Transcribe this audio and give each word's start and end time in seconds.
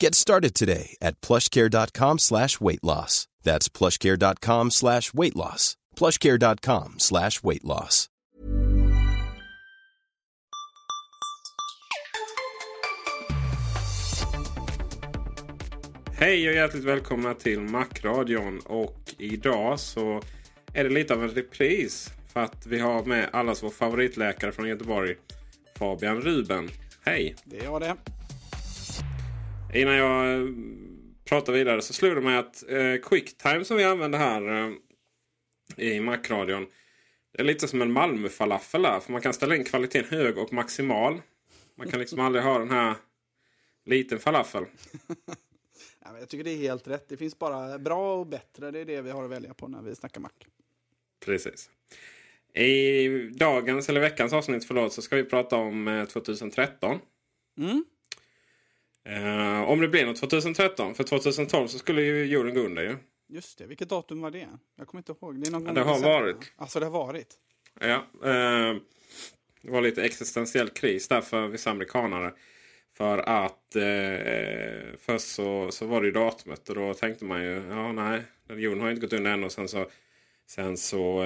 Get 0.00 0.14
started 0.14 0.54
today 0.54 0.96
at 1.02 1.20
plushcare.com 1.20 2.18
slash 2.18 2.60
weight 2.60 2.84
loss. 2.84 3.26
That's 3.42 3.68
plushcare.com 3.68 4.70
slash 4.70 5.12
weight 5.14 5.36
loss. 5.36 5.76
plushcare.com 5.96 6.94
slash 6.98 7.42
weight 7.42 7.64
loss. 7.64 8.08
Hej 16.12 16.48
och 16.48 16.54
hjärtligt 16.54 16.84
välkomna 16.84 17.34
till 17.34 17.60
Macradion. 17.60 18.58
Och 18.58 19.14
idag 19.18 19.80
så 19.80 20.22
är 20.74 20.84
det 20.84 20.90
lite 20.90 21.14
av 21.14 21.22
en 21.22 21.30
repris. 21.30 22.10
För 22.32 22.40
att 22.40 22.66
vi 22.66 22.78
har 22.78 23.04
med 23.04 23.28
allas 23.32 23.62
vår 23.62 23.70
favoritläkare 23.70 24.52
från 24.52 24.68
Göteborg. 24.68 25.16
Fabian 25.78 26.20
Ruben. 26.20 26.70
Hej! 27.04 27.34
Det 27.44 27.58
är 27.58 27.64
jag 27.64 27.80
det. 27.80 27.96
Innan 29.74 29.94
jag 29.94 30.32
eh, 30.32 30.46
pratar 31.24 31.52
vidare 31.52 31.82
så 31.82 31.92
slår 31.92 32.14
det 32.14 32.20
mig 32.20 32.36
att 32.36 32.70
eh, 32.70 32.96
Quicktime 33.02 33.64
som 33.64 33.76
vi 33.76 33.84
använder 33.84 34.18
här 34.18 34.72
eh, 35.76 35.86
i 35.86 36.00
Macradion. 36.00 36.66
Det 37.32 37.40
är 37.40 37.44
lite 37.44 37.68
som 37.68 37.82
en 37.82 37.92
Malmö-falafel 37.92 38.82
där. 38.82 39.00
För 39.00 39.12
man 39.12 39.20
kan 39.20 39.32
ställa 39.32 39.56
in 39.56 39.64
kvaliteten 39.64 40.18
hög 40.18 40.38
och 40.38 40.52
maximal. 40.52 41.20
Man 41.74 41.88
kan 41.88 42.00
liksom 42.00 42.20
aldrig 42.20 42.44
ha 42.44 42.58
den 42.58 42.70
här 42.70 42.94
liten 43.84 44.18
falafel. 44.18 44.64
Ja, 46.04 46.18
jag 46.18 46.28
tycker 46.28 46.44
det 46.44 46.50
är 46.50 46.56
helt 46.56 46.88
rätt. 46.88 47.08
Det 47.08 47.16
finns 47.16 47.38
bara 47.38 47.78
bra 47.78 48.20
och 48.20 48.26
bättre. 48.26 48.70
Det 48.70 48.78
är 48.78 48.84
det 48.84 49.02
vi 49.02 49.10
har 49.10 49.24
att 49.24 49.30
välja 49.30 49.54
på 49.54 49.68
när 49.68 49.82
vi 49.82 49.94
snackar 49.94 50.20
mack. 50.20 50.46
Precis. 51.24 51.70
I 52.54 53.08
dagens 53.28 53.88
eller 53.88 54.00
veckans 54.00 54.32
avsnitt 54.32 54.64
förlåt, 54.64 54.92
så 54.92 55.02
ska 55.02 55.16
vi 55.16 55.24
prata 55.24 55.56
om 55.56 55.88
eh, 55.88 56.04
2013. 56.04 56.98
Mm. 57.58 57.84
Eh, 59.04 59.62
om 59.62 59.80
det 59.80 59.88
blir 59.88 60.06
något 60.06 60.16
2013. 60.16 60.94
För 60.94 61.04
2012 61.04 61.66
så 61.68 61.78
skulle 61.78 62.02
ju 62.02 62.24
jorden 62.24 62.54
gå 62.54 62.60
under 62.60 62.82
ju. 62.82 62.96
Just 63.28 63.58
det. 63.58 63.66
Vilket 63.66 63.88
datum 63.88 64.20
var 64.20 64.30
det? 64.30 64.48
Jag 64.76 64.86
kommer 64.86 65.00
inte 65.00 65.12
ihåg. 65.12 65.40
Det, 65.40 65.48
är 65.48 65.52
någon 65.52 65.66
Ja, 65.66 65.72
det 65.72 65.80
har 65.80 65.94
december. 65.94 66.20
varit. 66.20 66.52
Alltså 66.56 66.80
det 66.80 66.86
har 66.86 66.92
varit. 66.92 67.34
Ja, 67.80 67.94
eh, 68.24 68.76
det 69.62 69.70
var 69.70 69.80
lite 69.80 70.04
existentiell 70.04 70.68
kris 70.68 71.08
där 71.08 71.20
för 71.20 71.48
vissa 71.48 71.70
amerikanare. 71.70 72.32
För 72.96 73.18
att 73.18 73.76
eh, 73.76 74.96
först 74.98 75.28
så, 75.34 75.70
så 75.70 75.86
var 75.86 76.00
det 76.00 76.06
ju 76.06 76.12
datumet 76.12 76.68
och 76.68 76.74
då 76.74 76.94
tänkte 76.94 77.24
man 77.24 77.42
ju 77.42 77.62
ja 77.70 77.92
nej, 77.92 78.22
jorden 78.48 78.80
har 78.80 78.88
ju 78.88 78.94
inte 78.94 79.06
gått 79.06 79.12
under 79.12 79.30
än. 79.30 79.44
Och 79.44 79.52
sen 79.52 79.68
så, 79.68 79.86
sen 80.46 80.76
så 80.76 81.24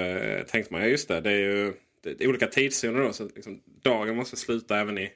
tänkte 0.48 0.72
man 0.72 0.82
ja 0.82 0.88
just 0.88 1.08
det, 1.08 1.20
det 1.20 1.30
är 1.30 1.38
ju 1.38 1.72
det 2.02 2.24
är 2.24 2.28
olika 2.28 2.46
tidszoner 2.46 3.00
då. 3.00 3.12
Så 3.12 3.24
liksom, 3.24 3.62
dagen 3.82 4.16
måste 4.16 4.36
sluta 4.36 4.80
även 4.80 4.98
i 4.98 5.12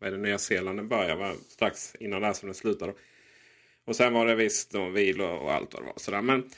är 0.00 0.10
det, 0.10 0.16
Nya 0.18 0.38
Zeeland 0.38 0.78
den 0.78 0.88
börjar 0.88 1.16
va? 1.16 1.32
strax 1.48 1.94
innan 2.00 2.22
där 2.22 2.32
som 2.32 2.46
den 2.46 2.54
slutar. 2.54 2.86
Då. 2.86 2.94
Och 3.84 3.96
sen 3.96 4.12
var 4.12 4.26
det 4.26 4.34
visst 4.34 4.70
då, 4.70 4.88
vilo 4.88 5.24
och 5.24 5.52
allt 5.52 5.74
vad 5.74 5.82
det 5.82 5.86
var. 5.86 5.94
Sådär. 5.96 6.22
Men 6.22 6.50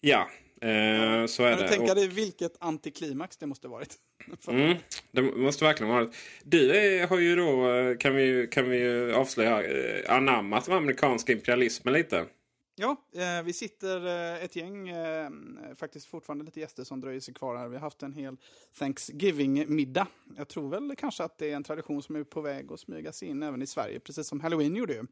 ja, 0.00 0.30
eh, 0.60 1.26
så 1.26 1.42
är 1.44 1.50
Men 1.50 1.58
det. 1.58 1.68
tänka 1.68 1.92
Och- 1.92 1.96
dig 1.96 2.08
vilket 2.08 2.52
antiklimax 2.60 3.36
det 3.36 3.46
måste 3.46 3.68
varit. 3.68 3.94
Mm, 4.48 4.76
det 5.12 5.22
måste 5.22 5.64
verkligen 5.64 5.92
vara 5.92 6.04
det. 6.04 6.10
Du 6.44 6.76
är, 6.76 7.06
har 7.06 7.18
ju 7.18 7.36
då, 7.36 7.70
eh, 7.72 7.96
kan 7.96 8.14
vi, 8.14 8.48
kan 8.50 8.70
vi 8.70 9.12
avslöja, 9.12 9.62
eh, 9.62 10.14
anammat 10.16 10.64
den 10.64 10.74
amerikanska 10.74 11.32
imperialismen 11.32 11.94
lite. 11.94 12.24
Ja, 12.76 12.96
eh, 13.14 13.42
vi 13.44 13.52
sitter 13.52 14.06
eh, 14.06 14.44
ett 14.44 14.56
gäng, 14.56 14.88
eh, 14.88 15.30
faktiskt 15.76 16.06
fortfarande 16.06 16.44
lite 16.44 16.60
gäster 16.60 16.84
som 16.84 17.00
dröjer 17.00 17.20
sig 17.20 17.34
kvar 17.34 17.56
här. 17.56 17.68
Vi 17.68 17.76
har 17.76 17.80
haft 17.80 18.02
en 18.02 18.12
hel 18.12 18.36
Thanksgiving-middag. 18.78 20.06
Jag 20.36 20.48
tror 20.48 20.68
väl 20.68 20.96
kanske 20.96 21.24
att 21.24 21.38
det 21.38 21.50
är 21.50 21.56
en 21.56 21.64
tradition 21.64 22.02
som 22.02 22.16
är 22.16 22.24
på 22.24 22.40
väg 22.40 22.72
att 22.72 22.80
smygas 22.80 23.22
in 23.22 23.42
även 23.42 23.62
i 23.62 23.66
Sverige, 23.66 24.00
precis 24.00 24.26
som 24.26 24.40
Halloween 24.40 24.76
gjorde 24.76 24.92
ju. 24.94 25.06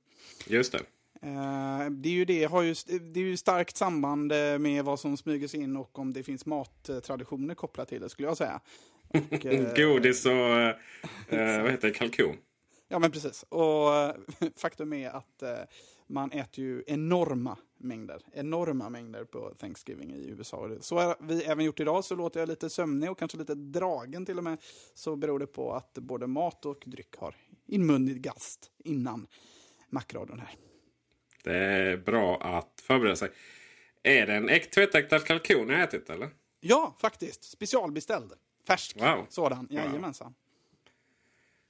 Just 0.47 0.72
det. 0.72 0.78
Eh, 1.22 1.91
det 1.91 2.09
är 2.09 2.12
ju 2.12 2.25
det, 2.25 2.45
har 2.45 2.62
ju, 2.62 2.75
det 3.01 3.21
är 3.21 3.25
ju 3.25 3.37
starkt 3.37 3.77
samband 3.77 4.33
eh, 4.33 4.59
med 4.59 4.84
vad 4.84 5.01
som 5.01 5.17
smyger 5.17 5.49
sig 5.49 5.61
in 5.61 5.77
och 5.77 5.99
om 5.99 6.12
det 6.12 6.22
finns 6.22 6.47
mattraditioner 6.47 7.55
kopplat 7.55 7.89
till 7.89 8.01
det 8.01 8.09
skulle 8.09 8.28
jag 8.28 8.37
säga. 8.37 8.61
Och, 9.09 9.47
eh, 9.47 9.75
Godis 9.77 10.27
och 10.27 10.33
vad 10.33 11.71
heter 11.71 11.89
det, 11.89 11.91
kalkon. 11.91 12.37
Ja, 12.89 12.99
men 12.99 13.11
precis. 13.11 13.43
Och 13.43 13.91
faktum 14.56 14.93
är 14.93 15.11
att 15.11 15.43
man 16.12 16.33
äter 16.33 16.65
ju 16.65 16.84
enorma 16.87 17.59
mängder, 17.78 18.23
enorma 18.33 18.89
mängder 18.91 19.25
på 19.25 19.55
Thanksgiving 19.55 20.12
i 20.15 20.28
USA. 20.28 20.71
Så 20.81 20.99
har 20.99 21.17
vi 21.21 21.45
även 21.45 21.65
gjort 21.65 21.81
idag, 21.81 22.05
så 22.05 22.15
låter 22.17 22.41
jag 22.41 22.49
lite 22.49 22.71
sömnig 22.71 23.11
och 23.11 23.19
kanske 23.19 23.39
lite 23.39 23.55
dragen 23.55 24.27
till 24.27 24.39
och 24.39 24.45
med. 24.45 24.59
Så 24.95 25.17
beror 25.17 25.39
det 25.39 25.47
på 25.47 25.72
att 25.72 25.93
både 25.95 26.27
mat 26.27 26.67
och 26.67 26.83
dryck 26.87 27.17
har 27.17 27.34
inmundigast 27.67 28.71
innan 28.84 29.27
mackradion 29.91 30.39
här. 30.41 30.56
Det 31.45 31.56
är 31.56 31.97
bra 31.97 32.41
att 32.43 32.81
förbereda 32.83 33.17
sig. 33.17 33.31
Är 34.03 34.27
det 34.27 34.34
en 34.34 34.49
äkt 34.49 34.75
tvättäktad 34.75 35.19
kalkon 35.19 35.69
jag 35.69 35.83
ätit 35.83 36.11
eller? 36.11 36.31
Ja, 36.61 36.97
faktiskt. 37.01 37.45
Specialbeställd. 37.45 38.33
Färsk 38.67 39.01
Wow. 39.01 39.27
sådan. 39.28 39.69
Jajamensan. 39.71 40.34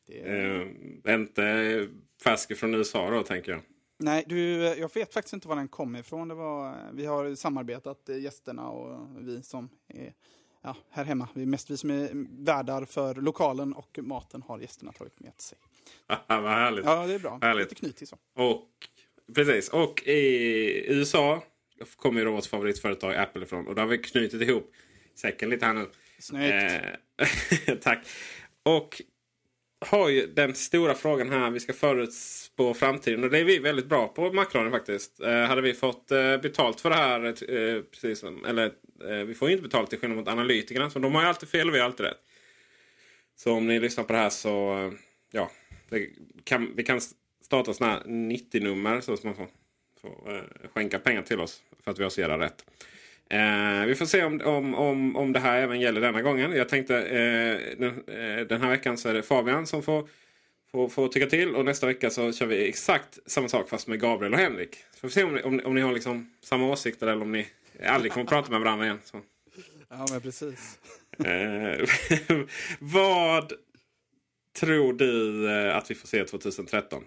Det 0.06 0.20
är... 0.20 0.60
Eh, 1.06 1.14
inte 1.14 1.88
färsk 2.24 2.56
från 2.56 2.74
USA 2.74 3.10
då 3.10 3.22
tänker 3.22 3.52
jag. 3.52 3.60
Nej, 4.02 4.24
du, 4.26 4.62
jag 4.62 4.94
vet 4.94 5.14
faktiskt 5.14 5.34
inte 5.34 5.48
var 5.48 5.56
den 5.56 5.68
kom 5.68 5.96
ifrån. 5.96 6.28
Det 6.28 6.34
var, 6.34 6.76
vi 6.92 7.06
har 7.06 7.34
samarbetat, 7.34 8.08
eh, 8.08 8.18
gästerna 8.18 8.68
och 8.68 9.08
vi 9.18 9.42
som 9.42 9.68
är 9.88 10.14
ja, 10.62 10.76
här 10.90 11.04
hemma. 11.04 11.28
Vi 11.34 11.42
är 11.42 11.46
mest 11.46 11.70
vi 11.70 11.76
som 11.76 11.90
är 11.90 12.10
värdar 12.44 12.84
för 12.84 13.14
lokalen 13.14 13.72
och 13.72 13.98
maten 14.02 14.42
har 14.42 14.58
gästerna 14.58 14.92
tagit 14.92 15.20
med 15.20 15.32
sig. 15.36 15.58
Vad 16.28 16.50
härligt. 16.50 16.84
Ja, 16.84 17.06
det 17.06 17.14
är 17.14 17.18
bra. 17.18 17.38
Härligt. 17.42 17.70
Lite 17.70 17.74
knytig 17.74 18.08
så. 18.08 18.18
Och, 18.34 18.68
precis. 19.34 19.68
Och 19.68 20.02
i 20.06 20.92
USA 20.92 21.42
kommer 21.96 22.20
ju 22.20 22.26
då 22.26 22.32
vårt 22.32 22.46
favoritföretag 22.46 23.16
Apple 23.16 23.42
ifrån. 23.42 23.66
Och 23.66 23.74
då 23.74 23.82
har 23.82 23.86
vi 23.86 23.98
knutit 23.98 24.42
ihop 24.42 24.72
säcken 25.14 25.50
lite 25.50 25.66
här 25.66 25.74
nu. 25.74 25.86
Snyggt. 26.18 26.72
Eh, 27.68 27.76
tack. 27.80 28.06
Och 28.62 29.02
har 29.86 30.08
ju 30.08 30.26
den 30.26 30.54
stora 30.54 30.94
frågan 30.94 31.30
här. 31.30 31.50
Vi 31.50 31.60
ska 31.60 31.72
förutspå 31.72 32.74
framtiden. 32.74 33.24
Och 33.24 33.30
det 33.30 33.38
är 33.38 33.44
vi 33.44 33.58
väldigt 33.58 33.86
bra 33.86 34.08
på 34.08 34.32
Macron 34.32 34.70
faktiskt. 34.70 35.20
Eh, 35.20 35.42
hade 35.44 35.62
vi 35.62 35.74
fått 35.74 36.10
eh, 36.10 36.36
betalt 36.36 36.80
för 36.80 36.90
det 36.90 36.96
här. 36.96 37.24
Eh, 37.24 37.56
eh, 37.56 37.82
precis 37.82 38.18
som, 38.18 38.44
eller 38.44 38.72
eh, 39.08 39.24
vi 39.26 39.34
får 39.34 39.48
ju 39.48 39.54
inte 39.54 39.68
betalt 39.68 39.90
till 39.90 39.98
skillnad 39.98 40.18
mot 40.18 40.28
analytikerna. 40.28 40.90
Så 40.90 40.98
de 40.98 41.14
har 41.14 41.22
ju 41.22 41.28
alltid 41.28 41.48
fel 41.48 41.68
och 41.68 41.74
vi 41.74 41.78
har 41.78 41.86
alltid 41.86 42.06
rätt. 42.06 42.20
Så 43.36 43.52
om 43.52 43.66
ni 43.66 43.80
lyssnar 43.80 44.04
på 44.04 44.12
det 44.12 44.18
här 44.18 44.30
så 44.30 44.78
eh, 44.78 44.92
ja. 45.30 45.50
Det 45.88 46.08
kan, 46.44 46.76
vi 46.76 46.82
kan 46.82 47.00
starta 47.44 47.74
sådana 47.74 47.92
här 47.92 48.02
90-nummer 48.04 49.00
så 49.00 49.12
att 49.12 49.24
man 49.24 49.34
får, 49.34 49.48
får 50.00 50.34
eh, 50.36 50.70
skänka 50.74 50.98
pengar 50.98 51.22
till 51.22 51.40
oss 51.40 51.62
för 51.84 51.90
att 51.90 51.98
vi 51.98 52.02
har 52.02 52.10
så 52.10 52.20
jävla 52.20 52.38
rätt. 52.38 52.64
Eh, 53.32 53.86
vi 53.86 53.94
får 53.94 54.06
se 54.06 54.24
om, 54.24 54.40
om, 54.40 54.74
om, 54.74 55.16
om 55.16 55.32
det 55.32 55.40
här 55.40 55.58
även 55.58 55.80
gäller 55.80 56.00
denna 56.00 56.22
gången. 56.22 56.52
Jag 56.52 56.68
tänkte 56.68 56.96
eh, 56.98 57.78
den, 57.78 58.04
eh, 58.06 58.46
den 58.46 58.62
här 58.62 58.68
veckan 58.68 58.98
så 58.98 59.08
är 59.08 59.14
det 59.14 59.22
Fabian 59.22 59.66
som 59.66 59.82
får, 59.82 60.08
får, 60.70 60.88
får 60.88 61.08
tycka 61.08 61.26
till. 61.26 61.54
Och 61.54 61.64
nästa 61.64 61.86
vecka 61.86 62.10
så 62.10 62.32
kör 62.32 62.46
vi 62.46 62.68
exakt 62.68 63.18
samma 63.26 63.48
sak 63.48 63.68
fast 63.68 63.88
med 63.88 64.00
Gabriel 64.00 64.32
och 64.32 64.38
Henrik. 64.38 64.76
Så 64.94 65.00
får 65.00 65.08
vi 65.08 65.14
se 65.14 65.24
om, 65.24 65.38
om, 65.44 65.60
om 65.64 65.74
ni 65.74 65.80
har 65.80 65.92
liksom 65.92 66.30
samma 66.40 66.66
åsikter 66.66 67.06
eller 67.06 67.22
om 67.22 67.32
ni 67.32 67.46
aldrig 67.86 68.12
kommer 68.12 68.26
prata 68.26 68.50
med 68.50 68.60
varandra 68.60 68.84
igen. 68.84 68.98
Så. 69.04 69.20
Ja, 69.88 70.06
men 70.10 70.20
precis. 70.20 70.78
Eh, 71.24 71.86
vad 72.78 73.52
tror 74.60 74.92
du 74.92 75.46
eh, 75.50 75.76
att 75.76 75.90
vi 75.90 75.94
får 75.94 76.08
se 76.08 76.24
2013? 76.24 77.04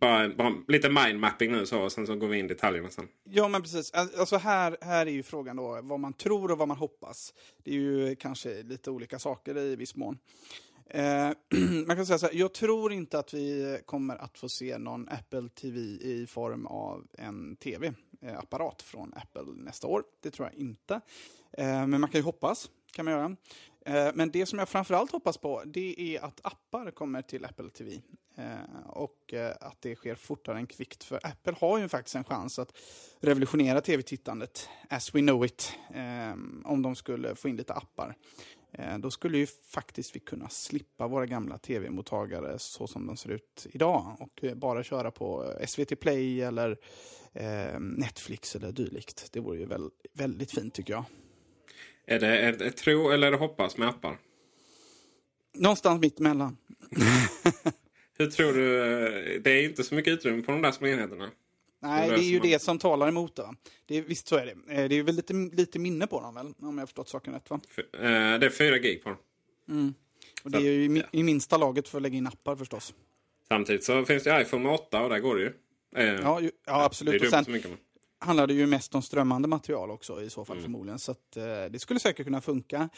Bara, 0.00 0.28
bara 0.28 0.54
lite 0.68 0.90
mindmapping 0.90 1.52
nu 1.52 1.66
så, 1.66 1.80
och 1.80 1.92
sen 1.92 2.06
så 2.06 2.16
går 2.16 2.28
vi 2.28 2.38
in 2.38 2.44
i 2.44 2.48
detaljerna 2.48 2.90
sen. 2.90 3.08
Ja, 3.24 3.48
men 3.48 3.62
precis. 3.62 3.92
Alltså 3.92 4.36
här, 4.36 4.76
här 4.80 5.06
är 5.06 5.10
ju 5.10 5.22
frågan 5.22 5.56
då 5.56 5.80
vad 5.82 6.00
man 6.00 6.12
tror 6.12 6.50
och 6.50 6.58
vad 6.58 6.68
man 6.68 6.76
hoppas. 6.76 7.34
Det 7.64 7.70
är 7.70 7.74
ju 7.74 8.16
kanske 8.16 8.62
lite 8.62 8.90
olika 8.90 9.18
saker 9.18 9.58
i 9.58 9.76
viss 9.76 9.96
mån. 9.96 10.18
Eh, 10.90 11.30
man 11.86 11.96
kan 11.96 12.06
säga 12.06 12.18
så 12.18 12.26
här, 12.26 12.34
jag 12.34 12.54
tror 12.54 12.92
inte 12.92 13.18
att 13.18 13.34
vi 13.34 13.78
kommer 13.84 14.16
att 14.16 14.38
få 14.38 14.48
se 14.48 14.78
någon 14.78 15.08
Apple 15.08 15.48
TV 15.48 15.80
i 15.80 16.26
form 16.28 16.66
av 16.66 17.06
en 17.18 17.56
tv-apparat 17.56 18.82
från 18.82 19.14
Apple 19.16 19.52
nästa 19.56 19.86
år. 19.86 20.02
Det 20.22 20.30
tror 20.30 20.48
jag 20.52 20.60
inte. 20.60 21.00
Eh, 21.52 21.86
men 21.86 22.00
man 22.00 22.10
kan 22.10 22.18
ju 22.18 22.24
hoppas, 22.24 22.70
kan 22.92 23.04
man 23.04 23.14
göra. 23.14 23.36
Eh, 23.86 24.10
men 24.14 24.30
det 24.30 24.46
som 24.46 24.58
jag 24.58 24.68
framförallt 24.68 25.12
hoppas 25.12 25.38
på, 25.38 25.62
det 25.66 26.16
är 26.16 26.24
att 26.24 26.40
appar 26.42 26.90
kommer 26.90 27.22
till 27.22 27.44
Apple 27.44 27.70
TV. 27.70 28.00
Eh, 28.36 28.86
och 28.86 29.34
eh, 29.34 29.54
att 29.60 29.76
det 29.82 29.96
sker 29.96 30.14
fortare 30.14 30.58
än 30.58 30.66
kvickt. 30.66 31.04
För 31.04 31.20
Apple 31.22 31.54
har 31.60 31.78
ju 31.78 31.88
faktiskt 31.88 32.16
en 32.16 32.24
chans 32.24 32.58
att 32.58 32.76
revolutionera 33.20 33.80
tv-tittandet, 33.80 34.68
as 34.88 35.14
we 35.14 35.20
know 35.20 35.44
it, 35.44 35.72
om 36.64 36.82
de 36.82 36.94
skulle 36.94 37.34
få 37.34 37.48
in 37.48 37.56
lite 37.56 37.74
appar. 37.74 38.14
Då 38.98 39.10
skulle 39.10 39.38
ju 39.38 39.46
faktiskt 39.46 40.16
vi 40.16 40.20
kunna 40.20 40.48
slippa 40.48 41.06
våra 41.06 41.26
gamla 41.26 41.58
tv-mottagare 41.58 42.58
så 42.58 42.86
som 42.86 43.06
de 43.06 43.16
ser 43.16 43.30
ut 43.30 43.66
idag 43.70 44.16
och 44.18 44.44
bara 44.56 44.82
köra 44.82 45.10
på 45.10 45.54
SVT 45.66 46.00
Play 46.00 46.42
eller 46.42 46.78
Netflix 47.78 48.56
eller 48.56 48.72
dylikt. 48.72 49.28
Det 49.32 49.40
vore 49.40 49.58
ju 49.58 49.68
väldigt 50.12 50.50
fint 50.50 50.74
tycker 50.74 50.92
jag. 50.92 51.04
Är 52.06 52.20
det 52.20 52.38
ett, 52.38 52.60
ett 52.60 52.76
tro 52.76 53.10
eller 53.10 53.26
är 53.26 53.30
det 53.30 53.36
hoppas 53.36 53.76
med 53.76 53.88
appar? 53.88 54.18
Någonstans 55.54 56.00
mitt 56.00 56.20
emellan. 56.20 56.56
Hur 58.18 58.26
tror 58.30 58.52
du? 58.52 58.78
eh, 59.34 59.40
Det 59.40 59.50
är 59.50 59.64
inte 59.64 59.84
så 59.84 59.94
mycket 59.94 60.12
utrymme 60.12 60.42
på 60.42 60.52
de 60.52 60.62
där 60.62 60.72
små 60.72 60.86
enheterna. 60.86 61.30
Nej, 61.82 62.08
Det 62.10 62.16
det 62.16 62.22
är 62.22 62.24
ju 62.24 62.38
man. 62.38 62.48
det 62.48 62.62
som 62.62 62.78
talar 62.78 63.08
emot 63.08 63.36
det. 63.36 63.54
det 63.86 63.96
är, 63.96 64.02
visst 64.02 64.28
så 64.28 64.36
är 64.36 64.46
det. 64.46 64.74
Eh, 64.82 64.88
Det 64.88 64.94
är 64.98 65.02
väl 65.02 65.14
lite, 65.16 65.32
lite 65.34 65.78
minne 65.78 66.06
på 66.06 66.20
dem 66.20 66.34
väl, 66.34 66.46
om 66.46 66.54
jag 66.60 66.82
har 66.82 66.86
förstått 66.86 67.08
saken 67.08 67.32
rätt 67.34 67.50
va? 67.50 67.60
F- 67.70 67.94
eh, 68.00 68.38
Det 68.38 68.46
är 68.46 68.50
4 68.50 68.78
gig 68.78 69.02
på 69.04 69.08
dem. 69.08 69.94
Och 70.44 70.50
det 70.50 70.58
är 70.58 70.62
ju 70.62 70.84
i, 70.98 71.02
i 71.12 71.22
minsta 71.22 71.56
laget 71.56 71.88
för 71.88 71.98
att 71.98 72.02
lägga 72.02 72.16
in 72.18 72.26
appar 72.26 72.56
förstås. 72.56 72.94
Samtidigt 73.48 73.84
så 73.84 74.04
finns 74.04 74.22
det 74.22 74.40
iPhone 74.42 74.62
med 74.64 74.72
8 74.72 75.02
och 75.02 75.10
där 75.10 75.18
går 75.18 75.36
det 75.36 75.42
ju. 75.42 75.52
Eh, 75.96 76.20
Ja, 76.22 76.40
ju, 76.40 76.50
ja 76.66 76.78
Det 76.78 76.84
absolut. 76.84 77.22
är 77.22 77.26
Och 77.26 77.30
sen 77.30 77.44
så 77.44 77.50
mycket. 77.50 77.70
Handlar 78.18 78.46
det 78.46 78.54
ju 78.54 78.66
mest 78.66 78.94
om 78.94 79.02
strömmande 79.02 79.48
material 79.48 79.90
också 79.90 80.22
i 80.22 80.30
så 80.30 80.40
Mm. 80.40 80.46
fall 80.46 80.60
förmodligen. 80.60 80.98
Så 80.98 81.12
att, 81.12 81.36
eh, 81.36 81.44
det 81.70 81.78
skulle 81.78 82.00
säkert 82.00 82.26
kunna 82.26 82.40
funka. 82.40 82.88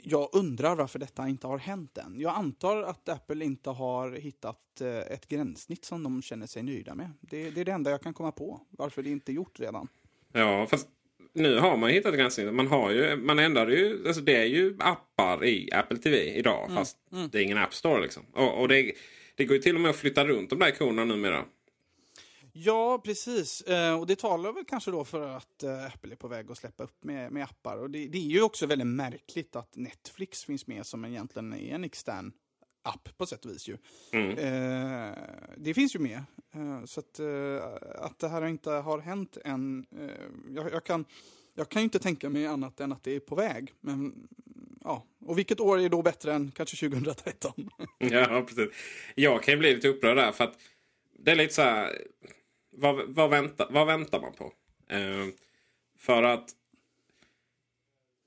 Jag 0.00 0.28
undrar 0.32 0.76
varför 0.76 0.98
detta 0.98 1.28
inte 1.28 1.46
har 1.46 1.58
hänt 1.58 1.98
än. 1.98 2.20
Jag 2.20 2.34
antar 2.34 2.82
att 2.82 3.08
Apple 3.08 3.44
inte 3.44 3.70
har 3.70 4.10
hittat 4.12 4.80
eh, 4.80 4.98
ett 4.98 5.28
gränssnitt 5.28 5.84
som 5.84 6.02
de 6.02 6.22
känner 6.22 6.46
sig 6.46 6.62
nöjda 6.62 6.94
med. 6.94 7.10
Det, 7.20 7.50
det 7.50 7.60
är 7.60 7.64
det 7.64 7.72
enda 7.72 7.90
jag 7.90 8.02
kan 8.02 8.14
komma 8.14 8.32
på. 8.32 8.60
Varför 8.70 9.02
det 9.02 9.10
inte 9.10 9.32
är 9.32 9.34
gjort 9.34 9.60
redan. 9.60 9.88
Ja, 10.32 10.66
fast 10.70 10.88
nu 11.32 11.58
har 11.58 11.76
man 11.76 11.90
hittat 11.90 12.14
gränsen. 12.14 12.56
Man 12.56 12.66
har 12.66 12.90
ju, 12.90 13.16
man 13.16 13.38
ändrar 13.38 13.68
ju, 13.68 14.06
alltså 14.06 14.22
det 14.22 14.36
är 14.36 14.44
ju 14.44 14.76
appar 14.80 15.44
i 15.44 15.72
Apple 15.72 15.98
TV 15.98 16.16
idag. 16.38 16.64
Mm, 16.64 16.76
Fast 16.76 16.96
det 17.30 17.38
är 17.38 17.42
ingen 17.42 17.58
App 17.58 17.74
Store 17.74 18.02
liksom. 18.02 18.22
Och, 18.32 18.60
och 18.60 18.68
det, 18.68 18.92
det 19.34 19.44
går 19.44 19.56
ju 19.56 19.62
till 19.62 19.74
och 19.74 19.80
med 19.80 19.90
att 19.90 19.96
flytta 19.96 20.24
runt 20.24 20.50
de 20.50 20.58
där 20.58 20.68
ikonerna 20.68 21.04
numera. 21.04 21.44
Ja, 22.52 23.00
precis. 23.04 23.60
Eh, 23.60 24.00
och 24.00 24.06
det 24.06 24.16
talar 24.16 24.52
väl 24.52 24.64
kanske 24.64 24.90
då 24.90 25.04
för 25.04 25.36
att 25.36 25.62
eh, 25.62 25.86
Apple 25.86 26.12
är 26.12 26.16
på 26.16 26.28
väg 26.28 26.50
att 26.50 26.58
släppa 26.58 26.84
upp 26.84 27.04
med, 27.04 27.32
med 27.32 27.44
appar. 27.44 27.76
Och 27.76 27.90
det, 27.90 28.06
det 28.06 28.18
är 28.18 28.22
ju 28.22 28.42
också 28.42 28.66
väldigt 28.66 28.86
märkligt 28.86 29.56
att 29.56 29.76
Netflix 29.76 30.44
finns 30.44 30.66
med 30.66 30.86
som 30.86 31.04
egentligen 31.04 31.52
är 31.52 31.74
en 31.74 31.84
extern 31.84 32.32
app 32.82 33.08
på 33.18 33.26
sätt 33.26 33.44
och 33.44 33.50
vis. 33.50 33.68
Ju. 33.68 33.76
Eh, 34.12 35.12
det 35.56 35.74
finns 35.74 35.94
ju 35.94 35.98
med. 35.98 36.22
Eh, 36.54 36.84
så 36.84 37.00
att, 37.00 37.18
eh, 37.18 38.04
att 38.04 38.18
det 38.18 38.28
här 38.28 38.46
inte 38.46 38.70
har 38.70 38.98
hänt 38.98 39.36
än. 39.44 39.86
Eh, 39.98 40.54
jag, 40.54 40.72
jag, 40.72 40.84
kan, 40.84 41.04
jag 41.54 41.68
kan 41.68 41.82
ju 41.82 41.84
inte 41.84 41.98
tänka 41.98 42.30
mig 42.30 42.46
annat 42.46 42.80
än 42.80 42.92
att 42.92 43.04
det 43.04 43.16
är 43.16 43.20
på 43.20 43.34
väg. 43.34 43.74
Men, 43.80 44.28
ja. 44.84 45.04
Och 45.26 45.38
vilket 45.38 45.60
år 45.60 45.80
är 45.80 45.88
då 45.88 46.02
bättre 46.02 46.34
än 46.34 46.50
kanske 46.50 46.88
2013? 46.88 47.70
Ja, 47.98 48.44
precis. 48.48 48.68
Jag 49.14 49.42
kan 49.42 49.54
ju 49.54 49.58
bli 49.58 49.74
lite 49.74 49.88
upprörd 49.88 50.16
där. 50.16 50.32
För 50.32 50.44
att 50.44 50.58
det 51.18 51.30
är 51.30 51.36
lite 51.36 51.54
så 51.54 51.62
här. 51.62 51.98
Vad, 52.80 53.14
vad, 53.14 53.30
väntar, 53.30 53.66
vad 53.70 53.86
väntar 53.86 54.20
man 54.20 54.32
på? 54.32 54.52
Eh, 54.88 55.26
för 55.98 56.22
att 56.22 56.50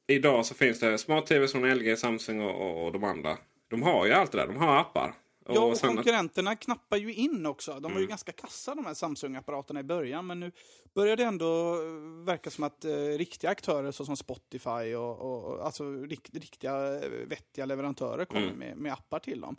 idag 0.08 0.46
så 0.46 0.54
finns 0.54 0.80
det 0.80 0.98
smart-tv 0.98 1.48
från 1.48 1.70
LG, 1.78 1.98
Samsung 1.98 2.42
och, 2.42 2.62
och, 2.62 2.86
och 2.86 2.92
de 2.92 3.04
andra. 3.04 3.38
De 3.68 3.82
har 3.84 4.06
ju 4.06 4.12
allt 4.12 4.32
det 4.32 4.38
där. 4.38 4.48
De 4.48 4.58
har 4.58 4.78
appar. 4.78 5.14
Ja, 5.48 5.62
och 5.62 5.78
sen- 5.78 5.96
konkurrenterna 5.96 6.56
knappar 6.56 6.98
ju 6.98 7.14
in 7.14 7.46
också. 7.46 7.72
De 7.74 7.82
var 7.84 7.90
Mm. 7.90 8.02
ju 8.02 8.08
ganska 8.08 8.32
kassa 8.32 8.76
de 8.76 8.86
här 8.86 8.94
Samsung-apparaterna 8.94 9.80
i 9.80 9.84
början, 9.84 10.28
men 10.28 10.40
nu 10.40 10.52
börjar 10.94 11.18
det 11.18 11.24
ändå 11.24 11.74
eh, 11.74 12.26
verka 12.26 12.50
som 12.50 12.64
att 12.64 12.86
eh, 12.86 12.92
riktiga 12.96 13.50
aktörer 13.52 13.92
såsom 13.92 14.18
Spotify 14.18 14.96
och, 14.96 15.20
och 15.20 15.44
och 15.44 15.66
alltså 15.66 15.92
rikt, 15.92 16.36
riktiga 16.36 16.96
eh, 17.04 17.10
vettiga 17.28 17.66
leverantörer 17.66 18.26
kommer 18.26 18.44
Mm. 18.48 18.58
med, 18.60 18.78
med 18.78 18.94
appar 18.94 19.20
till 19.20 19.42
dem. 19.42 19.56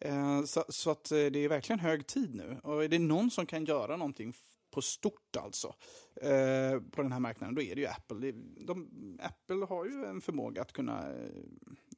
Eh, 0.00 0.44
så, 0.44 0.64
så 0.68 0.90
att 0.90 1.12
eh, 1.12 1.16
det 1.16 1.38
är 1.44 1.48
verkligen 1.48 1.80
hög 1.80 2.06
tid 2.06 2.34
nu. 2.34 2.56
Och 2.62 2.84
är 2.84 2.88
det 2.88 2.98
någon 2.98 3.30
som 3.30 3.46
kan 3.46 3.64
göra 3.64 3.96
någonting 3.96 4.32
på 4.70 4.82
stort 4.82 5.36
alltså 5.38 5.74
eh, 6.22 6.80
på 6.90 7.02
den 7.02 7.12
här 7.12 7.20
marknaden, 7.20 7.54
då 7.54 7.62
är 7.62 7.74
det 7.74 7.80
ju 7.80 7.86
Apple. 7.86 8.32
De, 8.66 8.88
Apple 9.22 9.66
har 9.66 9.84
ju 9.84 10.04
en 10.04 10.20
förmåga 10.20 10.62
att 10.62 10.72
kunna 10.72 10.98
eh, 11.12 11.28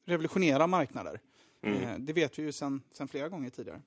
revolutionera 0.05 0.67
marknader. 0.67 1.19
Mm. 1.63 1.83
Eh, 1.83 1.97
Det 1.99 2.13
vet 2.13 2.39
vi 2.39 2.43
ju 2.43 2.51
sen, 2.51 2.81
sen 2.91 3.07
flera 3.07 3.29
gånger 3.29 3.49
tidigare. 3.49 3.81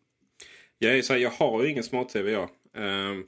Jag, 0.79 0.99
är 0.99 1.03
så 1.03 1.13
här, 1.13 1.21
jag 1.21 1.31
har 1.31 1.63
ju 1.63 1.71
ingen 1.71 1.85
smart-tv 1.85 2.31
jag. 2.31 2.49
Ehm, 2.75 3.25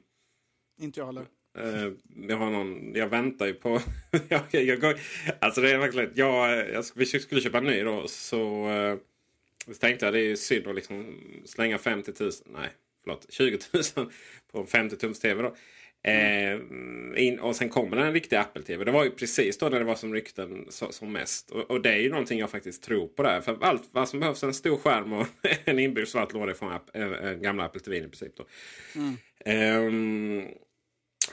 Inte 0.81 0.99
jag 0.99 1.05
heller. 1.05 1.25
Eh, 1.57 1.91
jag 2.27 2.37
har 2.37 2.51
någon, 2.51 2.95
jag 2.95 3.07
väntar 3.07 3.45
ju 3.45 3.53
på... 3.53 3.81
jag, 4.29 4.41
jag, 4.51 4.81
går, 4.81 4.99
alltså 5.41 5.61
det 5.61 5.71
är 5.71 5.77
verkligen... 5.77 6.11
Jag, 6.15 6.69
jag, 6.69 6.85
vi 6.95 7.05
skulle 7.05 7.41
köpa 7.41 7.57
en 7.57 7.63
ny 7.63 7.83
då 7.83 8.07
så, 8.07 8.69
eh, 8.69 8.97
så 9.73 9.79
tänkte 9.79 10.05
jag 10.05 10.13
det 10.13 10.21
är 10.21 10.35
synd 10.35 10.67
att 10.67 10.75
liksom 10.75 11.15
slänga 11.45 11.77
50 11.77 12.11
000, 12.19 12.31
nej 12.45 12.69
förlåt 13.03 13.25
20 13.29 13.59
000 13.95 14.11
på 14.51 14.59
en 14.59 14.67
50 14.67 14.97
tums 14.97 15.19
tv 15.19 15.43
då. 15.43 15.55
Eh, 16.03 16.59
in, 17.15 17.39
och 17.39 17.55
sen 17.55 17.69
kommer 17.69 17.97
en 17.97 18.13
riktig 18.13 18.35
Apple-TV. 18.35 18.83
Det 18.83 18.91
var 18.91 19.03
ju 19.03 19.11
precis 19.11 19.57
då 19.57 19.69
när 19.69 19.79
det 19.79 19.85
var 19.85 19.95
som 19.95 20.13
rykten 20.13 20.65
så, 20.69 20.91
som 20.91 21.11
mest. 21.11 21.51
Och, 21.51 21.71
och 21.71 21.81
det 21.81 21.89
är 21.89 21.99
ju 21.99 22.09
någonting 22.09 22.39
jag 22.39 22.49
faktiskt 22.49 22.83
tror 22.83 23.07
på 23.07 23.23
där. 23.23 23.41
För 23.41 23.57
allt 23.61 23.89
vad 23.91 24.09
som 24.09 24.19
behövs 24.19 24.43
är 24.43 24.47
en 24.47 24.53
stor 24.53 24.77
skärm 24.77 25.13
och 25.13 25.27
en 25.65 25.79
inbyggd 25.79 26.07
svart 26.07 26.33
låda 26.33 26.53
från 26.53 26.71
App, 26.71 26.95
äh, 26.95 27.31
gamla 27.31 27.65
Apple 27.65 27.81
TV 27.81 27.97
i 27.97 28.01
princip. 28.01 28.35
Då. 28.35 28.45
För 29.45 29.49
det 29.49 30.68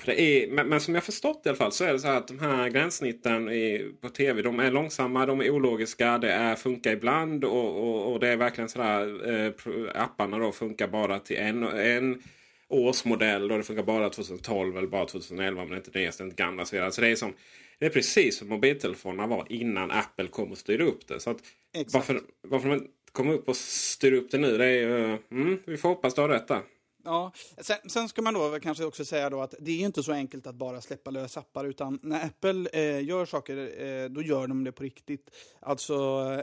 är, 0.07 0.51
men, 0.51 0.69
men 0.69 0.81
som 0.81 0.95
jag 0.95 1.05
förstått 1.05 1.43
i 1.45 1.49
alla 1.49 1.59
fall 1.59 1.73
så 1.73 1.85
är 1.85 1.93
det 1.93 1.99
så 1.99 2.07
här 2.07 2.17
att 2.17 2.29
de 2.29 2.39
här 2.39 2.69
gränssnitten 2.69 3.51
i, 3.51 3.93
på 4.01 4.09
tv 4.09 4.43
de 4.43 4.61
är 4.61 4.71
långsamma, 4.71 5.27
de 5.27 5.41
är 5.41 5.51
ologiska, 5.51 6.19
det 6.19 6.33
är, 6.33 6.55
funkar 6.55 6.93
ibland 6.93 7.45
och, 7.45 7.83
och, 7.83 8.13
och 8.13 8.21
det 8.21 8.29
är 8.29 8.37
verkligen 8.37 8.69
sådär 8.69 9.31
eh, 9.35 10.03
apparna 10.03 10.39
då 10.39 10.53
funkar 10.53 10.89
bara 10.89 11.19
till 11.19 11.37
en, 11.37 11.63
en 11.63 12.23
årsmodell 12.69 13.53
och 13.53 13.59
det 13.59 13.65
funkar 13.65 13.83
bara 13.83 14.11
2012 14.11 14.77
eller 14.77 14.89
bara 14.89 15.07
2011 15.07 15.65
men 15.65 15.77
inte 15.77 15.99
nyaste, 15.99 16.23
inte 16.23 16.43
gamla. 16.43 16.65
Så 16.65 16.77
vidare. 16.77 16.93
Så 16.93 17.01
det 17.01 17.09
är, 17.09 17.17
som, 17.17 17.33
det 17.79 17.87
är 17.87 17.91
precis 17.91 18.39
som 18.39 18.49
mobiltelefonerna 18.49 19.27
var 19.27 19.47
innan 19.49 19.91
Apple 19.91 20.27
kom 20.27 20.53
och 20.53 20.59
styrde 20.59 20.85
upp 20.85 21.07
det. 21.09 21.21
Så 21.21 21.31
att 21.31 21.39
Exakt. 21.75 21.95
varför, 21.95 22.21
varför 22.43 22.69
de 22.69 22.75
inte 22.75 22.91
kommer 23.13 23.35
upp 23.35 23.49
och 23.49 23.57
styr 23.57 24.13
upp 24.13 24.31
det 24.31 24.39
nu 24.39 24.59
det 24.59 24.65
är 24.65 24.71
ju... 24.71 25.19
Mm, 25.31 25.59
vi 25.67 25.77
får 25.77 25.89
hoppas 25.89 26.15
du 26.15 26.21
har 26.21 26.29
rätt 26.29 26.49
där. 26.49 26.63
Ja, 27.07 27.33
sen, 27.59 27.77
sen 27.87 28.09
ska 28.09 28.23
man 28.23 28.35
då 28.35 28.61
kanske 28.61 28.85
också 28.85 29.05
säga 29.05 29.31
då 29.31 29.41
att 29.41 29.55
det 29.59 29.71
är 29.71 29.77
ju 29.77 29.87
inte 29.87 30.03
så 30.03 30.13
enkelt 30.13 30.47
att 30.47 30.55
bara 30.55 30.81
släppa 30.81 31.11
lös 31.11 31.37
appar 31.37 31.65
utan 31.65 31.99
när 32.03 32.25
Apple 32.25 32.69
eh, 32.73 33.05
gör 33.05 33.27
saker 33.27 33.57
eh, 33.57 34.09
då 34.09 34.23
gör 34.23 34.47
de 34.47 34.65
det 34.65 34.73
på 34.73 34.83
riktigt. 34.83 35.31
Alltså 35.61 35.95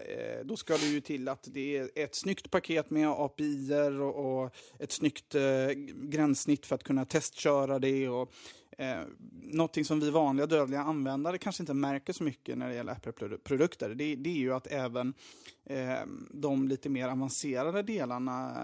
eh, 0.06 0.46
då 0.46 0.58
ska 0.58 0.78
det 0.78 0.86
ju 0.86 1.02
till 1.02 1.28
att 1.28 1.48
det 1.52 1.78
är 1.78 1.90
ett 1.96 2.16
snyggt 2.16 2.52
paket 2.52 2.90
med 2.90 3.10
API 3.10 3.74
och, 4.00 4.44
och 4.44 4.56
ett 4.80 4.92
snyggt 4.92 5.36
eh, 5.36 5.70
gränssnitt 5.94 6.66
för 6.66 6.76
att 6.76 6.84
kunna 6.84 7.06
testköra 7.06 7.80
det 7.80 8.10
och 8.10 8.34
Eh, 8.78 9.02
någonting 9.32 9.86
som 9.86 10.00
vi 10.00 10.10
vanliga 10.10 10.46
dödliga 10.46 10.82
användare 10.82 11.38
kanske 11.38 11.64
inte 11.64 11.74
märker 11.74 12.14
så 12.14 12.24
mycket 12.24 12.58
när 12.58 12.70
det 12.70 12.76
gäller 12.76 12.92
Apple-produkter, 12.92 13.90
det, 13.90 14.16
det, 14.16 14.30
är 14.30 14.38
ju 14.38 14.54
att 14.54 14.68
även 14.68 15.14
eh, 15.66 16.00
de 16.32 16.68
lite 16.68 16.90
mer 16.90 17.08
avancerade 17.08 17.82
delarna, 17.82 18.58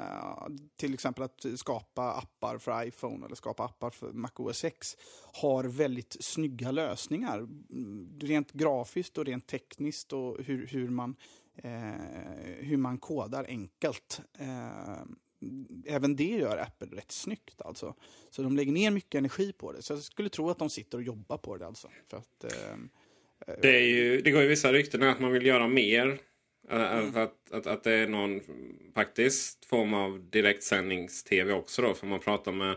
till 0.76 0.94
exempel 0.94 1.24
att 1.24 1.46
skapa 1.56 2.14
appar 2.14 2.58
för 2.58 2.88
iPhone 2.88 3.26
eller 3.26 3.36
skapa 3.36 3.64
appar 3.66 3.90
för 3.90 4.12
Mac 4.12 4.32
OS 4.36 4.64
X, 4.64 4.98
har 5.34 5.64
väldigt 5.64 6.18
snygga 6.20 6.72
lösningar. 6.72 7.38
Mm, 7.38 8.20
rent 8.20 8.52
grafiskt 8.52 9.18
och 9.18 9.26
rent 9.26 9.48
tekniskt 9.48 10.14
och 10.14 10.38
hur, 10.44 10.68
hur 10.68 10.90
man 10.90 11.16
eh, 11.64 12.60
hur 12.60 12.78
man 12.78 12.98
kodar 12.98 13.46
enkelt. 13.48 14.22
Eh, 14.40 15.04
även 15.86 16.16
det 16.16 16.38
gör 16.38 16.58
Apple 16.58 16.98
rätt 16.98 17.12
snyggt. 17.12 17.62
Alltså. 17.62 17.96
Så 18.30 18.42
de 18.42 18.56
lägger 18.56 18.72
ner 18.72 18.92
mycket 18.92 19.16
energi 19.16 19.54
på 19.54 19.72
det. 19.72 19.82
Så 19.82 19.94
jag 19.94 20.00
skulle 20.00 20.30
tro 20.30 20.50
att 20.50 20.60
de 20.60 20.70
sitter 20.70 20.98
och 20.98 21.04
jobbar 21.04 21.38
på 21.38 21.58
det. 21.58 21.66
Alltså. 21.66 21.90
För 22.10 22.18
att, 22.18 22.44
eh, 22.44 22.78
det, 23.62 23.76
är 23.78 23.88
ju, 23.88 24.22
det 24.22 24.32
går 24.32 24.42
ju 24.42 24.48
vissa 24.48 24.74
rykten 24.74 25.04
att 25.04 25.20
man 25.20 25.32
vill 25.32 25.46
göra 25.46 25.68
mer. 25.68 26.20
Mm. 26.70 27.16
Att, 27.16 27.52
att, 27.52 27.68
att 27.68 27.84
det 27.84 27.94
är 27.94 28.08
någon 28.08 28.42
faktiskt 28.96 29.66
form 29.66 29.94
av 29.94 30.30
direktsändnings-tv 30.30 31.54
också 31.54 31.82
då. 31.82 31.94
För 31.94 32.08
man 32.08 32.20
pratar 32.20 32.52
med 32.52 32.72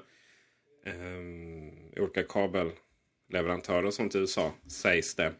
eh, 0.87 2.02
olika 2.02 2.23
kabelleverantörer 2.23 3.85
och 3.85 3.95
sånt 3.95 4.14
i 4.14 4.19
USA. 4.19 4.52
Sägs 4.66 5.14
det. 5.14 5.33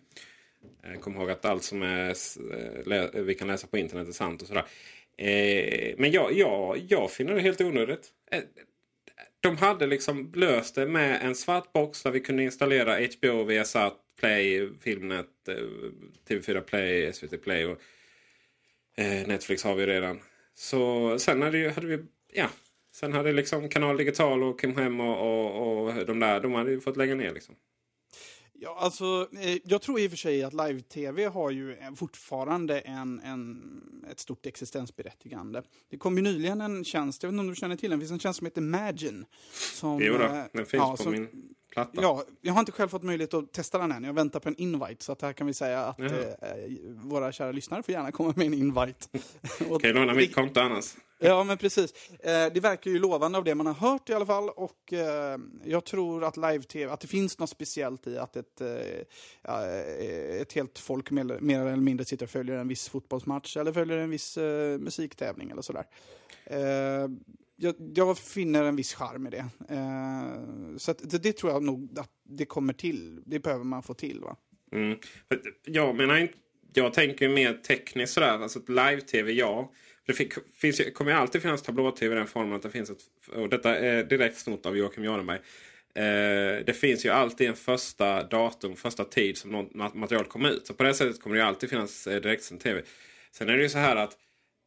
Eh, 0.85 1.01
kom 1.01 1.17
ihåg 1.17 1.31
att 1.31 1.45
allt 1.45 1.63
som 1.63 1.83
är, 1.83 2.09
eh, 2.93 3.23
vi 3.23 3.35
kan 3.35 3.49
läsa 3.49 3.67
på 3.67 3.79
internet 3.79 4.09
är 4.09 4.13
sant 4.13 4.43
och 4.43 4.49
sådär. 4.49 4.65
Eh, 5.19 5.95
men 5.99 6.11
jag, 6.11 6.33
jag, 6.33 6.79
jag 6.89 7.11
finner 7.11 7.35
det 7.35 7.41
helt 7.41 7.61
onödigt. 7.61 8.09
Eh, 8.31 8.43
de 9.41 9.57
hade 9.57 9.87
liksom 9.87 10.33
löst 10.35 10.75
det 10.75 10.87
med 10.87 11.23
en 11.23 11.35
svart 11.35 11.73
box 11.73 12.03
där 12.03 12.11
vi 12.11 12.21
kunde 12.21 12.43
installera 12.43 13.07
HBO, 13.07 13.45
Viasat, 13.45 13.97
Play, 14.21 14.69
Filmnet, 14.81 15.49
eh, 15.49 15.55
TV4 16.29 16.61
Play, 16.61 17.13
SVT 17.13 17.43
Play 17.43 17.67
och 17.67 17.79
eh, 18.97 19.27
Netflix 19.27 19.65
har 19.65 19.75
vi 19.75 19.87
redan. 19.87 20.21
Så 20.55 21.19
sen 21.19 21.43
hade, 21.43 21.71
hade 21.71 21.87
vi, 21.87 21.99
ja, 22.33 22.49
sen 22.93 23.13
hade 23.13 23.33
liksom 23.33 23.69
Kanal 23.69 23.97
Digital 23.97 24.43
och 24.43 24.61
Kim 24.61 24.77
Hem 24.77 25.01
och, 25.01 25.19
och, 25.21 25.87
och 25.87 26.07
de 26.07 26.21
där, 26.21 26.41
de 26.41 26.53
hade 26.53 26.71
ju 26.71 26.81
fått 26.81 26.97
lägga 26.97 27.15
ner 27.15 27.33
liksom. 27.35 27.55
Ja, 28.65 28.77
alltså, 28.81 29.29
eh, 29.41 29.59
jag 29.65 29.83
tror 29.83 30.01
i 30.01 30.07
och 30.07 30.11
för 30.11 30.19
sig 30.19 30.43
att 30.43 30.53
live-tv 30.53 31.27
har 31.27 31.51
ju 31.51 31.77
fortfarande 31.97 32.81
en, 32.81 33.21
en, 33.21 34.05
ett 34.11 34.21
stort 34.21 34.47
existensberättigande. 34.47 35.63
Det 35.91 35.99
kom 35.99 36.17
ju 36.17 36.23
nyligen 36.23 36.61
en 36.61 36.85
tjänst, 36.85 37.23
jag 37.23 37.31
vet 37.31 37.33
inte 37.33 37.41
om 37.41 37.49
du 37.49 37.55
känner 37.55 37.77
till 37.77 37.91
den, 37.91 37.99
det 37.99 38.03
finns 38.03 38.13
en 38.13 38.19
tjänst 38.19 38.39
som 38.39 38.47
heter 38.47 38.61
Imagine. 38.61 39.25
Som, 39.53 40.03
jo 40.03 40.19
då, 40.19 40.25
eh, 40.25 40.45
den 40.53 40.67
finns 40.67 40.81
ja, 40.83 40.91
på 40.97 41.03
som, 41.03 41.13
min 41.13 41.55
platta. 41.73 42.03
Ja, 42.03 42.25
jag 42.41 42.53
har 42.53 42.61
inte 42.61 42.73
själv 42.73 42.89
fått 42.89 43.03
möjlighet 43.03 43.35
att 43.35 43.53
testa 43.53 43.79
den 43.79 43.93
än. 43.93 44.05
Jag 44.05 44.13
väntar 44.13 44.41
på 44.41 44.49
en 44.49 44.57
invite. 44.57 45.05
Så 45.05 45.13
att 45.13 45.23
här 45.23 45.33
kan 45.33 45.47
vi 45.47 45.55
säga 45.55 45.85
att 45.85 46.01
eh, 46.01 46.09
våra 46.89 47.33
kära 47.33 47.53
lyssnare 47.53 47.83
får 47.83 47.93
gärna 47.93 48.13
komma 48.13 48.33
med 48.37 48.47
en 48.47 48.55
invite. 48.55 49.09
kan 49.59 49.81
jag 49.83 49.95
låna 49.95 50.15
mitt 50.15 50.35
konto 50.35 50.61
annars? 50.61 50.95
Ja, 51.25 51.45
men 51.45 51.59
precis. 51.59 51.93
Eh, 52.21 52.53
det 52.55 52.61
verkar 52.61 52.91
ju 52.91 52.99
lovande 52.99 53.39
av 53.39 53.45
det 53.45 53.55
man 53.55 53.67
har 53.67 53.75
hört 53.75 54.11
i 54.11 54.15
alla 54.15 54.27
fall. 54.27 54.49
Och 54.49 54.93
eh, 54.93 55.39
jag 55.65 55.85
tror 55.85 56.25
att 56.25 56.37
live-tv, 56.37 56.93
att 56.93 57.01
det 57.01 57.07
finns 57.07 57.39
något 57.39 57.51
speciellt 57.51 58.07
i 58.07 58.19
att 58.19 58.37
ett, 58.37 58.61
eh, 58.61 60.41
ett 60.41 60.53
helt 60.53 60.79
folk 60.79 61.11
mer, 61.11 61.39
mer, 61.41 61.61
eller 61.61 61.77
mindre 61.77 62.05
sitter 62.05 62.27
och 62.27 62.31
följer 62.31 62.57
en 62.57 62.69
viss 62.69 62.89
fotbollsmatch 62.89 63.57
eller 63.57 63.73
följer 63.73 63.99
en 63.99 64.11
viss 64.11 64.37
eh, 64.37 64.79
musiktävling 64.79 65.51
eller 65.51 65.63
sådär. 65.63 65.85
Jag, 67.57 67.75
jag, 67.95 68.19
finner 68.19 68.65
en 68.65 68.77
viss 68.77 68.95
charm 68.95 69.27
i 69.27 69.31
det. 69.31 69.45
Eh, 69.69 70.77
så 70.77 70.93
det, 70.93 71.23
det, 71.23 71.33
tror 71.33 71.53
jag 71.53 71.63
nog 71.63 71.99
att 71.99 72.11
det 72.25 72.45
kommer 72.45 72.73
till. 72.73 73.23
Det 73.27 73.39
behöver 73.39 73.65
man 73.65 73.83
få 73.83 73.95
till. 73.95 74.21
va? 74.21 74.37
Mm. 74.73 74.99
Jag 75.65 75.97
menar 75.97 76.29
jag 76.75 76.93
tänker 76.93 77.29
mer 77.29 77.55
tekniskt 77.55 78.13
sådär. 78.13 78.39
Alltså 78.39 78.61
live-tv, 78.69 79.33
ja. 79.33 79.73
Det 80.07 80.13
finns, 80.55 80.81
kommer 80.95 81.13
alltid 81.13 81.43
finnas 81.43 81.63
tablå-tv 81.63 82.15
i 82.15 82.19
den 82.19 82.27
formen 82.27 82.53
att 82.53 82.63
det 82.63 82.71
finns 82.71 82.91
ett... 82.91 83.01
Och 83.35 83.49
detta 83.49 83.77
är 83.77 84.05
direkt 84.05 84.39
snott 84.39 84.67
av 84.67 84.77
Joakim 84.77 85.05
Jardenberg. 85.05 85.39
Eh, 85.95 86.65
det 86.67 86.77
finns 86.81 87.07
ju 87.07 87.11
alltid 87.11 87.49
en 87.49 87.57
första 87.57 88.23
datum, 88.23 88.77
första 88.77 89.05
tid 89.05 89.39
som 89.39 89.51
något 89.51 89.95
material 89.95 90.25
kommer 90.25 90.51
ut. 90.51 90.67
Så 90.67 90.75
på 90.75 90.83
det 90.83 90.95
sättet 90.95 91.23
kommer 91.23 91.37
det 91.37 91.45
alltid 91.45 91.71
finnas 91.71 92.07
eh, 92.07 92.21
direktsänd 92.21 92.61
tv. 92.61 92.83
Sen 93.33 93.49
är 93.49 93.57
det 93.57 93.63
ju 93.63 93.69
så 93.69 93.79
här 93.79 93.97
att 93.97 94.17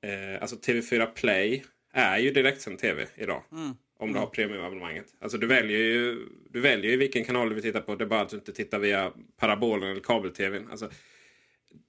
eh, 0.03 0.41
alltså 0.41 0.55
TV4 0.55 1.05
Play 1.05 1.63
är 1.95 2.17
ju 2.17 2.31
direktsänd 2.31 2.79
tv 2.79 3.07
idag. 3.15 3.43
Mm. 3.51 3.71
Om 3.99 4.13
du 4.13 4.19
har 4.19 4.27
premiumabonnemanget. 4.27 5.05
Alltså 5.19 5.37
du 5.37 5.47
väljer 5.47 5.79
ju 5.79 6.29
du 6.49 6.61
väljer 6.61 6.91
ju 6.91 6.97
vilken 6.97 7.25
kanal 7.25 7.49
du 7.49 7.55
vill 7.55 7.63
titta 7.63 7.81
på. 7.81 7.95
Det 7.95 8.03
är 8.03 8.07
bara 8.07 8.21
att 8.21 8.29
du 8.29 8.35
inte 8.35 8.51
tittar 8.53 8.79
via 8.79 9.11
parabolen 9.37 9.91
eller 9.91 10.01
kabel-tvn. 10.01 10.67
Alltså, 10.71 10.89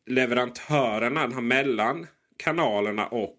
leverantörerna, 0.07 1.21
den 1.21 1.33
här 1.33 1.41
mellan 1.41 2.07
kanalerna 2.37 3.07
och 3.07 3.39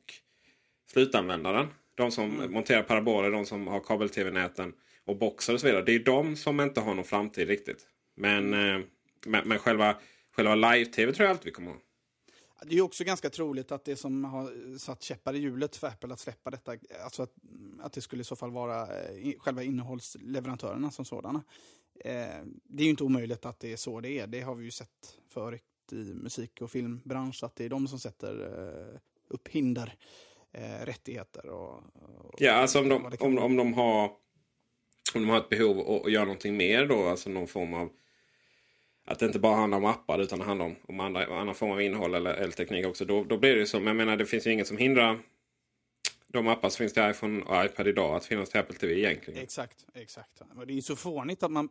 slutanvändaren. 0.91 1.67
De 1.95 2.11
som 2.11 2.35
mm. 2.35 2.51
monterar 2.51 2.83
paraboler, 2.83 3.31
de 3.31 3.45
som 3.45 3.67
har 3.67 3.79
kabel-tv-näten 3.79 4.73
och 5.05 5.17
boxar 5.17 5.53
och 5.53 5.59
så 5.59 5.67
vidare. 5.67 5.83
Det 5.83 5.95
är 5.95 5.99
de 5.99 6.35
som 6.35 6.59
inte 6.59 6.81
har 6.81 6.93
någon 6.93 7.05
framtid 7.05 7.47
riktigt. 7.47 7.87
Men, 8.15 8.53
mm. 8.53 8.75
eh, 8.75 8.85
men, 9.25 9.47
men 9.47 9.59
själva, 9.59 9.95
själva 10.35 10.55
live-tv 10.55 11.13
tror 11.13 11.25
jag 11.25 11.31
alltid 11.31 11.45
vi 11.45 11.51
kommer 11.51 11.71
ha. 11.71 11.77
Det 12.61 12.77
är 12.77 12.81
också 12.81 13.03
ganska 13.03 13.29
troligt 13.29 13.71
att 13.71 13.85
det 13.85 13.95
som 13.95 14.23
har 14.23 14.77
satt 14.77 15.03
käppar 15.03 15.33
i 15.33 15.39
hjulet 15.39 15.75
för 15.75 15.87
Apple 15.87 16.13
att 16.13 16.19
släppa 16.19 16.49
detta, 16.49 16.77
alltså 17.03 17.23
att, 17.23 17.33
att 17.79 17.93
det 17.93 18.01
skulle 18.01 18.21
i 18.21 18.25
så 18.25 18.35
fall 18.35 18.51
vara 18.51 18.81
eh, 18.81 19.39
själva 19.39 19.63
innehållsleverantörerna 19.63 20.91
som 20.91 21.05
sådana. 21.05 21.43
Eh, 21.99 22.43
det 22.63 22.83
är 22.83 22.85
ju 22.85 22.89
inte 22.89 23.03
omöjligt 23.03 23.45
att 23.45 23.59
det 23.59 23.73
är 23.73 23.77
så 23.77 24.01
det 24.01 24.19
är. 24.19 24.27
Det 24.27 24.41
har 24.41 24.55
vi 24.55 24.65
ju 24.65 24.71
sett 24.71 25.17
förut 25.29 25.63
i 25.91 25.95
musik 25.95 26.61
och 26.61 26.71
filmbransch, 26.71 27.43
att 27.43 27.55
det 27.55 27.65
är 27.65 27.69
de 27.69 27.87
som 27.87 27.99
sätter 27.99 28.41
eh, 28.41 28.99
upp 29.27 29.47
hinder, 29.47 29.95
eh, 30.51 30.85
rättigheter 30.85 31.49
och, 31.49 31.83
och... 32.23 32.35
Ja, 32.37 32.53
alltså 32.53 32.79
om 32.79 32.89
de, 32.89 33.05
om, 33.19 33.37
om, 33.37 33.55
de 33.55 33.73
har, 33.73 34.03
om 35.15 35.21
de 35.21 35.29
har 35.29 35.37
ett 35.37 35.49
behov 35.49 36.05
att 36.05 36.11
göra 36.11 36.25
någonting 36.25 36.57
mer 36.57 36.85
då, 36.85 37.07
alltså 37.07 37.29
någon 37.29 37.47
form 37.47 37.73
av 37.73 37.89
att 39.07 39.19
det 39.19 39.25
inte 39.25 39.39
bara 39.39 39.55
handlar 39.55 39.77
om 39.77 39.85
appar 39.85 40.19
utan 40.19 40.39
det 40.39 40.45
handlar 40.45 40.65
om, 40.65 40.75
om 40.87 40.99
andra, 40.99 41.25
annan 41.25 41.55
form 41.55 41.71
av 41.71 41.81
innehåll 41.81 42.15
eller, 42.15 42.33
eller 42.33 42.51
teknik 42.51 42.85
också. 42.85 43.05
Då, 43.05 43.23
då 43.23 43.37
blir 43.37 43.53
det 43.53 43.59
ju 43.59 43.65
så. 43.65 43.77
Men 43.77 43.87
jag 43.87 43.95
menar 43.95 44.17
det 44.17 44.25
finns 44.25 44.47
ju 44.47 44.51
inget 44.51 44.67
som 44.67 44.77
hindrar 44.77 45.19
de 46.37 46.47
appar 46.47 46.69
som 46.69 46.77
finns 46.77 46.93
till 46.93 47.09
iPhone 47.09 47.43
och 47.43 47.65
iPad 47.65 47.87
idag 47.87 48.15
att 48.15 48.25
finnas 48.25 48.49
till 48.49 48.59
Apple 48.59 48.77
TV 48.77 48.99
egentligen. 48.99 49.43
Exakt, 49.43 49.85
exakt. 49.93 50.41
Och 50.55 50.67
det 50.67 50.73
är 50.73 50.75
ju 50.75 50.81
så 50.81 50.95
fånigt 50.95 51.43
att 51.43 51.51
man 51.51 51.69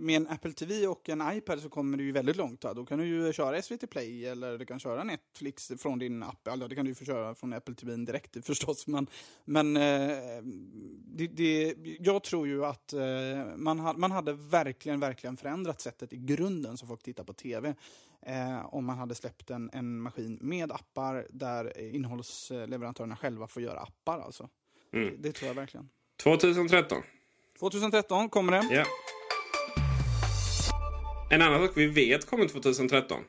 med 0.00 0.16
en 0.16 0.28
Apple 0.28 0.52
TV 0.52 0.86
och 0.86 1.08
en 1.08 1.22
iPad 1.32 1.60
så 1.60 1.68
kommer 1.68 1.98
du 1.98 2.04
ju 2.04 2.12
väldigt 2.12 2.36
långt. 2.36 2.60
Då 2.60 2.86
kan 2.86 2.98
du 2.98 3.06
ju 3.06 3.32
köra 3.32 3.62
SVT 3.62 3.90
Play 3.90 4.26
eller 4.26 4.58
du 4.58 4.66
kan 4.66 4.80
köra 4.80 5.04
Netflix 5.04 5.72
från 5.78 5.98
din 5.98 6.22
app. 6.22 6.48
Alltså, 6.48 6.68
det 6.68 6.74
kan 6.74 6.84
du 6.84 6.90
ju 6.90 6.94
få 6.94 7.04
köra 7.04 7.34
från 7.34 7.52
Apple 7.52 7.74
TV 7.74 7.96
direkt 7.96 8.36
förstås. 8.46 8.86
Men, 8.86 9.06
men 9.44 9.76
eh, 9.76 10.42
det, 11.04 11.26
det, 11.26 11.74
jag 12.00 12.22
tror 12.22 12.46
ju 12.46 12.64
att 12.64 12.92
eh, 12.92 13.00
man, 13.56 13.94
man 13.96 14.10
hade 14.10 14.32
verkligen, 14.32 15.00
verkligen 15.00 15.36
förändrat 15.36 15.80
sättet 15.80 16.12
i 16.12 16.16
grunden 16.16 16.76
som 16.76 16.88
folk 16.88 17.02
tittar 17.02 17.24
på 17.24 17.32
TV 17.32 17.74
eh, 18.26 18.74
om 18.74 18.84
man 18.84 18.98
hade 18.98 19.14
släppt 19.14 19.50
en, 19.50 19.70
en 19.72 20.00
maskin 20.00 20.38
med 20.40 20.72
appar 20.72 21.26
där 21.30 21.80
innehållsleverantörerna 21.80 23.16
själva 23.16 23.48
får 23.48 23.62
göra 23.62 23.80
appar. 23.80 24.20
Alltså. 24.20 24.48
Mm. 24.92 25.08
Det, 25.08 25.28
det, 25.28 25.32
tror 25.32 25.48
jag 25.48 25.54
verkligen. 25.54 25.88
2013. 26.22 27.02
2013 27.58 28.28
kommer 28.28 28.52
det. 28.52 28.74
Ja. 28.74 28.84
En 31.30 31.42
annan 31.42 31.66
sak 31.66 31.76
vi 31.76 31.86
vet 31.86 32.26
kommer 32.26 32.48
2013. 32.48 33.24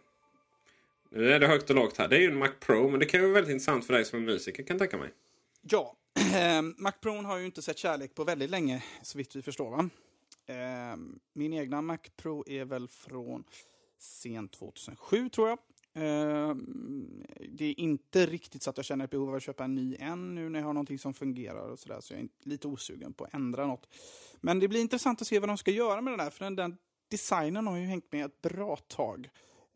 Nu 1.09 1.31
är 1.31 1.39
det 1.39 1.47
högt 1.47 1.69
och 1.69 1.75
lågt 1.75 1.97
här. 1.97 2.07
Det 2.07 2.15
är 2.15 2.19
ju 2.19 2.27
en 2.27 2.37
Mac 2.37 2.51
Pro, 2.59 2.89
men 2.89 2.99
det 2.99 3.05
kan 3.05 3.19
ju 3.19 3.25
vara 3.25 3.33
väldigt 3.33 3.51
intressant 3.51 3.85
för 3.85 3.93
dig 3.93 4.05
som 4.05 4.19
är 4.19 4.23
musiker 4.23 4.63
kan 4.63 4.79
tänka 4.79 4.97
mig. 4.97 5.09
Ja, 5.61 5.95
Mac 6.77 6.91
Pro 7.01 7.21
har 7.21 7.37
ju 7.37 7.45
inte 7.45 7.61
sett 7.61 7.77
kärlek 7.77 8.15
på 8.15 8.23
väldigt 8.23 8.49
länge, 8.49 8.83
så 9.01 9.17
vitt 9.17 9.35
vi 9.35 9.41
förstår. 9.41 9.69
Va? 9.71 9.89
Min 11.33 11.53
egna 11.53 11.81
Mac 11.81 11.97
Pro 12.15 12.43
är 12.47 12.65
väl 12.65 12.87
från 12.87 13.43
sent 14.03 14.51
2007 14.51 15.29
tror 15.29 15.49
jag. 15.49 15.59
Ehm, 15.93 17.23
det 17.49 17.65
är 17.65 17.79
inte 17.79 18.25
riktigt 18.25 18.63
så 18.63 18.69
att 18.69 18.77
jag 18.77 18.85
känner 18.85 19.05
ett 19.05 19.11
behov 19.11 19.29
av 19.29 19.35
att 19.35 19.43
köpa 19.43 19.63
en 19.63 19.75
ny 19.75 19.95
än 19.99 20.35
nu 20.35 20.49
när 20.49 20.59
jag 20.59 20.65
har 20.65 20.73
någonting 20.73 20.99
som 20.99 21.13
fungerar 21.13 21.69
och 21.69 21.79
sådär. 21.79 22.01
Så 22.01 22.13
jag 22.13 22.21
är 22.21 22.27
lite 22.43 22.67
osugen 22.67 23.13
på 23.13 23.23
att 23.23 23.33
ändra 23.33 23.67
något. 23.67 23.87
Men 24.41 24.59
det 24.59 24.67
blir 24.67 24.81
intressant 24.81 25.21
att 25.21 25.27
se 25.27 25.39
vad 25.39 25.49
de 25.49 25.57
ska 25.57 25.71
göra 25.71 26.01
med 26.01 26.13
den 26.13 26.17
där. 26.17 26.29
För 26.29 26.45
den, 26.45 26.55
den 26.55 26.77
designen 27.07 27.67
har 27.67 27.77
ju 27.77 27.85
hängt 27.85 28.11
med 28.11 28.25
ett 28.25 28.41
bra 28.41 28.75
tag. 28.75 29.29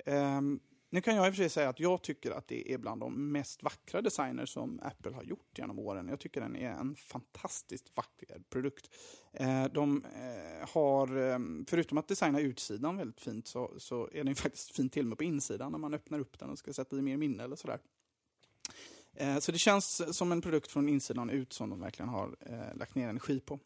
Ehm, 0.05 0.59
nu 0.89 1.01
kan 1.01 1.15
jag 1.15 1.27
i 1.27 1.29
och 1.29 1.33
för 1.33 1.43
sig 1.43 1.49
säga 1.49 1.69
att 1.69 1.79
jag 1.79 2.01
tycker 2.01 2.31
att 2.31 2.47
det 2.47 2.73
är 2.73 2.77
bland 2.77 3.01
de 3.01 3.31
mest 3.31 3.63
vackra 3.63 4.01
designer 4.01 4.45
som 4.45 4.79
Apple 4.83 5.11
har 5.11 5.23
gjort 5.23 5.57
genom 5.57 5.79
åren. 5.79 6.07
Jag 6.07 6.19
tycker 6.19 6.41
den 6.41 6.55
är 6.55 6.71
en 6.71 6.95
fantastiskt 6.95 7.91
vacker 7.95 8.41
produkt. 8.49 8.89
Eh, 9.33 9.65
de 9.65 10.05
eh, 10.05 10.69
har, 10.69 11.17
eh, 11.17 11.39
förutom 11.67 11.97
att 11.97 12.07
designa 12.07 12.39
utsidan 12.39 12.97
väldigt 12.97 13.21
fint, 13.21 13.47
så, 13.47 13.73
så 13.77 14.09
är 14.11 14.23
den 14.23 14.35
faktiskt 14.35 14.75
fint 14.75 14.93
till 14.93 15.05
och 15.05 15.09
med 15.09 15.17
på 15.17 15.23
insidan 15.23 15.71
när 15.71 15.79
man 15.79 15.93
öppnar 15.93 16.19
upp 16.19 16.39
den 16.39 16.49
och 16.49 16.59
ska 16.59 16.73
sätta 16.73 16.97
i 16.97 17.01
mer 17.01 17.17
minne 17.17 17.43
eller 17.43 17.55
sådär. 17.55 17.79
Så 19.39 19.51
det 19.51 19.57
känns 19.57 20.17
som 20.17 20.31
en 20.31 20.41
produkt 20.41 20.71
från 20.71 20.89
insidan 20.89 21.29
ut 21.29 21.53
som 21.53 21.69
de 21.69 21.79
verkligen 21.79 22.09
har 22.09 22.35
lagt 22.75 22.95
ner 22.95 23.09
energi 23.09 23.39
på. 23.39 23.59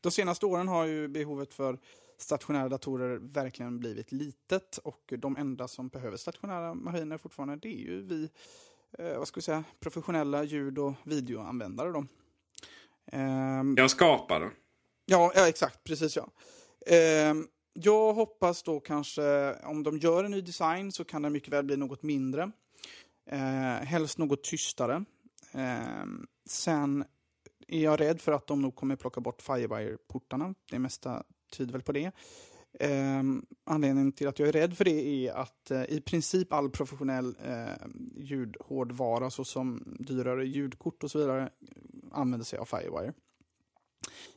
de 0.00 0.10
senaste 0.10 0.46
åren 0.46 0.68
har 0.68 0.84
ju 0.84 1.08
behovet 1.08 1.54
för 1.54 1.78
stationära 2.18 2.68
datorer 2.68 3.18
verkligen 3.18 3.78
blivit 3.78 4.12
litet 4.12 4.78
och 4.78 5.12
de 5.18 5.36
enda 5.36 5.68
som 5.68 5.88
behöver 5.88 6.16
stationära 6.16 6.74
maskiner 6.74 7.18
fortfarande 7.18 7.56
det 7.56 7.68
är 7.68 7.78
ju 7.78 8.02
vi 8.02 8.30
eh, 8.98 9.18
vad 9.18 9.28
ska 9.28 9.38
vi 9.38 9.42
säga, 9.42 9.64
professionella 9.80 10.44
ljud 10.44 10.78
och 10.78 10.92
videoanvändare. 11.04 11.92
Då. 11.92 12.06
Ehm, 13.12 13.74
jag 13.78 13.90
skapar. 13.90 14.52
Ja, 15.06 15.32
ja, 15.34 15.48
exakt. 15.48 15.84
Precis 15.84 16.16
ja. 16.16 16.28
Ehm, 16.86 17.46
jag 17.72 18.12
hoppas 18.12 18.62
då 18.62 18.80
kanske, 18.80 19.54
om 19.54 19.82
de 19.82 19.98
gör 19.98 20.24
en 20.24 20.30
ny 20.30 20.40
design 20.40 20.92
så 20.92 21.04
kan 21.04 21.22
den 21.22 21.32
mycket 21.32 21.52
väl 21.52 21.64
bli 21.64 21.76
något 21.76 22.02
mindre. 22.02 22.50
Eh, 23.30 23.86
helst 23.86 24.18
något 24.18 24.44
tystare. 24.44 25.04
Eh, 25.52 26.04
sen 26.46 27.04
är 27.68 27.82
jag 27.82 28.00
rädd 28.00 28.20
för 28.20 28.32
att 28.32 28.46
de 28.46 28.62
nog 28.62 28.76
kommer 28.76 28.96
plocka 28.96 29.20
bort 29.20 29.42
Firewire-portarna. 29.42 30.54
Det 30.70 30.78
mesta 30.78 31.24
tyder 31.56 31.72
väl 31.72 31.82
på 31.82 31.92
det. 31.92 32.12
Eh, 32.80 33.22
anledningen 33.64 34.12
till 34.12 34.28
att 34.28 34.38
jag 34.38 34.48
är 34.48 34.52
rädd 34.52 34.76
för 34.76 34.84
det 34.84 35.06
är 35.06 35.32
att 35.32 35.70
eh, 35.70 35.84
i 35.84 36.00
princip 36.00 36.52
all 36.52 36.70
professionell 36.70 37.36
eh, 37.44 37.86
ljudhårdvara 38.16 39.30
såsom 39.30 39.96
dyrare 40.00 40.46
ljudkort 40.46 41.04
och 41.04 41.10
så 41.10 41.18
vidare 41.18 41.42
eh, 41.42 41.48
använder 42.12 42.44
sig 42.44 42.58
av 42.58 42.64
Firewire. 42.64 43.12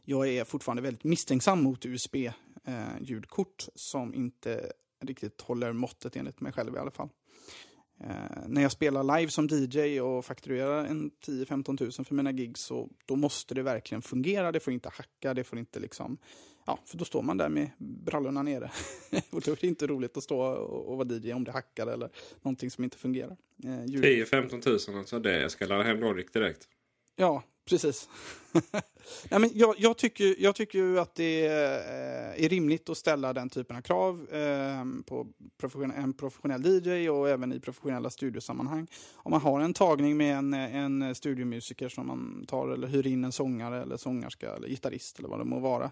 Jag 0.03 0.27
är 0.27 0.43
fortfarande 0.43 0.81
väldigt 0.81 1.03
misstänksam 1.03 1.63
mot 1.63 1.85
USB-ljudkort 1.85 3.65
eh, 3.67 3.71
som 3.75 4.13
inte 4.13 4.71
riktigt 5.05 5.41
håller 5.41 5.73
måttet 5.73 6.15
enligt 6.15 6.41
mig 6.41 6.51
själv 6.51 6.75
i 6.75 6.79
alla 6.79 6.91
fall. 6.91 7.09
Eh, 8.03 8.47
när 8.47 8.61
jag 8.61 8.71
spelar 8.71 9.17
live 9.17 9.31
som 9.31 9.47
DJ 9.47 10.01
och 10.01 10.25
fakturerar 10.25 10.85
en 10.85 11.11
10-15 11.25 11.77
tusen 11.77 12.05
för 12.05 12.15
mina 12.15 12.31
gigs 12.31 12.61
så 12.61 12.89
då 13.05 13.15
måste 13.15 13.55
det 13.55 13.63
verkligen 13.63 14.01
fungera. 14.01 14.51
Det 14.51 14.59
får 14.59 14.73
inte 14.73 14.89
hacka, 14.89 15.33
det 15.33 15.43
får 15.43 15.59
inte 15.59 15.79
liksom... 15.79 16.17
Ja, 16.69 16.79
för 16.85 16.97
då 16.97 17.05
står 17.05 17.21
man 17.21 17.37
där 17.37 17.49
med 17.49 17.69
brallorna 17.77 18.43
nere. 18.43 18.71
och 19.31 19.41
då 19.41 19.51
är 19.51 19.57
det 19.61 19.67
inte 19.67 19.87
roligt 19.87 20.17
att 20.17 20.23
stå 20.23 20.41
och, 20.41 20.91
och 20.91 20.97
vara 20.97 21.07
DJ 21.07 21.33
om 21.33 21.43
det 21.43 21.51
hackar 21.51 21.87
eller 21.87 22.09
någonting 22.41 22.71
som 22.71 22.83
inte 22.83 22.97
fungerar. 22.97 23.37
Eh, 23.63 23.67
10-15 23.67 24.61
tusen 24.61 24.97
alltså, 24.97 25.19
det 25.19 25.49
ska 25.49 25.65
ladda 25.65 25.83
hem 25.83 25.99
Nordic 25.99 26.31
direkt? 26.31 26.67
Ja, 27.15 27.43
precis. 27.69 28.09
Nej, 29.29 29.39
men 29.39 29.49
jag, 29.53 29.75
jag, 29.77 29.97
tycker, 29.97 30.35
jag 30.39 30.55
tycker 30.55 30.79
ju 30.79 30.99
att 30.99 31.15
det 31.15 31.45
eh, 31.45 32.45
är 32.45 32.49
rimligt 32.49 32.89
att 32.89 32.97
ställa 32.97 33.33
den 33.33 33.49
typen 33.49 33.77
av 33.77 33.81
krav 33.81 34.27
eh, 34.33 34.85
på 35.05 35.27
profession, 35.57 35.91
en 35.91 36.13
professionell 36.13 36.65
DJ 36.65 37.09
och 37.09 37.29
även 37.29 37.53
i 37.53 37.59
professionella 37.59 38.09
studiosammanhang. 38.09 38.87
Om 39.15 39.31
man 39.31 39.41
har 39.41 39.59
en 39.59 39.73
tagning 39.73 40.17
med 40.17 40.37
en, 40.37 40.53
en 40.53 41.15
studiomusiker 41.15 41.89
som 41.89 42.07
man 42.07 42.45
tar 42.47 42.67
eller 42.67 42.87
hyr 42.87 43.07
in 43.07 43.23
en 43.23 43.31
sångare 43.31 43.81
eller 43.81 43.97
sångerska 43.97 44.55
eller 44.55 44.67
gitarrist 44.67 45.19
eller 45.19 45.29
vad 45.29 45.39
det 45.39 45.45
må 45.45 45.59
vara. 45.59 45.91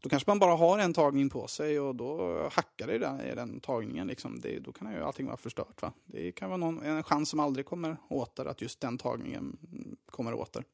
Då 0.00 0.08
kanske 0.08 0.30
man 0.30 0.38
bara 0.38 0.56
har 0.56 0.78
en 0.78 0.94
tagning 0.94 1.30
på 1.30 1.46
sig 1.46 1.80
och 1.80 1.94
då 1.94 2.42
hackar 2.52 2.86
det 2.86 2.94
i 2.94 2.98
den, 2.98 3.20
i 3.20 3.34
den 3.34 3.60
tagningen. 3.60 4.06
Liksom. 4.06 4.40
Det, 4.40 4.58
då 4.58 4.72
kan 4.72 4.92
ju 4.92 5.02
allting 5.02 5.26
vara 5.26 5.36
förstört. 5.36 5.82
Va? 5.82 5.92
Det 6.06 6.32
kan 6.32 6.48
vara 6.48 6.56
någon, 6.56 6.82
en 6.82 7.02
chans 7.02 7.28
som 7.28 7.40
aldrig 7.40 7.66
kommer 7.66 7.96
åter, 8.08 8.46
att 8.46 8.62
just 8.62 8.80
den 8.80 8.98
tagningen 8.98 9.56
kommer 10.10 10.34
åter. 10.34 10.64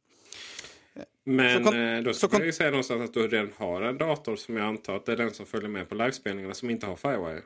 Men 1.24 1.64
kon, 1.64 1.80
eh, 1.80 2.02
då 2.02 2.14
skulle 2.14 2.36
jag 2.36 2.46
ju 2.46 2.52
säga 2.52 2.70
någonstans 2.70 3.02
att 3.02 3.14
du 3.14 3.28
redan 3.28 3.52
har 3.56 3.82
en 3.82 3.98
dator 3.98 4.36
som 4.36 4.56
jag 4.56 4.66
antar 4.66 4.96
att 4.96 5.06
det 5.06 5.12
är 5.12 5.16
den 5.16 5.34
som 5.34 5.46
följer 5.46 5.68
med 5.68 5.88
på 5.88 5.94
livespelningarna 5.94 6.54
som 6.54 6.70
inte 6.70 6.86
har 6.86 6.96
Firewire. 6.96 7.42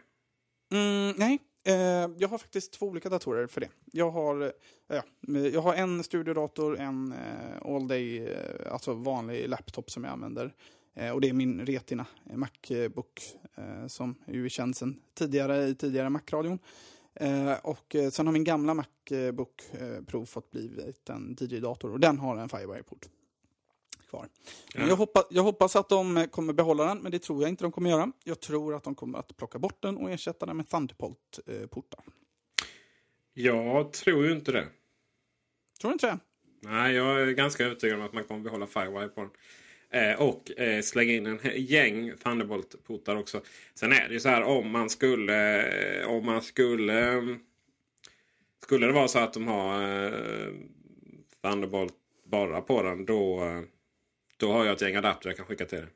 Mm, 0.72 1.14
nej, 1.16 1.38
eh, 1.66 2.10
jag 2.18 2.28
har 2.28 2.38
faktiskt 2.38 2.72
två 2.72 2.86
olika 2.86 3.08
datorer 3.08 3.46
för 3.46 3.60
det. 3.60 3.68
Jag 3.92 4.10
har, 4.10 4.42
eh, 4.42 4.50
ja, 4.86 5.02
jag 5.52 5.60
har 5.60 5.74
en 5.74 6.04
studiodator, 6.04 6.78
en 6.78 7.14
all 7.64 7.88
day, 7.88 8.36
alltså 8.70 8.94
vanlig 8.94 9.48
laptop 9.48 9.90
som 9.90 10.04
jag 10.04 10.12
använder. 10.12 10.54
Och 11.14 11.20
det 11.20 11.28
är 11.28 11.32
min 11.32 11.66
Retina 11.66 12.06
Macbook 12.34 13.22
som 13.88 14.14
ju 14.26 14.44
är 14.44 14.48
känd 14.48 14.76
sedan 14.76 15.00
tidigare 15.14 15.66
i 15.66 15.74
tidigare 15.74 16.10
Mac-radion. 16.10 16.58
och 17.62 17.96
sen 18.12 18.26
har 18.26 18.32
min 18.32 18.44
gamla 18.44 18.74
Macbook 18.74 19.62
Pro 20.06 20.26
fått 20.26 20.50
blivit 20.50 21.08
en 21.08 21.36
DJ-dator 21.40 21.92
och 21.92 22.00
den 22.00 22.18
har 22.18 22.36
en 22.36 22.48
Firewire-port 22.48 23.08
kvar. 24.08 24.28
Ja. 24.74 24.88
Jag, 24.88 24.96
hoppas, 24.96 25.26
jag 25.30 25.42
hoppas 25.42 25.76
att 25.76 25.88
de 25.88 26.26
kommer 26.30 26.52
behålla 26.52 26.84
den, 26.84 26.98
men 26.98 27.12
det 27.12 27.18
tror 27.18 27.42
jag 27.42 27.48
inte 27.48 27.64
de 27.64 27.72
kommer 27.72 27.90
göra. 27.90 28.12
Jag 28.24 28.40
tror 28.40 28.74
att 28.74 28.84
de 28.84 28.94
kommer 28.94 29.18
att 29.18 29.36
plocka 29.36 29.58
bort 29.58 29.82
den 29.82 29.96
och 29.96 30.10
ersätta 30.10 30.46
den 30.46 30.56
med 30.56 30.68
Thunderbolt-portar. 30.68 32.00
Jag 33.34 33.92
tror 33.92 34.24
ju 34.24 34.32
inte 34.32 34.52
det. 34.52 34.66
Tror 35.80 35.90
du 35.90 35.92
inte 35.92 36.06
det? 36.06 36.18
Nej, 36.60 36.94
jag 36.94 37.22
är 37.22 37.26
ganska 37.30 37.64
övertygad 37.64 37.98
om 37.98 38.04
att 38.04 38.12
man 38.12 38.24
kommer 38.24 38.40
behålla 38.40 38.66
Firewire 38.66 39.08
på 39.08 39.20
den. 39.20 39.30
Eh, 39.90 40.22
och 40.22 40.60
eh, 40.60 40.82
slänga 40.82 41.12
in 41.12 41.26
en 41.26 41.38
gäng 41.56 42.12
Thunderbolt-portar 42.16 43.16
också. 43.16 43.40
Sen 43.74 43.92
är 43.92 44.08
det 44.08 44.14
ju 44.14 44.20
så 44.20 44.28
här 44.28 44.42
om 44.42 44.70
man 44.70 44.90
skulle... 44.90 45.62
Eh, 46.00 46.08
om 46.08 46.26
man 46.26 46.42
skulle... 46.42 47.12
Eh, 47.12 47.22
skulle 48.62 48.86
det 48.86 48.92
vara 48.92 49.08
så 49.08 49.18
att 49.18 49.32
de 49.32 49.46
har 49.46 49.82
eh, 49.82 50.52
Thunderbolt 51.42 51.94
bara 52.24 52.60
på 52.60 52.82
den 52.82 53.04
då... 53.04 53.42
Då 54.38 54.52
har 54.52 54.64
jag 54.64 54.74
ett 54.74 54.80
gäng 54.80 54.96
adapter 54.96 55.28
jag 55.28 55.36
kan 55.36 55.46
skicka 55.46 55.66
till 55.66 55.78
dig. 55.78 55.88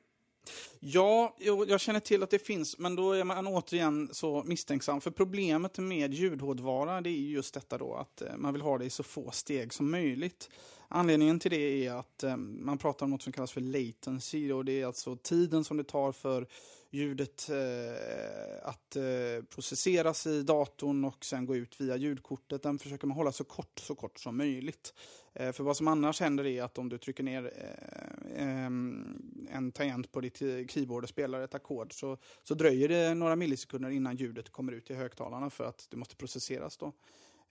Ja, 0.80 1.36
jag 1.66 1.80
känner 1.80 2.00
till 2.00 2.22
att 2.22 2.30
det 2.30 2.38
finns, 2.38 2.78
men 2.78 2.96
då 2.96 3.12
är 3.12 3.24
man 3.24 3.46
återigen 3.46 4.08
så 4.12 4.42
misstänksam. 4.46 5.00
För 5.00 5.10
problemet 5.10 5.78
med 5.78 6.14
ljudhårdvara 6.14 7.00
det 7.00 7.10
är 7.10 7.12
just 7.12 7.54
detta 7.54 7.78
då 7.78 7.94
att 7.94 8.22
eh, 8.22 8.36
man 8.36 8.52
vill 8.52 8.62
ha 8.62 8.78
det 8.78 8.84
i 8.84 8.90
så 8.90 9.02
få 9.02 9.30
steg 9.30 9.72
som 9.72 9.90
möjligt. 9.90 10.50
Anledningen 10.88 11.40
till 11.40 11.50
det 11.50 11.86
är 11.86 11.94
att 11.94 12.22
eh, 12.22 12.36
man 12.36 12.78
pratar 12.78 13.06
om 13.06 13.10
något 13.10 13.22
som 13.22 13.32
kallas 13.32 13.52
för 13.52 13.60
latency 13.60 14.52
och 14.52 14.64
det 14.64 14.80
är 14.80 14.86
alltså 14.86 15.16
tiden 15.16 15.64
som 15.64 15.76
det 15.76 15.84
tar 15.84 16.12
för 16.12 16.46
ljudet 16.92 17.48
eh, 17.48 18.68
att 18.68 18.96
eh, 18.96 19.44
processeras 19.48 20.26
i 20.26 20.42
datorn 20.42 21.04
och 21.04 21.24
sen 21.24 21.46
gå 21.46 21.56
ut 21.56 21.80
via 21.80 21.96
ljudkortet. 21.96 22.62
Den 22.62 22.78
försöker 22.78 23.06
man 23.06 23.16
hålla 23.16 23.32
så 23.32 23.44
kort, 23.44 23.78
så 23.78 23.94
kort 23.94 24.18
som 24.18 24.36
möjligt. 24.36 24.94
Eh, 25.34 25.52
för 25.52 25.64
vad 25.64 25.76
som 25.76 25.88
annars 25.88 26.20
händer 26.20 26.46
är 26.46 26.62
att 26.62 26.78
om 26.78 26.88
du 26.88 26.98
trycker 26.98 27.22
ner 27.22 27.52
eh, 27.56 28.64
ehm, 28.64 29.46
en 29.50 29.72
tangent 29.72 30.12
på 30.12 30.20
ditt 30.20 30.42
eh, 30.42 30.66
keyboard 30.68 31.02
och 31.02 31.08
spelar 31.08 31.40
ett 31.40 31.54
ackord 31.54 31.92
så, 31.92 32.18
så 32.42 32.54
dröjer 32.54 32.88
det 32.88 33.14
några 33.14 33.36
millisekunder 33.36 33.90
innan 33.90 34.16
ljudet 34.16 34.50
kommer 34.50 34.72
ut 34.72 34.90
i 34.90 34.94
högtalarna 34.94 35.50
för 35.50 35.64
att 35.64 35.86
det 35.90 35.96
måste 35.96 36.16
processeras. 36.16 36.76
Då. 36.76 36.92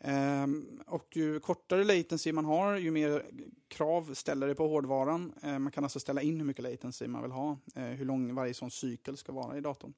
Um, 0.03 0.81
och 0.87 1.17
ju 1.17 1.39
kortare 1.39 1.83
latency 1.83 2.31
man 2.31 2.45
har, 2.45 2.77
ju 2.77 2.91
mer 2.91 3.25
krav 3.67 4.13
ställer 4.13 4.47
det 4.47 4.55
på 4.55 4.67
hårdvaran. 4.67 5.33
Uh, 5.45 5.59
man 5.59 5.71
kan 5.71 5.83
alltså 5.83 5.99
ställa 5.99 6.21
in 6.21 6.37
hur 6.37 6.45
mycket 6.45 6.63
latency 6.63 7.07
man 7.07 7.21
vill 7.21 7.31
ha, 7.31 7.57
uh, 7.77 7.83
hur 7.83 8.05
lång 8.05 8.35
varje 8.35 8.53
sån 8.53 8.71
cykel 8.71 9.17
ska 9.17 9.31
vara 9.31 9.57
i 9.57 9.61
datorn. 9.61 9.93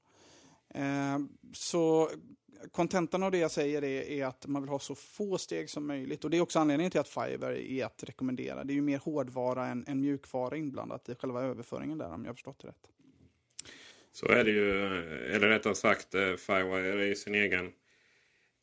Uh, 0.75 1.25
så 1.53 2.09
kontentan 2.71 3.23
av 3.23 3.31
det 3.31 3.37
jag 3.37 3.51
säger 3.51 3.83
är, 3.83 4.01
är, 4.01 4.25
att 4.25 4.47
man 4.47 4.61
vill 4.61 4.69
ha 4.69 4.79
så 4.79 4.95
få 4.95 5.37
steg 5.37 5.69
som 5.69 5.87
möjligt. 5.87 6.23
Och 6.23 6.29
det 6.29 6.37
är 6.37 6.41
också 6.41 6.59
anledningen 6.59 6.91
till 6.91 6.99
att 6.99 7.07
Fiverr 7.07 7.53
är 7.53 7.85
att 7.85 8.03
rekommendera. 8.03 8.63
Det 8.63 8.73
är 8.73 8.75
ju 8.75 8.81
mer 8.81 8.97
hårdvara 8.97 9.67
än, 9.67 9.85
än 9.87 10.01
mjukvara 10.01 10.57
inblandat 10.57 11.09
i 11.09 11.15
själva 11.15 11.41
överföringen 11.41 11.97
där, 11.97 12.13
om 12.13 12.23
jag 12.23 12.29
har 12.29 12.35
förstått 12.35 12.59
det 12.61 12.67
rätt. 12.67 12.87
Så 14.11 14.27
är 14.27 14.43
det 14.43 14.51
ju, 14.51 14.81
eller 15.35 15.47
rättare 15.47 15.75
sagt, 15.75 16.15
eh, 16.15 16.35
Firewire 16.35 17.11
är 17.11 17.15
sin 17.15 17.35
egen 17.35 17.71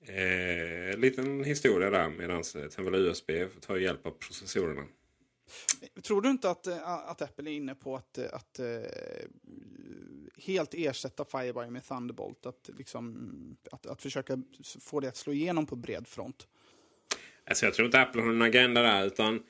Eh, 0.06 0.98
liten 0.98 1.44
historia 1.44 1.90
där 1.90 2.08
medan 2.08 2.42
till 2.42 2.94
USB 2.94 3.30
tar 3.60 3.76
hjälp 3.76 4.06
av 4.06 4.10
processorerna. 4.10 4.86
Tror 6.02 6.22
du 6.22 6.30
inte 6.30 6.50
att, 6.50 6.66
eh, 6.66 6.88
att 6.88 7.22
Apple 7.22 7.50
är 7.50 7.54
inne 7.54 7.74
på 7.74 7.96
att, 7.96 8.18
eh, 8.18 8.24
att, 8.32 8.60
uh, 8.60 8.80
helt 10.36 10.74
ersätta 10.74 11.24
Firewire 11.24 11.70
med 11.70 11.84
Thunderbolt? 11.84 12.46
Att, 12.46 12.70
liksom, 12.78 13.56
att, 13.70 13.86
att 13.86 14.02
försöka 14.02 14.42
få 14.80 15.00
det 15.00 15.08
att 15.08 15.16
slå 15.16 15.32
igenom 15.32 15.66
på 15.66 15.76
bred 15.76 16.08
front? 16.08 16.48
Alltså 17.44 17.66
jag 17.66 17.74
tror 17.74 17.86
inte 17.86 18.00
Apple 18.00 18.22
har 18.22 18.30
en 18.30 18.42
agenda 18.42 18.82
där. 18.82 19.06
utan 19.06 19.42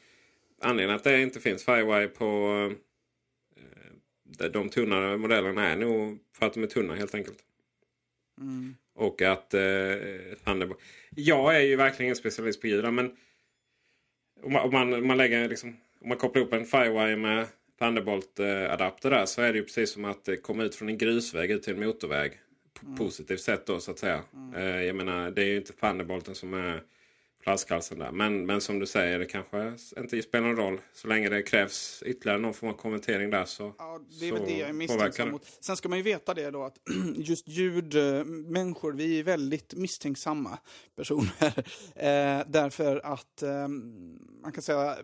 Anledningen 0.63 0.97
att 0.97 1.05
det 1.05 1.23
inte 1.23 1.41
finns 1.41 1.65
Firewire 1.65 2.09
på 2.09 2.75
de 4.53 4.69
tunnare 4.69 5.17
modellerna 5.17 5.69
är 5.69 5.77
nog 5.77 6.19
för 6.33 6.47
att 6.47 6.55
de 6.55 6.63
är 6.63 6.67
tunna 6.67 6.95
helt 6.95 7.15
enkelt. 7.15 7.39
Mm. 8.41 8.77
Och 9.01 9.23
att 9.23 9.55
eh, 9.55 9.61
Thunderbolt... 10.45 10.81
Jag 11.11 11.57
är 11.57 11.61
ju 11.61 11.77
verkligen 11.77 12.17
specialist 12.17 12.61
på 12.61 12.67
ljud. 12.67 12.93
Men 12.93 13.17
om 14.43 14.53
man, 14.53 14.63
om 14.65 14.73
man, 14.73 15.07
man, 15.07 15.17
lägger 15.17 15.49
liksom, 15.49 15.77
om 16.01 16.09
man 16.09 16.19
kopplar 16.19 16.43
upp 16.43 16.53
en 16.53 16.65
Firewire 16.65 17.17
med 17.17 17.47
Thunderbolt-adapter 17.79 19.11
där 19.11 19.27
så 19.27 19.43
är 19.43 19.53
det 19.53 19.59
ju 19.59 19.65
precis 19.65 19.93
som 19.93 20.05
att 20.05 20.29
komma 20.43 20.63
ut 20.63 20.75
från 20.75 20.89
en 20.89 20.99
grusväg 20.99 21.51
ut 21.51 21.63
till 21.63 21.75
en 21.75 21.87
motorväg. 21.87 22.41
Mm. 22.83 22.97
Positivt 22.97 23.41
sett 23.41 23.67
då 23.67 23.81
så 23.81 23.91
att 23.91 23.99
säga. 23.99 24.21
Mm. 24.35 24.55
Eh, 24.55 24.83
jag 24.83 24.97
menar 24.97 25.31
det 25.31 25.43
är 25.43 25.47
ju 25.47 25.57
inte 25.57 25.73
Thunderbolten 25.73 26.35
som 26.35 26.55
är 26.55 26.83
flaskhalsen 27.41 27.99
där. 27.99 28.13
Men, 28.13 28.47
men 28.47 28.61
som 28.61 28.79
du 28.79 28.87
säger, 28.87 29.19
det 29.19 29.27
kanske 29.27 29.77
inte 29.97 30.23
spelar 30.23 30.47
någon 30.47 30.57
roll. 30.57 30.81
Så 30.93 31.09
länge 31.09 31.29
det 31.29 31.43
krävs 31.43 32.03
ytterligare 32.07 32.39
någon 32.39 32.55
form 32.55 32.71
av 32.71 32.75
konvertering 32.75 33.31
där 33.31 33.45
så 33.45 33.75
Ja, 33.79 34.01
det 34.21 34.29
är 34.29 34.33
väl 34.33 34.45
det 34.45 34.59
jag 34.59 34.69
är 34.69 34.73
misstänksam 34.73 35.31
mot. 35.31 35.47
Sen 35.61 35.77
ska 35.77 35.89
man 35.89 35.99
ju 35.99 36.05
veta 36.05 36.35
det 36.35 36.51
då 36.51 36.65
att 36.65 36.77
just 37.17 37.49
ljudmänniskor, 37.49 38.93
vi 38.93 39.19
är 39.19 39.25
väldigt 39.25 39.75
misstänksamma 39.75 40.59
personer. 40.97 41.31
eh, 41.97 42.47
därför 42.47 43.01
att 43.05 43.43
eh, 43.43 43.69
man 44.43 44.53
kan 44.53 44.63
säga 44.63 44.97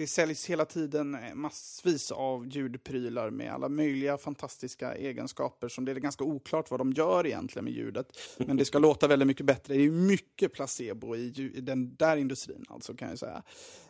det 0.00 0.06
säljs 0.06 0.46
hela 0.46 0.64
tiden 0.64 1.16
massvis 1.34 2.10
av 2.12 2.46
ljudprylar 2.46 3.30
med 3.30 3.52
alla 3.52 3.68
möjliga 3.68 4.18
fantastiska 4.18 4.94
egenskaper 4.94 5.68
som 5.68 5.84
det 5.84 5.92
är 5.92 5.96
ganska 5.96 6.24
oklart 6.24 6.70
vad 6.70 6.80
de 6.80 6.92
gör 6.92 7.26
egentligen 7.26 7.64
med 7.64 7.72
ljudet. 7.74 8.06
Men 8.38 8.56
det 8.56 8.64
ska 8.64 8.78
låta 8.88 9.08
väldigt 9.08 9.26
mycket 9.26 9.46
bättre. 9.46 9.74
Det 9.74 9.80
är 9.82 9.90
mycket 9.90 10.52
placebo 10.52 11.16
i, 11.16 11.52
i 11.54 11.60
den 11.60 11.96
där 11.96 12.16
industrin 12.16 12.64
alltså 12.68 12.94
kan 12.94 13.08
jag 13.08 13.18
säga. 13.18 13.42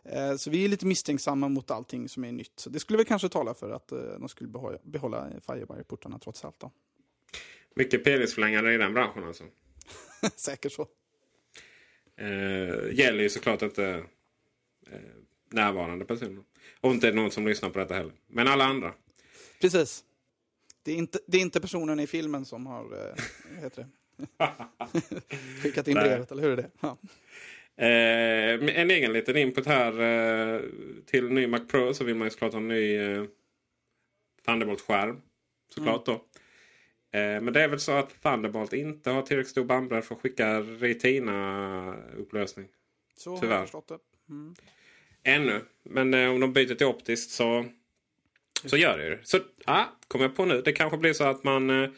Eh, 0.05 0.37
Så 0.37 0.51
vi 0.51 0.65
är 0.65 0.69
lite 0.69 0.87
misstänksamma 0.87 1.49
mot 1.49 1.71
allting 1.71 2.09
som 2.09 2.25
är 2.25 2.33
nytt. 2.33 2.53
Så 2.57 2.71
det 2.71 2.81
skulle 2.81 2.97
väl 2.97 3.07
kanske 3.07 3.29
tala 3.29 3.55
för 3.55 3.71
att 3.71 3.93
eh, 3.93 3.99
de 3.99 4.29
skulle 4.29 4.51
behålla, 4.51 4.79
behålla 4.85 5.29
Firewire-portarna 5.47 6.19
trots 6.19 6.45
allt 6.45 6.61
då. 6.61 6.73
Mycket 7.75 8.05
penisförlängare 8.05 8.75
i 8.75 8.77
den 8.77 8.95
branschen 8.95 9.25
alltså. 9.25 9.45
Säkert 10.37 10.73
så. 10.73 10.87
Eh, 12.17 12.99
gäller 12.99 13.23
ju 13.23 13.29
såklart 13.29 13.63
inte 13.63 14.05
eh, 14.87 15.20
närvarande 15.51 16.05
personer. 16.05 16.43
Och 16.81 16.91
inte 16.91 17.13
någon 17.13 17.31
som 17.31 17.47
lyssnar 17.47 17.71
på 17.71 17.79
detta 17.79 17.95
heller. 17.95 18.13
Men 18.27 18.49
alla 18.49 18.65
andra. 18.65 18.95
Precis. 19.61 20.05
Det 20.83 20.93
är 20.93 20.97
inte, 20.97 21.19
det 21.27 21.39
är 21.39 21.43
inte 21.43 21.61
personen 21.61 22.01
i 22.01 22.07
filmen 22.07 22.45
som 22.45 22.67
har 22.67 22.85
eh, 22.85 23.15
heter 23.63 23.87
det? 24.17 24.27
skickat 25.63 25.89
in 25.89 25.95
brevet, 25.95 26.33
eller 26.33 26.43
hur 26.43 26.51
är 26.51 26.57
det? 26.57 26.71
Ja. 26.81 26.97
Eh, 27.77 28.79
en 28.81 28.91
egen 28.91 29.13
liten 29.13 29.37
input 29.37 29.67
här 29.67 30.01
eh, 30.01 30.61
till 31.07 31.29
ny 31.29 31.47
Mac 31.47 31.61
Pro 31.61 31.95
så 31.95 32.05
vill 32.05 32.17
man 32.17 32.27
ju 32.27 32.31
såklart 32.31 32.53
ha 32.53 32.61
en 32.61 32.69
ny 32.69 32.97
eh, 32.97 33.25
Thunderbolt-skärm. 34.47 35.21
Såklart 35.75 36.07
då. 36.07 36.13
Eh, 36.13 36.21
men 37.41 37.53
det 37.53 37.63
är 37.63 37.69
väl 37.69 37.81
så 37.81 37.93
att 37.93 38.23
Thunderbolt 38.23 38.73
inte 38.73 39.11
har 39.11 39.23
tillräckligt 39.23 39.51
stor 39.51 39.65
bandbredd 39.65 40.05
för 40.05 40.15
att 40.15 40.21
skicka 40.21 40.61
Retina-upplösning. 40.61 42.69
Så 43.17 43.31
har 43.31 43.39
Tyvärr. 43.41 43.55
jag 43.55 43.63
förstått 43.63 43.89
det. 43.89 43.99
Ännu. 45.25 45.61
Men 45.83 46.15
eh, 46.15 46.31
om 46.31 46.41
de 46.41 46.53
byter 46.53 46.75
till 46.75 46.87
optiskt 46.87 47.31
så, 47.31 47.67
så 48.65 48.77
gör 48.77 48.99
det 48.99 49.07
ju. 49.07 49.19
Så 49.23 49.39
ah, 49.65 49.85
kommer 50.09 50.25
jag 50.25 50.37
på 50.37 50.45
nu. 50.45 50.63
Det 50.63 50.73
kanske 50.73 50.99
blir 50.99 51.13
så 51.13 51.25
att 51.25 51.45
man 51.45 51.71
eh, 51.71 51.91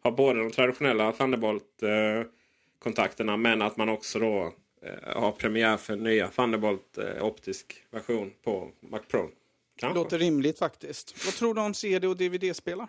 har 0.00 0.10
både 0.10 0.40
de 0.40 0.50
traditionella 0.50 1.12
Thunderbolt-kontakterna 1.12 3.36
men 3.36 3.62
att 3.62 3.76
man 3.76 3.88
också 3.88 4.18
då 4.18 4.54
eh, 4.82 5.20
har 5.20 5.32
premiär 5.32 5.76
för 5.76 5.96
nya 5.96 6.28
Thunderbolt 6.28 6.98
eh, 6.98 7.24
optisk 7.24 7.84
version 7.90 8.32
på 8.44 8.70
Mac 8.80 9.00
Pro. 9.08 9.30
Kanske. 9.78 9.98
Låter 9.98 10.18
rimligt 10.18 10.58
faktiskt. 10.58 11.24
Vad 11.26 11.34
tror 11.34 11.54
du 11.54 11.60
om 11.60 11.74
CD 11.74 12.06
och 12.06 12.16
DVD-spelare? 12.16 12.88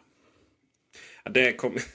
Ja, 1.24 1.32
Det 1.32 1.54
kommer... 1.54 1.82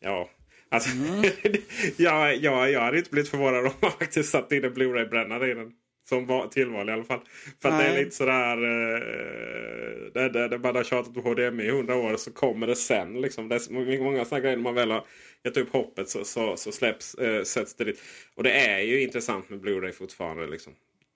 Ja. 0.00 0.30
Alltså, 0.68 0.90
ja, 1.96 2.32
ja, 2.32 2.68
jag 2.68 2.80
hade 2.80 2.98
inte 2.98 3.10
blivit 3.10 3.30
förvånad 3.30 3.66
om 3.66 3.72
man 3.80 3.90
faktiskt 3.90 4.30
satt 4.30 4.52
in 4.52 4.64
en 4.64 4.74
Blu-ray-brännare 4.74 5.50
i 5.50 5.54
den. 5.54 5.72
Som 6.08 6.48
tillval 6.50 6.88
i 6.88 6.92
alla 6.92 7.04
fall. 7.04 7.20
För 7.62 7.68
att 7.68 7.78
det 7.78 7.84
är 7.84 7.98
lite 7.98 8.16
sådär... 8.16 8.56
Eh, 8.56 9.76
där, 10.14 10.30
där, 10.30 10.48
där 10.48 10.58
man 10.58 10.76
har 10.76 10.84
tjatat 10.84 11.14
på 11.14 11.20
HDMI 11.20 11.64
i 11.64 11.70
hundra 11.70 11.96
år 11.96 12.16
så 12.16 12.32
kommer 12.32 12.66
det 12.66 12.76
sen. 12.76 13.20
Liksom. 13.20 13.48
Det 13.48 13.54
är 13.54 14.02
många 14.02 14.24
sådana 14.24 14.40
grejer 14.40 14.56
när 14.56 14.62
man 14.62 14.74
väl 14.74 14.90
har 14.90 15.06
gett 15.44 15.56
upp 15.56 15.72
hoppet 15.72 16.08
så, 16.08 16.24
så, 16.24 16.56
så 16.56 16.72
släpps, 16.72 17.14
eh, 17.14 17.42
sätts 17.42 17.74
det 17.74 17.84
dit. 17.84 18.02
Och 18.34 18.42
det 18.42 18.50
är 18.50 18.80
ju 18.80 19.02
intressant 19.02 19.50
med 19.50 19.60
Blu-ray 19.60 19.92
fortfarande. 19.92 20.46
Liksom. 20.46 20.72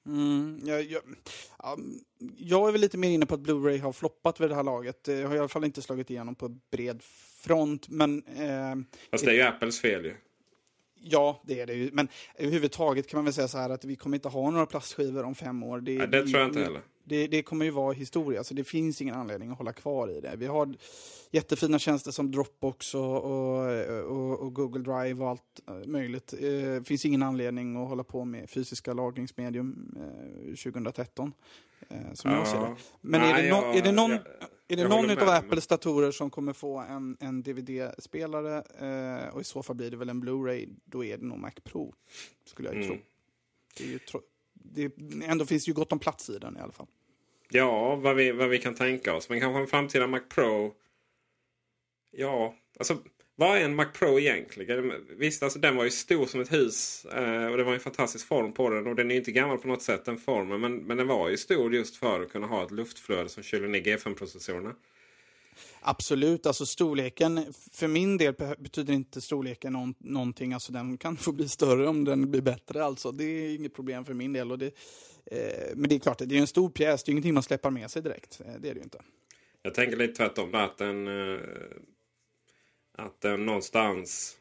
Mm, 0.07 0.61
jag, 0.65 0.83
jag, 0.83 1.03
ja, 1.59 1.79
jag 2.37 2.69
är 2.69 2.73
väl 2.73 2.81
lite 2.81 2.99
mer 2.99 3.11
inne 3.11 3.27
på 3.27 3.35
att 3.35 3.41
Blu-ray 3.41 3.81
har 3.81 3.93
floppat 3.93 4.41
vid 4.41 4.51
det 4.51 4.55
här 4.55 4.63
laget. 4.63 5.05
Det 5.05 5.23
har 5.23 5.35
i 5.35 5.39
alla 5.39 5.49
fall 5.49 5.65
inte 5.65 5.83
slagit 5.83 6.11
igenom 6.11 6.35
på 6.35 6.49
bred 6.49 7.03
front. 7.45 7.89
Men 7.89 8.23
eh, 8.27 8.99
Fast 9.11 9.25
det 9.25 9.31
är 9.31 9.35
ju 9.35 9.43
Apples 9.43 9.81
fel 9.81 10.05
ju. 10.05 10.15
Ja, 11.03 11.41
det 11.47 11.61
är 11.61 11.67
det 11.67 11.75
ju. 11.75 11.91
Men 11.93 12.09
överhuvudtaget 12.35 13.07
kan 13.09 13.19
man 13.19 13.25
väl 13.25 13.35
säga 13.35 13.49
så 13.49 13.59
här 13.59 13.71
att 13.71 13.85
vi 13.85 13.97
kommer 13.97 14.17
inte 14.17 14.29
ha 14.29 14.51
några 14.51 14.67
plastskivor 14.67 15.25
om 15.25 15.35
fem 15.35 15.63
år. 15.63 15.81
Det, 15.81 15.99
Nej, 15.99 16.07
det 16.09 16.23
tror 16.27 16.41
jag 16.41 16.49
inte 16.49 16.61
heller. 16.63 16.81
Det, 17.05 17.27
det 17.27 17.43
kommer 17.43 17.65
ju 17.65 17.71
vara 17.71 17.93
historia, 17.93 18.45
så 18.45 18.55
det 18.55 18.65
finns 18.65 19.01
ingen 19.03 19.15
anledning 19.15 19.51
att 19.51 19.59
hålla 19.59 19.73
kvar 19.73 20.11
i 20.11 20.21
det. 20.21 20.33
Vi 20.37 20.47
har 20.47 20.75
jättefina 21.31 21.79
tjänster 21.79 22.11
som 22.11 22.31
Dropbox 22.31 22.95
och, 22.95 23.25
och, 23.25 23.67
och, 24.11 24.41
och 24.41 24.55
Google 24.55 24.83
Drive 24.83 25.23
och 25.25 25.29
allt 25.31 25.61
eh, 25.69 25.87
möjligt. 25.89 26.35
Det 26.41 26.63
eh, 26.77 26.83
finns 26.83 27.05
ingen 27.05 27.23
anledning 27.23 27.77
att 27.83 27.89
hålla 27.89 28.05
på 28.05 28.25
med 28.25 28.51
fysiska 28.51 28.93
lagringsmedium 28.93 29.97
eh, 29.97 30.55
2013. 30.73 31.33
Eh, 31.89 31.97
som 32.15 32.31
jag 32.31 32.47
ser 32.49 32.61
det. 32.61 32.77
Men 33.01 33.21
är 33.21 33.33
Nej, 33.33 33.43
det, 33.43 33.49
no, 33.51 33.55
jag- 33.57 33.77
är 33.77 33.83
det 33.83 33.93
någon, 33.93 34.11
jag- 34.11 34.21
är 34.73 34.77
det 34.77 34.89
någon 34.89 35.11
av 35.11 35.29
Apples 35.29 35.67
datorer 35.67 36.11
som 36.11 36.31
kommer 36.31 36.53
få 36.53 36.79
en, 36.79 37.17
en 37.21 37.43
DVD-spelare 37.43 38.57
eh, 38.79 39.35
och 39.35 39.41
i 39.41 39.45
så 39.45 39.63
fall 39.63 39.77
blir 39.77 39.91
det 39.91 39.97
väl 39.97 40.09
en 40.09 40.25
Blu-ray, 40.25 40.77
då 40.85 41.05
är 41.05 41.17
det 41.19 41.25
nog 41.25 41.39
Mac 41.39 41.51
Pro. 41.65 41.95
Skulle 42.45 42.69
jag 42.69 42.77
ju 42.77 42.85
Mm. 42.85 42.99
tro. 42.99 43.07
Det, 43.77 43.85
är 43.85 43.89
ju 43.89 43.99
tro 43.99 44.21
det 44.53 44.93
ändå 45.25 45.47
finns 45.47 45.69
ju 45.69 45.73
gott 45.73 45.93
om 45.93 45.99
plats 45.99 46.31
i 46.31 46.39
den 46.39 46.57
i 46.57 46.61
alla 46.61 46.73
fall. 46.73 46.87
Ja, 47.49 47.97
vad 47.97 48.17
vi, 48.17 48.33
vad 48.33 48.49
vi 48.49 48.59
kan 48.59 48.75
tänka 48.75 49.15
oss. 49.15 49.29
Men 49.29 49.41
kanske 49.41 49.61
en 49.61 49.67
framtida 49.67 50.07
Mac 50.07 50.21
Pro. 50.29 50.75
Ja, 52.11 52.55
alltså 52.79 52.99
vad 53.41 53.59
är 53.59 53.65
en 53.65 53.75
Mac 53.75 53.87
Pro 53.95 54.21
egentligen? 54.21 54.93
Visst, 55.19 55.43
alltså, 55.43 55.59
den 55.59 55.77
var 55.77 55.85
ju 55.85 55.91
stor 55.91 56.27
som 56.27 56.41
ett 56.41 56.53
hus. 56.53 57.05
Eh, 57.05 57.47
och 57.47 57.57
det 57.57 57.65
var 57.65 57.75
en 57.75 57.81
fantastisk 57.81 58.27
form 58.27 58.53
på 58.53 58.71
den. 58.71 58.87
Och 58.87 58.97
den 58.97 59.11
är 59.11 59.15
inte 59.17 59.33
gammal 59.33 59.59
på 59.59 59.69
något 59.69 59.83
sätt 59.83 60.05
den 60.05 60.19
formen. 60.19 60.61
Men, 60.61 60.77
men 60.77 60.97
den 60.97 61.07
var 61.07 61.29
ju 61.29 61.37
stor 61.37 61.75
just 61.75 61.97
för 61.97 62.21
att 62.21 62.33
kunna 62.33 62.47
ha 62.47 62.65
ett 62.65 62.71
luftflöde 62.71 63.29
som 63.29 63.43
kyler 63.43 63.69
ner 63.69 63.81
G5-processorerna. 63.81 64.75
Absolut, 65.81 66.47
alltså 66.47 66.67
storleken, 66.67 67.45
för 67.73 67.89
min 67.89 68.17
del 68.17 68.35
be- 68.35 68.57
betyder 68.59 68.95
inte 68.95 69.21
storleken 69.21 69.73
någon, 69.73 69.95
någonting, 69.99 70.53
alltså 70.53 70.73
den 70.73 70.99
kan 70.99 71.17
få 71.17 71.33
bli 71.33 71.49
större 71.49 71.89
om 71.89 72.05
den 72.05 72.31
blir 72.31 72.43
bättre 72.43 72.85
alltså. 72.85 73.13
Det 73.13 73.25
är 73.25 73.55
inget 73.55 73.75
problem 73.75 74.05
för 74.05 74.15
min 74.15 74.33
del. 74.33 74.53
Och 74.53 74.59
det, 74.59 74.67
eh, 75.27 75.75
men 75.75 75.89
det 75.89 75.95
är 75.95 75.99
klart, 75.99 76.19
det 76.19 76.37
är 76.37 76.41
en 76.41 76.47
stor 76.47 76.71
pjäs, 76.71 77.05
det 77.05 77.11
är 77.11 77.13
ingenting 77.13 77.35
man 77.35 77.43
släpper 77.43 77.71
med 77.71 77.91
sig 77.91 78.03
direkt. 78.03 78.41
Eh, 78.41 78.53
det 78.61 78.69
är 78.69 78.75
det 78.75 78.79
ju 78.79 78.85
inte. 78.85 79.03
Jag 79.63 79.75
tänker 79.75 79.97
lite 79.97 80.15
tvärtom. 80.15 80.55
Att 80.55 80.79
den, 80.79 81.09
eh, 81.09 81.41
att 83.01 83.21
den 83.21 83.47
någonstans 83.47 84.37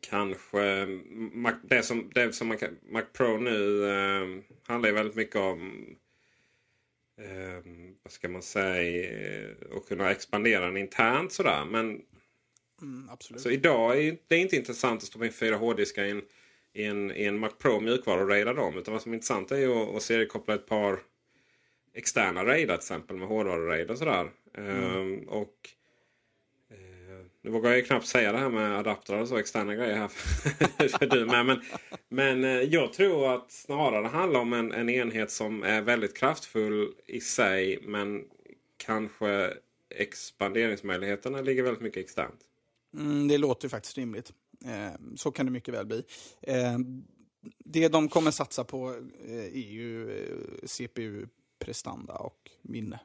kanske... 0.00 0.86
Mac, 1.32 1.54
det 1.62 1.82
som, 1.82 2.10
det 2.14 2.32
som 2.32 2.48
man 2.48 2.58
kan, 2.58 2.78
Mac 2.90 3.02
Pro 3.12 3.38
nu 3.38 3.86
eh, 3.86 4.42
handlar 4.66 4.88
ju 4.88 4.94
väldigt 4.94 5.16
mycket 5.16 5.36
om 5.36 5.86
eh, 7.20 7.72
vad 8.02 8.12
ska 8.12 8.28
man 8.28 8.42
säga, 8.42 9.10
eh, 9.10 9.76
att 9.76 9.88
kunna 9.88 10.10
expandera 10.10 10.66
den 10.66 10.76
internt 10.76 11.32
sådär. 11.32 11.64
Men 11.64 12.02
Mm, 12.82 13.08
absolut. 13.10 13.42
så 13.42 13.50
idag 13.50 13.98
är 13.98 14.16
det 14.28 14.36
inte 14.36 14.56
intressant 14.56 15.02
att 15.02 15.06
stoppa 15.06 15.26
in 15.26 15.32
fyra 15.32 15.56
hårddiskar 15.56 16.04
i 16.04 16.10
en, 16.10 16.22
i 16.72 16.84
en, 16.84 17.10
i 17.16 17.24
en 17.24 17.38
Mac 17.38 17.50
Pro 17.58 17.80
mjukvara 17.80 18.22
och 18.22 18.28
raida 18.28 18.52
dem. 18.52 18.78
Utan 18.78 18.92
vad 18.92 19.02
som 19.02 19.12
är 19.12 19.14
intressant 19.16 19.52
är 19.52 19.56
ju 19.56 19.72
att, 19.72 19.94
att 19.96 20.02
seriekoppla 20.02 20.54
ett 20.54 20.66
par 20.66 20.98
externa 21.94 22.44
raidar 22.44 22.76
till 22.76 22.82
exempel 22.82 23.16
med 23.16 23.28
hårdvaru-raid 23.28 23.90
och 23.90 23.98
sådär. 23.98 24.30
Ehm, 24.54 25.28
och 25.28 25.48
eh, 25.48 25.81
nu 27.42 27.50
vågar 27.50 27.70
jag 27.70 27.78
ju 27.78 27.84
knappt 27.84 28.06
säga 28.06 28.32
det 28.32 28.38
här 28.38 28.48
med 28.48 28.78
adaptrar 28.78 29.20
och 29.20 29.28
så 29.28 29.36
externa 29.36 29.74
grejer 29.74 29.96
här 29.96 30.08
för 30.98 31.06
du 31.06 31.26
med. 31.26 31.46
Men, 31.46 31.60
men 32.08 32.44
eh, 32.44 32.50
jag 32.50 32.92
tror 32.92 33.34
att 33.34 33.52
snarare 33.52 34.02
det 34.02 34.08
handlar 34.08 34.40
om 34.40 34.52
en, 34.52 34.72
en 34.72 34.88
enhet 34.88 35.30
som 35.30 35.62
är 35.62 35.82
väldigt 35.82 36.16
kraftfull 36.16 36.94
i 37.06 37.20
sig 37.20 37.78
men 37.82 38.24
kanske 38.76 39.52
expanderingsmöjligheterna 39.94 41.40
ligger 41.40 41.62
väldigt 41.62 41.82
mycket 41.82 42.04
externt. 42.04 42.40
Mm, 42.94 43.28
det 43.28 43.38
låter 43.38 43.68
faktiskt 43.68 43.98
rimligt. 43.98 44.32
Eh, 44.64 44.92
så 45.16 45.30
kan 45.30 45.46
det 45.46 45.52
mycket 45.52 45.74
väl 45.74 45.86
bli. 45.86 46.04
Eh, 46.40 46.78
det 47.58 47.88
de 47.88 48.08
kommer 48.08 48.30
satsa 48.30 48.64
på 48.64 48.94
eh, 49.24 49.44
är 49.44 49.70
ju 49.70 50.10
eh, 50.10 50.66
CPU, 50.66 51.26
prestanda 51.58 52.14
och 52.14 52.50
minne. 52.62 53.00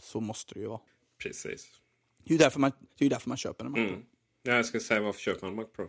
Så 0.00 0.20
måste 0.20 0.54
det 0.54 0.60
ju 0.60 0.66
vara. 0.66 0.80
Precis. 1.22 1.68
Det 2.28 2.34
är 2.34 2.38
ju 2.38 2.38
därför 2.38 2.60
man, 2.60 2.72
det 2.98 3.04
är 3.04 3.10
därför 3.10 3.28
man 3.28 3.36
köper 3.36 3.64
en 3.64 3.70
Mac 3.70 3.76
Pro. 3.76 3.88
Mm. 3.88 4.02
Ja, 4.42 4.52
Jag 4.56 4.66
skulle 4.66 4.80
säga 4.80 5.00
varför 5.00 5.20
köper 5.20 5.40
man 5.40 5.50
en 5.50 5.56
Mac 5.56 5.64
Pro? 5.64 5.88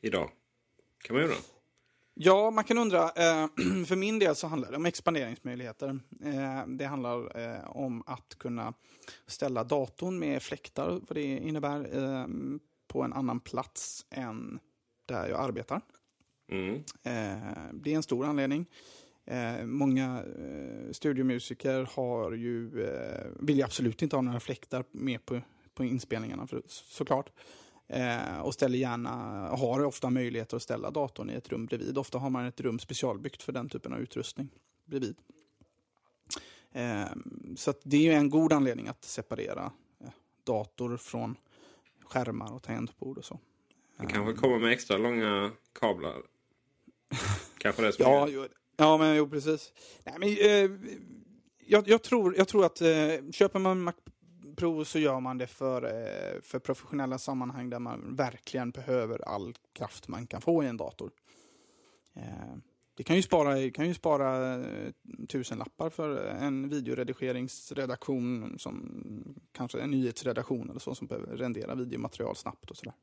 Idag. 0.00 0.30
Kan 1.04 1.16
man 1.16 1.24
undra. 1.24 1.36
Ja, 2.14 2.50
man 2.50 2.64
kan 2.64 2.78
undra. 2.78 3.02
Eh, 3.02 3.48
för 3.86 3.96
min 3.96 4.18
del 4.18 4.36
så 4.36 4.46
handlar 4.46 4.70
det 4.70 4.76
om 4.76 4.86
expanderingsmöjligheter. 4.86 6.00
Eh, 6.24 6.66
det 6.66 6.84
handlar 6.84 7.40
eh, 7.40 7.70
om 7.70 8.02
att 8.06 8.38
kunna 8.38 8.74
ställa 9.26 9.64
datorn 9.64 10.18
med 10.18 10.42
fläktar, 10.42 10.88
vad 10.90 11.14
det 11.16 11.22
innebär, 11.22 12.26
på 12.86 13.02
en 13.02 13.12
annan 13.12 13.40
plats 13.40 14.06
än 14.10 14.58
där 15.06 15.28
jag 15.28 15.40
arbetar. 15.40 15.80
Mm. 16.50 16.82
Det 17.72 17.92
är 17.92 17.96
en 17.96 18.02
stor 18.02 18.24
anledning. 18.24 18.66
Eh, 19.26 19.64
många 19.64 20.24
eh, 20.38 20.92
studiomusiker 20.92 21.88
har 21.92 22.32
ju, 22.32 22.84
eh, 22.84 23.26
vill 23.40 23.56
ju 23.56 23.62
absolut 23.62 24.02
inte 24.02 24.16
ha 24.16 24.20
några 24.22 24.40
fläktar 24.40 24.84
med 24.90 25.26
på, 25.26 25.40
på 25.74 25.84
inspelningarna 25.84 26.46
för, 26.46 26.62
såklart. 26.66 27.30
Eh, 27.86 28.38
och 28.40 28.54
ställer 28.54 28.78
gärna, 28.78 29.10
har 29.48 29.84
ofta 29.84 30.10
möjlighet 30.10 30.52
att 30.52 30.62
ställa 30.62 30.90
datorn 30.90 31.30
i 31.30 31.34
ett 31.34 31.48
rum 31.48 31.66
bredvid. 31.66 31.98
Ofta 31.98 32.18
har 32.18 32.30
man 32.30 32.44
ett 32.44 32.60
rum 32.60 32.78
specialbyggt 32.78 33.42
för 33.42 33.52
den 33.52 33.68
typen 33.68 33.92
av 33.92 34.00
utrustning 34.00 34.48
bredvid. 34.84 35.16
Eh, 36.72 37.04
så 37.56 37.74
det 37.82 37.96
är 37.96 38.00
ju 38.02 38.12
en 38.12 38.30
god 38.30 38.52
anledning 38.52 38.88
att 38.88 39.04
separera 39.04 39.72
eh, 40.00 40.10
dator 40.44 40.96
från 40.96 41.36
skärmar 42.04 42.52
och 42.52 42.62
tangentbord 42.62 43.18
och 43.18 43.24
så. 43.24 43.38
Det 43.96 44.06
kanske 44.06 44.40
kommer 44.40 44.58
med 44.58 44.72
extra 44.72 44.96
långa 44.98 45.50
kablar. 45.80 46.16
Kanske 47.58 47.82
det 47.82 47.92
som 47.92 48.02
Ja, 48.06 48.28
är- 48.28 48.48
Ja, 48.76 48.96
men 48.96 49.16
jo, 49.16 49.28
precis. 49.28 49.72
Nej, 50.04 50.14
men, 50.18 50.28
eh, 50.28 50.70
jag, 51.66 51.88
jag, 51.88 52.02
tror, 52.02 52.36
jag 52.36 52.48
tror 52.48 52.64
att 52.64 52.80
eh, 52.80 53.30
köper 53.32 53.58
man 53.58 53.82
Mac 53.82 53.92
Pro 54.56 54.84
så 54.84 54.98
gör 54.98 55.20
man 55.20 55.38
det 55.38 55.46
för, 55.46 55.82
eh, 55.82 56.40
för 56.42 56.58
professionella 56.58 57.18
sammanhang 57.18 57.70
där 57.70 57.78
man 57.78 58.16
verkligen 58.16 58.70
behöver 58.70 59.28
all 59.28 59.54
kraft 59.72 60.08
man 60.08 60.26
kan 60.26 60.40
få 60.40 60.64
i 60.64 60.66
en 60.66 60.76
dator. 60.76 61.10
Eh, 62.14 62.56
det 62.96 63.02
kan 63.02 63.16
ju 63.16 63.22
spara, 63.22 63.70
kan 63.70 63.88
ju 63.88 63.94
spara 63.94 64.54
eh, 64.54 64.92
tusen 65.28 65.58
lappar 65.58 65.90
för 65.90 66.26
en 66.26 66.68
videoredigeringsredaktion 66.68 68.58
som 68.58 69.36
kanske 69.52 69.80
en 69.80 69.90
nyhetsredaktion 69.90 70.70
eller 70.70 70.80
så 70.80 70.94
som 70.94 71.06
behöver 71.06 71.36
rendera 71.36 71.74
videomaterial 71.74 72.36
snabbt 72.36 72.70
och 72.70 72.76
sådär. 72.76 72.94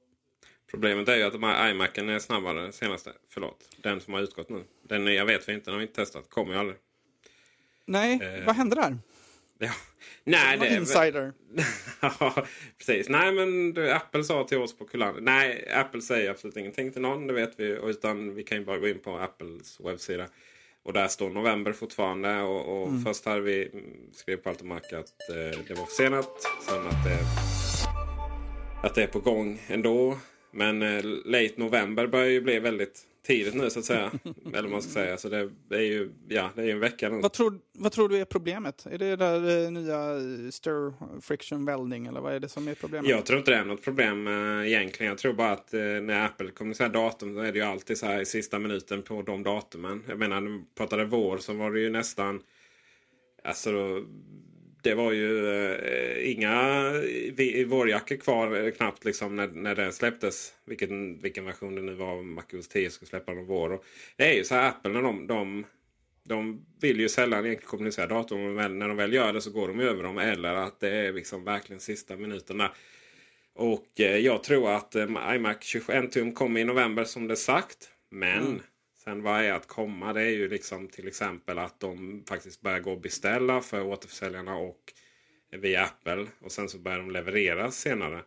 Problemet 0.72 1.08
är 1.10 1.16
ju 1.16 1.24
att 1.24 1.34
de 1.34 1.44
här 1.44 1.70
iMacen 1.70 2.10
är 2.10 2.20
snabbare 2.20 2.72
senaste. 2.72 3.12
Förlåt. 3.30 3.70
Den 3.78 4.02
som 4.02 4.14
har 4.14 4.22
utgått 4.22 4.50
nu. 4.50 4.64
Den 4.84 5.06
nya 5.06 5.26
vet 5.26 5.50
vi 5.50 5.54
inte. 5.54 5.66
Den 5.66 5.74
har 5.74 5.80
vi 5.80 5.84
inte 5.86 5.96
testat. 5.96 6.30
Kommer 6.30 6.54
ju 6.54 6.60
aldrig. 6.60 6.78
Nej, 7.86 8.20
Eh, 8.24 8.46
vad 8.46 8.56
hände 8.56 8.76
där? 8.76 8.98
Ja. 9.60 9.72
Nej, 10.24 10.58
Det 10.58 10.76
insider. 10.76 11.34
ja, 12.02 12.46
precis. 12.78 13.10
Nej, 13.10 13.32
men 13.34 13.74
du, 13.74 13.92
Apple 13.92 14.24
sa 14.24 14.44
till 14.44 14.58
oss 14.58 14.78
på 14.78 14.86
Kullander. 14.86 15.22
Nej, 15.22 15.72
Apple 15.74 16.02
säger 16.02 16.32
absolut 16.32 16.58
ingenting 16.58 16.92
till 16.92 17.02
någon. 17.02 17.28
Det 17.28 17.34
vet 17.34 17.54
vi. 17.60 17.66
Utan 17.66 18.36
vi 18.36 18.44
kan 18.44 18.58
ju 18.58 18.66
bara 18.66 18.78
gå 18.78 18.88
in 18.88 19.00
på 19.00 19.18
Apples 19.18 19.80
webbsida. 19.80 20.28
Och 20.84 20.94
där 20.94 21.08
står 21.08 21.30
november 21.30 21.72
fortfarande. 21.74 22.42
Och, 22.42 22.82
och 22.82 22.88
Mm. 22.88 23.04
först 23.06 23.26
hade 23.26 23.42
vi 23.42 23.72
skrev 24.14 24.38
på 24.38 24.50
Altomac 24.50 24.82
att 24.94 25.30
eh, 25.30 25.60
det 25.68 25.74
var 25.74 25.86
försenat. 25.86 26.42
Sen 26.68 26.88
att 26.88 27.04
det, 27.04 27.20
att 28.88 28.96
det 28.96 29.04
är 29.04 29.08
på 29.08 29.20
gång 29.20 29.62
ändå. 29.68 30.18
Men 30.52 30.82
eh, 30.82 31.04
late 31.26 31.54
november 31.58 32.08
börjar 32.08 32.28
ju 32.28 32.42
bli 32.42 32.60
väldigt 32.60 33.08
tidigt 33.28 33.54
nu 33.54 33.70
så 33.70 33.80
att 33.80 33.86
säga. 33.86 34.12
Eller 34.46 34.62
vad 34.62 34.72
man 34.72 34.82
ska 34.82 34.92
säga. 34.92 35.18
Så 35.18 35.30
det 35.30 35.50
är 35.70 35.80
ju 35.80 36.10
ja, 36.28 36.50
det 36.56 36.62
är 36.62 36.66
ju 36.66 36.72
en 36.72 36.80
vecka 36.80 37.10
nu. 37.10 37.22
Vad 37.22 37.34
tror, 37.34 37.60
vad 37.74 37.92
tror 37.92 38.10
du 38.10 38.18
är 38.18 38.26
problemet? 38.26 38.86
Är 38.86 38.98
det 38.98 39.16
där 39.16 39.64
eh, 39.66 39.72
nya 39.72 40.16
eh, 40.16 40.50
stir 40.50 40.94
friction 41.22 41.66
welding 41.66 42.08
eller 42.08 42.22
vad 42.22 42.34
är 42.34 42.40
det 42.40 42.50
som 42.50 42.68
är 42.68 42.76
problemet? 42.76 43.10
Jag 43.10 43.26
tror 43.26 43.40
inte 43.40 43.52
det 43.52 43.58
är 43.58 43.66
något 43.66 43.84
problem 43.84 44.28
eh, 44.28 44.68
egentligen. 44.68 45.10
Jag 45.10 45.18
tror 45.18 45.34
bara 45.34 45.52
att 45.52 45.74
eh, 45.74 45.82
när 45.82 46.26
Apple 46.26 46.52
kommunicerar 46.52 46.90
datum 46.90 47.36
så 47.36 47.42
är 47.42 47.52
det 47.52 47.60
ju 47.60 47.66
alltid 47.66 47.98
så 47.98 48.06
här 48.06 48.22
i 48.22 48.26
sista 48.26 48.60
minuten 48.60 49.02
på 49.02 49.22
de 49.22 49.44
datumen. 49.44 50.04
Jag 50.08 50.20
menar, 50.20 50.42
när 50.42 50.52
vi 50.52 50.64
pratade 50.76 51.06
vår 51.06 51.38
så 51.38 51.54
var 51.54 51.72
det 51.72 51.80
ju 51.80 51.90
nästan... 51.90 52.42
Alltså, 53.44 53.72
det 54.82 54.94
var 54.96 55.12
ju 55.12 55.48
eh, 55.48 56.32
inga 56.32 56.84
vårjackor 57.68 58.16
kvar 58.16 58.66
eh, 58.66 58.72
knappt 58.72 59.06
liksom 59.06 59.36
när, 59.36 59.48
när 59.48 59.76
den 59.76 59.94
släpptes. 59.94 60.54
Vilken, 60.66 61.22
vilken 61.22 61.46
version 61.46 61.76
det 61.76 61.82
nu 61.82 61.94
var 61.94 62.08
av 62.08 62.26
MacOS 62.26 62.68
10 62.68 62.90
skulle 62.90 63.10
släppa 63.10 63.34
någon 63.34 63.46
vår. 63.46 63.72
Och 63.72 63.86
det 64.16 64.24
är 64.24 64.34
ju 64.34 64.44
så 64.44 64.56
här 64.56 64.70
Apple 64.70 64.92
när 64.92 65.02
de, 65.02 65.28
de 65.28 65.66
de 66.24 66.66
vill 66.82 67.00
ju 67.00 67.10
sällan 67.10 67.46
egentligen 67.46 67.70
kommunicera 67.70 68.08
datorn. 68.08 68.54
Men 68.54 68.80
när 68.80 68.88
de 68.88 68.98
väl 68.98 69.14
gör 69.14 69.34
det 69.34 69.42
så 69.42 69.52
går 69.52 69.68
de 69.68 69.80
ju 69.80 69.90
över 69.90 70.04
dem. 70.04 70.18
Eller 70.18 70.54
att 70.54 70.80
det 70.80 70.90
är 70.90 71.14
liksom 71.14 71.44
verkligen 71.44 71.80
sista 71.80 72.16
minuterna. 72.18 72.72
Och 73.54 74.00
eh, 74.00 74.18
jag 74.18 74.44
tror 74.44 74.72
att 74.76 74.96
eh, 74.96 75.36
iMac 75.36 75.58
21 75.64 76.12
tum 76.12 76.34
kommer 76.34 76.60
i 76.60 76.64
november 76.64 77.04
som 77.04 77.28
det 77.28 77.36
sagt. 77.36 77.90
Men 78.10 78.40
mm 78.40 78.62
sen 79.04 79.24
vad 79.24 79.42
är 79.42 79.54
att 79.54 79.68
komma? 79.68 80.14
Det 80.14 80.22
är 80.22 80.30
ju 80.30 80.50
liksom 80.50 80.88
till 80.88 81.08
exempel 81.08 81.60
att 81.60 81.80
de 81.80 82.24
faktiskt 82.28 82.62
börjar 82.62 82.80
gå 82.80 82.92
och 82.92 83.02
beställa 83.02 83.62
för 83.62 83.84
återförsäljarna 83.84 84.56
och 84.56 84.94
via 85.50 85.84
Apple. 85.84 86.28
Och 86.40 86.52
sen 86.52 86.70
så 86.70 86.78
börjar 86.78 86.98
de 86.98 87.12
levereras 87.12 87.78
senare. 87.78 88.24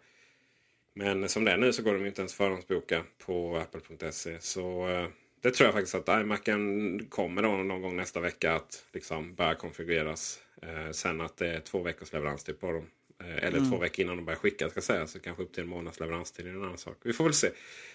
Men 0.95 1.29
som 1.29 1.45
det 1.45 1.53
är 1.53 1.57
nu 1.57 1.73
så 1.73 1.83
går 1.83 1.95
de 1.95 2.03
ju 2.03 2.09
inte 2.09 2.21
ens 2.21 2.35
förhandsboka 2.35 3.05
på 3.19 3.57
apple.se. 3.57 4.41
Så 4.41 4.89
eh, 4.89 5.09
det 5.41 5.51
tror 5.51 5.67
jag 5.67 5.75
faktiskt 5.75 5.95
att 5.95 6.21
iMacen 6.21 7.07
kommer 7.09 7.43
då 7.43 7.49
någon 7.49 7.83
gång 7.83 7.97
nästa 7.97 8.21
vecka 8.21 8.55
att 8.55 8.85
liksom 8.93 9.35
börja 9.35 9.55
konfigureras. 9.55 10.41
Eh, 10.63 10.91
sen 10.91 11.21
att 11.21 11.37
det 11.37 11.49
är 11.49 11.61
två 11.61 11.83
veckors 11.83 12.13
leveranstid 12.13 12.55
typ 12.55 12.61
på 12.61 12.73
dem. 12.73 12.87
Eh, 13.25 13.45
eller 13.45 13.71
två 13.71 13.77
veckor 13.77 14.05
innan 14.05 14.17
de 14.17 14.25
börjar 14.25 14.39
skicka 14.39 14.71
ska 14.71 14.81
säga. 14.81 15.07
Så 15.07 15.21
kanske 15.21 15.43
upp 15.43 15.53
till 15.53 15.63
en 15.63 15.69
månads 15.69 16.01
leveranstid 16.01 16.47
är 16.47 16.51
en 16.51 16.65
annan 16.65 16.79
sak. 16.79 16.97
Vi 17.03 17.13
får 17.13 17.25
väl 17.25 17.35
se. 17.35 17.51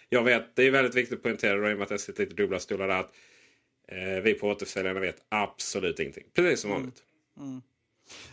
Jag 0.10 0.24
vet, 0.24 0.56
det 0.56 0.64
är 0.64 0.72
väldigt 0.72 0.96
viktigt 0.96 1.18
att 1.18 1.24
poängtera 1.24 1.58
då, 1.58 1.70
i 1.70 1.74
och 1.74 1.78
med 1.78 1.86
att 1.86 1.92
jag 1.92 2.00
sitter 2.00 2.24
lite 2.24 2.36
dubbla 2.36 2.60
stolar 2.60 2.88
där. 2.88 3.00
Att, 3.00 3.14
eh, 3.88 4.24
vi 4.24 4.34
på 4.34 4.48
återförsäljarna 4.48 5.00
vet 5.00 5.26
absolut 5.30 6.00
ingenting. 6.00 6.26
Precis 6.34 6.60
som 6.60 6.72
vanligt. 6.72 7.04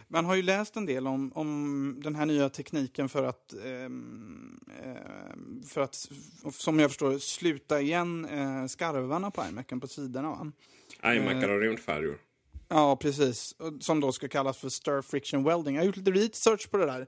Man 0.08 0.24
har 0.24 0.34
ju 0.34 0.42
läst 0.42 0.76
en 0.76 0.86
del 0.86 1.06
om, 1.06 1.32
om 1.32 2.00
den 2.02 2.14
här 2.14 2.26
nya 2.26 2.48
tekniken 2.48 3.08
för 3.08 3.24
att, 3.24 3.52
ehm, 3.64 4.60
ehm, 4.84 5.62
för 5.68 5.80
att, 5.80 6.08
som 6.52 6.78
jag 6.78 6.90
förstår 6.90 7.18
sluta 7.18 7.80
igen 7.80 8.24
eh, 8.24 8.66
skarvarna 8.66 9.30
på 9.30 9.44
iMacen 9.48 9.80
på 9.80 9.86
sidorna. 9.86 10.30
Va? 10.30 10.52
iMacar 11.14 11.48
och 11.48 11.60
rymdfärjor. 11.60 12.18
Ja, 12.68 12.96
precis. 12.96 13.54
Som 13.80 14.00
då 14.00 14.12
ska 14.12 14.28
kallas 14.28 14.58
för 14.58 14.68
stir 14.68 15.02
friction 15.02 15.44
welding. 15.44 15.74
Jag 15.74 15.82
har 15.82 15.86
gjort 15.86 15.96
lite 15.96 16.10
research 16.10 16.70
på 16.70 16.76
det 16.76 16.86
där. 16.86 17.06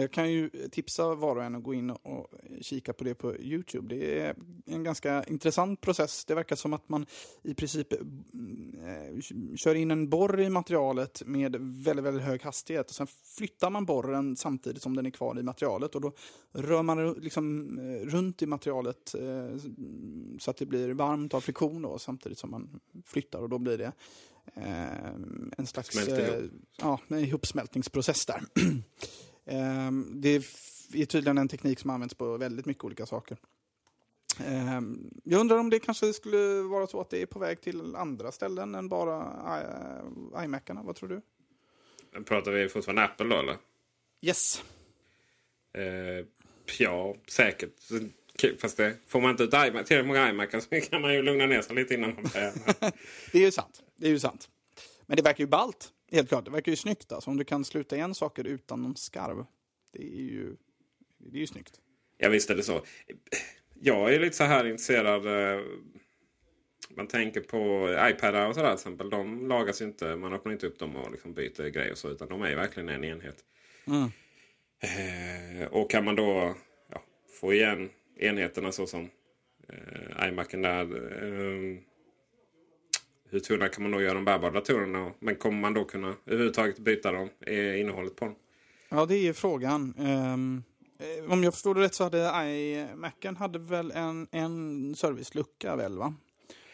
Jag 0.00 0.12
kan 0.12 0.32
ju 0.32 0.50
tipsa 0.70 1.14
var 1.14 1.36
och 1.36 1.44
en 1.44 1.54
att 1.54 1.62
gå 1.62 1.74
in 1.74 1.90
och 1.90 2.26
kika 2.60 2.92
på 2.92 3.04
det 3.04 3.14
på 3.14 3.36
Youtube. 3.36 3.94
Det 3.94 4.20
är 4.20 4.34
en 4.66 4.84
ganska 4.84 5.24
intressant 5.24 5.80
process. 5.80 6.24
Det 6.24 6.34
verkar 6.34 6.56
som 6.56 6.72
att 6.72 6.88
man 6.88 7.06
i 7.42 7.54
princip 7.54 7.92
eh, 7.92 7.98
kör 9.56 9.74
in 9.74 9.90
en 9.90 10.08
borr 10.08 10.40
i 10.40 10.50
materialet 10.50 11.22
med 11.26 11.56
väldigt, 11.60 12.04
väldigt 12.04 12.24
hög 12.24 12.42
hastighet. 12.42 12.88
Och 12.88 12.94
sen 12.94 13.06
flyttar 13.36 13.70
man 13.70 13.84
borren 13.84 14.36
samtidigt 14.36 14.82
som 14.82 14.96
den 14.96 15.06
är 15.06 15.10
kvar 15.10 15.38
i 15.38 15.42
materialet. 15.42 15.94
Och 15.94 16.00
då 16.00 16.12
rör 16.52 16.82
man 16.82 17.12
liksom 17.12 17.78
eh, 17.78 18.06
runt 18.06 18.42
i 18.42 18.46
materialet 18.46 19.14
så 20.38 20.50
att 20.50 20.56
det 20.56 20.66
blir 20.66 20.94
varmt 20.94 21.34
av 21.34 21.40
friktion 21.40 21.82
då, 21.82 21.98
samtidigt 21.98 22.38
som 22.38 22.50
man 22.50 22.80
flyttar. 23.06 23.38
Och 23.38 23.48
då 23.48 23.58
blir 23.58 23.78
det 23.78 23.92
en 25.58 25.66
slags 25.66 25.94
eh, 26.08 26.44
ja, 26.76 27.00
en 27.08 27.18
ihopsmältningsprocess 27.18 28.26
där. 28.26 28.42
eh, 29.44 29.90
det 30.12 30.28
är 30.92 31.04
tydligen 31.06 31.38
en 31.38 31.48
teknik 31.48 31.78
som 31.80 31.90
används 31.90 32.14
på 32.14 32.36
väldigt 32.36 32.66
mycket 32.66 32.84
olika 32.84 33.06
saker. 33.06 33.38
Eh, 34.40 34.80
jag 35.24 35.40
undrar 35.40 35.58
om 35.58 35.70
det 35.70 35.78
kanske 35.80 36.12
skulle 36.12 36.62
vara 36.62 36.86
så 36.86 37.00
att 37.00 37.10
det 37.10 37.22
är 37.22 37.26
på 37.26 37.38
väg 37.38 37.60
till 37.60 37.96
andra 37.96 38.32
ställen 38.32 38.74
än 38.74 38.88
bara 38.88 39.32
i- 40.40 40.44
iMacarna. 40.44 40.82
Vad 40.82 40.96
tror 40.96 41.08
du? 41.08 41.20
Pratar 42.24 42.52
vi 42.52 42.68
fortfarande 42.68 43.02
Apple 43.04 43.26
då 43.26 43.36
eller? 43.36 43.56
Yes. 44.20 44.62
Eh, 45.72 46.26
ja, 46.78 47.16
säkert. 47.28 47.74
Kul, 48.38 48.56
Fast 48.58 48.76
det 48.76 48.96
får 49.06 49.20
man 49.20 49.30
inte 49.30 49.42
ut 49.42 49.54
iMac, 49.54 49.86
tillräckligt 49.86 50.06
många 50.06 50.30
iMacar 50.30 50.60
så 50.60 50.90
kan 50.90 51.02
man 51.02 51.14
ju 51.14 51.22
lugna 51.22 51.46
ner 51.46 51.62
sig 51.62 51.76
lite 51.76 51.94
innan 51.94 52.14
man 52.14 52.24
börjar. 52.32 52.52
Det 53.32 53.38
är 53.38 53.42
ju 53.42 53.50
sant. 53.50 53.82
Det 53.96 54.06
är 54.06 54.10
ju 54.10 54.18
sant. 54.18 54.48
Men 55.06 55.16
det 55.16 55.22
verkar 55.22 55.44
ju 55.44 55.48
ballt. 55.48 55.92
Helt 56.10 56.28
klart. 56.28 56.44
Det 56.44 56.50
verkar 56.50 56.72
ju 56.72 56.76
snyggt. 56.76 57.12
Alltså. 57.12 57.30
Om 57.30 57.36
du 57.36 57.44
kan 57.44 57.64
sluta 57.64 57.96
igen 57.96 58.14
saker 58.14 58.44
utan 58.44 58.82
någon 58.82 58.96
skarv. 58.96 59.44
Det 59.92 60.02
är 60.02 60.22
ju, 60.22 60.56
det 61.18 61.36
är 61.36 61.40
ju 61.40 61.46
snyggt. 61.46 61.80
ja, 62.18 62.28
visst 62.28 62.50
är 62.50 62.54
det 62.54 62.62
så. 62.62 62.82
Jag 63.80 64.14
är 64.14 64.20
lite 64.20 64.36
så 64.36 64.44
här 64.44 64.66
intresserad. 64.66 65.26
Eh, 65.26 65.64
man 66.90 67.06
tänker 67.06 67.40
på 67.40 67.88
iPadar 68.10 68.48
och 68.48 68.54
sådär 68.54 68.68
till 68.68 68.74
exempel. 68.74 69.10
De 69.10 69.48
lagas 69.48 69.82
ju 69.82 69.84
inte. 69.84 70.16
Man 70.16 70.32
öppnar 70.32 70.52
inte 70.52 70.66
upp 70.66 70.78
dem 70.78 70.96
och 70.96 71.10
liksom 71.10 71.34
byter 71.34 71.68
grejer 71.68 71.92
och 71.92 71.98
så. 71.98 72.10
Utan 72.10 72.28
de 72.28 72.42
är 72.42 72.48
ju 72.48 72.54
verkligen 72.54 72.88
en 72.88 73.04
enhet. 73.04 73.44
Eh, 74.80 75.66
och 75.70 75.90
kan 75.90 76.04
man 76.04 76.16
då 76.16 76.54
ja, 76.90 77.02
få 77.40 77.52
igen 77.52 77.90
enheterna 78.18 78.72
så 78.72 78.86
som 78.86 79.08
eh, 79.68 80.28
iMacen 80.28 80.62
där. 80.62 80.82
Eh, 80.82 81.78
hur 83.30 83.40
tunna 83.40 83.68
kan 83.68 83.82
man 83.82 83.92
då 83.92 84.00
göra 84.02 84.14
de 84.14 84.24
bärbara 84.24 84.50
datorerna? 84.50 85.12
Men 85.18 85.36
kommer 85.36 85.58
man 85.60 85.74
då 85.74 85.84
kunna 85.84 86.14
överhuvudtaget 86.26 86.78
byta 86.78 87.12
dem? 87.12 87.28
Är 87.40 87.74
innehållet 87.76 88.16
på 88.16 88.24
dem? 88.24 88.34
Ja, 88.88 89.06
det 89.06 89.14
är 89.14 89.22
ju 89.22 89.32
frågan. 89.32 89.94
Eh, 89.98 91.32
om 91.32 91.44
jag 91.44 91.52
förstår 91.54 91.74
det 91.74 91.80
rätt 91.80 91.94
så 91.94 92.04
hade 92.04 92.32
iMacen 92.46 93.36
hade 93.36 93.58
väl 93.58 93.90
en, 93.90 94.26
en 94.32 94.94
servicelucka 94.96 95.76
väl 95.76 95.98
va? 95.98 96.14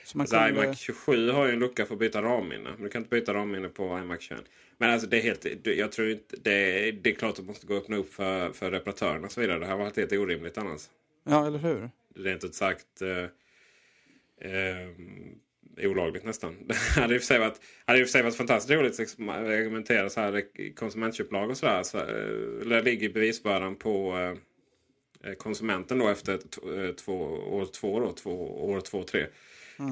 Så 0.05 0.21
Alltså, 0.21 0.37
kunde- 0.37 0.65
iMac 0.65 0.79
27 0.79 1.31
har 1.31 1.47
ju 1.47 1.53
en 1.53 1.59
lucka 1.59 1.87
för 1.87 1.95
att 1.95 2.01
byta 2.01 2.23
ramminne. 2.23 2.71
Men 2.75 2.83
du 2.83 2.89
kan 2.89 3.03
inte 3.03 3.11
byta 3.21 3.35
ramminne 3.35 3.69
på 3.69 3.99
iMac 3.99 4.21
21. 4.23 4.41
Men 4.79 4.91
alltså 4.91 5.09
det 5.09 5.17
är 5.19 5.23
helt... 5.23 5.47
det- 5.63 5.75
Jag 5.75 5.93
tror 5.93 6.11
inte... 6.11 6.37
Det 6.43 6.89
är, 6.89 6.93
det 6.93 7.11
är 7.11 7.15
klart 7.15 7.31
att 7.31 7.37
du 7.37 7.43
måste 7.43 7.67
gå 7.67 7.75
öppna 7.75 7.97
upp 7.97 8.15
för, 8.15 8.53
för 8.53 8.71
reparatörerna 8.71 9.27
och 9.27 9.33
så 9.33 9.41
vidare. 9.41 9.59
Det 9.59 9.67
här 9.67 9.77
varit 9.77 9.97
helt 9.97 10.13
orimligt 10.13 10.59
annars. 10.59 10.81
Ja, 11.25 11.47
eller 11.47 11.59
hur? 11.59 11.91
Rent 12.15 12.45
ut 12.45 12.55
sagt... 12.55 13.03
Eh, 13.03 13.29
eh, 14.51 14.89
olagligt 15.83 16.25
nästan. 16.25 16.57
Det 16.67 16.75
hade 17.01 17.15
i 17.15 17.19
och 17.19 17.23
för 17.23 17.27
sig 17.27 17.39
varit, 17.39 17.61
hade 17.85 17.99
i 17.99 18.03
och 18.03 18.07
för 18.07 18.13
sig 18.13 18.23
varit 18.23 18.37
fantastiskt 18.37 18.71
roligt 18.71 19.01
att 19.01 19.29
argumentera 19.29 20.11
så 20.11 20.21
här 20.21 20.45
konsumentköplag 20.75 21.51
och 21.51 21.57
sådär. 21.57 21.83
Så, 21.83 21.99
eh, 21.99 22.69
där 22.69 22.83
ligger 22.83 23.09
bevisbördan 23.09 23.77
på 23.77 24.17
eh, 25.25 25.35
konsumenten 25.35 25.99
då 25.99 26.09
efter 26.09 26.33
eh, 26.35 26.95
två, 26.95 27.15
år 27.51 27.65
två, 27.65 28.01
då, 28.01 28.13
två, 28.13 28.65
år 28.65 28.81
två, 28.81 29.03
tre. 29.03 29.27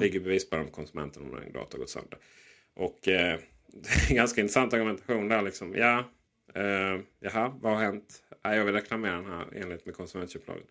Ligger 0.01 0.19
bevisbördan 0.19 0.65
på 0.65 0.71
konsumenten 0.71 1.23
om 1.23 1.37
en 1.37 1.53
dator 1.53 1.77
gått 1.77 1.89
sönder. 1.89 2.19
Och 2.73 3.07
eh, 3.07 3.39
det 3.67 3.89
är 3.89 4.09
en 4.09 4.15
ganska 4.15 4.41
intressant 4.41 4.73
argumentation 4.73 5.27
där 5.27 5.41
liksom. 5.41 5.75
Ja, 5.75 6.09
eh, 6.55 6.99
jaha, 7.19 7.53
vad 7.61 7.73
har 7.73 7.83
hänt? 7.83 8.23
Ja, 8.41 8.55
jag 8.55 8.65
vill 8.65 8.73
reklamera 8.73 9.15
den 9.15 9.25
här 9.25 9.45
enligt 9.55 9.85
med 9.85 9.95
konsumentköplagen. 9.95 10.63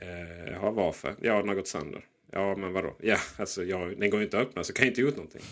Eh, 0.00 0.52
jaha, 0.52 0.70
varför? 0.70 1.14
Ja, 1.20 1.36
den 1.36 1.48
har 1.48 1.54
gått 1.54 1.68
sönder. 1.68 2.04
Ja, 2.32 2.56
men 2.56 2.72
vadå? 2.72 2.96
Ja, 3.00 3.16
alltså, 3.36 3.64
jag, 3.64 4.00
den 4.00 4.10
går 4.10 4.20
ju 4.20 4.24
inte 4.24 4.38
att 4.38 4.46
öppna 4.48 4.64
så 4.64 4.72
kan 4.72 4.84
jag 4.84 4.90
inte 4.90 5.00
gjort 5.00 5.16
någonting. 5.16 5.42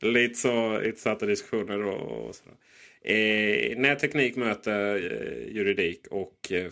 Lite 0.12 0.34
så 0.34 0.82
intressanta 0.82 1.26
diskussioner 1.26 1.82
och, 1.82 2.26
och 2.28 2.34
sådär. 2.34 2.56
Eh, 3.04 3.78
när 3.78 3.94
teknik 3.94 4.36
möter 4.36 4.94
eh, 4.96 5.54
juridik 5.56 6.06
och 6.10 6.52
Eh, 6.52 6.70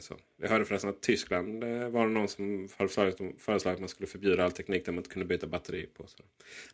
så. 0.00 0.16
Jag 0.36 0.48
hörde 0.48 0.64
förresten 0.64 0.90
att 0.90 1.00
Tyskland 1.00 1.64
eh, 1.64 1.88
var 1.88 2.06
det 2.06 2.12
någon 2.12 2.28
som 2.28 2.68
föreslagit, 2.68 3.20
att 3.66 3.80
man 3.80 3.88
skulle 3.88 4.06
förbjuda 4.06 4.44
all 4.44 4.52
teknik 4.52 4.84
där 4.84 4.92
man 4.92 4.98
inte 4.98 5.10
kunde 5.10 5.26
byta 5.26 5.46
batteri 5.46 5.86
på. 5.86 6.06
Så. 6.06 6.22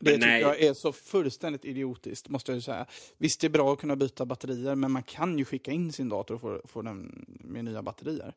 det 0.01 0.11
tycker 0.11 0.27
nej. 0.27 0.41
jag 0.41 0.61
är 0.61 0.75
så 0.75 0.93
fullständigt 0.93 1.65
idiotiskt, 1.65 2.29
måste 2.29 2.53
jag 2.53 2.63
säga. 2.63 2.87
Visst, 3.19 3.41
det 3.41 3.47
är 3.47 3.49
bra 3.49 3.73
att 3.73 3.79
kunna 3.79 3.97
byta 3.97 4.27
batterier, 4.27 4.75
men 4.75 4.93
man 4.93 5.03
kan 5.03 5.39
ju 5.39 5.45
skicka 5.45 5.71
in 5.71 5.93
sin 5.93 6.09
dator 6.09 6.35
och 6.35 6.41
få, 6.41 6.61
få 6.65 6.83
den 6.83 7.27
med 7.27 7.65
nya 7.65 7.83
batterier. 7.83 8.35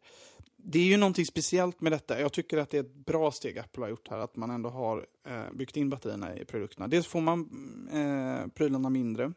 Det 0.57 0.79
är 0.79 0.83
ju 0.83 0.97
någonting 0.97 1.25
speciellt 1.25 1.81
med 1.81 1.91
detta. 1.91 2.19
Jag 2.21 2.33
tycker 2.33 2.57
att 2.57 2.69
det 2.69 2.77
är 2.77 2.81
ett 2.81 2.95
bra 3.05 3.31
steg 3.31 3.59
Apple 3.59 3.83
har 3.83 3.89
gjort 3.89 4.07
här, 4.07 4.17
att 4.17 4.35
man 4.35 4.49
ändå 4.49 4.69
har 4.69 5.05
eh, 5.27 5.53
byggt 5.53 5.77
in 5.77 5.89
batterierna 5.89 6.37
i 6.37 6.45
produkterna. 6.45 6.87
Dels 6.87 7.07
får 7.07 7.21
man 7.21 7.39
eh, 7.93 8.47
prylarna 8.47 8.89
mindre. 8.89 9.33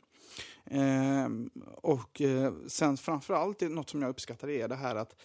Eh, 0.70 1.28
och 1.76 2.20
eh, 2.20 2.52
sen 2.66 2.96
framförallt, 2.96 3.61
något 3.61 3.90
som 3.90 4.02
jag 4.02 4.09
uppskattar 4.09 4.48
är 4.48 4.68
det 4.68 4.74
här 4.74 4.96
att, 4.96 5.16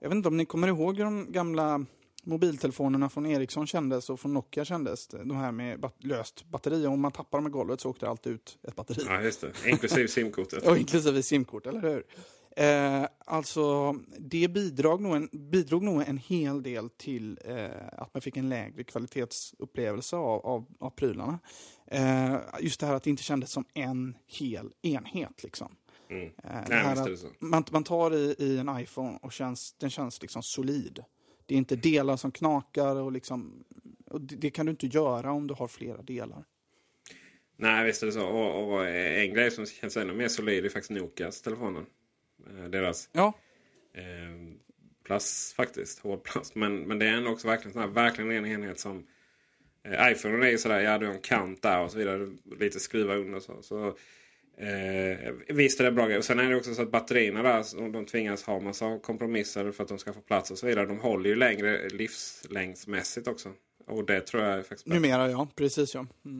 jag 0.00 0.08
vet 0.08 0.16
inte 0.16 0.28
om 0.28 0.36
ni 0.36 0.44
kommer 0.44 0.68
ihåg 0.68 0.98
de 0.98 1.32
gamla 1.32 1.86
mobiltelefonerna 2.24 3.08
från 3.08 3.26
Ericsson 3.26 3.66
kändes 3.66 4.10
och 4.10 4.20
från 4.20 4.34
Nokia 4.34 4.64
kändes. 4.64 5.08
De 5.08 5.36
här 5.36 5.52
med 5.52 5.80
bat 5.80 5.94
löst 5.98 6.44
batteri. 6.44 6.86
Om 6.86 7.00
man 7.00 7.12
tappar 7.12 7.38
dem 7.38 7.46
i 7.46 7.50
golvet 7.50 7.80
så 7.80 7.90
åkte 7.90 8.06
det 8.06 8.10
alltid 8.10 8.32
ut 8.32 8.58
ett 8.68 8.76
batteri. 8.76 9.04
Ja, 9.08 9.22
just 9.22 9.40
det. 9.40 9.70
Inklusive 9.70 10.08
simkortet. 10.08 10.66
och 10.68 10.78
inklusive 10.78 11.22
simkort, 11.22 11.66
eller 11.66 11.80
hur? 11.80 12.04
Eh, 12.56 13.06
alltså, 13.18 13.92
det 14.18 14.48
bidrog 14.48 15.00
nog, 15.00 15.16
en, 15.16 15.28
bidrog 15.32 15.82
nog 15.82 16.02
en 16.02 16.18
hel 16.18 16.62
del 16.62 16.90
till 16.90 17.38
eh, 17.44 17.66
att 17.92 18.14
man 18.14 18.20
fick 18.20 18.36
en 18.36 18.48
lägre 18.48 18.84
kvalitetsupplevelse 18.84 20.16
av, 20.16 20.46
av, 20.46 20.66
av 20.80 20.90
prylarna. 20.90 21.38
Eh, 21.86 22.36
just 22.60 22.80
det 22.80 22.86
här 22.86 22.94
att 22.94 23.02
det 23.02 23.10
inte 23.10 23.22
kändes 23.22 23.50
som 23.50 23.64
en 23.74 24.16
hel 24.26 24.70
enhet. 24.82 25.42
Liksom. 25.42 25.76
Mm. 26.08 26.26
Eh, 26.44 26.64
Nej, 26.68 27.16
man, 27.38 27.64
man 27.70 27.84
tar 27.84 28.14
i, 28.14 28.34
i 28.38 28.58
en 28.58 28.80
iPhone 28.80 29.18
och 29.22 29.32
känns, 29.32 29.72
den 29.72 29.90
känns 29.90 30.22
liksom 30.22 30.42
solid. 30.42 31.04
Det 31.46 31.54
är 31.54 31.58
inte 31.58 31.76
delar 31.76 32.16
som 32.16 32.32
knakar 32.32 32.96
och, 32.96 33.12
liksom, 33.12 33.64
och 34.06 34.20
det, 34.20 34.36
det, 34.36 34.50
kan 34.50 34.66
du 34.66 34.70
inte 34.70 34.86
göra 34.86 35.32
om 35.32 35.46
du 35.46 35.54
har 35.54 35.68
flera 35.68 36.02
delar. 36.02 36.44
Nej, 37.56 37.84
visst 37.84 38.02
är 38.02 38.06
det 38.06 38.12
så. 38.12 38.26
Och, 38.26 38.72
och 38.72 38.86
en 38.86 39.34
grej 39.34 39.50
som 39.50 39.66
känns 39.66 39.96
ännu 39.96 40.14
mer 40.14 40.28
solid 40.28 40.64
är 40.64 40.68
faktiskt 40.68 40.90
Nokias 40.90 41.42
telefoner. 41.42 41.84
Eh, 42.46 42.64
deras 42.64 43.08
ja. 43.12 43.32
eh, 43.94 44.56
plast 45.04 45.52
faktiskt, 45.52 45.98
hård 45.98 46.22
plast. 46.22 46.54
Men, 46.54 46.80
men 46.80 46.98
det 46.98 47.06
är 47.06 47.12
ändå 47.12 47.30
också 47.30 47.48
verkligen, 47.48 47.72
sån 47.72 47.82
här, 47.82 47.88
verkligen 47.88 48.30
en 48.30 48.46
enhet 48.46 48.80
som 48.80 49.06
iPhone 49.84 50.46
är 50.46 50.50
ju 50.50 50.58
sådär, 50.58 50.80
ja 50.80 50.98
du 50.98 51.06
har 51.06 51.14
en 51.14 51.20
kant 51.20 51.62
där 51.62 51.80
och 51.80 51.90
så 51.90 51.98
vidare. 51.98 52.28
Lite 52.60 52.80
skruva 52.80 53.14
under 53.14 53.40
så. 53.40 53.62
så 53.62 53.86
eh, 54.58 55.32
visst 55.48 55.80
är 55.80 55.84
det 55.84 55.92
bra 55.92 56.06
grejer. 56.06 56.20
Sen 56.20 56.38
är 56.38 56.50
det 56.50 56.56
också 56.56 56.74
så 56.74 56.82
att 56.82 56.90
batterierna 56.90 57.42
där, 57.42 57.92
de 57.92 58.06
tvingas 58.06 58.42
ha 58.42 58.60
massa 58.60 58.98
kompromisser 58.98 59.72
för 59.72 59.82
att 59.82 59.88
de 59.88 59.98
ska 59.98 60.12
få 60.12 60.20
plats 60.20 60.50
och 60.50 60.58
så 60.58 60.66
vidare. 60.66 60.86
De 60.86 61.00
håller 61.00 61.30
ju 61.30 61.36
längre 61.36 61.88
livslängdsmässigt 61.88 63.28
också. 63.28 63.52
Och 63.86 64.06
det 64.06 64.20
tror 64.20 64.42
jag 64.42 64.52
är 64.52 64.62
faktiskt 64.62 64.84
bra. 64.84 64.94
Numera 64.94 65.30
ja, 65.30 65.48
precis 65.56 65.94
ja. 65.94 66.06
Mm. 66.24 66.38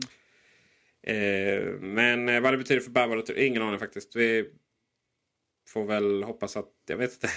Eh, 1.07 1.71
men 1.81 2.29
eh, 2.29 2.41
vad 2.41 2.53
det 2.53 2.57
betyder 2.57 2.81
för 2.81 2.91
bärbara 2.91 3.23
ingen 3.35 3.61
aning 3.61 3.79
faktiskt. 3.79 4.15
Vi 4.15 4.49
får 5.67 5.85
väl 5.85 6.23
hoppas 6.23 6.57
att, 6.57 6.71
jag 6.85 6.97
vet 6.97 7.13
inte, 7.13 7.29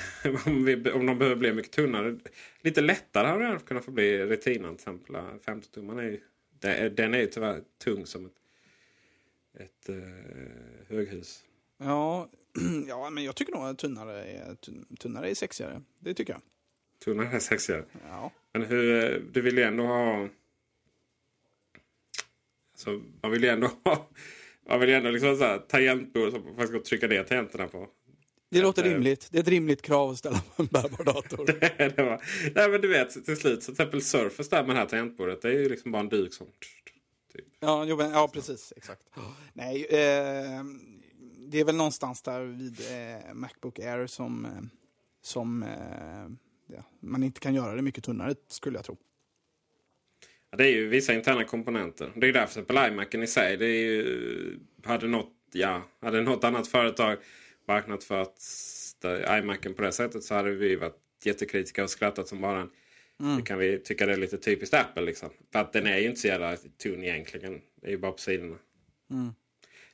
om, 0.47 0.65
vi, 0.65 0.91
om 0.91 1.07
de 1.07 1.19
behöver 1.19 1.37
bli 1.37 1.53
mycket 1.53 1.73
tunnare. 1.73 2.19
Lite 2.61 2.81
lättare 2.81 3.27
hade 3.27 3.45
det 3.45 3.59
kunnat 3.59 3.85
få 3.85 3.91
bli 3.91 4.27
Retinan 4.27 4.77
till 4.77 4.81
exempel. 4.81 5.17
15 5.45 5.63
tumman 5.73 5.99
är 5.99 6.03
ju, 6.03 6.21
den 6.89 7.15
är 7.15 7.19
ju 7.19 7.27
tyvärr 7.27 7.63
tung 7.79 8.07
som 8.07 8.27
ett, 8.27 8.33
ett 9.55 9.89
uh, 9.89 10.03
höghus. 10.89 11.45
Ja, 11.79 12.29
ja, 12.89 13.11
men 13.11 13.25
jag 13.25 13.37
tycker 13.37 13.53
nog 13.53 13.63
att 13.63 13.79
tunnare 13.79 14.25
är, 14.25 14.57
tunnare 14.99 15.31
är 15.31 15.35
sexigare. 15.35 15.83
Det 15.99 16.15
tycker 16.15 16.33
jag. 16.33 16.43
Tunnare 17.05 17.37
är 17.37 17.39
sexigare? 17.39 17.85
Ja. 18.09 18.33
Men 18.53 18.63
hur, 18.63 19.21
du 19.33 19.41
vill 19.41 19.59
ju 19.59 19.63
ändå 19.63 19.87
ha... 19.87 20.29
Alltså, 22.73 23.03
man 23.23 23.31
vill 23.31 23.43
ju 23.43 23.49
ändå 23.49 23.71
ha... 23.85 24.09
Man 24.71 24.81
vill 24.81 24.89
ju 24.89 24.95
ändå 24.95 25.11
liksom 25.11 25.37
så 25.37 25.45
här, 25.45 25.59
tangentbord 25.59 26.33
som 26.33 26.57
man 26.57 26.69
ska 26.69 26.81
trycka 26.81 27.07
ner 27.07 27.25
tangenterna 27.25 27.69
på. 27.69 27.89
Det 28.51 28.63
låter 28.63 28.83
rimligt. 28.83 29.29
Det 29.31 29.39
är 29.39 29.43
ett 29.43 29.49
rimligt 29.49 29.83
krav 29.83 30.11
att 30.11 30.19
ställa 30.19 30.41
på 30.57 30.63
en 30.63 30.67
bärbar 30.67 31.05
dator. 31.05 31.47
det, 31.47 31.93
det 31.97 32.03
var, 32.03 32.23
nej 32.55 32.71
men 32.71 32.81
du 32.81 32.89
vet 32.89 33.25
till 33.25 33.37
slut, 33.37 33.63
så 33.63 33.65
till 33.65 33.73
exempel 33.73 34.03
Surface 34.03 34.51
där 34.51 34.65
med 34.65 34.77
det 34.77 34.81
här 34.81 34.87
tangentbordet. 34.87 35.43
Det 35.43 35.49
är 35.49 35.53
ju 35.53 35.69
liksom 35.69 35.93
bara 35.93 36.01
en 36.01 36.09
duk 36.09 36.35
som... 36.35 36.47
Typ. 37.33 37.45
Ja, 37.61 37.85
jo, 37.85 37.97
men, 37.97 38.11
ja, 38.11 38.29
precis. 38.33 38.73
Exakt. 38.77 39.03
Nej, 39.53 39.87
eh, 39.91 40.65
det 41.49 41.61
är 41.61 41.65
väl 41.65 41.77
någonstans 41.77 42.23
där 42.23 42.41
vid 42.41 42.81
eh, 42.81 43.35
Macbook 43.35 43.79
Air 43.79 44.07
som, 44.07 44.45
eh, 44.45 44.51
som 45.23 45.63
eh, 45.63 46.77
ja, 46.77 46.83
man 47.01 47.23
inte 47.23 47.41
kan 47.41 47.55
göra 47.55 47.75
det 47.75 47.83
mycket 47.83 48.05
tunnare, 48.05 48.35
skulle 48.49 48.79
jag 48.79 48.85
tro. 48.85 48.97
Ja, 50.51 50.57
det 50.57 50.65
är 50.65 50.73
ju 50.73 50.89
vissa 50.89 51.15
interna 51.15 51.45
komponenter. 51.45 52.13
Det 52.17 52.29
är 52.29 52.33
därför 52.33 52.53
till 52.53 52.63
exempel 52.63 52.93
iMacen 52.93 53.23
i 53.23 53.27
sig. 53.27 53.57
Det 53.57 53.67
är 53.67 53.85
ju, 53.85 54.59
hade, 54.85 55.07
något, 55.07 55.33
ja, 55.53 55.83
hade 56.01 56.23
något 56.23 56.45
annat 56.45 56.69
företag 56.69 57.19
marknadsfört 57.69 58.35
iMacen 59.39 59.75
på 59.75 59.83
det 59.83 59.93
sättet 59.93 60.25
så 60.25 60.35
hade 60.35 60.51
vi 60.51 60.77
varit 60.77 60.97
jättekritiska 61.25 61.85
och 61.85 61.91
skrattat 61.91 62.29
som 62.29 62.41
bara 62.41 62.61
en. 62.61 62.71
Mm. 63.21 63.37
Det 63.37 63.43
kan 63.43 63.59
vi 63.59 63.79
tycka 63.79 64.07
det 64.07 64.13
är 64.13 64.17
lite 64.17 64.39
typiskt 64.39 64.75
Apple. 64.75 65.03
Liksom. 65.03 65.31
För 65.53 65.59
att 65.59 65.73
den 65.73 65.87
är 65.87 65.99
ju 65.99 66.09
inte 66.09 66.21
så 66.21 66.27
jävla 66.27 66.57
tunn 66.57 67.05
egentligen. 67.05 67.61
Det 67.81 67.87
är 67.87 67.91
ju 67.91 67.99
bara 67.99 68.13
på 68.13 68.19
sidorna. 68.19 68.57
Mm. 69.11 69.33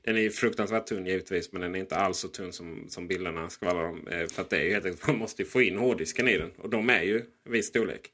Den 0.03 0.17
är 0.17 0.21
ju 0.21 0.31
fruktansvärt 0.31 0.87
tunn 0.87 1.07
givetvis 1.07 1.53
men 1.53 1.63
den 1.63 1.75
är 1.75 1.79
inte 1.79 1.97
alls 1.97 2.19
så 2.19 2.29
tunn 2.29 2.53
som, 2.53 2.87
som 2.89 3.09
bilderna 3.09 3.51
skvallrar 3.51 3.85
om. 3.85 4.09
Eh, 4.09 4.27
för 4.27 4.43
att 4.43 4.51
det 4.51 4.57
är 4.57 4.65
ju 4.65 4.73
helt 4.73 4.85
enkelt, 4.85 5.07
man 5.07 5.19
måste 5.19 5.45
få 5.45 5.63
in 5.63 5.79
hårddisken 5.79 6.29
i 6.29 6.39
den. 6.39 6.51
Och 6.51 6.71
de 6.71 6.91
är 6.91 7.03
ju 7.03 7.19
en 7.45 7.53
viss 7.53 7.67
storlek. 7.67 8.11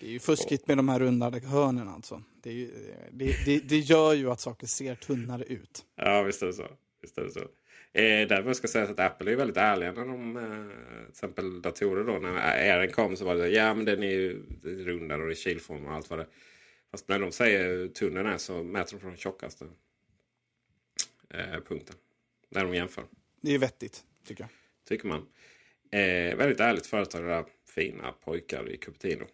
Det 0.00 0.06
är 0.06 0.10
ju 0.10 0.18
fuskigt 0.18 0.68
med 0.68 0.76
de 0.76 0.88
här 0.88 0.98
rundade 0.98 1.40
hörnen 1.40 1.88
alltså. 1.88 2.22
Det, 2.42 2.52
ju, 2.52 2.70
det, 3.12 3.44
det, 3.44 3.58
det, 3.58 3.78
gör 3.78 4.12
ju 4.12 4.30
att 4.30 4.40
saker 4.40 4.66
ser 4.66 4.94
tunnare 4.94 5.44
ut. 5.44 5.84
Ja 5.96 6.22
visst 6.22 6.42
är 6.42 6.46
det 6.46 6.52
så. 6.52 6.68
Visst 7.02 7.18
är 7.18 7.22
det 7.22 7.30
så. 7.30 7.40
Eh, 7.96 8.28
därför 8.28 8.52
ska 8.52 8.68
sägas 8.68 8.90
att 8.90 9.00
Apple 9.00 9.32
är 9.32 9.36
väldigt 9.36 9.56
ärliga 9.56 9.92
när 9.92 10.04
de, 10.04 10.36
eh, 10.36 11.02
till 11.02 11.10
exempel 11.10 11.62
datorer 11.62 12.04
då. 12.04 12.18
När 12.18 12.36
Airen 12.36 12.92
kom 12.92 13.16
så 13.16 13.24
var 13.24 13.34
det 13.34 13.48
ja 13.48 13.74
men 13.74 13.84
den 13.84 14.02
är 14.02 14.10
ju 14.10 14.42
rundare 14.62 15.22
och 15.22 15.32
i 15.32 15.34
kilform 15.34 15.86
och 15.86 15.92
allt 15.92 16.10
vad 16.10 16.18
det 16.18 16.26
Fast 16.90 17.08
när 17.08 17.18
de 17.18 17.32
säger 17.32 17.64
hur 17.64 17.88
tunn 17.88 18.14
den 18.14 18.26
är 18.26 18.38
så 18.38 18.62
mäter 18.62 18.92
de 18.92 19.00
från 19.00 19.10
den 19.10 19.18
tjockaste 19.18 19.66
eh, 21.30 21.60
punkten. 21.68 21.96
När 22.48 22.64
de 22.64 22.74
jämför. 22.74 23.04
Det 23.40 23.54
är 23.54 23.58
vettigt 23.58 24.04
tycker 24.26 24.42
jag. 24.42 24.50
Tycker 24.88 25.08
man. 25.08 25.26
Eh, 25.90 26.36
väldigt 26.36 26.60
ärligt 26.60 26.86
företag 26.86 27.22
det 27.22 27.28
där 27.28 27.44
fina 27.74 28.12
pojkar 28.12 28.70
i 28.70 28.76
Cupertino. 28.76 29.26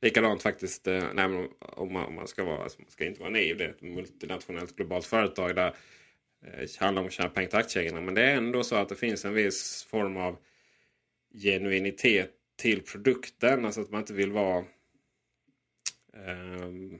Likadant 0.00 0.42
faktiskt 0.42 0.86
eh, 0.86 1.04
nej, 1.14 1.48
om, 1.58 1.92
man, 1.92 2.04
om 2.04 2.14
man 2.14 2.28
ska 2.28 2.44
vara, 2.44 2.62
alltså 2.62 2.80
man 2.82 2.90
ska 2.90 3.04
inte 3.04 3.20
vara 3.20 3.30
naiv. 3.30 3.56
Det 3.56 3.64
är 3.64 3.68
ett 3.68 3.82
multinationellt 3.82 4.76
globalt 4.76 5.06
företag 5.06 5.56
där 5.56 5.74
Eh, 6.54 6.68
handlar 6.80 7.02
om 7.02 7.06
att 7.08 7.12
tjäna 7.12 7.28
pengar 7.28 7.48
till 7.48 7.58
aktieägarna. 7.58 8.00
Men 8.00 8.14
det 8.14 8.22
är 8.22 8.36
ändå 8.36 8.64
så 8.64 8.76
att 8.76 8.88
det 8.88 8.96
finns 8.96 9.24
en 9.24 9.34
viss 9.34 9.86
form 9.90 10.16
av 10.16 10.36
genuinitet 11.42 12.30
till 12.56 12.82
produkten. 12.82 13.64
Alltså 13.64 13.80
att 13.80 13.90
man 13.90 14.00
inte 14.00 14.12
vill 14.12 14.32
vara... 14.32 14.64
Um, 16.62 16.98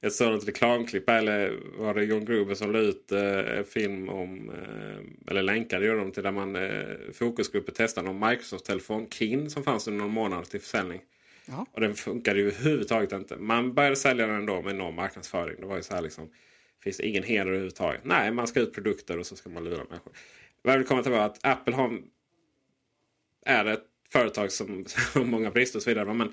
ett 0.00 0.48
reklamklipp, 0.48 1.08
eller 1.08 1.60
var 1.78 1.94
det 1.94 2.04
John 2.04 2.24
Gruber 2.24 2.54
som 2.54 2.72
la 2.72 2.78
ut 2.78 3.12
uh, 3.12 3.62
film 3.62 4.08
om, 4.08 4.50
uh, 4.50 5.30
eller 5.30 5.42
länkade 5.42 5.86
gör 5.86 5.96
de 5.96 6.12
till 6.12 6.22
där 6.22 6.32
man 6.32 6.56
uh, 6.56 7.12
fokusgrupper 7.12 7.72
testade 7.72 8.12
någon 8.12 8.30
Microsoft-telefon, 8.30 9.10
Kin, 9.10 9.50
som 9.50 9.64
fanns 9.64 9.88
under 9.88 10.00
någon 10.00 10.14
månad 10.14 10.44
till 10.44 10.60
försäljning. 10.60 11.00
Ja. 11.46 11.66
Och 11.72 11.80
den 11.80 11.94
funkade 11.94 12.40
ju 12.40 12.46
överhuvudtaget 12.46 13.12
inte. 13.12 13.36
Man 13.36 13.74
började 13.74 13.96
sälja 13.96 14.26
den 14.26 14.46
då 14.46 14.62
med 14.62 14.74
enorm 14.74 14.94
marknadsföring. 14.94 15.56
Det 15.60 15.66
var 15.66 15.76
ju 15.76 15.82
så 15.82 15.94
här 15.94 16.02
liksom 16.02 16.30
finns 16.84 16.96
det 16.96 17.06
ingen 17.06 17.22
heder 17.22 17.46
överhuvudtaget. 17.46 18.00
Nej, 18.04 18.32
man 18.32 18.46
ska 18.46 18.60
ut 18.60 18.74
produkter 18.74 19.18
och 19.18 19.26
så 19.26 19.36
ska 19.36 19.50
man 19.50 19.64
lura 19.64 19.84
människor. 19.88 20.12
Vad 20.62 20.74
jag 20.74 20.78
vill 20.78 20.86
komma 20.86 21.02
till 21.02 21.12
var 21.12 21.18
att 21.18 21.46
Apple 21.46 21.74
har, 21.74 22.02
är 23.46 23.64
ett 23.64 23.84
företag 24.12 24.52
som 24.52 24.84
har 25.14 25.24
många 25.24 25.50
brister 25.50 25.78
och 25.78 25.82
så 25.82 25.90
vidare. 25.90 26.14
Men, 26.14 26.32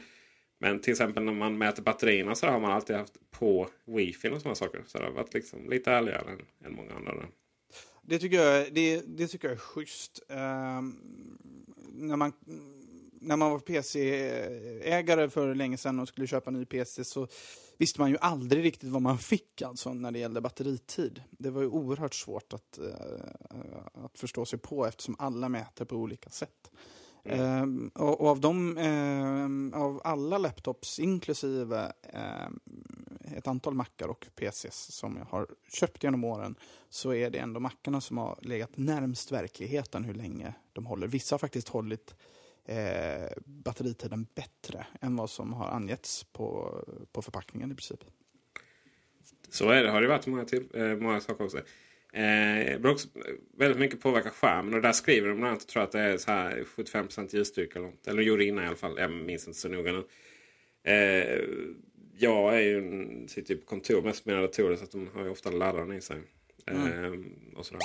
men 0.59 0.79
till 0.81 0.91
exempel 0.91 1.23
när 1.23 1.33
man 1.33 1.57
mäter 1.57 1.83
batterierna 1.83 2.35
så 2.35 2.47
har 2.47 2.59
man 2.59 2.71
alltid 2.71 2.95
haft 2.95 3.31
på 3.31 3.69
wifi 3.85 4.29
och 4.29 4.41
sådana 4.41 4.55
saker. 4.55 4.83
Så 4.87 4.97
det 4.97 5.03
har 5.03 5.11
varit 5.11 5.33
liksom 5.33 5.69
lite 5.69 5.91
ärligare 5.91 6.31
än, 6.31 6.65
än 6.65 6.75
många 6.75 6.93
andra. 6.93 7.27
Det 8.01 8.19
tycker 8.19 8.37
jag, 8.37 8.73
det, 8.73 9.01
det 9.05 9.27
tycker 9.27 9.47
jag 9.47 9.55
är 9.55 9.59
schysst. 9.59 10.23
Uh, 10.31 10.37
när, 11.93 12.15
man, 12.15 12.33
när 13.21 13.37
man 13.37 13.51
var 13.51 13.59
PC-ägare 13.59 15.29
för 15.29 15.55
länge 15.55 15.77
sedan 15.77 15.99
och 15.99 16.07
skulle 16.07 16.27
köpa 16.27 16.49
en 16.49 16.53
ny 16.53 16.65
PC 16.65 17.03
så 17.03 17.27
visste 17.77 18.01
man 18.01 18.09
ju 18.09 18.17
aldrig 18.21 18.63
riktigt 18.63 18.89
vad 18.89 19.01
man 19.01 19.17
fick 19.17 19.61
alltså 19.61 19.93
när 19.93 20.11
det 20.11 20.19
gällde 20.19 20.41
batteritid. 20.41 21.23
Det 21.29 21.49
var 21.49 21.61
ju 21.61 21.67
oerhört 21.67 22.13
svårt 22.13 22.53
att, 22.53 22.79
uh, 22.81 24.03
att 24.05 24.17
förstå 24.17 24.45
sig 24.45 24.59
på 24.59 24.85
eftersom 24.85 25.15
alla 25.19 25.49
mäter 25.49 25.85
på 25.85 25.95
olika 25.95 26.29
sätt. 26.29 26.71
Ehm, 27.23 27.91
och, 27.95 28.21
och 28.21 28.27
av 28.27 28.39
dem, 28.39 28.77
ehm, 28.77 29.73
av 29.75 30.01
alla 30.03 30.37
laptops 30.37 30.99
inklusive 30.99 31.91
ehm, 32.03 32.59
ett 33.37 33.47
antal 33.47 33.73
mackar 33.73 34.07
och 34.07 34.27
PCs 34.35 34.91
som 34.91 35.17
jag 35.17 35.25
har 35.25 35.47
köpt 35.67 36.03
genom 36.03 36.23
åren 36.23 36.55
så 36.89 37.13
är 37.13 37.29
det 37.29 37.37
ändå 37.37 37.59
mackarna 37.59 38.01
som 38.01 38.17
har 38.17 38.39
legat 38.41 38.77
närmst 38.77 39.31
verkligheten 39.31 40.03
hur 40.03 40.13
länge 40.13 40.53
de 40.73 40.85
håller. 40.85 41.07
Vissa 41.07 41.33
har 41.33 41.39
faktiskt 41.39 41.69
hållit 41.69 42.15
eh, 42.65 43.31
batteritiden 43.45 44.27
bättre 44.35 44.85
än 45.01 45.15
vad 45.15 45.29
som 45.29 45.53
har 45.53 45.67
angetts 45.67 46.23
på, 46.23 46.77
på 47.11 47.21
förpackningen 47.21 47.71
i 47.71 47.75
princip. 47.75 47.99
Så 49.49 49.69
är 49.69 49.83
det. 49.83 49.89
Har 49.91 50.01
det 50.01 50.07
varit 50.07 50.27
många, 50.27 50.45
till, 50.45 50.67
eh, 50.73 50.95
många 50.95 51.21
saker 51.21 51.43
också. 51.43 51.57
Eh, 52.13 52.85
också 52.85 53.07
väldigt 53.57 53.79
mycket 53.79 54.01
påverkar 54.01 54.29
skärmen. 54.29 54.73
Och 54.73 54.81
där 54.81 54.91
skriver 54.91 55.27
de 55.29 55.37
bland 55.37 55.49
annat, 55.49 55.67
tror 55.67 55.83
att 55.83 55.91
det 55.91 55.99
är 55.99 56.17
så 56.17 56.31
här 56.31 56.63
75 56.63 57.07
ljusstyrka. 57.31 57.79
Eller, 57.79 57.87
något. 57.87 58.07
eller 58.07 58.21
gjorde 58.21 58.45
innan 58.45 58.63
i 58.63 58.67
alla 58.67 58.75
fall. 58.75 58.95
Jag 58.99 59.11
minns 59.11 59.47
inte 59.47 59.59
så 59.59 59.69
noga 59.69 59.91
nu. 59.91 60.03
Eh, 60.83 61.39
jag 62.17 62.55
är 62.55 62.61
ju 62.61 62.77
en, 62.77 63.27
sitter 63.27 63.53
ju 63.53 63.59
på 63.59 63.65
kontor 63.67 64.01
mest 64.01 64.25
med 64.25 64.35
mina 64.35 64.47
datorer 64.47 64.75
så 64.75 64.83
att 64.83 64.91
de 64.91 65.07
har 65.13 65.23
ju 65.23 65.29
ofta 65.29 65.51
laddaren 65.51 65.93
i 65.93 66.01
sig. 66.01 66.21
Eh, 66.67 66.81
Mm. 67.05 67.33
och 67.55 67.65
sådär. 67.65 67.81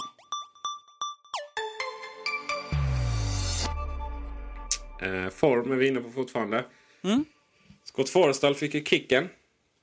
Eh, 5.06 5.30
form 5.30 5.72
är 5.72 5.76
vi 5.76 5.88
inne 5.88 6.00
på 6.00 6.10
fortfarande. 6.10 6.64
Mm. 7.04 7.24
Scott 7.84 8.10
Forstall 8.10 8.54
fick 8.54 8.74
ju 8.74 8.84
kicken. 8.84 9.28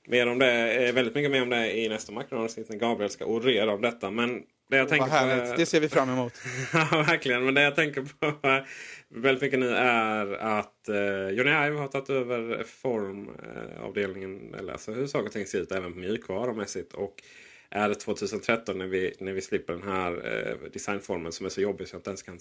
Mer 0.06 0.26
om 0.26 0.38
det, 0.38 0.86
eh, 0.86 0.94
väldigt 0.94 1.14
mycket 1.14 1.30
mer 1.30 1.42
om 1.42 1.50
det 1.50 1.78
i 1.78 1.88
nästa 1.88 2.12
Macron-avsnitt 2.12 2.68
när 2.68 2.76
Gabriel 2.76 3.10
ska 3.10 3.24
orera 3.24 3.72
om 3.72 3.80
detta. 3.80 4.10
Men 4.10 4.42
det 4.70 4.76
jag 4.76 4.88
tänker 4.88 5.06
Vad 5.06 5.18
härligt, 5.18 5.50
på... 5.50 5.56
det 5.56 5.66
ser 5.66 5.80
vi 5.80 5.88
fram 5.88 6.10
emot. 6.10 6.32
ja, 6.72 7.04
verkligen. 7.06 7.44
Men 7.44 7.54
det 7.54 7.62
jag 7.62 7.74
tänker 7.74 8.02
på 8.02 8.48
eh, 8.48 8.62
väldigt 9.08 9.42
mycket 9.42 9.58
nu 9.58 9.70
är 9.76 10.26
att 10.26 10.88
eh, 10.88 11.28
Johnny 11.28 11.50
Ive 11.50 11.78
har 11.78 11.88
tagit 11.88 12.10
över 12.10 12.64
formavdelningen. 12.64 14.54
eller 14.54 14.72
alltså 14.72 14.92
hur 14.92 15.06
saker 15.06 15.26
och 15.26 15.32
ting 15.32 15.46
ser 15.46 15.60
ut 15.60 15.72
även 15.72 16.00
mjukvarumässigt. 16.00 16.92
Och 16.92 17.22
är 17.70 17.88
det 17.88 17.94
2013 17.94 18.78
när 18.78 18.86
vi, 18.86 19.14
när 19.18 19.32
vi 19.32 19.40
slipper 19.40 19.72
den 19.72 19.82
här 19.82 20.12
eh, 20.12 20.70
designformen 20.72 21.32
som 21.32 21.46
är 21.46 21.50
så 21.50 21.60
jobbig 21.60 21.88
så 21.88 21.94
jag 21.94 21.98
inte 21.98 22.10
ens 22.10 22.22
kan 22.22 22.38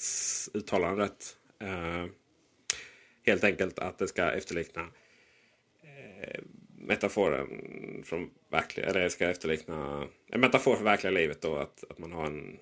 uttala 0.53 0.87
den 0.87 0.97
rätt. 0.97 1.35
Eh, 1.61 2.05
helt 3.25 3.43
enkelt 3.43 3.79
att 3.79 3.97
det 3.97 4.07
ska 4.07 4.31
efterlikna 4.31 4.87
eh, 5.83 6.41
metaforen 6.77 7.47
från 8.05 8.29
verkliga, 8.49 8.85
eller 8.85 9.09
ska 9.09 9.29
efterlikna 9.29 10.07
en 10.27 10.41
metafor 10.41 10.75
för 10.75 10.83
verkliga 10.83 11.11
livet 11.11 11.41
då. 11.41 11.55
Att, 11.55 11.83
att 11.89 11.99
man 11.99 12.11
har 12.11 12.25
en 12.25 12.59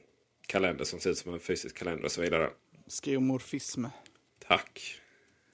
kalender 0.47 0.85
som 0.85 0.99
ser 0.99 1.09
ut 1.09 1.17
som 1.17 1.33
en 1.33 1.39
fysisk 1.39 1.77
kalender 1.77 2.05
och 2.05 2.11
så 2.11 2.21
vidare. 2.21 2.49
Skeomorfism. 2.87 3.85
Tack. 4.47 5.01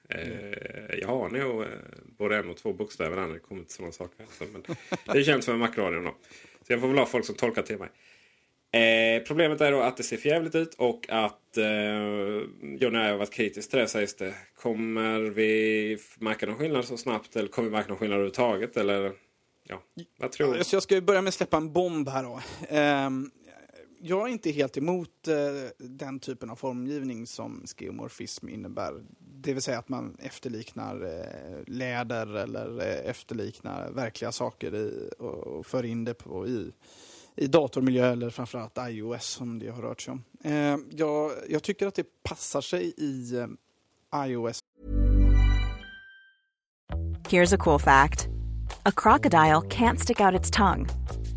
Eh, 0.10 1.00
jag 1.00 1.08
har 1.08 1.30
nog 1.30 1.64
eh, 1.64 1.70
både 2.18 2.38
en 2.38 2.50
och 2.50 2.58
två 2.58 2.74
bokstäver 2.74 3.16
när 3.16 3.34
det 3.34 3.40
kommer 3.40 3.64
till 3.64 3.74
sådana 3.74 3.92
saker. 3.92 4.26
Så, 4.32 4.46
men 4.46 4.64
det 5.14 5.24
känns 5.24 5.46
som 5.46 5.54
en 5.54 5.60
Macradion 5.60 6.04
då. 6.04 6.16
Så 6.68 6.74
jag 6.74 6.82
får 6.82 6.88
väl 6.88 6.98
ha 6.98 7.06
folk 7.06 7.26
som 7.26 7.36
tolkar 7.36 7.62
till 7.62 7.78
mig. 7.78 7.90
Eh, 8.78 9.24
problemet 9.24 9.62
är 9.62 9.72
då 9.72 9.82
att 9.82 9.98
det 9.98 10.04
ser 10.04 10.18
förjävligt 10.18 10.56
ut 10.56 10.74
och 10.74 11.06
att 11.10 11.58
eh, 11.58 11.66
Johnny 12.62 12.98
har 12.98 13.18
varit 13.18 13.32
kritisk 13.32 13.70
till 13.70 13.80
det 13.80 13.88
sägs 13.88 14.16
det. 14.16 14.34
Kommer 14.56 15.20
vi 15.20 15.98
märka 16.20 16.46
någon 16.46 16.58
skillnad 16.58 16.86
så 16.86 16.98
snabbt 16.98 17.36
eller 17.36 17.48
kommer 17.48 17.70
vi 17.70 17.76
märka 17.76 17.88
någon 17.90 17.98
skillnad 17.98 18.16
överhuvudtaget? 18.16 18.78
Eller 18.78 19.12
ja, 19.64 19.82
vad 20.20 20.32
tror 20.32 20.54
du? 20.54 20.64
Så 20.64 20.76
jag 20.76 20.84
ska 20.84 21.02
börja 21.02 21.22
med 21.22 21.28
att 21.28 21.34
släppa 21.34 21.58
en 21.58 21.74
bomb 21.74 22.10
här 22.10 22.24
då. 22.24 22.42
Eh, 22.70 23.10
jag 24.02 24.28
är 24.28 24.32
inte 24.32 24.52
helt 24.52 24.78
emot 24.78 25.28
eh, 25.28 25.36
den 25.78 26.20
typen 26.20 26.50
av 26.50 26.56
formgivning 26.56 27.28
som 27.28 27.64
skeomorfism 27.78 28.50
innebär. 28.50 28.94
Det 29.20 29.54
vill 29.54 29.62
säga 29.62 29.80
att 29.80 29.90
man 29.90 30.18
efterliknar 30.20 31.02
eh, 31.04 31.74
läder 31.74 32.36
eller 32.36 32.80
eh, 32.80 33.10
efterliknar 33.10 33.92
verkliga 33.92 34.32
saker 34.32 34.76
i, 34.76 35.10
och, 35.20 35.48
och 35.48 35.66
för 35.66 35.86
in 35.86 36.06
det 36.06 36.14
på, 36.14 36.48
i, 36.48 36.72
i 37.38 37.48
datormiljö 37.48 38.12
eller 38.12 38.30
framförallt 38.30 38.78
iOS 38.90 39.26
som 39.26 39.60
det 39.60 39.70
har 39.70 39.82
rört 39.82 40.02
sig 40.02 40.12
om. 40.12 40.24
Eh, 40.44 40.78
jag, 40.92 41.32
jag 41.50 41.64
tycker 41.64 41.88
att 41.88 41.96
det 41.96 42.24
passar 42.24 42.62
sig 42.62 42.94
i 42.98 43.36
eh, 43.36 43.48
iOS 44.28 44.60
Here's 47.30 47.54
a 47.54 47.58
cool 47.58 47.80
fact 47.80 48.28
a 48.86 48.92
crocodile 48.92 49.62
can't 49.62 50.00
stick 50.00 50.20
out 50.20 50.40
its 50.40 50.50
tongue. 50.50 50.88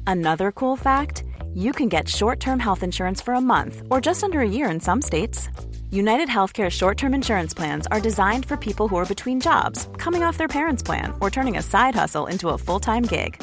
Another 0.06 0.52
cool 0.52 0.76
fact 0.76 1.24
you 1.54 1.72
can 1.72 1.88
get 1.88 2.08
short 2.08 2.40
term 2.40 2.60
health 2.60 2.84
insurance 2.84 3.24
for 3.24 3.34
a 3.34 3.40
month 3.40 3.82
or 3.90 4.00
just 4.00 4.22
under 4.24 4.40
a 4.40 4.48
year 4.48 4.70
in 4.70 4.80
some 4.80 5.02
states. 5.02 5.48
United 5.90 6.28
Healthcare 6.28 6.70
short 6.70 6.96
term 6.96 7.14
insurance 7.14 7.54
plans 7.54 7.86
are 7.90 8.00
designed 8.00 8.46
for 8.46 8.56
people 8.56 8.86
who 8.86 8.96
are 8.96 9.14
between 9.14 9.40
jobs, 9.40 9.88
coming 9.98 10.22
off 10.22 10.38
their 10.38 10.48
parents' 10.48 10.82
plan, 10.82 11.12
or 11.20 11.30
turning 11.30 11.58
a 11.58 11.62
side 11.62 11.94
hustle 11.94 12.26
into 12.26 12.48
a 12.48 12.58
full 12.58 12.78
time 12.80 13.02
gig. 13.02 13.42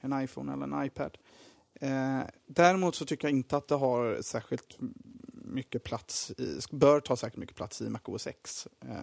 En 0.00 0.22
iPhone 0.22 0.52
eller 0.52 0.76
en 0.76 0.84
iPad. 0.84 1.18
Eh, 1.74 2.20
däremot 2.46 2.94
så 2.94 3.04
tycker 3.04 3.28
jag 3.28 3.36
inte 3.36 3.56
att 3.56 3.68
det 3.68 3.74
har 3.74 4.22
särskilt 4.22 4.76
mycket 5.32 5.84
plats 5.84 6.30
i, 6.30 6.58
bör 6.70 7.00
ta 7.00 7.16
särskilt 7.16 7.40
mycket 7.40 7.56
plats 7.56 7.82
i 7.82 7.88
MacOS 7.88 8.26
X. 8.26 8.68
Eh, 8.80 8.96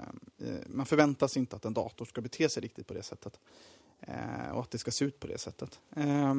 eh 0.47 0.55
man 0.67 0.85
förväntar 0.85 1.27
sig 1.27 1.39
inte 1.39 1.55
att 1.55 1.65
en 1.65 1.73
dator 1.73 2.05
ska 2.05 2.21
bete 2.21 2.49
sig 2.49 2.63
riktigt 2.63 2.87
på 2.87 2.93
det 2.93 3.03
sättet. 3.03 3.39
Eh, 3.99 4.51
och 4.53 4.61
att 4.61 4.71
det 4.71 4.77
ska 4.77 4.91
se 4.91 5.05
ut 5.05 5.19
på 5.19 5.27
det 5.27 5.37
sättet. 5.37 5.79
Eh, 5.95 6.33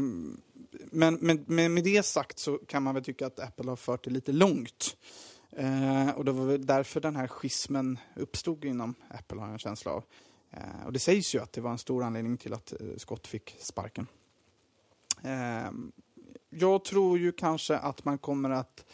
men, 0.91 1.15
men, 1.21 1.45
men 1.47 1.75
med 1.75 1.85
det 1.85 2.03
sagt 2.03 2.39
så 2.39 2.59
kan 2.59 2.83
man 2.83 2.95
väl 2.95 3.05
tycka 3.05 3.27
att 3.27 3.41
Apple 3.41 3.71
har 3.71 3.77
fört 3.77 4.05
det 4.05 4.11
lite 4.11 4.33
långt. 4.33 4.97
Eh, 5.51 6.11
och 6.11 6.25
det 6.25 6.33
var 6.33 6.47
väl 6.47 6.67
därför 6.67 7.01
den 7.01 7.17
här 7.17 7.27
schismen 7.27 7.99
uppstod 8.17 8.65
inom 8.65 8.95
Apple 9.11 9.39
har 9.39 9.47
jag 9.47 9.53
en 9.53 9.59
känsla 9.59 9.93
av. 9.93 10.05
Eh, 10.51 10.87
och 10.87 10.93
det 10.93 10.99
sägs 10.99 11.35
ju 11.35 11.39
att 11.39 11.53
det 11.53 11.61
var 11.61 11.71
en 11.71 11.79
stor 11.79 12.03
anledning 12.03 12.37
till 12.37 12.53
att 12.53 12.73
eh, 12.73 12.97
Scott 12.97 13.27
fick 13.27 13.57
sparken. 13.61 14.07
Eh, 15.25 15.71
jag 16.51 16.85
tror 16.85 17.19
ju 17.19 17.33
kanske 17.33 17.77
att 17.77 18.05
man 18.05 18.19
kommer 18.19 18.51
att 18.51 18.85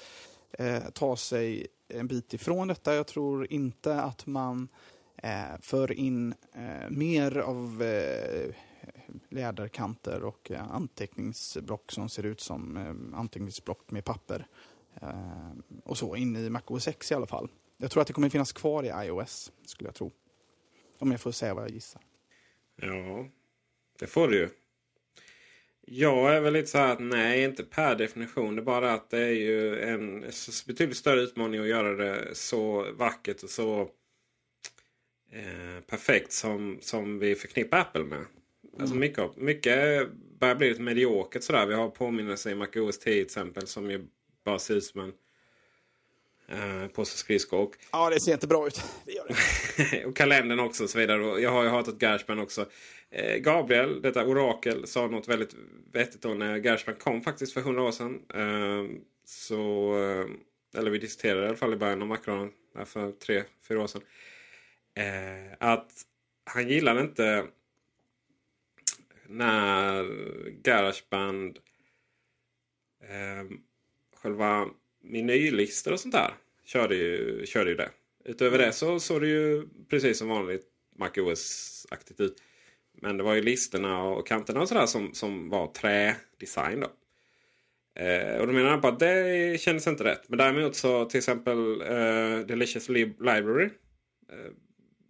eh, 0.58 0.84
ta 0.92 1.16
sig 1.16 1.66
en 1.88 2.06
bit 2.06 2.34
ifrån 2.34 2.68
detta. 2.68 2.94
Jag 2.94 3.06
tror 3.06 3.52
inte 3.52 4.00
att 4.00 4.26
man 4.26 4.68
eh, 5.16 5.60
för 5.60 5.92
in 5.92 6.34
eh, 6.52 6.90
mer 6.90 7.38
av 7.38 7.82
eh, 7.82 8.54
läderkanter 9.28 10.22
och 10.22 10.50
eh, 10.50 10.70
anteckningsblock 10.70 11.92
som 11.92 12.08
ser 12.08 12.22
ut 12.22 12.40
som 12.40 12.76
eh, 12.76 13.18
anteckningsblock 13.18 13.90
med 13.90 14.04
papper. 14.04 14.46
Eh, 15.02 15.50
och 15.84 15.98
så 15.98 16.16
in 16.16 16.36
i 16.36 16.50
MacOS 16.50 16.88
X 16.88 17.12
i 17.12 17.14
alla 17.14 17.26
fall. 17.26 17.48
Jag 17.76 17.90
tror 17.90 18.00
att 18.00 18.06
det 18.06 18.12
kommer 18.12 18.28
finnas 18.28 18.52
kvar 18.52 18.82
i 18.82 19.06
iOS, 19.06 19.52
skulle 19.66 19.88
jag 19.88 19.94
tro. 19.94 20.10
Om 20.98 21.10
jag 21.10 21.20
får 21.20 21.32
säga 21.32 21.54
vad 21.54 21.64
jag 21.64 21.70
gissar. 21.70 22.02
Ja, 22.76 23.26
det 23.98 24.06
får 24.06 24.28
du 24.28 24.36
ju. 24.36 24.48
Jag 25.86 26.34
är 26.36 26.40
väl 26.40 26.52
lite 26.52 26.68
så 26.68 26.78
här 26.78 26.92
att 26.92 27.00
nej, 27.00 27.44
inte 27.44 27.64
per 27.64 27.96
definition. 27.96 28.56
Det 28.56 28.62
är 28.62 28.64
bara 28.64 28.92
att 28.92 29.10
det 29.10 29.22
är 29.22 29.32
ju 29.32 29.80
en 29.80 30.20
betydligt 30.66 30.96
större 30.96 31.20
utmaning 31.20 31.60
att 31.60 31.66
göra 31.66 31.94
det 31.94 32.34
så 32.34 32.92
vackert 32.92 33.42
och 33.42 33.50
så 33.50 33.80
eh, 35.32 35.80
perfekt 35.86 36.32
som, 36.32 36.78
som 36.80 37.18
vi 37.18 37.34
förknippar 37.34 37.78
Apple 37.78 38.04
med. 38.04 38.24
Alltså 38.80 38.96
mycket, 38.96 39.36
mycket 39.36 40.08
börjar 40.40 40.54
bli 40.54 40.68
lite 40.68 40.82
mediokert 40.82 41.42
sådär. 41.42 41.66
Vi 41.66 41.74
har 41.74 41.88
påminnelser 41.88 42.50
i 42.50 42.54
MacOS 42.54 42.98
10 42.98 43.14
till 43.14 43.22
exempel 43.22 43.66
som 43.66 43.90
ju 43.90 44.06
bara 44.44 44.58
ser 44.58 44.74
ut 44.74 44.84
som 44.84 45.00
en 45.00 45.12
eh, 46.48 46.86
påse 46.86 47.16
skridskor. 47.16 47.62
Och 47.62 47.76
Ja, 47.92 48.10
det 48.10 48.20
ser 48.20 48.32
inte 48.32 48.46
bra 48.46 48.66
ut. 48.66 48.82
Det 49.06 49.12
gör 49.12 49.26
det. 49.28 50.04
och 50.06 50.16
kalendern 50.16 50.60
också 50.60 50.84
och 50.84 50.90
så 50.90 50.98
vidare. 50.98 51.24
Och 51.24 51.40
jag 51.40 51.50
har 51.50 51.62
ju 51.62 51.68
hatat 51.68 52.02
Gershman 52.02 52.38
också. 52.38 52.66
Eh, 53.10 53.36
Gabriel, 53.36 54.02
detta 54.02 54.26
orakel, 54.26 54.86
sa 54.86 55.06
något 55.06 55.28
väldigt 55.28 55.54
vettigt 55.92 56.22
då 56.22 56.34
när 56.34 56.56
Gershman 56.56 56.96
kom 56.96 57.22
faktiskt 57.22 57.52
för 57.52 57.60
hundra 57.60 57.82
år 57.82 57.92
sedan. 57.92 58.22
Eh, 58.34 59.00
så, 59.24 59.92
eh, 59.98 60.78
eller 60.80 60.90
vi 60.90 60.98
diskuterade 60.98 61.44
i 61.44 61.48
alla 61.48 61.56
fall 61.56 61.72
i 61.72 61.76
början 61.76 62.02
av 62.02 62.08
makronen 62.08 62.50
för 62.84 63.12
tre, 63.12 63.42
fyra 63.68 63.82
år 63.82 63.86
sedan. 63.86 64.02
Eh, 64.94 65.56
att 65.58 65.92
han 66.44 66.68
gillade 66.68 67.00
inte 67.00 67.46
när 69.26 70.04
Garageband 70.62 71.58
eh, 73.02 73.56
själva 74.16 74.68
menylistor 75.04 75.92
och 75.92 76.00
sånt 76.00 76.14
där 76.14 76.34
körde 76.64 76.94
ju, 76.94 77.46
körde 77.46 77.70
ju 77.70 77.76
det. 77.76 77.90
Utöver 78.24 78.58
det 78.58 78.72
så 78.72 79.00
såg 79.00 79.20
det 79.20 79.28
ju 79.28 79.68
precis 79.88 80.18
som 80.18 80.28
vanligt 80.28 80.66
MacOS-aktigt 80.98 82.20
ut. 82.20 82.42
Men 83.02 83.16
det 83.16 83.22
var 83.22 83.34
ju 83.34 83.42
listorna 83.42 84.02
och 84.02 84.26
kanterna 84.26 84.60
och 84.60 84.68
sådär 84.68 84.86
som, 84.86 85.14
som 85.14 85.48
var 85.48 85.66
trädesign 85.66 86.80
då. 86.80 86.88
Eh, 88.02 88.40
och 88.40 88.46
då 88.46 88.52
menar 88.52 88.70
han 88.70 88.80
på 88.80 88.88
att 88.88 88.98
det 88.98 89.60
kändes 89.60 89.86
inte 89.86 90.04
rätt. 90.04 90.28
Men 90.28 90.38
däremot 90.38 90.76
så 90.76 91.04
till 91.04 91.18
exempel 91.18 91.80
eh, 91.80 92.46
Delicious 92.46 92.88
Lib 92.88 93.22
Library. 93.22 93.64
Eh, 94.32 94.52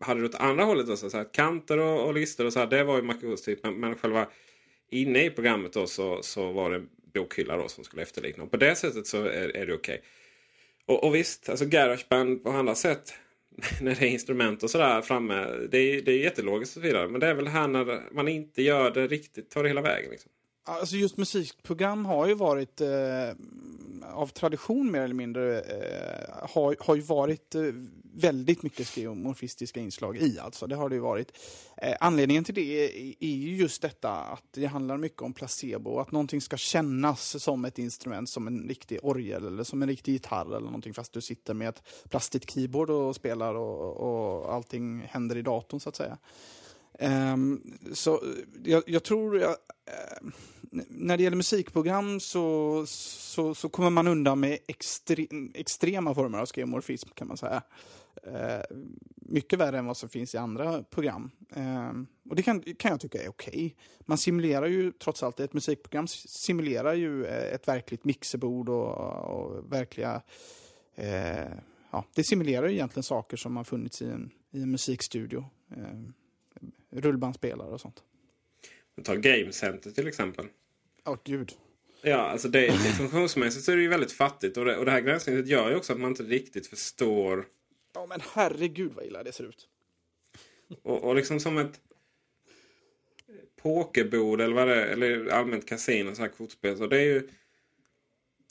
hade 0.00 0.20
det 0.20 0.26
åt 0.26 0.34
andra 0.34 0.64
hållet 0.64 0.86
då, 0.86 0.96
så 0.96 1.18
att 1.18 1.32
kanter 1.32 1.78
och, 1.78 2.06
och 2.06 2.14
listor 2.14 2.46
och 2.46 2.52
så 2.52 2.58
här, 2.58 2.66
det 2.66 2.84
var 2.84 2.96
ju 2.96 3.02
MacOS 3.02 3.42
typ. 3.42 3.62
Men, 3.62 3.80
men 3.80 3.94
själva 3.94 4.28
inne 4.90 5.24
i 5.24 5.30
programmet 5.30 5.72
då 5.72 5.86
så, 5.86 6.22
så 6.22 6.52
var 6.52 6.70
det 6.70 6.84
bokhylla 7.14 7.56
då 7.56 7.68
som 7.68 7.84
skulle 7.84 8.02
efterlikna. 8.02 8.44
Och 8.44 8.50
på 8.50 8.56
det 8.56 8.76
sättet 8.76 9.06
så 9.06 9.24
är, 9.24 9.56
är 9.56 9.66
det 9.66 9.74
okej. 9.74 10.02
Och, 10.86 11.04
och 11.04 11.14
visst, 11.14 11.48
alltså 11.48 11.64
Garageband 11.64 12.44
på 12.44 12.50
andra 12.50 12.74
sätt. 12.74 13.14
När 13.80 13.94
det 13.94 14.06
är 14.06 14.10
instrument 14.10 14.62
och 14.62 14.70
sådär 14.70 15.02
framme. 15.02 15.46
Det 15.70 15.78
är, 15.78 16.02
det 16.02 16.12
är 16.12 16.18
jättelogiskt 16.18 16.76
och 16.76 16.82
så 16.82 16.88
vidare. 16.88 17.08
Men 17.08 17.20
det 17.20 17.26
är 17.26 17.34
väl 17.34 17.48
här 17.48 17.68
när 17.68 18.14
man 18.14 18.28
inte 18.28 18.62
gör 18.62 18.90
det 18.90 19.06
riktigt, 19.06 19.50
tar 19.50 19.62
det 19.62 19.68
hela 19.68 19.82
vägen. 19.82 20.10
Liksom. 20.10 20.30
Alltså 20.66 20.96
just 20.96 21.16
musikprogram 21.16 22.04
har 22.04 22.26
ju 22.26 22.34
varit 22.34 22.80
eh, 22.80 22.88
av 24.12 24.26
tradition 24.26 24.90
mer 24.90 25.00
eller 25.00 25.14
mindre 25.14 25.60
eh, 25.60 26.48
har, 26.50 26.76
har 26.80 26.94
ju 26.94 27.00
varit 27.00 27.54
eh, 27.54 27.62
väldigt 28.14 28.62
mycket 28.62 28.86
skeuomorfistiska 28.86 29.80
inslag 29.80 30.16
i. 30.16 30.38
Alltså. 30.38 30.66
Det 30.66 30.76
har 30.76 30.88
det 30.88 30.94
ju 30.94 31.00
varit. 31.00 31.38
Eh, 31.76 31.96
anledningen 32.00 32.44
till 32.44 32.54
det 32.54 32.84
är, 32.84 33.14
är 33.20 33.34
ju 33.36 33.56
just 33.56 33.82
detta 33.82 34.10
att 34.10 34.44
det 34.50 34.66
handlar 34.66 34.96
mycket 34.96 35.22
om 35.22 35.32
placebo. 35.32 35.98
Att 35.98 36.12
någonting 36.12 36.40
ska 36.40 36.56
kännas 36.56 37.42
som 37.42 37.64
ett 37.64 37.78
instrument, 37.78 38.28
som 38.28 38.46
en 38.46 38.68
riktig 38.68 38.98
orgel 39.02 39.46
eller 39.46 39.64
som 39.64 39.82
en 39.82 39.88
riktig 39.88 40.12
gitarr 40.12 40.46
eller 40.46 40.66
någonting 40.66 40.94
fast 40.94 41.12
du 41.12 41.20
sitter 41.20 41.54
med 41.54 41.68
ett 41.68 41.82
plastigt 42.08 42.50
keyboard 42.50 42.90
och 42.90 43.16
spelar 43.16 43.54
och, 43.54 43.96
och 43.96 44.54
allting 44.54 45.00
händer 45.00 45.36
i 45.36 45.42
datorn 45.42 45.80
så 45.80 45.88
att 45.88 45.96
säga. 45.96 46.18
Um, 46.98 47.78
så 47.92 48.22
jag, 48.64 48.82
jag 48.86 49.02
tror... 49.02 49.38
Jag, 49.38 49.50
uh, 49.50 50.30
när 50.88 51.16
det 51.16 51.22
gäller 51.22 51.36
musikprogram 51.36 52.20
så, 52.20 52.84
så, 52.86 53.54
så 53.54 53.68
kommer 53.68 53.90
man 53.90 54.06
undan 54.06 54.40
med 54.40 54.58
extre, 54.66 55.26
extrema 55.54 56.14
former 56.14 56.38
av 56.38 56.46
skeuomorfism 56.46 57.08
kan 57.14 57.28
man 57.28 57.36
säga. 57.36 57.62
Uh, 58.26 58.78
mycket 59.16 59.58
värre 59.58 59.78
än 59.78 59.86
vad 59.86 59.96
som 59.96 60.08
finns 60.08 60.34
i 60.34 60.38
andra 60.38 60.82
program. 60.82 61.30
Uh, 61.56 61.92
och 62.30 62.36
det 62.36 62.42
kan, 62.42 62.60
kan 62.60 62.90
jag 62.90 63.00
tycka 63.00 63.22
är 63.22 63.28
okej. 63.28 63.50
Okay. 63.50 63.72
Man 64.00 64.18
simulerar 64.18 64.66
ju 64.66 64.92
trots 64.92 65.22
allt, 65.22 65.40
ett 65.40 65.52
musikprogram 65.52 66.06
simulerar 66.08 66.94
ju 66.94 67.24
eh, 67.26 67.54
ett 67.54 67.68
verkligt 67.68 68.04
mixerbord 68.04 68.68
och, 68.68 68.94
och 69.24 69.72
verkliga... 69.72 70.22
ja, 71.90 72.04
det 72.14 72.24
simulerar 72.24 72.68
ju 72.68 72.74
egentligen 72.74 73.02
saker 73.02 73.36
som 73.36 73.56
har 73.56 73.64
funnits 73.64 74.02
i 74.02 74.06
en, 74.06 74.30
i 74.50 74.62
en 74.62 74.70
musikstudio 74.70 75.44
ehm, 75.76 76.12
rullbandspelare 76.94 77.68
och 77.68 77.80
sånt. 77.80 78.02
Ta 79.04 79.14
Game 79.14 79.52
Center 79.52 79.90
till 79.90 80.08
exempel. 80.08 80.46
Åh 81.04 81.14
oh, 81.14 81.18
gud. 81.24 81.52
Ja, 82.02 82.16
alltså 82.16 82.48
det, 82.48 82.72
funktionsmässigt 82.72 83.64
så 83.64 83.72
är 83.72 83.76
det 83.76 83.82
ju 83.82 83.88
väldigt 83.88 84.12
fattigt. 84.12 84.56
Och 84.56 84.64
det, 84.64 84.76
och 84.76 84.84
det 84.84 84.90
här 84.90 85.00
granskningset 85.00 85.46
gör 85.46 85.70
ju 85.70 85.76
också 85.76 85.92
att 85.92 86.00
man 86.00 86.10
inte 86.10 86.22
riktigt 86.22 86.66
förstår. 86.66 87.46
Ja 87.94 88.00
oh, 88.00 88.08
men 88.08 88.20
herregud 88.32 88.92
vad 88.92 89.04
illa 89.04 89.22
det 89.22 89.32
ser 89.32 89.44
ut. 89.44 89.68
Och, 90.82 91.04
och 91.04 91.14
liksom 91.14 91.40
som 91.40 91.58
ett 91.58 91.80
pokerbord 93.62 94.40
eller 94.40 94.54
vad 94.54 94.68
det 94.68 94.74
är. 94.74 94.86
Eller 94.86 95.28
allmänt 95.28 95.66
kasino, 95.66 96.14
så 96.14 96.22
här 96.22 96.28
kortspel. 96.28 96.76
Så 96.76 96.86
det 96.86 96.96
är 96.96 97.04
ju... 97.04 97.20
Det, 97.20 97.28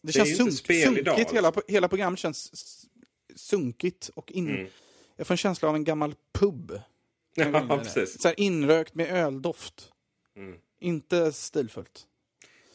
det 0.02 0.12
känns 0.12 0.38
sunk, 0.38 0.52
sunkigt. 0.54 1.32
Hela, 1.32 1.54
hela 1.68 1.88
programmet 1.88 2.20
känns 2.20 2.86
sunkigt 3.36 4.10
och 4.14 4.32
in... 4.32 4.50
Mm. 4.50 4.68
Jag 5.16 5.28
får 5.28 5.34
en 5.34 5.38
känsla 5.38 5.70
av 5.70 5.76
en 5.76 5.84
gammal 5.84 6.16
pub. 6.32 6.80
Ja, 7.36 7.80
precis. 7.84 8.22
Så 8.22 8.28
här 8.28 8.40
inrökt 8.40 8.96
med 8.96 9.10
öldoft. 9.10 9.90
Mm. 10.38 10.56
Inte 10.80 11.32
stilfullt. 11.32 12.08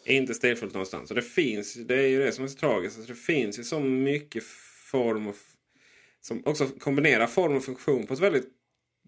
Inte 0.04 0.34
stilfullt 0.34 0.74
någonstans. 0.74 1.10
Och 1.10 1.16
det 1.16 1.22
finns, 1.22 1.74
det 1.74 1.94
är 1.94 2.08
ju 2.08 2.18
det 2.24 2.32
som 2.32 2.44
är 2.44 2.48
så 2.48 2.58
tragiskt. 2.58 2.96
Alltså 2.96 3.12
det 3.12 3.18
finns 3.18 3.58
ju 3.58 3.64
så 3.64 3.80
mycket 3.80 4.44
form 4.90 5.26
och... 5.26 5.36
Som 6.20 6.42
också 6.44 6.66
kombinerar 6.66 7.26
form 7.26 7.56
och 7.56 7.64
funktion 7.64 8.06
på 8.06 8.14
ett 8.14 8.20
väldigt 8.20 8.48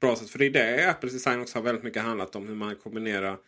bra 0.01 0.17
sätt. 0.17 0.31
För 0.31 0.39
det 0.39 0.47
är 0.47 0.51
det 0.51 0.91
Apples 0.91 1.13
design 1.13 1.41
också 1.41 1.59
har 1.59 1.63
väldigt 1.63 1.85
mycket 1.85 2.03
handlat 2.03 2.37
om. 2.37 2.49
Hur 2.49 2.55
man 2.55 2.77
kombinerar... 2.77 3.39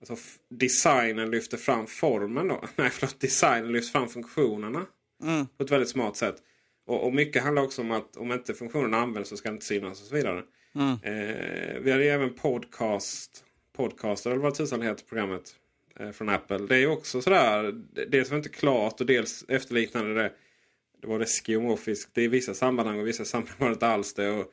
Alltså 0.00 0.16
designen 0.50 1.30
lyfter 1.30 1.56
fram 1.56 1.86
formen 1.86 2.48
då. 2.48 2.64
Nej 2.76 2.90
förlåt, 2.90 3.20
designen 3.20 3.72
lyfter 3.72 3.92
fram 3.92 4.08
funktionerna. 4.08 4.86
Mm. 5.22 5.46
På 5.46 5.64
ett 5.64 5.70
väldigt 5.70 5.88
smart 5.88 6.16
sätt. 6.16 6.36
Och, 6.86 7.04
och 7.04 7.14
mycket 7.14 7.42
handlar 7.42 7.62
också 7.62 7.82
om 7.82 7.90
att 7.90 8.16
om 8.16 8.32
inte 8.32 8.54
funktionen 8.54 8.94
används 8.94 9.30
så 9.30 9.36
ska 9.36 9.48
den 9.48 9.56
inte 9.56 9.66
synas 9.66 10.00
och 10.00 10.06
så 10.06 10.14
vidare. 10.14 10.42
Mm. 10.76 10.92
Eh, 11.02 11.80
vi 11.80 11.90
hade 11.90 12.04
ju 12.04 12.10
även 12.10 12.34
podcast, 12.34 13.44
podcaster 13.76 14.30
eller 14.30 14.40
vad 14.40 14.54
tusan 14.54 14.82
heter 14.82 15.04
programmet. 15.04 15.54
eh, 16.00 16.10
från 16.10 16.28
Apple. 16.28 16.58
Det 16.58 16.74
är 16.74 16.78
ju 16.78 16.86
också 16.86 17.22
sådär. 17.22 17.72
Dels 18.08 18.30
var 18.30 18.36
det 18.36 18.38
inte 18.46 18.58
klart 18.58 19.00
och 19.00 19.06
dels 19.06 19.44
efterliknande 19.48 20.14
det. 20.14 20.32
Det 21.00 21.06
var 21.06 21.18
det 21.18 21.26
skeuomorfiskt. 21.26 22.10
Det 22.14 22.22
är 22.22 22.28
vissa 22.28 22.54
sammanhang 22.54 23.00
och 23.00 23.06
vissa 23.06 23.24
sammanhang 23.24 23.56
var 23.58 23.68
det 23.68 23.72
inte 23.72 23.86
alls 23.86 24.14
det. 24.14 24.30
Och, 24.30 24.52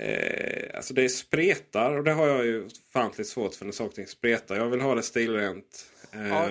eh, 0.00 0.76
alltså 0.76 0.94
det 0.94 1.08
spretar 1.08 1.96
och 1.98 2.04
det 2.04 2.12
har 2.12 2.28
jag 2.28 2.46
ju 2.46 2.68
fantligt 2.92 3.28
svårt 3.28 3.54
för 3.54 3.64
när 3.64 3.72
saker 3.72 3.88
och 3.88 3.94
ting 3.94 4.06
spretar. 4.06 4.56
Jag 4.56 4.68
vill 4.68 4.80
ha 4.80 4.94
det 4.94 5.02
stilrent. 5.02 5.86
Ja. 6.12 6.48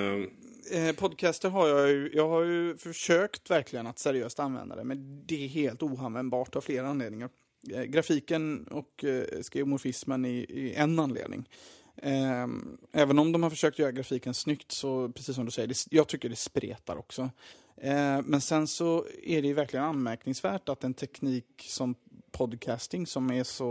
Eh, 0.72 0.96
podcaster 0.96 1.50
har 1.50 1.68
jag 1.68 1.90
ju, 1.90 2.10
jag 2.14 2.30
har 2.30 2.44
ju 2.44 2.78
försökt 2.78 3.52
verkligen 3.52 3.88
att 3.88 4.00
seriöst 4.00 4.40
använda 4.40 4.76
det, 4.76 4.84
men 4.84 5.26
det 5.26 5.44
är 5.46 5.48
helt 5.48 5.84
oanvändbart 5.84 6.56
av 6.56 6.62
flera 6.62 6.88
anledningar. 6.88 7.30
Eh, 7.70 7.84
grafiken 7.84 8.68
och 8.68 9.04
eh, 9.04 9.24
skeuomorfismen 9.52 10.26
är, 10.26 10.52
är 10.52 10.74
en 10.74 11.00
anledning. 11.00 11.50
Eh, 11.98 12.48
även 12.92 13.20
om 13.20 13.32
de 13.32 13.44
har 13.44 13.50
försökt 13.50 13.80
göra 13.80 13.92
grafiken 13.92 14.34
snyggt 14.34 14.72
så, 14.72 15.10
precis 15.10 15.36
som 15.36 15.46
du 15.46 15.52
säger, 15.52 15.68
det, 15.68 15.86
jag 15.92 16.08
tycker 16.08 16.30
det 16.30 16.36
spretar 16.36 16.96
också. 16.96 17.30
Eh, 17.78 18.22
men 18.24 18.42
sen 18.42 18.68
så 18.68 19.06
är 19.24 19.42
det 19.42 19.48
ju 19.48 19.54
verkligen 19.54 19.86
anmärkningsvärt 19.86 20.70
att 20.70 20.84
en 20.84 20.94
teknik 20.94 21.46
som 21.68 21.96
podcasting 22.32 23.08
som 23.08 23.32
är 23.32 23.44
så 23.44 23.68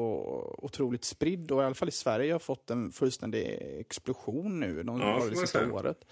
otroligt 0.58 1.04
spridd 1.04 1.50
och 1.50 1.62
i 1.62 1.64
alla 1.64 1.74
fall 1.74 1.88
i 1.88 1.92
Sverige 1.92 2.32
har 2.32 2.38
fått 2.38 2.70
en 2.70 2.92
fullständig 2.92 3.58
explosion 3.78 4.60
nu 4.60 4.82
de, 4.82 5.00
Ja, 5.00 5.24
det 5.30 5.36
sista 5.36 5.58
säga. 5.58 5.72
året. 5.72 6.04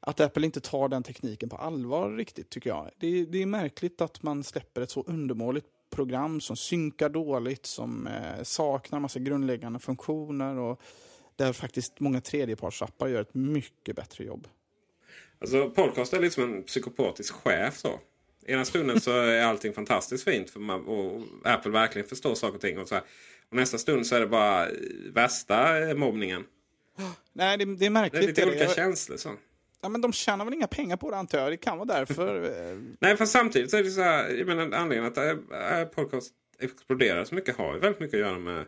Att 0.00 0.20
Apple 0.20 0.46
inte 0.46 0.60
tar 0.60 0.88
den 0.88 1.02
tekniken 1.02 1.48
på 1.48 1.56
allvar 1.56 2.10
riktigt 2.16 2.50
tycker 2.50 2.70
jag. 2.70 2.90
Det, 2.98 3.06
är- 3.06 3.26
det 3.26 3.42
är 3.42 3.46
märkligt 3.46 4.00
att 4.00 4.22
man 4.22 4.44
släpper 4.44 4.80
ett 4.80 4.90
så 4.90 5.02
undermåligt 5.06 5.66
program 5.90 6.40
som 6.40 6.56
synkar 6.56 7.08
dåligt, 7.08 7.66
som 7.66 8.06
eh, 8.06 8.42
saknar 8.42 9.00
massa 9.00 9.18
grundläggande 9.18 9.78
funktioner 9.78 10.58
och 10.58 10.80
där 11.36 11.52
faktiskt 11.52 12.00
många 12.00 12.20
tredjepartsappar 12.20 13.08
gör 13.08 13.20
ett 13.20 13.34
mycket 13.34 13.96
bättre 13.96 14.24
jobb. 14.24 14.48
Alltså 15.38 15.70
podcast 15.70 16.12
är 16.12 16.20
lite 16.20 16.34
som 16.34 16.44
en 16.44 16.62
psykopatisk 16.62 17.34
chef. 17.34 17.78
Så. 17.78 18.00
Ena 18.46 18.64
stunden 18.64 19.00
så 19.00 19.10
är 19.12 19.42
allting 19.42 19.72
fantastiskt 19.72 20.24
fint 20.24 20.50
för 20.50 20.60
man, 20.60 20.86
och 20.86 21.22
Apple 21.44 21.70
verkligen 21.70 22.08
förstår 22.08 22.34
saker 22.34 22.54
och 22.54 22.60
ting. 22.60 22.78
Och, 22.78 22.88
så 22.88 22.94
här. 22.94 23.04
och 23.50 23.56
nästa 23.56 23.78
stund 23.78 24.06
så 24.06 24.14
är 24.16 24.20
det 24.20 24.26
bara 24.26 24.68
värsta 25.12 25.74
mobbningen. 25.96 26.44
Nej, 27.32 27.58
det, 27.58 27.64
det 27.64 27.70
är 27.72 27.76
Det 27.76 27.86
är 27.86 27.90
märkligt. 27.90 28.24
lite 28.26 28.42
är 28.42 28.46
det. 28.46 28.50
olika 28.52 28.64
Jag- 28.64 28.74
känslor. 28.74 29.16
Så. 29.16 29.30
Ja, 29.82 29.88
men 29.88 30.00
de 30.00 30.12
tjänar 30.12 30.44
väl 30.44 30.54
inga 30.54 30.66
pengar 30.66 30.96
på 30.96 31.10
det 31.10 31.16
antar 31.16 31.38
jag. 31.38 31.52
Det 31.52 31.56
kan 31.56 31.78
vara 31.78 31.86
därför. 31.86 32.44
eh, 32.70 32.78
Nej, 33.00 33.16
fast 33.16 33.32
samtidigt 33.32 33.70
så 33.70 33.76
är 33.76 33.82
det 33.82 33.90
så 33.90 34.02
här. 34.02 34.28
Jag 34.28 34.46
menar, 34.46 34.62
anledningen 34.62 35.04
att 35.04 35.18
äh, 35.18 35.84
podcast 35.84 36.34
exploderar 36.58 37.24
så 37.24 37.34
mycket 37.34 37.56
har 37.56 37.74
ju 37.74 37.80
väldigt 37.80 38.00
mycket 38.00 38.14
att 38.14 38.26
göra 38.26 38.38
med 38.38 38.64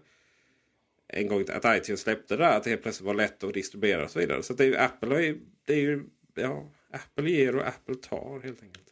en 1.08 1.28
gång 1.28 1.44
att 1.48 1.76
iTunes 1.78 2.00
släppte 2.00 2.36
det 2.36 2.44
där. 2.44 2.56
Att 2.56 2.64
det 2.64 2.70
helt 2.70 2.82
plötsligt 2.82 3.06
var 3.06 3.14
lätt 3.14 3.44
att 3.44 3.54
distribuera 3.54 4.04
och 4.04 4.10
så 4.10 4.18
vidare. 4.18 4.42
Så 4.42 4.54
det 4.54 4.64
är 4.64 4.68
ju 4.68 4.76
Apple, 4.76 5.34
det 5.66 5.72
är 5.72 5.80
ju, 5.80 6.04
ja, 6.34 6.72
Apple 6.92 7.30
ger 7.30 7.56
och 7.56 7.66
Apple 7.66 7.94
tar 7.94 8.40
helt 8.44 8.62
enkelt. 8.62 8.91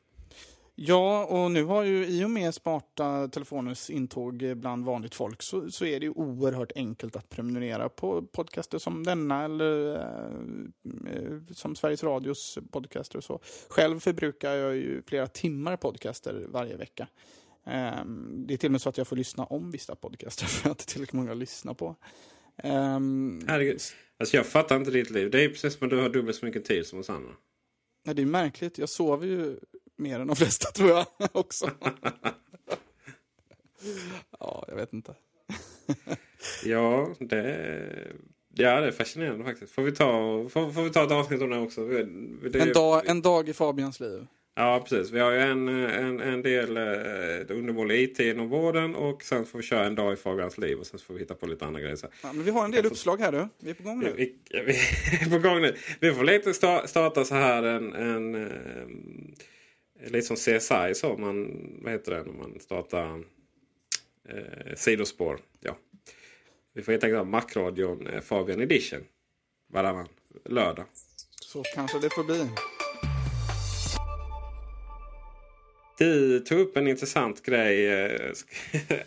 Ja, 0.82 1.24
och 1.24 1.50
nu 1.50 1.64
har 1.64 1.82
ju 1.82 2.06
i 2.06 2.24
och 2.24 2.30
med 2.30 2.54
smarta 2.54 3.28
telefoners 3.28 3.90
intåg 3.90 4.56
bland 4.56 4.84
vanligt 4.84 5.14
folk 5.14 5.42
så, 5.42 5.70
så 5.70 5.84
är 5.84 6.00
det 6.00 6.06
ju 6.06 6.12
oerhört 6.12 6.72
enkelt 6.74 7.16
att 7.16 7.28
prenumerera 7.28 7.88
på 7.88 8.22
podcaster 8.22 8.78
som 8.78 9.04
denna 9.04 9.44
eller 9.44 9.96
eh, 9.96 11.14
eh, 11.14 11.38
som 11.50 11.76
Sveriges 11.76 12.04
Radios 12.04 12.58
podcaster 12.70 13.18
och 13.18 13.24
så. 13.24 13.40
Själv 13.68 14.00
förbrukar 14.00 14.52
jag 14.52 14.76
ju 14.76 15.02
flera 15.06 15.26
timmar 15.26 15.76
podcaster 15.76 16.46
varje 16.48 16.76
vecka. 16.76 17.08
Ehm, 17.64 18.44
det 18.46 18.54
är 18.54 18.58
till 18.58 18.68
och 18.68 18.72
med 18.72 18.80
så 18.80 18.88
att 18.88 18.98
jag 18.98 19.06
får 19.06 19.16
lyssna 19.16 19.44
om 19.44 19.70
vissa 19.70 19.94
podcaster 19.94 20.46
för 20.46 20.70
att 20.70 20.78
det 20.78 20.82
är 20.82 20.92
tillräckligt 20.92 21.12
många 21.12 21.32
att 21.32 21.38
lyssna 21.38 21.74
på. 21.74 21.96
Um, 22.64 23.44
Herregud. 23.48 23.80
Alltså 24.18 24.36
jag 24.36 24.46
fattar 24.46 24.76
inte 24.76 24.90
ditt 24.90 25.10
liv. 25.10 25.30
Det 25.30 25.44
är 25.44 25.48
precis 25.48 25.78
som 25.78 25.84
att 25.84 25.90
du 25.90 26.00
har 26.00 26.08
dubbelt 26.08 26.36
så 26.36 26.46
mycket 26.46 26.64
tid 26.64 26.86
som 26.86 26.98
oss 26.98 27.10
andra. 27.10 27.32
Ja, 28.02 28.14
det 28.14 28.22
är 28.22 28.26
märkligt. 28.26 28.78
Jag 28.78 28.88
sover 28.88 29.26
ju 29.26 29.56
mer 30.00 30.20
än 30.20 30.26
de 30.26 30.36
flesta 30.36 30.70
tror 30.70 30.90
jag 30.90 31.06
också. 31.32 31.70
ja, 34.40 34.64
jag 34.68 34.76
vet 34.76 34.92
inte. 34.92 35.14
Ja, 36.64 37.14
det, 37.18 37.42
ja, 38.54 38.80
det 38.80 38.86
är 38.86 38.90
fascinerande 38.92 39.44
faktiskt. 39.44 39.72
Får 39.72 39.82
vi 39.82 39.92
ta, 39.92 40.06
får, 40.48 40.72
får 40.72 40.82
vi 40.82 40.90
ta 40.90 41.04
ett 41.04 41.10
avsnitt 41.12 41.42
om 41.42 41.50
det 41.50 41.58
också? 41.58 41.86
Det, 41.86 42.60
En 42.60 42.72
dag, 42.72 43.06
en 43.06 43.22
dag 43.22 43.48
i 43.48 43.52
Fabians 43.52 44.00
liv. 44.00 44.26
Ja, 44.54 44.84
precis. 44.88 45.10
Vi 45.12 45.20
har 45.20 45.30
ju 45.30 45.38
en, 45.38 45.68
en, 45.68 46.20
en 46.20 46.42
del 46.42 46.76
eh, 46.76 47.56
undermålig 47.56 48.02
IT 48.02 48.20
inom 48.20 48.48
vården 48.48 48.94
och 48.94 49.22
sen 49.22 49.44
får 49.44 49.58
vi 49.58 49.64
köra 49.64 49.86
en 49.86 49.94
dag 49.94 50.12
i 50.12 50.16
Fabians 50.16 50.58
liv 50.58 50.78
och 50.78 50.86
sen 50.86 50.98
får 50.98 51.14
vi 51.14 51.20
hitta 51.20 51.34
på 51.34 51.46
lite 51.46 51.66
andra 51.66 51.80
grejer. 51.80 51.98
Ja, 52.02 52.32
men 52.32 52.44
vi 52.44 52.50
har 52.50 52.64
en 52.64 52.70
del 52.70 52.86
uppslag 52.86 53.20
här 53.20 53.32
du. 53.32 53.48
Vi 53.58 53.70
är 53.70 53.74
på 53.74 53.82
gång 53.82 54.00
nu. 54.00 54.12
Vi, 54.16 54.34
vi, 54.50 54.60
vi 55.20 55.26
är 55.26 55.30
på 55.30 55.48
gång 55.48 55.60
nu. 55.62 55.74
Vi 56.00 56.12
får 56.12 56.24
lite 56.24 56.54
sta, 56.54 56.86
starta 56.86 57.24
så 57.24 57.34
här 57.34 57.62
en, 57.62 57.92
en 57.92 58.34
eh, 58.34 58.50
lite 60.04 60.26
som 60.26 60.36
CSI 60.36 60.94
så 60.94 61.16
man, 61.16 61.50
vad 61.82 61.92
heter 61.92 62.12
det 62.12 62.22
när 62.22 62.32
man 62.32 62.60
startar 62.60 63.24
eh, 64.28 64.74
sidospår. 64.74 65.38
Ja. 65.60 65.76
Vi 66.72 66.82
får 66.82 66.92
helt 66.92 67.04
enkelt 67.04 67.18
ha 67.18 67.24
Macradion 67.24 68.06
eh, 68.06 68.20
Fabian 68.20 68.60
Edition 68.60 69.04
varannan 69.66 70.08
lördag. 70.44 70.84
Så 71.42 71.62
kanske 71.74 71.98
det 71.98 72.10
får 72.14 72.24
bli. 72.24 72.48
Du 75.98 76.40
tog 76.40 76.60
upp 76.60 76.76
en 76.76 76.88
intressant 76.88 77.42
grej. 77.42 77.86
eh, 77.88 78.32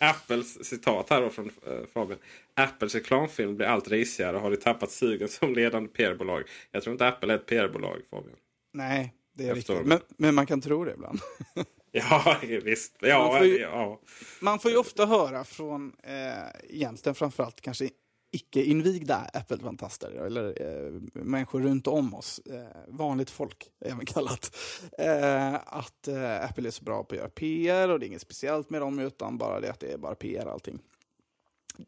Apples 0.00 0.64
citat 0.64 1.10
här 1.10 1.20
då 1.20 1.30
från 1.30 1.50
eh, 1.66 1.86
Fabian. 1.94 2.18
Apples 2.54 2.94
reklamfilm 2.94 3.56
blir 3.56 3.66
allt 3.66 3.88
risigare 3.88 4.36
och 4.36 4.42
har 4.42 4.50
de 4.50 4.56
tappat 4.56 4.90
sugen 4.90 5.28
som 5.28 5.54
ledande 5.54 5.88
PR-bolag. 5.88 6.42
Jag 6.70 6.82
tror 6.82 6.92
inte 6.92 7.08
Apple 7.08 7.32
är 7.32 7.38
ett 7.38 7.46
PR-bolag 7.46 8.00
Fabian. 8.10 8.36
Nej, 8.72 9.12
det 9.34 9.48
är 9.48 9.54
riktigt. 9.54 9.86
Men, 9.86 10.00
men 10.16 10.34
man 10.34 10.46
kan 10.46 10.60
tro 10.60 10.84
det 10.84 10.92
ibland. 10.92 11.20
Ja 11.96 12.36
visst. 12.64 12.96
Ja, 13.00 13.18
Man 13.18 13.38
får 13.38 13.46
ju- 13.46 13.58
ja. 13.58 14.00
Man 14.40 14.58
får 14.58 14.70
ju 14.70 14.76
ofta 14.76 15.06
höra 15.06 15.44
från, 15.44 15.92
eh, 16.02 16.72
egentligen 16.76 17.14
framförallt 17.14 17.60
kanske 17.60 17.88
icke-invigda 18.32 19.30
Apple-fantaster, 19.32 20.10
eller 20.26 20.62
eh, 20.62 20.92
människor 21.12 21.60
runt 21.60 21.86
om 21.86 22.14
oss, 22.14 22.40
eh, 22.46 22.64
vanligt 22.88 23.30
folk 23.30 23.68
även 23.84 24.06
kallat, 24.06 24.56
eh, 24.98 25.54
att 25.54 26.08
eh, 26.08 26.44
Apple 26.44 26.66
är 26.68 26.70
så 26.70 26.84
bra 26.84 27.04
på 27.04 27.14
att 27.14 27.18
göra 27.18 27.28
PR 27.28 27.88
och 27.88 28.00
det 28.00 28.06
är 28.06 28.08
inget 28.08 28.22
speciellt 28.22 28.70
med 28.70 28.80
dem 28.80 28.98
utan 28.98 29.38
bara 29.38 29.60
det 29.60 29.70
att 29.70 29.80
det 29.80 29.92
är 29.92 29.98
bara 29.98 30.14
PR 30.14 30.46
allting. 30.46 30.78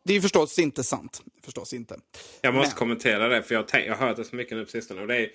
Det 0.05 0.15
är 0.15 0.21
förstås 0.21 0.59
inte 0.59 0.85
sant. 0.85 1.23
Förstås 1.43 1.73
inte. 1.73 1.97
Jag 2.41 2.55
måste 2.55 2.69
Men- 2.75 2.79
kommentera 2.79 3.29
det 3.29 3.43
för 3.43 3.55
jag 3.55 3.97
har 3.97 4.07
hört 4.07 4.17
det 4.17 4.25
så 4.25 4.37
mycket 4.37 4.57
nu 4.57 4.65
på 4.65 4.71
sistone. 4.71 5.01
Och 5.01 5.07
det 5.09 5.17
är, 5.17 5.31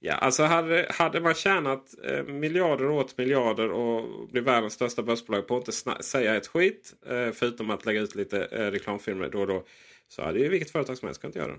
ja, 0.00 0.14
alltså 0.14 0.42
hade, 0.42 0.86
hade 0.90 1.20
man 1.20 1.34
tjänat 1.34 1.94
eh, 2.04 2.24
miljarder 2.24 2.84
och 2.84 2.96
åt 2.96 3.18
miljarder 3.18 3.70
och 3.70 4.28
blivit 4.28 4.48
världens 4.48 4.72
största 4.72 5.02
börsbolag 5.02 5.48
på 5.48 5.56
att 5.56 5.68
inte 5.68 6.02
säga 6.02 6.36
ett 6.36 6.46
skit. 6.46 6.94
Eh, 7.06 7.30
förutom 7.32 7.70
att 7.70 7.86
lägga 7.86 8.00
ut 8.00 8.14
lite 8.14 8.44
eh, 8.44 8.70
reklamfilmer 8.70 9.28
då 9.28 9.40
och 9.40 9.46
då. 9.46 9.64
Så 10.08 10.22
hade 10.22 10.38
ju 10.38 10.48
vilket 10.48 10.70
företag 10.70 10.98
som 10.98 11.08
helst 11.08 11.20
kunnat 11.20 11.36
göra 11.36 11.52
det. 11.52 11.58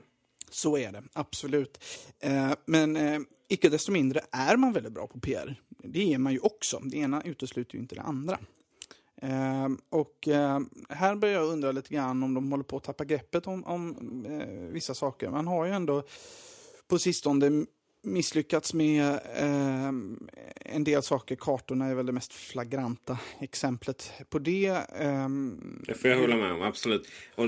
Så 0.49 0.77
är 0.77 0.91
det, 0.91 1.03
absolut. 1.13 1.83
Eh, 2.19 2.51
men 2.65 2.95
eh, 2.95 3.19
icke 3.49 3.69
desto 3.69 3.91
mindre 3.91 4.21
är 4.31 4.57
man 4.57 4.73
väldigt 4.73 4.93
bra 4.93 5.07
på 5.07 5.19
PR. 5.19 5.55
Det 5.69 6.13
är 6.13 6.17
man 6.17 6.33
ju 6.33 6.39
också. 6.39 6.79
Det 6.83 6.97
ena 6.97 7.21
utesluter 7.21 7.75
ju 7.75 7.81
inte 7.81 7.95
det 7.95 8.01
andra. 8.01 8.39
Eh, 9.21 9.69
och 9.89 10.27
eh, 10.27 10.59
här 10.89 11.15
börjar 11.15 11.41
jag 11.41 11.49
undra 11.49 11.71
lite 11.71 11.93
grann 11.93 12.23
om 12.23 12.33
de 12.33 12.51
håller 12.51 12.63
på 12.63 12.77
att 12.77 12.83
tappa 12.83 13.05
greppet 13.05 13.47
om, 13.47 13.63
om 13.63 14.25
eh, 14.25 14.47
vissa 14.47 14.93
saker. 14.93 15.29
Man 15.29 15.47
har 15.47 15.65
ju 15.65 15.71
ändå 15.71 16.03
på 16.88 16.99
sistone 16.99 17.65
misslyckats 18.06 18.74
med 18.74 19.06
eh, 19.36 19.88
en 20.60 20.84
del 20.84 21.03
saker. 21.03 21.36
Kartorna 21.36 21.86
är 21.86 21.95
väl 21.95 22.06
det 22.06 22.12
mest 22.12 22.34
flagranta 22.34 23.18
exemplet 23.41 24.12
på 24.30 24.39
det. 24.39 24.82
ehm, 24.99 25.84
Det 25.88 25.93
får 25.93 26.10
jag 26.10 26.18
hålla 26.20 26.36
med 26.36 26.51
om, 26.51 26.62
absolut. 26.62 27.08
Och, 27.36 27.45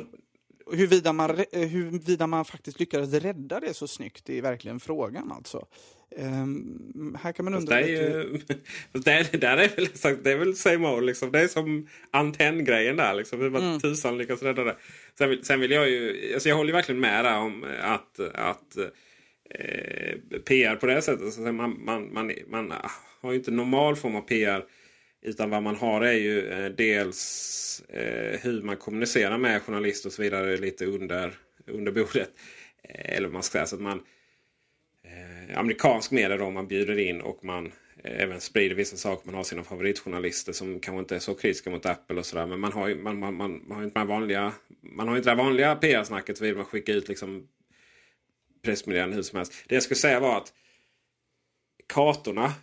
Huruvida 0.71 1.13
man, 1.13 1.29
eh, 1.51 1.67
huruvida 1.67 2.27
man 2.27 2.45
faktiskt 2.45 2.79
lyckades 2.79 3.13
rädda 3.13 3.59
det 3.59 3.73
så 3.73 3.87
snyggt, 3.87 4.29
är 4.29 4.41
verkligen 4.41 4.79
frågan 4.79 5.31
alltså. 5.31 5.65
Ehm, 6.17 7.17
här 7.21 7.31
kan 7.31 7.45
man 7.45 7.53
fast 7.53 7.61
undra 7.61 7.75
det 7.75 7.97
är 7.97 8.23
lite. 8.23 8.53
ju, 8.53 8.57
fast 8.93 9.05
det, 9.05 9.11
är, 9.11 9.37
där 9.37 9.57
är 9.57 9.75
väl, 9.75 9.87
sagt, 9.97 10.23
det 10.23 10.31
är 10.31 10.37
väl 10.37 10.55
same 10.55 10.87
old, 10.87 11.05
liksom. 11.05 11.31
Det 11.31 11.39
är 11.39 11.47
som 11.47 11.87
antenngrejen 12.11 12.95
där. 12.97 13.13
Liksom. 13.13 13.41
Hur 13.41 13.49
man 13.49 13.61
Mm. 13.63 13.79
tusan 13.79 14.17
lyckas 14.17 14.41
rädda 14.43 14.63
det. 14.63 14.75
Sen 15.17 15.29
vill, 15.29 15.45
sen 15.45 15.59
vill 15.59 15.71
jag 15.71 15.89
ju... 15.89 16.31
Alltså 16.33 16.49
jag 16.49 16.55
håller 16.55 16.73
verkligen 16.73 17.01
med 17.01 17.25
där 17.25 17.37
om 17.37 17.65
att, 17.81 18.19
att 18.19 18.77
eh, 19.49 20.39
PR 20.39 20.75
på 20.75 20.85
det 20.85 21.01
sättet. 21.01 21.33
Så 21.33 21.41
man, 21.41 21.85
man, 21.85 22.13
man, 22.13 22.31
man 22.47 22.73
har 23.21 23.31
ju 23.31 23.37
inte 23.37 23.51
normal 23.51 23.95
form 23.95 24.15
av 24.15 24.21
PR. 24.21 24.65
Utan 25.21 25.49
vad 25.49 25.63
man 25.63 25.75
har 25.75 26.01
är 26.01 26.13
ju 26.13 26.49
eh, 26.49 26.71
dels 26.71 27.83
eh, 27.89 28.39
hur 28.39 28.61
man 28.61 28.77
kommunicerar 28.77 29.37
med 29.37 29.61
journalister 29.61 30.09
och 30.09 30.13
så 30.13 30.21
vidare 30.21 30.57
lite 30.57 30.85
under, 30.85 31.33
under 31.67 31.91
bordet. 31.91 32.29
Eh, 32.83 33.17
eller 33.17 33.29
man 33.29 33.43
ska 33.43 33.51
säga. 33.51 33.65
Så 33.65 33.75
att 33.75 33.81
man, 33.81 34.03
eh, 35.03 35.59
amerikansk 35.59 36.11
media 36.11 36.37
då 36.37 36.49
man 36.49 36.67
bjuder 36.67 36.99
in 36.99 37.21
och 37.21 37.43
man 37.43 37.71
eh, 38.03 38.23
även 38.23 38.41
sprider 38.41 38.75
vissa 38.75 38.97
saker. 38.97 39.25
Man 39.25 39.35
har 39.35 39.43
sina 39.43 39.63
favoritjournalister 39.63 40.53
som 40.53 40.79
kanske 40.79 40.99
inte 40.99 41.15
är 41.15 41.19
så 41.19 41.33
kritiska 41.33 41.69
mot 41.69 41.85
Apple 41.85 42.17
och 42.17 42.25
sådär. 42.25 42.45
Men 42.45 42.59
man 42.59 42.73
har 42.73 42.87
ju 42.87 42.95
man, 42.95 43.19
man, 43.19 43.35
man, 43.35 43.63
man 43.67 43.77
har 43.77 43.83
inte 43.83 44.03
vanliga, 44.03 44.53
man 44.81 45.07
har 45.07 45.17
inte 45.17 45.29
det 45.29 45.35
vanliga 45.35 45.75
PR-snacket. 45.75 46.55
Man 46.55 46.65
skickar 46.65 46.93
ut 46.93 47.07
liksom 47.07 47.47
pressmeddelande 48.67 49.15
hur 49.15 49.23
som 49.23 49.37
helst. 49.37 49.53
Det 49.67 49.75
jag 49.75 49.83
skulle 49.83 49.97
säga 49.97 50.19
var 50.19 50.37
att 50.37 50.53
kartorna 51.87 52.53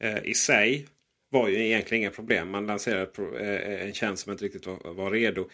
eh, 0.00 0.24
i 0.24 0.34
sig 0.34 0.86
var 1.30 1.48
ju 1.48 1.66
egentligen 1.66 2.02
inga 2.02 2.10
problem. 2.10 2.50
Man 2.50 2.66
lanserade 2.66 3.10
eh, 3.40 3.86
en 3.86 3.92
tjänst 3.92 4.22
som 4.22 4.32
inte 4.32 4.44
riktigt 4.44 4.66
var, 4.66 4.94
var 4.94 5.10
redo. 5.10 5.48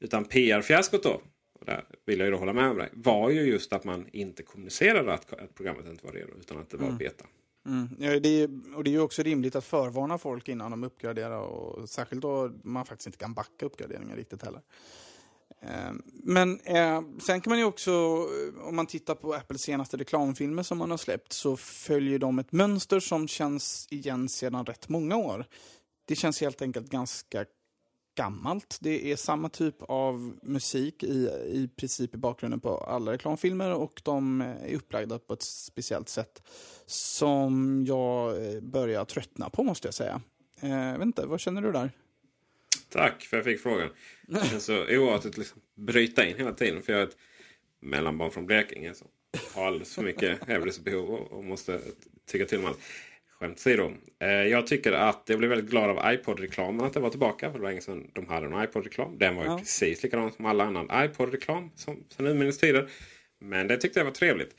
Utan 0.00 0.24
PR-fiaskot 0.24 1.02
då, 1.02 1.20
och 1.60 1.66
där 1.66 1.84
vill 2.06 2.18
jag 2.18 2.26
ju 2.26 2.32
då 2.32 2.38
hålla 2.38 2.52
med 2.52 2.70
om 2.70 2.78
dig, 2.78 2.88
var 2.92 3.30
ju 3.30 3.40
just 3.40 3.72
att 3.72 3.84
man 3.84 4.06
inte 4.12 4.42
kommunicerade 4.42 5.12
att, 5.12 5.32
att 5.32 5.54
programmet 5.54 5.86
inte 5.86 6.06
var 6.06 6.12
redo 6.12 6.32
utan 6.40 6.58
att 6.58 6.70
det 6.70 6.76
var 6.76 6.86
Mm. 6.86 6.98
beta. 6.98 7.24
Mm. 7.66 7.88
Ja, 7.98 8.20
det 8.20 8.42
är, 8.42 8.48
och 8.76 8.84
det 8.84 8.90
är 8.90 8.92
ju 8.92 9.00
också 9.00 9.22
rimligt 9.22 9.56
att 9.56 9.64
förvarna 9.64 10.18
folk 10.18 10.48
innan 10.48 10.70
de 10.70 10.84
uppgraderar. 10.84 11.40
Och 11.40 11.88
särskilt 11.88 12.22
då 12.22 12.52
man 12.62 12.86
faktiskt 12.86 13.06
inte 13.06 13.18
kan 13.18 13.34
backa 13.34 13.66
uppgraderingar 13.66 14.16
riktigt 14.16 14.42
heller. 14.42 14.60
Eh, 15.60 15.92
men 16.10 16.60
eh, 16.60 17.02
sen 17.26 17.40
kan 17.40 17.50
man 17.50 17.58
ju 17.58 17.64
också, 17.64 18.26
om 18.62 18.76
man 18.76 18.86
tittar 18.86 19.14
på 19.14 19.34
Apples 19.34 19.62
senaste 19.62 19.96
reklamfilmer 19.96 20.62
som 20.62 20.78
man 20.78 20.90
har 20.90 20.98
släppt, 20.98 21.32
så 21.32 21.56
följer 21.56 22.18
de 22.18 22.38
ett 22.38 22.52
mönster 22.52 23.00
som 23.00 23.28
känns 23.28 23.88
igen 23.90 24.28
sedan 24.28 24.66
rätt 24.66 24.88
många 24.88 25.16
år. 25.16 25.46
Det 26.04 26.16
känns 26.16 26.40
helt 26.40 26.62
enkelt 26.62 26.90
ganska 26.90 27.44
gammalt. 28.18 28.78
Det 28.80 29.12
är 29.12 29.16
samma 29.16 29.48
typ 29.48 29.82
av 29.82 30.38
musik 30.42 31.02
i, 31.02 31.28
i 31.52 31.70
princip 31.76 32.14
i 32.14 32.18
bakgrunden 32.18 32.60
på 32.60 32.78
alla 32.78 33.12
reklamfilmer 33.12 33.74
och 33.74 34.02
de 34.04 34.40
eh, 34.40 34.72
är 34.72 34.76
upplagda 34.76 35.18
på 35.18 35.34
ett 35.34 35.42
speciellt 35.42 36.08
sätt 36.08 36.42
som 36.86 37.84
jag 37.86 38.46
eh, 38.46 38.60
börjar 38.60 39.04
tröttna 39.04 39.50
på 39.50 39.62
måste 39.62 39.88
jag 39.88 39.94
säga. 39.94 40.20
Eh, 40.60 40.70
jag 40.70 40.98
vet 40.98 41.06
inte, 41.06 41.26
vad 41.26 41.40
känner 41.40 41.62
du 41.62 41.72
där? 41.72 41.90
Tack 42.90 43.22
för 43.22 43.36
att 43.36 43.46
jag 43.46 43.52
fick 43.54 43.62
frågan. 43.62 43.90
Det 44.26 44.46
känns 44.50 44.64
så 44.64 44.86
oartigt 44.98 45.38
liksom 45.38 45.60
bryta 45.74 46.24
in 46.26 46.36
hela 46.36 46.52
tiden. 46.52 46.82
För 46.82 46.92
jag 46.92 47.02
är 47.02 47.06
ett 47.06 47.16
mellanbarn 47.80 48.30
från 48.30 48.46
Blekinge 48.46 48.94
som 48.94 49.08
har 49.54 49.66
alldeles 49.66 49.94
för 49.94 50.02
mycket 50.02 50.48
hävdelsebehov 50.48 51.08
och, 51.10 51.44
måste 51.44 51.80
tycka 52.30 52.44
till 52.44 52.58
om 52.58 52.66
allt. 52.66 52.78
Skämt 53.40 53.56
åsido. 53.58 53.92
Eh, 54.20 54.28
jag 54.28 54.66
tycker 54.66 54.92
att 54.92 55.22
jag 55.26 55.38
blev 55.38 55.50
väldigt 55.50 55.70
glad 55.70 55.90
av 55.90 56.12
iPod-reklamen 56.14 56.86
att 56.86 56.92
den 56.92 57.02
var 57.02 57.10
tillbaka. 57.10 57.50
För 57.52 57.58
det 57.58 57.62
var 57.62 57.70
länge 57.70 57.80
sedan 57.80 58.10
de 58.14 58.26
hade 58.28 58.46
en 58.46 58.64
iPod-reklam. 58.64 59.18
Den 59.18 59.36
var 59.36 59.44
ju 59.44 59.50
Ja. 59.50 59.58
precis 59.58 60.02
likadan 60.02 60.32
som 60.32 60.46
alla 60.46 60.64
annan 60.64 61.04
iPod-reklam 61.04 61.70
som 61.74 62.04
sen 62.16 62.26
urminnes 62.26 62.58
tider. 62.58 62.90
Men 63.40 63.66
det 63.68 63.76
tyckte 63.76 64.00
jag 64.00 64.04
var 64.04 64.12
trevligt. 64.12 64.56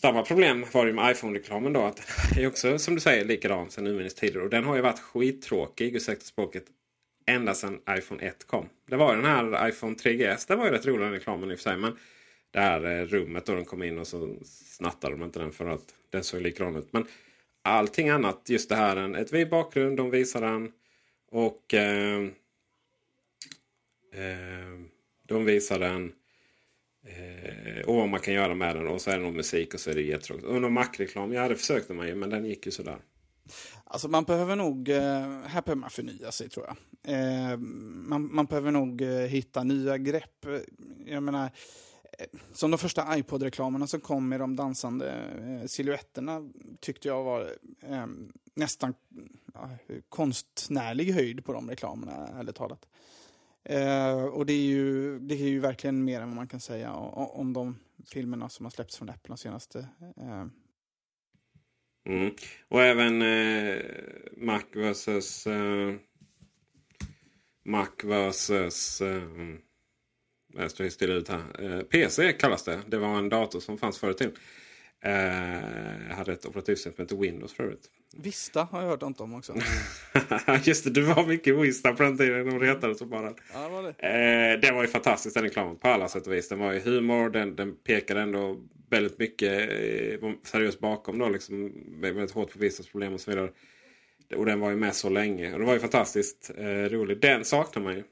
Samma 0.00 0.22
problem 0.22 0.66
var 0.72 0.86
det 0.86 0.92
med 0.92 1.10
iPhone-reklamen 1.16 1.72
då. 1.72 1.82
Att 1.82 2.02
den 2.34 2.44
är 2.44 2.48
också 2.48 2.78
som 2.78 2.94
du 2.94 3.00
säger 3.00 3.24
likadan 3.24 3.70
sen 3.70 3.86
urminnes 3.86 4.14
tider. 4.14 4.40
Och 4.42 4.50
den 4.50 4.64
har 4.64 4.76
ju 4.76 4.82
varit 4.82 5.00
skittråkig, 5.00 5.96
ursäkta 5.96 6.24
språket, 6.24 6.64
ända 7.26 7.54
sedan 7.54 7.80
iPhone 7.90 8.22
1 8.22 8.46
kom. 8.46 8.68
Det 8.86 8.96
var 8.96 9.16
den 9.16 9.24
här 9.24 9.68
iPhone 9.68 9.94
3GS. 9.94 10.48
Det 10.48 10.56
var 10.56 10.64
ju 10.64 10.70
rätt 10.70 10.86
rolig 10.86 11.00
den 11.00 11.12
reklamen 11.12 11.50
i 11.50 11.54
och 11.54 11.58
för 11.58 11.62
sig. 11.62 11.76
Men 11.76 11.96
det 12.50 12.60
här 12.60 12.84
eh, 12.84 13.06
rummet 13.06 13.46
då 13.46 13.54
de 13.54 13.64
kom 13.64 13.82
in 13.82 13.98
och 13.98 14.06
så 14.06 14.36
snattade 14.44 15.14
de 15.14 15.22
inte 15.24 15.38
den 15.38 15.52
för 15.52 15.66
att 15.66 15.94
den 16.10 16.24
såg 16.24 16.42
likadan 16.42 16.76
ut. 16.76 16.92
Men 16.92 17.06
allting 17.62 18.08
annat, 18.08 18.42
just 18.48 18.68
det 18.68 18.76
här, 18.76 18.96
en, 18.96 19.14
ett 19.14 19.32
vid 19.32 19.50
bakgrund, 19.50 19.96
de 19.96 20.10
visar 20.10 20.40
den. 20.40 20.72
Och 21.30 21.74
eh, 21.74 22.22
eh, 24.14 24.80
de 25.26 25.44
visar 25.44 25.78
den. 25.78 26.12
Eh, 27.06 27.86
och 27.86 27.96
vad 27.96 28.08
man 28.08 28.20
kan 28.20 28.34
göra 28.34 28.54
med 28.54 28.76
den. 28.76 28.88
Och 28.88 29.00
så 29.00 29.10
är 29.10 29.16
det 29.16 29.22
någon 29.22 29.36
musik 29.36 29.74
och 29.74 29.80
så 29.80 29.90
är 29.90 29.94
det 29.94 30.02
jättetråkigt. 30.02 30.46
Och 30.46 30.60
någon 30.60 30.72
Mac-reklam, 30.72 31.32
ja 31.32 31.48
det 31.48 31.56
försökte 31.56 31.94
man 31.94 32.06
ju 32.06 32.14
men 32.14 32.30
den 32.30 32.44
gick 32.44 32.66
ju 32.66 32.72
sådär. 32.72 32.98
Alltså 33.84 34.08
man 34.08 34.24
behöver 34.24 34.56
nog, 34.56 34.88
eh, 34.88 35.00
här 35.46 35.62
behöver 35.62 35.80
man 35.80 35.90
förnya 35.90 36.32
sig 36.32 36.48
tror 36.48 36.66
jag. 36.66 36.76
Eh, 37.14 37.56
man, 37.58 38.34
man 38.34 38.46
behöver 38.46 38.70
nog 38.70 39.02
eh, 39.02 39.08
hitta 39.08 39.64
nya 39.64 39.98
grepp. 39.98 40.46
Jag 41.06 41.22
menar, 41.22 41.50
som 42.52 42.70
de 42.70 42.78
första 42.78 43.18
iPod-reklamerna 43.18 43.86
som 43.86 44.00
kom 44.00 44.28
med 44.28 44.40
de 44.40 44.56
dansande 44.56 45.04
siluetterna 45.06 45.68
silhuetterna 45.68 46.50
tyckte 46.80 47.08
jag 47.08 47.24
var 47.24 47.56
nästan 48.54 48.94
ja, 49.54 49.70
konstnärlig 50.08 51.12
höjd 51.12 51.44
på 51.44 51.52
de 51.52 51.70
reklamerna, 51.70 52.28
ärligt 52.28 52.56
talat. 52.56 52.86
Eh, 53.64 54.24
och 54.24 54.46
det 54.46 54.52
är, 54.52 54.66
ju, 54.66 55.18
det 55.18 55.34
är 55.34 55.48
ju 55.48 55.60
verkligen 55.60 56.04
mer 56.04 56.20
än 56.20 56.28
vad 56.28 56.36
man 56.36 56.48
kan 56.48 56.60
säga 56.60 56.92
om, 56.92 57.26
om 57.26 57.52
de 57.52 57.78
filmerna 58.06 58.48
som 58.48 58.66
har 58.66 58.70
släppts 58.70 58.96
från 58.96 59.10
Apple 59.10 59.34
de 59.34 59.38
senaste 59.38 59.78
eh, 60.16 60.46
Mm. 62.06 62.34
Och 62.68 62.82
även 62.82 63.22
eh, 63.22 63.82
Mac 64.36 64.62
versus 64.74 65.46
eh, 65.46 65.94
Mac 67.64 67.88
versus 68.04 69.00
eh, 69.00 69.22
jag 70.54 70.70
står 70.70 70.88
still 70.88 71.10
ut 71.10 71.28
här. 71.28 71.64
Eh, 71.64 71.82
PC 71.82 72.32
kallas 72.32 72.64
det. 72.64 72.80
Det 72.86 72.98
var 72.98 73.18
en 73.18 73.28
dator 73.28 73.60
som 73.60 73.78
fanns 73.78 73.98
förut 73.98 74.18
till. 74.18 74.30
Eh, 75.04 76.16
hade 76.16 76.32
ett 76.32 76.46
operativsystem 76.46 76.92
som 76.92 77.02
hette 77.02 77.16
Windows 77.16 77.52
förut. 77.52 77.90
Vista 78.16 78.62
har 78.62 78.82
jag 78.82 78.88
hört 78.88 79.00
något 79.00 79.20
om 79.20 79.34
också. 79.34 79.54
Just 80.62 80.84
det, 80.84 80.90
det 80.90 81.00
var 81.00 81.26
mycket 81.26 81.56
Vista 81.56 81.92
på 81.92 82.02
den 82.02 82.18
tiden. 82.18 82.46
De 82.46 82.60
retade 82.60 82.94
så 82.94 83.04
bara. 83.04 83.34
Ja, 83.54 83.60
det 83.62 83.68
var 83.68 83.82
det. 83.82 83.88
Eh, 83.88 84.60
det 84.60 84.72
var 84.72 84.82
ju 84.82 84.88
fantastiskt 84.88 85.34
den 85.34 85.44
reklamen 85.44 85.76
på 85.76 85.88
alla 85.88 86.08
sätt 86.08 86.26
och 86.26 86.32
vis. 86.32 86.48
Den 86.48 86.58
var 86.58 86.72
ju 86.72 86.80
humor, 86.80 87.30
den, 87.30 87.56
den 87.56 87.76
pekade 87.76 88.20
ändå 88.20 88.60
väldigt 88.90 89.18
mycket 89.18 89.70
eh, 90.22 90.30
seriöst 90.42 90.80
bakom 90.80 91.18
då. 91.18 91.28
Liksom, 91.28 91.72
väldigt 92.00 92.30
hårt 92.30 92.52
på 92.52 92.58
Vistas 92.58 92.88
problem 92.88 93.12
och 93.12 93.20
så 93.20 93.30
vidare. 93.30 93.50
Och 94.36 94.46
den 94.46 94.60
var 94.60 94.70
ju 94.70 94.76
med 94.76 94.94
så 94.94 95.08
länge. 95.08 95.52
Och 95.52 95.58
det 95.58 95.64
var 95.64 95.74
ju 95.74 95.80
fantastiskt 95.80 96.50
eh, 96.58 96.64
roligt. 96.66 97.22
Den 97.22 97.44
saknar 97.44 97.82
man 97.82 97.94
ju. 97.94 98.02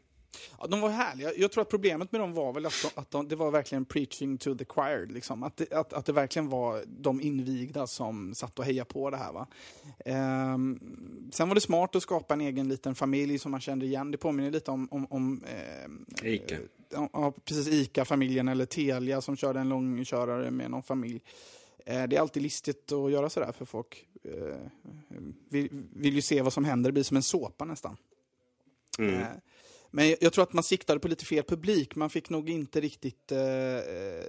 Ja, 0.58 0.66
de 0.66 0.80
var 0.80 0.88
härliga. 0.88 1.32
Jag 1.36 1.52
tror 1.52 1.62
att 1.62 1.68
problemet 1.68 2.12
med 2.12 2.20
dem 2.20 2.32
var 2.32 2.52
väl 2.52 2.66
att, 2.66 2.82
de, 2.82 3.00
att 3.00 3.10
de, 3.10 3.28
det 3.28 3.36
var 3.36 3.50
verkligen 3.50 3.84
preaching 3.84 4.38
to 4.38 4.54
the 4.54 4.64
choir. 4.64 5.06
Liksom. 5.06 5.42
Att, 5.42 5.56
det, 5.56 5.72
att, 5.72 5.92
att 5.92 6.04
det 6.06 6.12
verkligen 6.12 6.48
var 6.48 6.84
de 6.86 7.20
invigda 7.20 7.86
som 7.86 8.34
satt 8.34 8.58
och 8.58 8.64
hejade 8.64 8.90
på 8.90 9.10
det 9.10 9.16
här. 9.16 9.32
Va? 9.32 9.46
Ehm, 10.04 10.80
sen 11.32 11.48
var 11.48 11.54
det 11.54 11.60
smart 11.60 11.96
att 11.96 12.02
skapa 12.02 12.34
en 12.34 12.40
egen 12.40 12.68
liten 12.68 12.94
familj 12.94 13.38
som 13.38 13.50
man 13.50 13.60
kände 13.60 13.86
igen. 13.86 14.10
Det 14.10 14.18
påminner 14.18 14.50
lite 14.50 14.70
om, 14.70 14.88
om, 14.90 15.06
om 15.10 15.44
ehm, 15.44 16.06
Ica. 16.22 16.56
ja, 16.90 17.32
precis 17.44 17.68
ICA-familjen 17.68 18.48
eller 18.48 18.66
Telia 18.66 19.20
som 19.20 19.36
körde 19.36 19.60
en 19.60 19.68
långkörare 19.68 20.50
med 20.50 20.70
någon 20.70 20.82
familj. 20.82 21.20
Eh, 21.86 22.02
Det 22.08 22.16
är 22.16 22.20
alltid 22.20 22.42
listigt 22.42 22.92
att 22.92 23.10
göra 23.10 23.30
sådär 23.30 23.52
för 23.52 23.64
folk 23.64 24.06
eh, 24.24 24.56
vill, 25.48 25.68
vill 25.92 26.14
ju 26.14 26.22
se 26.22 26.42
vad 26.42 26.52
som 26.52 26.64
händer. 26.64 26.90
Det 26.90 26.92
blir 26.92 27.02
som 27.02 27.16
en 27.16 27.22
såpa 27.22 27.64
nästan. 27.64 27.96
Mm. 28.98 29.24
Eh, 29.90 29.96
Men 29.96 30.16
jag, 30.20 30.32
tror 30.32 30.42
att 30.42 30.52
man 30.52 30.64
siktade 30.64 31.00
på 31.00 31.08
lite 31.08 31.24
fel 31.24 31.44
publik. 31.44 31.94
Man 31.94 32.10
fick 32.10 32.30
nog 32.30 32.50
inte 32.50 32.80
riktigt... 32.80 33.32
Eh, 33.32 33.38
eh, 33.38 34.24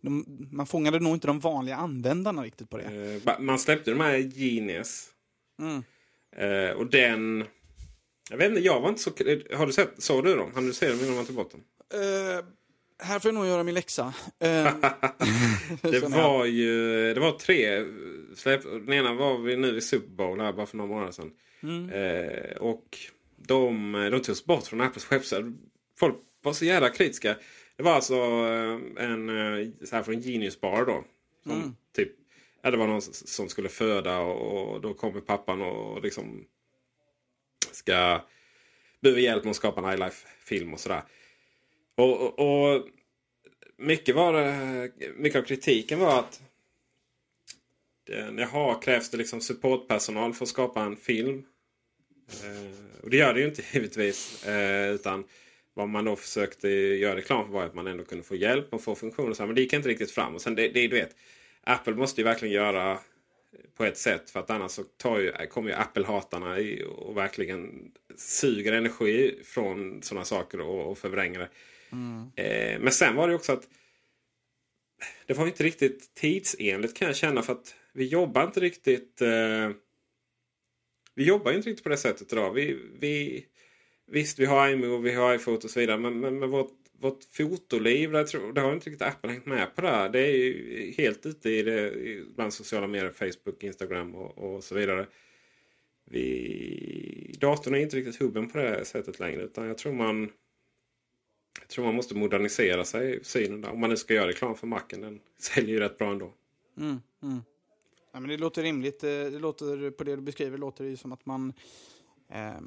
de, 0.00 0.24
man 0.52 0.66
fångade 0.66 1.00
nog 1.00 1.16
inte 1.16 1.26
de 1.26 1.40
vanliga 1.40 1.76
användarna 1.76 2.42
riktigt 2.42 2.70
på 2.70 2.78
det. 2.78 3.20
Eh, 3.24 3.40
man 3.40 3.58
släppte 3.58 3.90
de 3.90 4.00
här 4.00 4.16
Genius. 4.16 5.08
Mm. 5.60 5.84
Eh, 6.36 6.70
och 6.70 6.90
den... 6.90 7.44
Jag 8.30 8.36
vet 8.36 8.48
inte, 8.48 8.60
jag 8.60 8.80
var 8.80 8.88
inte 8.88 9.02
så... 9.02 9.10
Har 9.56 9.66
du 9.66 9.72
sett? 9.72 10.02
Såg 10.02 10.24
du 10.24 10.34
dem? 10.34 10.50
Hann 10.54 10.66
du 10.66 10.72
se 10.72 10.88
dem 10.88 11.00
innan 11.00 11.14
man 11.14 11.26
tog 11.26 11.36
bort 11.36 11.50
dem? 11.50 11.64
Eh, 11.94 12.44
här 12.98 13.18
får 13.18 13.28
jag 13.28 13.34
nog 13.34 13.46
göra 13.46 13.62
min 13.62 13.74
läxa. 13.74 14.14
Eh, 14.38 14.48
Det 15.82 16.08
var 16.08 16.44
ju 16.44 17.14
det 17.14 17.20
var 17.20 17.32
tre 17.32 17.84
släpp. 18.36 18.62
Den 18.62 18.92
ena 18.92 19.14
var 19.14 19.38
vi 19.38 19.56
nu 19.56 19.76
i 19.76 19.80
Super 19.80 20.08
Bowl 20.08 20.40
här 20.40 20.52
bara 20.52 20.66
för 20.66 20.76
några 20.76 20.90
månader 20.90 21.12
sedan. 21.12 21.30
Mm. 21.62 21.90
Eh, 21.90 22.56
och 22.56 22.98
de, 23.36 23.92
de 24.12 24.20
togs 24.20 24.44
bort 24.44 24.66
från 24.66 24.80
Apples 24.80 25.12
webbsida. 25.12 25.52
Folk 25.98 26.16
var 26.42 26.52
så 26.52 26.64
jävla 26.64 26.90
kritiska. 26.90 27.36
Det 27.76 27.82
var 27.82 27.92
alltså 27.92 28.14
eh, 28.14 29.04
en 29.04 29.28
eh, 29.28 29.68
så 29.84 29.96
här 29.96 30.02
från 30.02 30.20
Genius 30.20 30.60
Bar 30.60 30.84
då. 30.84 31.04
Som 31.42 31.52
Mm. 31.52 31.76
typ, 31.96 32.12
ja, 32.62 32.70
det 32.70 32.76
var 32.76 32.86
någon 32.86 33.02
som 33.02 33.48
skulle 33.48 33.68
föda 33.68 34.18
och, 34.18 34.74
och 34.74 34.80
då 34.80 34.94
kommer 34.94 35.20
pappan 35.20 35.62
och 35.62 36.02
liksom 36.02 36.44
ska 37.72 38.20
behöver 39.00 39.20
hjälp 39.20 39.44
med 39.44 39.50
att 39.50 39.56
skapa 39.56 39.80
en 39.80 39.88
highlife-film 39.90 40.74
och 40.74 40.80
sådär. 40.80 41.02
Och, 41.94 42.20
och, 42.20 42.38
och 42.38 42.88
mycket, 43.76 44.16
var, 44.16 44.32
mycket 45.20 45.38
av 45.38 45.44
kritiken 45.44 45.98
var 45.98 46.18
att 46.18 46.42
det, 48.04 48.34
jaha, 48.38 48.74
krävs 48.74 49.10
det 49.10 49.16
liksom 49.16 49.40
supportpersonal 49.40 50.34
för 50.34 50.44
att 50.44 50.48
skapa 50.48 50.82
en 50.82 50.96
film? 50.96 51.46
Eh, 52.28 53.02
och 53.02 53.10
det 53.10 53.16
gör 53.16 53.34
det 53.34 53.40
ju 53.40 53.46
inte 53.46 53.62
givetvis. 53.72 54.44
Eh, 54.46 54.94
utan 54.94 55.24
vad 55.74 55.88
man 55.88 56.04
då 56.04 56.16
försökte 56.16 56.68
göra 56.68 57.16
reklam 57.16 57.46
för 57.46 57.52
var 57.52 57.64
att 57.64 57.74
man 57.74 57.86
ändå 57.86 58.04
kunde 58.04 58.24
få 58.24 58.36
hjälp 58.36 58.74
och 58.74 58.82
få 58.82 58.94
funktioner. 58.94 59.30
och 59.30 59.36
Så 59.36 59.42
här, 59.42 59.46
men 59.46 59.54
det 59.54 59.60
gick 59.60 59.72
inte 59.72 59.88
riktigt 59.88 60.10
fram. 60.10 60.34
Och 60.34 60.42
sen 60.42 60.54
det, 60.54 60.68
det, 60.68 60.88
du 60.88 60.96
vet, 60.96 61.16
Apple 61.60 61.94
måste 61.94 62.20
ju 62.20 62.24
verkligen 62.24 62.54
göra 62.54 62.98
på 63.76 63.84
ett 63.84 63.98
sätt. 63.98 64.30
För 64.30 64.40
att 64.40 64.50
annars 64.50 64.70
så 64.70 64.82
tar 64.82 65.18
ju, 65.18 65.32
kommer 65.46 65.70
ju 65.70 65.76
Apple-hatarna 65.76 66.56
och 66.88 67.16
verkligen 67.16 67.92
suger 68.16 68.72
energi 68.72 69.38
från 69.44 70.02
sådana 70.02 70.24
saker 70.24 70.60
och, 70.60 70.90
och 70.90 70.98
förvränger 70.98 71.38
det. 71.38 71.48
Eh, 72.42 72.80
men 72.80 72.92
sen 72.92 73.14
var 73.14 73.28
det 73.28 73.34
också 73.34 73.52
att 73.52 73.68
det 75.26 75.34
var 75.34 75.46
inte 75.46 75.64
riktigt 75.64 76.14
tidsenligt 76.14 76.96
kan 76.96 77.06
jag 77.06 77.16
känna. 77.16 77.42
För 77.42 77.52
att 77.52 77.74
vi 77.92 78.06
jobbar 78.06 78.44
inte 78.44 78.60
riktigt... 78.60 79.22
Eh, 79.22 79.70
vi 81.16 81.24
jobbar 81.24 81.52
inte 81.52 81.68
riktigt 81.68 81.84
på 81.84 81.88
det 81.88 81.96
sättet 81.96 82.32
idag. 82.32 82.52
Vi, 82.52 82.78
vi, 83.00 83.46
visst, 84.06 84.38
vi 84.38 84.44
har 84.44 84.68
iMovie, 84.68 85.12
vi 85.12 85.16
har 85.16 85.34
iPhoto 85.34 85.66
och 85.66 85.70
så 85.70 85.80
vidare. 85.80 85.98
Men, 85.98 86.20
men 86.20 86.38
men 86.38 86.50
vårt 86.50 86.72
vårt 87.00 87.24
fotoliv. 87.24 88.12
Det, 88.12 88.24
tror, 88.24 88.52
det 88.52 88.60
har 88.60 88.72
inte 88.72 88.90
riktigt 88.90 89.08
Apple 89.08 89.30
hängt 89.30 89.46
med 89.46 89.74
på 89.74 89.80
det. 89.80 90.08
Det 90.12 90.20
är 90.20 90.32
ju 90.32 90.92
helt 90.96 91.26
ute 91.26 91.50
i 91.50 91.62
det 91.62 91.92
bland 92.36 92.54
sociala 92.54 92.86
medier, 92.86 93.10
Facebook, 93.10 93.62
Instagram 93.62 94.14
och, 94.14 94.38
och 94.38 94.64
så 94.64 94.74
vidare. 94.74 95.06
Vi, 96.04 97.36
datorn 97.40 97.74
är 97.74 97.78
inte 97.78 97.96
riktigt 97.96 98.20
hubben 98.20 98.50
på 98.50 98.58
det 98.58 98.84
sättet 98.84 99.20
längre. 99.20 99.42
Utan 99.42 99.66
jag 99.66 99.78
tror 99.78 99.92
man 99.92 100.30
jag 101.60 101.68
tror 101.68 101.84
man 101.84 101.94
måste 101.94 102.14
modernisera 102.14 102.84
sig 102.84 103.24
synen 103.24 103.60
där. 103.60 103.70
Om 103.70 103.80
man 103.80 103.90
nu 103.90 103.96
ska 103.96 104.14
göra 104.14 104.28
reklam 104.28 104.56
för 104.56 104.66
Macken. 104.66 105.00
Den 105.00 105.20
säljer 105.38 105.74
ju 105.74 105.80
rätt 105.80 105.98
bra 105.98 106.10
ändå. 106.10 106.32
Mm, 106.78 107.00
mm. 107.22 107.40
Ja, 108.16 108.20
men 108.20 108.30
det 108.30 108.36
låter 108.36 108.62
rimligt. 108.62 109.04
Eh, 109.04 109.10
det 109.10 109.38
låter, 109.38 109.90
på 109.90 110.04
det 110.04 110.16
du 110.16 110.22
beskriver 110.22 110.58
låter 110.58 110.84
det 110.84 110.96
som 110.96 111.12
att 111.12 111.26
man 111.26 111.52
eh, 112.32 112.60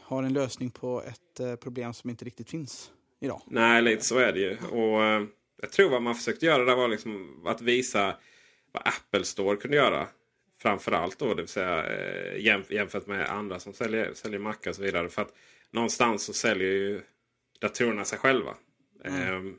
har 0.00 0.22
en 0.22 0.32
lösning 0.32 0.70
på 0.70 1.02
ett 1.02 1.40
eh, 1.40 1.56
problem 1.56 1.94
som 1.94 2.10
inte 2.10 2.24
riktigt 2.24 2.50
finns 2.50 2.90
idag. 3.20 3.42
Nej, 3.46 3.82
lite 3.82 4.04
så 4.04 4.18
är 4.18 4.32
det 4.32 4.40
ju. 4.40 4.56
Och 4.70 5.04
eh, 5.04 5.24
Jag 5.60 5.72
tror 5.72 5.90
vad 5.90 6.02
man 6.02 6.14
försökte 6.14 6.46
göra 6.46 6.64
där 6.64 6.76
var 6.76 6.88
liksom 6.88 7.42
att 7.46 7.60
visa 7.60 8.16
vad 8.72 8.82
Apple 8.86 9.24
Store 9.24 9.56
kunde 9.56 9.76
göra. 9.76 10.08
Framförallt 10.58 11.18
då, 11.18 11.34
det 11.34 11.42
vill 11.42 11.48
säga 11.48 11.86
eh, 11.86 12.44
jämf 12.44 12.70
jämfört 12.70 13.06
med 13.06 13.30
andra 13.30 13.60
som 13.60 13.72
säljer, 13.72 14.14
säljer 14.14 14.38
mackar 14.38 14.70
och 14.70 14.76
så 14.76 14.82
vidare. 14.82 15.08
För 15.08 15.22
att 15.22 15.34
någonstans 15.70 16.24
så 16.24 16.32
säljer 16.32 16.68
ju 16.68 17.02
datorerna 17.58 18.04
sig 18.04 18.18
själva. 18.18 18.54
Mm. 19.04 19.46
Eh, 19.48 19.54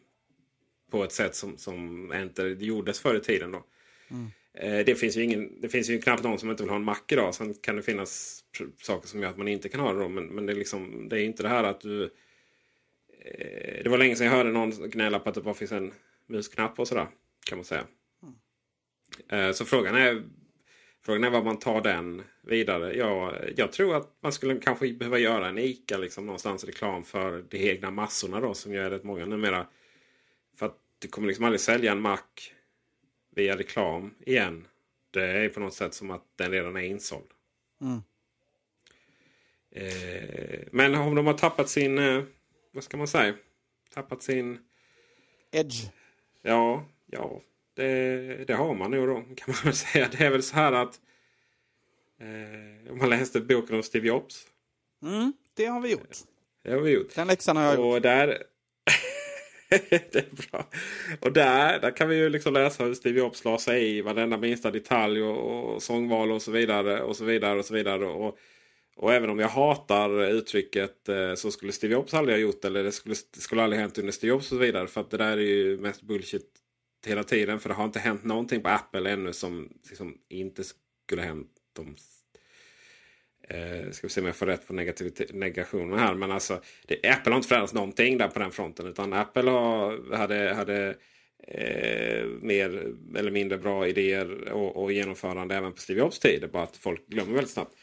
på 0.89 1.03
ett 1.03 1.11
sätt 1.11 1.35
som, 1.35 1.57
som 1.57 2.13
inte 2.13 2.43
gjordes 2.43 2.99
förr 2.99 3.15
i 3.15 3.21
tiden. 3.21 3.51
Då. 3.51 3.63
Mm. 4.07 4.31
Eh, 4.57 4.85
det, 4.85 4.95
finns 4.95 5.17
ju 5.17 5.23
ingen, 5.23 5.61
det 5.61 5.69
finns 5.69 5.89
ju 5.89 6.01
knappt 6.01 6.23
någon 6.23 6.39
som 6.39 6.49
inte 6.49 6.63
vill 6.63 6.69
ha 6.69 6.75
en 6.75 6.83
Mac 6.83 6.97
idag. 7.07 7.35
Sen 7.35 7.53
kan 7.53 7.75
det 7.75 7.81
finnas 7.81 8.43
saker 8.81 9.07
som 9.07 9.21
gör 9.21 9.29
att 9.29 9.37
man 9.37 9.47
inte 9.47 9.69
kan 9.69 9.79
ha 9.79 9.93
det. 9.93 9.99
Då. 9.99 10.09
Men, 10.09 10.25
men 10.25 10.45
det, 10.45 10.53
är 10.53 10.57
liksom, 10.57 11.09
det 11.09 11.21
är 11.21 11.23
inte 11.23 11.43
det 11.43 11.49
här 11.49 11.63
att 11.63 11.81
du... 11.81 12.03
Eh, 13.25 13.83
det 13.83 13.89
var 13.89 13.97
länge 13.97 14.15
sedan 14.15 14.27
jag 14.27 14.33
hörde 14.33 14.51
någon 14.51 14.71
gnälla 14.89 15.19
på 15.19 15.29
att 15.29 15.35
det 15.35 15.41
bara 15.41 15.53
finns 15.53 15.71
en 15.71 15.93
musknapp 16.27 16.79
och 16.79 16.87
sådär. 16.87 17.07
Kan 17.45 17.57
man 17.57 17.65
säga. 17.65 17.85
Mm. 19.29 19.53
så 19.53 19.65
frågan 19.65 19.95
är, 19.95 20.23
frågan 21.05 21.23
är 21.23 21.29
vad 21.29 21.45
man 21.45 21.59
tar 21.59 21.81
den 21.81 22.21
vidare. 22.43 22.97
Ja, 22.97 23.33
jag 23.55 23.71
tror 23.71 23.95
att 23.95 24.17
man 24.21 24.31
skulle 24.31 24.59
kanske 24.59 24.93
behöva 24.93 25.17
göra 25.17 25.47
en 25.47 25.57
ICA 25.57 25.97
liksom, 25.97 26.25
någonstans 26.25 26.63
reklam 26.63 27.03
för 27.03 27.45
de 27.49 27.57
egna 27.69 27.91
massorna 27.91 28.39
då 28.39 28.53
som 28.53 28.73
gör 28.73 28.89
rätt 28.89 29.03
många 29.03 29.25
numera. 29.25 29.67
För 30.57 30.65
att 30.65 30.77
du 30.99 31.07
kommer 31.07 31.27
liksom 31.27 31.45
aldrig 31.45 31.61
sälja 31.61 31.91
en 31.91 32.01
Mac 32.01 32.19
via 33.35 33.57
reklam 33.57 34.13
igen. 34.25 34.67
Det 35.11 35.25
är 35.25 35.49
på 35.49 35.59
något 35.59 35.73
sätt 35.73 35.93
som 35.93 36.11
att 36.11 36.23
den 36.35 36.51
redan 36.51 36.75
är 36.75 36.81
insåld. 36.81 37.27
Mm. 37.81 38.01
Eh, 39.71 40.59
men 40.71 40.95
om 40.95 41.15
de 41.15 41.27
har 41.27 41.33
tappat 41.33 41.69
sin, 41.69 41.97
eh, 41.97 42.23
vad 42.71 42.83
ska 42.83 42.97
man 42.97 43.07
säga? 43.07 43.33
Tappat 43.93 44.23
sin... 44.23 44.59
Edge. 45.51 45.75
Ja, 46.41 46.85
ja 47.05 47.41
det, 47.73 48.45
det 48.47 48.53
har 48.53 48.73
man 48.75 48.91
nog 48.91 49.07
då 49.07 49.15
kan 49.15 49.47
man 49.47 49.57
väl 49.63 49.73
säga. 49.75 50.09
Det 50.11 50.25
är 50.25 50.29
väl 50.29 50.43
så 50.43 50.55
här 50.55 50.71
att 50.71 50.99
eh, 52.19 52.91
om 52.91 52.97
man 52.97 53.09
läste 53.09 53.41
boken 53.41 53.75
om 53.75 53.83
Steve 53.83 54.07
Jobs. 54.07 54.47
Mm, 55.01 55.33
det 55.53 55.65
har 55.65 55.81
vi 55.81 55.91
gjort. 55.91 56.17
Det 56.63 56.71
har 56.71 56.81
vi 56.81 56.91
gjort. 56.91 57.15
Den 57.15 57.27
läxan 57.27 57.57
har 57.57 57.63
jag 57.63 57.79
Och 57.79 57.93
gjort. 57.93 58.03
där, 58.03 58.43
det 59.89 60.15
är 60.15 60.51
bra. 60.51 60.69
Och 61.19 61.33
där, 61.33 61.79
där 61.79 61.91
kan 61.91 62.09
vi 62.09 62.15
ju 62.15 62.29
liksom 62.29 62.53
läsa 62.53 62.83
hur 62.83 62.93
Steve 62.93 63.19
Jobs 63.19 63.45
la 63.45 63.57
sig 63.57 63.97
i 63.97 64.01
varenda 64.01 64.37
minsta 64.37 64.71
detalj 64.71 65.23
och, 65.23 65.73
och 65.73 65.83
sångval 65.83 66.31
och 66.31 66.41
så 66.41 66.51
vidare. 66.51 67.01
Och 67.01 67.15
så 67.15 67.25
vidare 67.25 67.59
och 67.59 67.65
så 67.65 67.73
vidare. 67.73 68.05
Och, 68.05 68.37
och 68.95 69.13
även 69.13 69.29
om 69.29 69.39
jag 69.39 69.47
hatar 69.47 70.23
uttrycket 70.23 71.09
eh, 71.09 71.33
så 71.33 71.51
skulle 71.51 71.71
Steve 71.71 71.93
Jobs 71.93 72.13
aldrig 72.13 72.35
ha 72.37 72.41
gjort 72.41 72.65
eller 72.65 72.83
det 72.83 72.91
skulle, 72.91 73.15
skulle 73.15 73.63
aldrig 73.63 73.81
hänt 73.81 73.97
under 73.97 74.11
Steve 74.11 74.29
Jobs 74.29 74.45
och 74.45 74.57
så 74.57 74.57
vidare. 74.57 74.87
För 74.87 75.01
att 75.01 75.11
det 75.11 75.17
där 75.17 75.37
är 75.37 75.41
ju 75.41 75.77
mest 75.77 76.01
bullshit 76.01 76.51
hela 77.05 77.23
tiden. 77.23 77.59
För 77.59 77.69
det 77.69 77.75
har 77.75 77.85
inte 77.85 77.99
hänt 77.99 78.23
någonting 78.23 78.61
på 78.61 78.69
Apple 78.69 79.11
ännu 79.11 79.33
som 79.33 79.69
liksom 79.89 80.17
inte 80.29 80.63
skulle 80.63 81.21
ha 81.21 81.27
hänt 81.27 81.51
om 81.79 81.95
Eh, 83.49 83.91
ska 83.91 84.07
vi 84.07 84.13
se 84.13 84.21
om 84.21 84.27
jag 84.27 84.35
får 84.35 84.45
rätt 84.45 84.67
på 84.67 84.73
negationen 85.33 85.99
här. 85.99 86.13
Men 86.13 86.31
alltså, 86.31 86.61
det, 86.85 87.09
Apple 87.09 87.31
har 87.31 87.37
inte 87.37 87.47
förändrats 87.47 87.73
någonting 87.73 88.17
där 88.17 88.27
på 88.27 88.39
den 88.39 88.51
fronten. 88.51 88.87
Utan 88.87 89.13
Apple 89.13 89.49
har, 89.49 90.15
hade, 90.15 90.53
hade 90.53 90.95
eh, 91.47 92.25
mer 92.41 92.93
eller 93.15 93.31
mindre 93.31 93.57
bra 93.57 93.87
idéer 93.87 94.51
och, 94.51 94.83
och 94.83 94.91
genomförande 94.91 95.55
även 95.55 95.73
på 95.73 95.79
Steve 95.79 95.99
Jobs 95.99 96.19
tid. 96.19 96.41
Det 96.41 96.47
är 96.47 96.51
bara 96.51 96.63
att 96.63 96.77
folk 96.77 97.07
glömmer 97.07 97.33
väldigt 97.33 97.51
snabbt. 97.53 97.75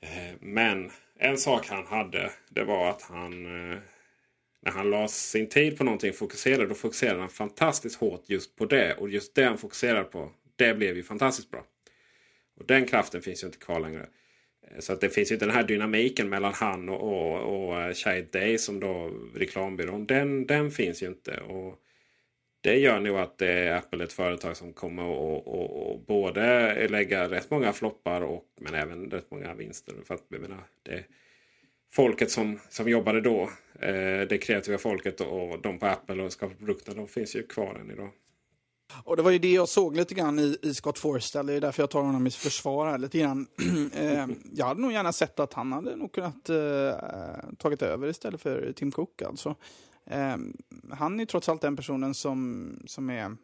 Eh, 0.00 0.34
men 0.40 0.90
en 1.18 1.38
sak 1.38 1.66
han 1.68 1.86
hade 1.86 2.30
det 2.48 2.64
var 2.64 2.90
att 2.90 3.02
han 3.02 3.46
eh, 3.72 3.78
när 4.60 4.72
han 4.72 4.90
la 4.90 5.08
sin 5.08 5.48
tid 5.48 5.78
på 5.78 5.84
någonting 5.84 6.12
fokuserade 6.12 6.66
då 6.66 6.74
fokuserade 6.74 7.20
han 7.20 7.28
fantastiskt 7.28 8.00
hårt 8.00 8.22
just 8.26 8.56
på 8.56 8.64
det. 8.66 8.94
Och 8.94 9.08
just 9.08 9.34
det 9.34 9.44
han 9.44 9.58
fokuserade 9.58 10.04
på 10.04 10.30
det 10.56 10.74
blev 10.74 10.96
ju 10.96 11.02
fantastiskt 11.02 11.50
bra. 11.50 11.64
Och 12.56 12.66
den 12.66 12.86
kraften 12.86 13.22
finns 13.22 13.42
ju 13.42 13.46
inte 13.46 13.58
kvar 13.58 13.80
längre. 13.80 14.08
Eh, 14.70 14.78
så 14.78 14.92
att 14.92 15.00
det 15.00 15.10
finns 15.10 15.30
ju 15.30 15.34
inte 15.34 15.46
den 15.46 15.54
här 15.54 15.64
dynamiken 15.64 16.28
mellan 16.28 16.52
han 16.52 16.88
och, 16.88 17.02
och, 17.02 17.68
och 17.68 17.80
eh, 17.80 17.94
Shade 17.94 18.26
Day 18.32 18.58
som 18.58 18.80
då 18.80 19.10
reklambyrån. 19.34 20.06
Den, 20.06 20.46
den 20.46 20.70
finns 20.70 21.02
ju 21.02 21.06
inte. 21.06 21.40
Och 21.40 21.78
det 22.60 22.78
gör 22.78 23.00
nog 23.00 23.18
att 23.18 23.38
det 23.38 23.52
är 23.52 23.76
Apple 23.76 24.04
ett 24.04 24.12
företag 24.12 24.56
som 24.56 24.72
kommer 24.72 25.02
att 25.02 25.46
och, 25.46 25.90
och 25.90 26.00
både 26.00 26.88
lägga 26.88 27.30
rätt 27.30 27.50
många 27.50 27.72
floppar 27.72 28.20
och 28.20 28.44
men 28.60 28.74
även 28.74 29.10
rätt 29.10 29.30
många 29.30 29.54
vinster. 29.54 29.94
För 30.04 30.14
att, 30.14 30.24
jag 30.28 30.40
menar, 30.40 30.64
det, 30.82 31.04
folket 31.92 32.30
som, 32.30 32.60
som 32.68 32.88
jobbade 32.88 33.20
då, 33.20 33.42
eh, 33.80 34.20
det 34.28 34.38
kreativa 34.42 34.78
folket 34.78 35.20
och 35.20 35.62
de 35.62 35.78
på 35.78 35.86
Apple 35.86 36.22
och 36.22 36.32
skapade 36.32 36.58
produkterna, 36.58 36.96
de 36.96 37.08
finns 37.08 37.36
ju 37.36 37.42
kvar 37.42 37.74
än 37.74 37.90
idag. 37.90 38.10
Och 39.04 39.16
det 39.16 39.22
var 39.22 39.30
ju 39.30 39.38
det 39.38 39.52
jag 39.52 39.68
såg 39.68 39.96
lite 39.96 40.14
grann 40.14 40.38
i, 40.38 40.58
i 40.62 40.74
Scott 40.74 40.98
Forstall. 40.98 41.46
Det 41.46 41.54
är 41.54 41.60
därför 41.60 41.82
jag 41.82 41.90
tar 41.90 42.02
honom 42.02 42.26
i 42.26 42.30
försvar 42.30 42.86
här 42.86 42.98
lite 42.98 43.18
grann. 43.18 43.46
eh, 43.92 44.26
jag 44.52 44.66
hade 44.66 44.80
nog 44.80 44.92
gärna 44.92 45.12
sett 45.12 45.40
att 45.40 45.52
han 45.52 45.72
hade 45.72 45.96
nog 45.96 46.12
kunnat 46.12 46.48
eh, 46.48 47.50
tagit 47.58 47.82
över 47.82 48.08
istället 48.08 48.40
för 48.40 48.72
Tim 48.72 48.92
Cook. 48.92 49.22
Alltså. 49.22 49.54
Eh, 50.06 50.36
han 50.90 51.20
är 51.20 51.24
trots 51.24 51.48
allt 51.48 51.60
den 51.60 51.76
personen 51.76 52.14
som, 52.14 52.72
som 52.86 53.10
är 53.10 53.36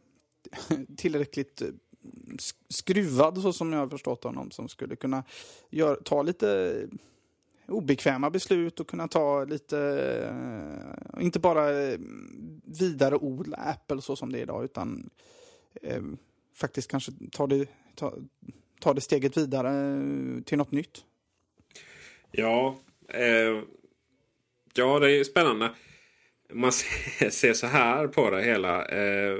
tillräckligt 0.96 1.62
eh, 1.62 1.68
skruvad 2.68 3.42
så 3.42 3.52
som 3.52 3.72
jag 3.72 3.80
har 3.80 3.88
förstått 3.88 4.24
honom. 4.24 4.50
Som 4.50 4.68
skulle 4.68 4.96
kunna 4.96 5.24
gör, 5.70 6.00
ta 6.04 6.22
lite 6.22 6.76
obekväma 7.66 8.30
beslut 8.30 8.80
och 8.80 8.88
kunna 8.88 9.08
ta 9.08 9.44
lite, 9.44 9.78
eh, 10.28 11.24
inte 11.24 11.38
bara 11.40 11.82
eh, 11.82 11.98
vidareodla 12.64 13.56
Apple 13.56 14.02
så 14.02 14.16
som 14.16 14.32
det 14.32 14.38
är 14.38 14.42
idag 14.42 14.64
utan 14.64 15.10
eh, 15.82 16.02
faktiskt 16.54 16.90
kanske 16.90 17.12
ta 17.32 17.46
det, 17.46 17.68
ta, 17.94 18.12
ta 18.80 18.94
det 18.94 19.00
steget 19.00 19.36
vidare 19.36 19.70
eh, 19.70 20.42
till 20.42 20.58
något 20.58 20.72
nytt. 20.72 21.04
Ja, 22.30 22.78
eh, 23.08 23.62
ja 24.74 24.98
det 24.98 25.12
är 25.12 25.24
spännande. 25.24 25.70
Man 26.52 26.72
ser, 26.72 27.30
ser 27.30 27.52
så 27.52 27.66
här 27.66 28.06
på 28.06 28.30
det 28.30 28.42
hela. 28.42 28.84
Eh, 28.86 29.38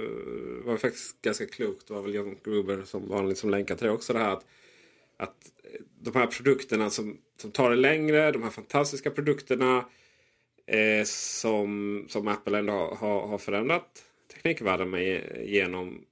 var 0.64 0.76
faktiskt 0.76 1.22
ganska 1.22 1.46
klokt. 1.46 1.88
Det 1.88 1.94
var 1.94 2.02
väl 2.02 2.14
John 2.14 2.36
Gruber 2.44 2.82
som 2.84 3.08
vanligt 3.08 3.38
som 3.38 3.50
länkade 3.50 3.78
till 3.78 3.86
det 3.86 3.92
också. 3.92 4.12
Det 4.12 4.18
här 4.18 4.32
att, 4.32 4.46
att 5.16 5.53
de 6.00 6.14
här 6.14 6.26
produkterna 6.26 6.90
som, 6.90 7.18
som 7.40 7.50
tar 7.50 7.70
det 7.70 7.76
längre. 7.76 8.32
De 8.32 8.42
här 8.42 8.50
fantastiska 8.50 9.10
produkterna. 9.10 9.84
Eh, 10.66 11.04
som, 11.04 12.04
som 12.08 12.28
Apple 12.28 12.58
ändå 12.58 12.72
har, 12.72 13.26
har 13.26 13.38
förändrat 13.38 14.04
teknikvärlden 14.34 14.90
med 14.90 15.42
genom 15.46 16.04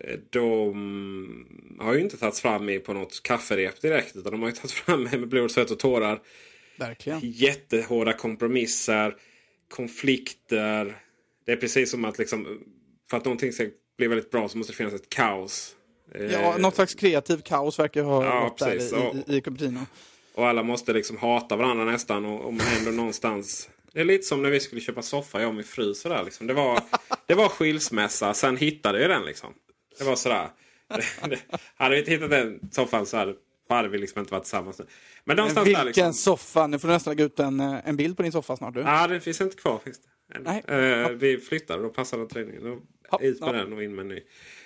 Eh, 0.00 0.18
de 0.30 1.76
har 1.80 1.94
ju 1.94 2.00
inte 2.00 2.16
tagits 2.16 2.40
fram 2.40 2.68
i 2.68 2.78
på 2.78 2.92
något 2.92 3.22
kafferep 3.22 3.80
direkt. 3.80 4.16
Utan 4.16 4.32
de 4.32 4.42
har 4.42 4.48
ju 4.48 4.54
tagits 4.54 4.74
fram 4.74 5.02
med 5.02 5.28
blod, 5.28 5.50
svett 5.50 5.70
och 5.70 5.78
tårar. 5.78 6.22
Verkligen. 6.78 7.20
Jättehårda 7.22 8.12
kompromisser. 8.12 9.16
Konflikter. 9.68 10.96
Det 11.44 11.52
är 11.52 11.56
precis 11.56 11.90
som 11.90 12.04
att 12.04 12.18
liksom, 12.18 12.60
för 13.10 13.16
att 13.16 13.24
någonting 13.24 13.52
ska 13.52 13.68
bli 13.98 14.06
väldigt 14.06 14.30
bra 14.30 14.48
så 14.48 14.58
måste 14.58 14.72
det 14.72 14.76
finnas 14.76 14.94
ett 14.94 15.08
kaos. 15.08 15.76
Ja, 16.14 16.54
eh, 16.54 16.58
något 16.58 16.74
slags 16.74 16.94
kreativ 16.94 17.42
kaos 17.42 17.78
verkar 17.78 18.02
ha 18.02 18.24
ja, 18.24 18.40
gått 18.40 18.58
där 18.58 18.74
i, 18.74 19.32
i, 19.32 19.36
i 19.36 19.40
Cupertino. 19.40 19.80
Och 20.34 20.46
alla 20.48 20.62
måste 20.62 20.92
liksom 20.92 21.16
hata 21.16 21.56
varandra 21.56 21.84
nästan. 21.84 22.24
Och, 22.24 22.44
och 22.44 22.54
ändå 22.78 22.90
någonstans 22.90 23.68
det 23.96 24.00
är 24.00 24.04
lite 24.04 24.24
som 24.24 24.42
när 24.42 24.50
vi 24.50 24.60
skulle 24.60 24.80
köpa 24.80 25.02
soffa, 25.02 25.40
jag 25.40 25.48
och 25.48 25.54
min 25.54 25.64
fru. 25.64 25.94
Sådär, 25.94 26.24
liksom. 26.24 26.46
det, 26.46 26.54
var, 26.54 26.80
det 27.26 27.34
var 27.34 27.48
skilsmässa, 27.48 28.34
sen 28.34 28.56
hittade 28.56 29.00
jag 29.00 29.10
den. 29.10 29.24
Liksom. 29.24 29.54
Det 29.98 30.04
var 30.04 30.16
sådär. 30.16 30.48
hade 31.76 31.94
vi 31.94 31.98
inte 31.98 32.10
hittat 32.10 32.30
den 32.30 32.60
soffan 32.72 33.06
så 33.06 33.16
hade, 33.16 33.34
hade 33.68 33.88
vi 33.88 33.98
liksom 33.98 34.20
inte 34.20 34.32
varit 34.32 34.44
tillsammans. 34.44 34.80
Men 35.24 35.36
någonstans 35.36 35.64
Men 35.64 35.64
vilken 35.64 35.80
där 35.80 35.86
liksom... 35.86 36.12
soffa! 36.12 36.66
Nu 36.66 36.78
får 36.78 36.88
du 36.88 36.94
nästan 36.94 37.10
lägga 37.10 37.24
ut 37.24 37.40
en, 37.40 37.60
eh, 37.60 37.88
en 37.88 37.96
bild 37.96 38.16
på 38.16 38.22
din 38.22 38.32
soffa 38.32 38.56
snart. 38.56 38.74
Du. 38.74 38.80
Ja, 38.80 39.06
den 39.06 39.20
finns 39.20 39.40
inte 39.40 39.56
kvar. 39.56 39.80
Finns 39.84 40.00
det. 40.00 41.08
Uh, 41.08 41.08
vi 41.08 41.38
flyttar 41.38 41.76
och 41.76 41.82
då 41.82 41.88
passar 41.88 42.18
den 42.18 42.28
träningen. 43.10 43.34
Ut 43.34 43.40
med 43.40 43.48
ja. 43.48 43.52
den 43.52 43.72
och 43.72 43.82
in 43.82 43.94
med 43.94 44.02
en 44.02 44.08
ny. 44.08 44.22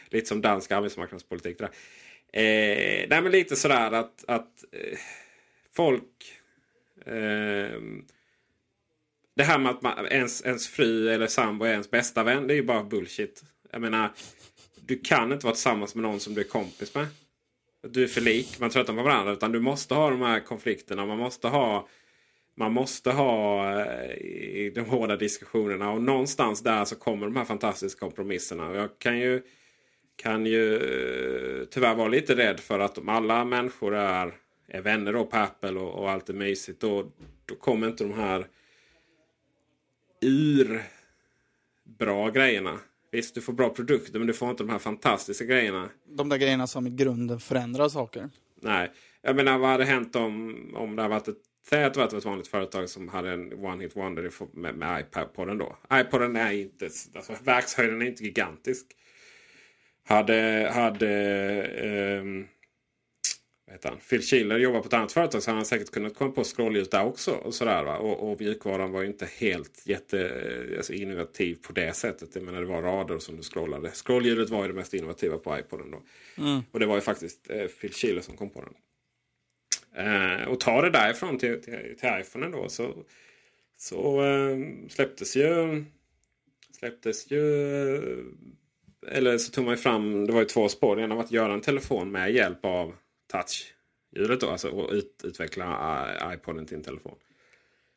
Lite 0.08 0.26
som 0.26 0.40
dansk 0.40 0.70
arbetsmarknadspolitik. 0.70 1.58
Där. 1.58 1.70
Eh, 2.32 3.06
nej, 3.08 3.22
men 3.22 3.32
lite 3.32 3.56
sådär 3.56 3.92
att, 3.92 4.24
att 4.28 4.64
eh, 4.72 4.98
folk... 5.76 6.40
Eh, 7.06 7.80
det 9.34 9.44
här 9.44 9.58
med 9.58 9.70
att 9.70 9.82
man, 9.82 10.06
ens, 10.06 10.44
ens 10.44 10.68
fru 10.68 11.08
eller 11.08 11.26
sambo 11.26 11.64
är 11.64 11.70
ens 11.70 11.90
bästa 11.90 12.22
vän. 12.22 12.46
Det 12.46 12.54
är 12.54 12.56
ju 12.56 12.62
bara 12.62 12.84
bullshit. 12.84 13.42
Jag 13.70 13.80
menar, 13.80 14.12
du 14.80 14.98
kan 14.98 15.32
inte 15.32 15.46
vara 15.46 15.54
tillsammans 15.54 15.94
med 15.94 16.02
någon 16.02 16.20
som 16.20 16.34
du 16.34 16.40
är 16.40 16.44
kompis 16.44 16.94
med. 16.94 17.06
Du 17.82 18.02
är 18.02 18.08
för 18.08 18.20
lik, 18.20 18.60
man 18.60 18.70
tröttnar 18.70 18.94
på 18.94 19.02
varandra. 19.02 19.32
Utan 19.32 19.52
du 19.52 19.60
måste 19.60 19.94
ha 19.94 20.10
de 20.10 20.22
här 20.22 20.40
konflikterna. 20.40 21.06
Man 21.06 21.18
måste 21.18 21.48
ha 21.48 21.88
man 22.60 22.72
måste 22.72 23.10
ha 23.10 23.70
eh, 23.80 24.10
i 24.16 24.72
de 24.74 24.80
hårda 24.80 25.16
diskussionerna. 25.16 25.90
Och 25.92 26.02
någonstans 26.02 26.62
där 26.62 26.84
så 26.84 26.96
kommer 26.96 27.26
de 27.26 27.36
här 27.36 27.44
fantastiska 27.44 28.00
kompromisserna. 28.00 28.74
Jag 28.74 28.98
kan 28.98 29.18
ju, 29.18 29.42
kan 30.16 30.46
ju 30.46 30.76
eh, 30.76 31.64
tyvärr 31.64 31.94
vara 31.94 32.08
lite 32.08 32.36
rädd 32.36 32.60
för 32.60 32.78
att 32.78 32.98
om 32.98 33.08
alla 33.08 33.44
människor 33.44 33.94
är, 33.94 34.34
är 34.68 34.80
vänner 34.80 35.12
då 35.12 35.24
på 35.24 35.36
Apple 35.36 35.70
och, 35.70 36.02
och 36.02 36.10
allt 36.10 36.28
är 36.28 36.34
mysigt. 36.34 36.80
Då, 36.80 37.12
då 37.46 37.54
kommer 37.54 37.86
inte 37.86 38.04
de 38.04 38.12
här 38.12 38.46
ur 40.20 40.82
bra 41.98 42.30
grejerna. 42.30 42.78
Visst, 43.12 43.34
du 43.34 43.40
får 43.40 43.52
bra 43.52 43.68
produkter 43.68 44.18
men 44.18 44.26
du 44.26 44.32
får 44.32 44.50
inte 44.50 44.62
de 44.62 44.70
här 44.70 44.78
fantastiska 44.78 45.44
grejerna. 45.44 45.88
De 46.08 46.28
där 46.28 46.36
grejerna 46.36 46.66
som 46.66 46.86
i 46.86 46.90
grunden 46.90 47.40
förändrar 47.40 47.88
saker. 47.88 48.30
Nej, 48.60 48.92
jag 49.22 49.36
menar 49.36 49.58
vad 49.58 49.70
hade 49.70 49.84
hänt 49.84 50.16
om, 50.16 50.56
om 50.74 50.96
det 50.96 51.02
hade 51.02 51.14
varit 51.14 51.28
ett 51.28 51.49
Säg 51.68 51.84
att 51.84 51.94
det 51.94 52.00
var 52.00 52.18
ett 52.18 52.24
vanligt 52.24 52.48
företag 52.48 52.88
som 52.88 53.08
hade 53.08 53.30
en 53.30 53.64
One 53.64 53.82
Hit 53.82 53.96
Wonder 53.96 54.30
med, 54.52 54.74
med 54.74 55.04
iPoden 55.16 55.58
då. 55.58 55.76
iPoden 55.92 56.36
är 56.36 56.52
inte, 56.52 56.84
alltså 57.14 57.36
verkshöjden 57.44 58.02
är 58.02 58.06
inte 58.06 58.24
gigantisk. 58.24 58.86
Hade, 60.04 60.70
hade 60.74 62.20
um, 62.20 62.48
han, 63.84 63.98
Phil 64.10 64.22
Schiller 64.22 64.58
jobbat 64.58 64.82
på 64.82 64.86
ett 64.86 64.94
annat 64.94 65.12
företag 65.12 65.42
så 65.42 65.50
hade 65.50 65.58
han 65.58 65.66
säkert 65.66 65.90
kunnat 65.90 66.14
komma 66.14 66.30
på 66.30 66.44
scrollljus 66.44 66.90
där 66.90 67.04
också. 67.04 67.30
Och, 67.32 67.54
sådär, 67.54 67.84
va? 67.84 67.96
och, 67.96 68.30
och 68.30 68.40
mjukvaran 68.40 68.92
var 68.92 69.00
ju 69.00 69.06
inte 69.06 69.28
helt 69.38 69.82
jätte, 69.86 70.74
alltså 70.76 70.92
innovativ 70.92 71.54
på 71.54 71.72
det 71.72 71.96
sättet. 71.96 72.34
Jag 72.34 72.44
menar, 72.44 72.60
det 72.60 72.66
var 72.66 72.82
rader 72.82 73.18
som 73.18 73.36
du 73.36 73.42
scrollade. 73.42 73.90
Scrollhjulet 73.90 74.50
var 74.50 74.62
ju 74.62 74.68
det 74.68 74.74
mest 74.74 74.94
innovativa 74.94 75.38
på 75.38 75.58
iPoden. 75.58 75.90
Då. 75.90 76.02
Mm. 76.42 76.60
Och 76.70 76.80
det 76.80 76.86
var 76.86 76.94
ju 76.94 77.00
faktiskt 77.00 77.50
eh, 77.50 77.66
Phil 77.66 77.92
Schiller 77.92 78.20
som 78.20 78.36
kom 78.36 78.50
på 78.50 78.60
den. 78.60 78.74
Eh, 79.96 80.48
och 80.48 80.60
ta 80.60 80.82
det 80.82 80.90
därifrån 80.90 81.38
till, 81.38 81.62
till, 81.62 81.96
till 81.98 82.10
iPhone 82.20 82.48
då 82.48 82.68
så, 82.68 82.94
så 83.76 84.24
eh, 84.24 84.58
släpptes 84.88 85.36
ju 85.36 85.84
släpptes 86.70 87.30
ju 87.30 87.40
eller 89.06 89.38
så 89.38 89.52
tog 89.52 89.64
man 89.64 89.74
ju 89.74 89.80
fram, 89.80 90.26
det 90.26 90.32
var 90.32 90.40
ju 90.40 90.46
två 90.46 90.68
spår. 90.68 90.96
Det 90.96 91.02
ena 91.02 91.14
var 91.14 91.24
att 91.24 91.32
göra 91.32 91.52
en 91.52 91.60
telefon 91.60 92.12
med 92.12 92.32
hjälp 92.32 92.64
av 92.64 92.94
touchhjulet. 93.32 94.42
Alltså 94.42 94.68
och 94.68 94.92
ut, 94.92 95.20
utveckla 95.24 96.06
eh, 96.14 96.34
iPoden 96.34 96.66
till 96.66 96.76
en 96.76 96.82
telefon. 96.82 97.14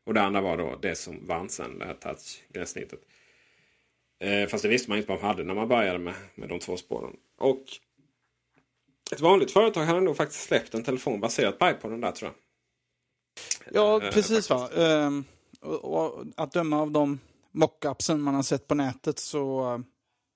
Och 0.06 0.14
det 0.14 0.22
andra 0.22 0.42
var 0.42 0.58
då 0.58 0.80
det 0.82 0.96
som 0.96 1.28
vann 1.28 1.50
sen, 1.50 1.80
det 1.80 1.86
här 1.86 1.94
touchgränssnittet. 1.94 3.00
Eh, 4.20 4.48
fast 4.48 4.64
det 4.64 4.70
visste 4.70 4.90
man 4.90 4.98
inte 4.98 5.10
vad 5.10 5.22
man 5.22 5.30
hade 5.30 5.44
när 5.44 5.54
man 5.54 5.68
började 5.68 6.00
med, 6.00 6.14
med 6.36 6.50
de 6.50 6.60
två 6.60 6.78
spåren. 6.78 7.16
Och 7.38 7.64
ett 9.14 9.22
vanligt 9.22 9.52
företag 9.52 9.84
hade 9.84 10.02
nog 10.02 10.18
faktiskt 10.18 10.44
släppt 10.44 10.74
en 10.74 10.84
telefon 10.84 11.20
baserat 11.20 11.60
på 11.60 11.70
iPoden 11.70 12.02
där 12.02 12.12
tror 12.12 12.32
jag. 12.32 12.36
Ja, 13.76 14.04
eh, 14.04 14.12
precis 14.12 14.50
va. 14.50 14.70
Ehm, 14.78 15.24
och, 15.62 15.84
och, 15.84 16.26
att 16.38 16.52
döma 16.52 16.82
av 16.82 16.92
de 16.92 17.20
mockupsen 17.52 18.22
man 18.22 18.36
har 18.36 18.44
sett 18.44 18.68
på 18.68 18.76
nätet 18.76 19.20
så 19.20 19.84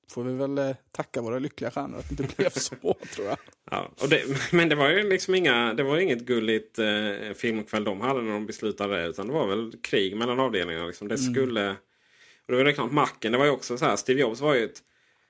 får 0.09 0.23
vi 0.23 0.33
väl 0.33 0.57
eh, 0.57 0.75
tacka 0.91 1.21
våra 1.21 1.39
lyckliga 1.39 1.71
stjärnor 1.71 1.99
att 1.99 2.17
det 2.17 2.23
inte 2.23 2.35
blev 2.37 2.49
så, 2.49 2.75
tror 3.15 3.27
jag. 3.27 3.37
Ja, 3.71 3.91
det, 4.09 4.23
men 4.51 4.69
det 4.69 4.75
var 4.75 4.89
ju 4.89 5.09
liksom 5.09 5.35
inga, 5.35 5.73
det 5.73 5.83
var 5.83 5.97
inget 5.97 6.21
gulligt 6.21 6.79
eh, 6.79 7.33
filmkväll 7.35 7.83
de 7.83 8.01
hade 8.01 8.21
när 8.21 8.31
de 8.31 8.45
beslutade 8.45 9.01
det. 9.01 9.07
Utan 9.07 9.27
det 9.27 9.33
var 9.33 9.47
väl 9.47 9.73
krig 9.81 10.17
mellan 10.17 10.39
avdelningarna. 10.39 10.87
Liksom. 10.87 11.07
Det 11.07 11.19
mm. 11.19 11.33
skulle... 11.33 11.69
Och 11.69 12.53
det 12.53 12.57
var 12.57 12.65
likadant 12.65 12.93
Macken. 12.93 13.31
Det 13.31 13.37
var 13.37 13.45
ju 13.45 13.51
också 13.51 13.77
så 13.77 13.85
här, 13.85 13.95
Steve 13.95 14.21
Jobs 14.21 14.41
var 14.41 14.55
ju 14.55 14.65
ett 14.65 14.83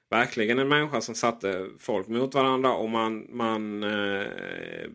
verkligen 0.10 0.60
en 0.60 0.68
människa 0.68 1.01
som 1.01 1.16
satte 1.16 1.70
folk 1.80 2.08
mot 2.08 2.34
varandra 2.34 2.74
och 2.74 2.89
man... 2.89 3.28
man 3.30 3.84
eh, 3.84 4.89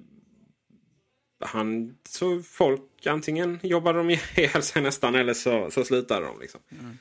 han 1.44 1.94
så 2.08 2.42
folk 2.42 3.06
antingen 3.06 3.58
jobbade 3.62 3.98
de 3.98 4.10
ihjäl 4.10 4.62
sig 4.62 4.82
nästan 4.82 5.14
eller 5.14 5.34
så, 5.34 5.70
så 5.70 5.84
slutade 5.84 6.26
de. 6.26 6.40
Liksom. 6.40 6.60
Mm. 6.80 6.98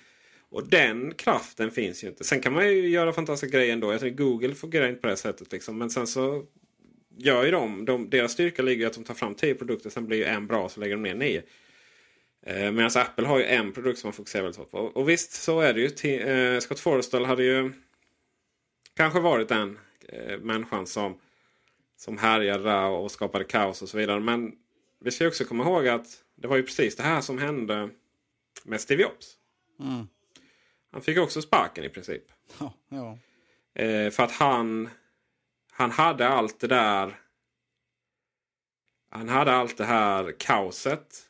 Och 0.50 0.68
den 0.68 1.14
kraften 1.14 1.72
finns 1.72 2.04
ju 2.04 2.08
inte. 2.08 2.24
Sen 2.24 2.42
kan 2.42 2.54
man 2.54 2.68
ju 2.68 2.90
göra 2.90 3.14
fantastiska 3.14 3.58
grejer 3.58 3.74
ändå. 3.74 3.92
Jag 3.92 4.00
tror 4.00 4.10
Google 4.10 4.56
fungerar 4.56 4.90
inte 4.90 5.02
på 5.02 5.08
det 5.08 5.18
sättet. 5.18 5.52
Liksom. 5.52 5.78
Men 5.78 5.90
sen 5.90 6.08
så 6.08 6.46
gör 7.18 7.46
ju 7.46 7.52
de, 7.52 7.86
de, 7.86 8.10
deras 8.10 8.32
styrka 8.32 8.62
ligger 8.62 8.84
i 8.84 8.88
att 8.88 8.94
de 8.94 9.04
tar 9.04 9.14
fram 9.14 9.36
tio 9.36 9.56
produkter. 9.56 9.90
Sen 9.90 10.08
blir 10.08 10.18
ju 10.18 10.24
en 10.24 10.48
bra 10.48 10.70
så 10.70 10.80
lägger 10.80 10.96
de 10.96 11.04
ner 11.04 11.16
nio. 11.16 11.42
Eh, 12.46 12.72
Medan 12.72 12.92
Apple 12.96 13.28
har 13.28 13.40
ju 13.40 13.46
en 13.46 13.72
produkt 13.72 14.00
som 14.00 14.08
man 14.08 14.14
fokuserar 14.14 14.44
väldigt 14.44 14.58
hårt 14.58 14.72
på. 14.72 14.78
Och, 14.78 14.98
och 14.98 15.10
visst 15.10 15.32
så 15.34 15.60
är 15.60 15.74
det 15.74 15.82
ju. 15.82 15.90
Till, 15.90 16.28
eh, 16.28 16.60
Scott 16.60 16.80
Forstall 16.80 17.26
hade 17.26 17.44
ju 17.44 17.72
kanske 18.96 19.20
varit 19.20 19.50
den 19.50 19.80
eh, 20.10 20.40
människan 20.40 20.88
som, 20.88 21.20
som 21.98 22.18
härjade 22.18 22.86
och 22.86 23.12
skapade 23.12 23.44
kaos 23.44 23.82
och 23.82 23.90
så 23.90 23.98
vidare. 23.98 24.20
Men 24.20 24.52
vi 25.00 25.12
ska 25.12 25.28
också 25.28 25.46
komma 25.46 25.64
ihåg 25.64 25.88
att 25.88 26.24
det 26.36 26.48
var 26.48 26.58
ju 26.58 26.64
precis 26.64 26.96
det 26.96 27.04
här 27.04 27.22
som 27.22 27.38
hände 27.38 27.90
med 28.64 28.82
Steve 28.82 29.02
Jobs. 29.02 29.38
Mm. 29.80 30.08
Han 30.92 31.02
fick 31.02 31.18
också 31.18 31.42
sparken 31.42 31.84
i 31.84 31.90
princip. 31.90 32.24
Ja, 32.60 32.74
ja. 32.90 33.18
Eh, 33.84 34.12
för 34.12 34.24
att 34.24 34.32
han, 34.32 34.90
han 35.72 35.92
hade 35.92 36.28
allt 36.28 36.60
det 36.60 36.68
där. 36.68 37.20
Han 39.10 39.30
hade 39.30 39.52
allt 39.52 39.78
det 39.78 39.86
här 39.86 40.36
kaoset. 40.40 41.28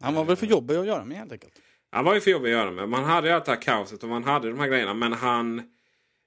Han 0.00 0.14
var 0.14 0.24
väl 0.24 0.36
för 0.36 0.46
jobbig 0.46 0.76
att 0.76 0.86
göra 0.86 1.04
med 1.04 1.18
helt 1.18 1.32
enkelt. 1.32 1.60
Han 1.90 2.04
var 2.04 2.14
ju 2.14 2.20
för 2.20 2.30
jobbig 2.30 2.48
att 2.48 2.58
göra 2.58 2.70
med. 2.70 2.88
Man 2.88 3.04
hade 3.04 3.34
allt 3.34 3.44
det 3.44 3.52
här 3.52 3.62
kaoset 3.62 4.02
och 4.02 4.08
man 4.08 4.24
hade 4.24 4.48
de 4.48 4.58
här 4.58 4.68
grejerna. 4.68 4.94
Men 4.94 5.12
han 5.12 5.75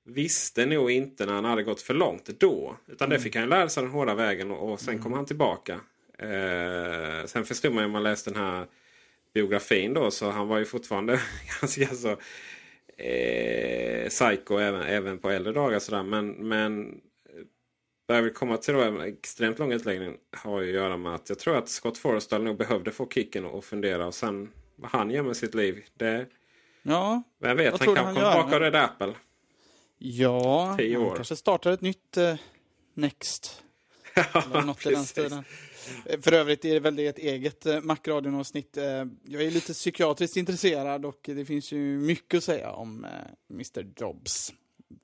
visste 0.10 0.66
nog 0.66 0.92
inte 0.92 1.26
när 1.26 1.34
han 1.34 1.46
hade 1.46 1.64
gått 1.64 1.82
för 1.82 1.94
långt 1.94 2.26
då. 2.40 2.78
Utan 2.88 3.06
mm. 3.06 3.18
det 3.18 3.24
fick 3.24 3.36
han 3.36 3.50
lära 3.50 3.70
sig 3.70 3.84
den 3.84 3.92
hårda 3.92 4.16
vägen 4.16 4.52
och, 4.52 4.72
och 4.72 4.80
sen 4.80 4.94
mm. 4.94 5.04
kom 5.04 5.14
han 5.14 5.26
tillbaka. 5.26 5.80
Eh, 6.20 7.26
sen 7.26 7.46
förstod 7.46 7.74
man 7.74 7.82
ju 7.82 7.86
om 7.86 7.92
man 7.92 8.04
läste 8.04 8.30
den 8.30 8.44
här 8.44 8.66
biografin 9.34 9.94
då 9.94 10.12
så 10.12 10.30
han 10.30 10.48
var 10.48 10.58
ju 10.58 10.66
fortfarande 10.66 11.14
ganska 11.62 11.88
så 11.88 12.10
eh, 13.04 14.10
psycho 14.10 14.58
även, 14.58 14.82
även 14.82 15.20
på 15.20 15.30
äldre 15.30 15.54
dagar. 15.54 15.80
Sådär. 15.80 16.04
Men, 16.04 16.30
men 16.30 17.02
jag 18.08 18.22
vill 18.22 18.34
komma 18.34 18.58
till 18.58 18.74
då, 18.74 18.82
en 18.82 19.02
extremt 19.02 19.60
lång 19.60 19.72
utläggning 19.72 20.18
har 20.38 20.62
ju 20.62 20.68
att 20.68 20.76
göra 20.76 20.98
med 20.98 21.16
att 21.16 21.30
jag 21.30 21.40
tror 21.40 21.58
att 21.58 21.70
Scott 21.70 21.98
Forstall 21.98 22.44
nog 22.44 22.58
behövde 22.58 22.92
få 22.92 23.08
kicken 23.10 23.46
och 23.46 23.66
fundera. 23.66 24.08
Och 24.08 24.16
sen 24.16 24.50
vad 24.76 24.92
han 24.92 25.12
gör 25.12 25.24
med 25.24 25.38
sitt 25.38 25.56
liv. 25.56 25.84
Det, 25.94 26.26
ja, 26.82 27.24
vem 27.40 27.58
vet, 27.58 27.70
han 27.70 27.80
kanske 27.80 27.96
kommer 27.96 28.14
tillbaka 28.14 28.56
och 28.56 28.62
rädda 28.62 28.84
Apple. 28.84 29.14
Ja, 30.00 30.66
han 30.66 31.16
kanske 31.16 31.36
startar 31.36 31.72
ett 31.72 31.82
nytt 31.82 32.18
eh, 32.18 32.36
Next. 32.94 33.64
Eller 34.34 34.62
något 34.62 34.86
i 34.86 34.90
den 34.90 35.06
stilen. 35.06 35.44
Eh, 36.06 36.20
för 36.20 36.34
övrigt 36.34 36.66
är 36.66 36.74
det 36.74 36.80
väl 36.80 37.00
ett 37.00 37.18
eget 37.18 37.66
eh, 37.66 37.82
Macradion-avsnitt. 37.82 38.78
Eh, 38.78 38.86
jag 39.24 39.44
är 39.44 39.52
lite 39.52 39.74
psykiatriskt 39.74 40.38
intresserad 40.38 41.06
och 41.06 41.20
det 41.24 41.46
finns 41.46 41.72
ju 41.72 42.00
mycket 42.00 42.38
att 42.38 42.44
säga 42.44 42.72
om 42.72 43.06
eh, 43.06 43.10
Mr 43.50 43.88
Jobs. 43.96 44.54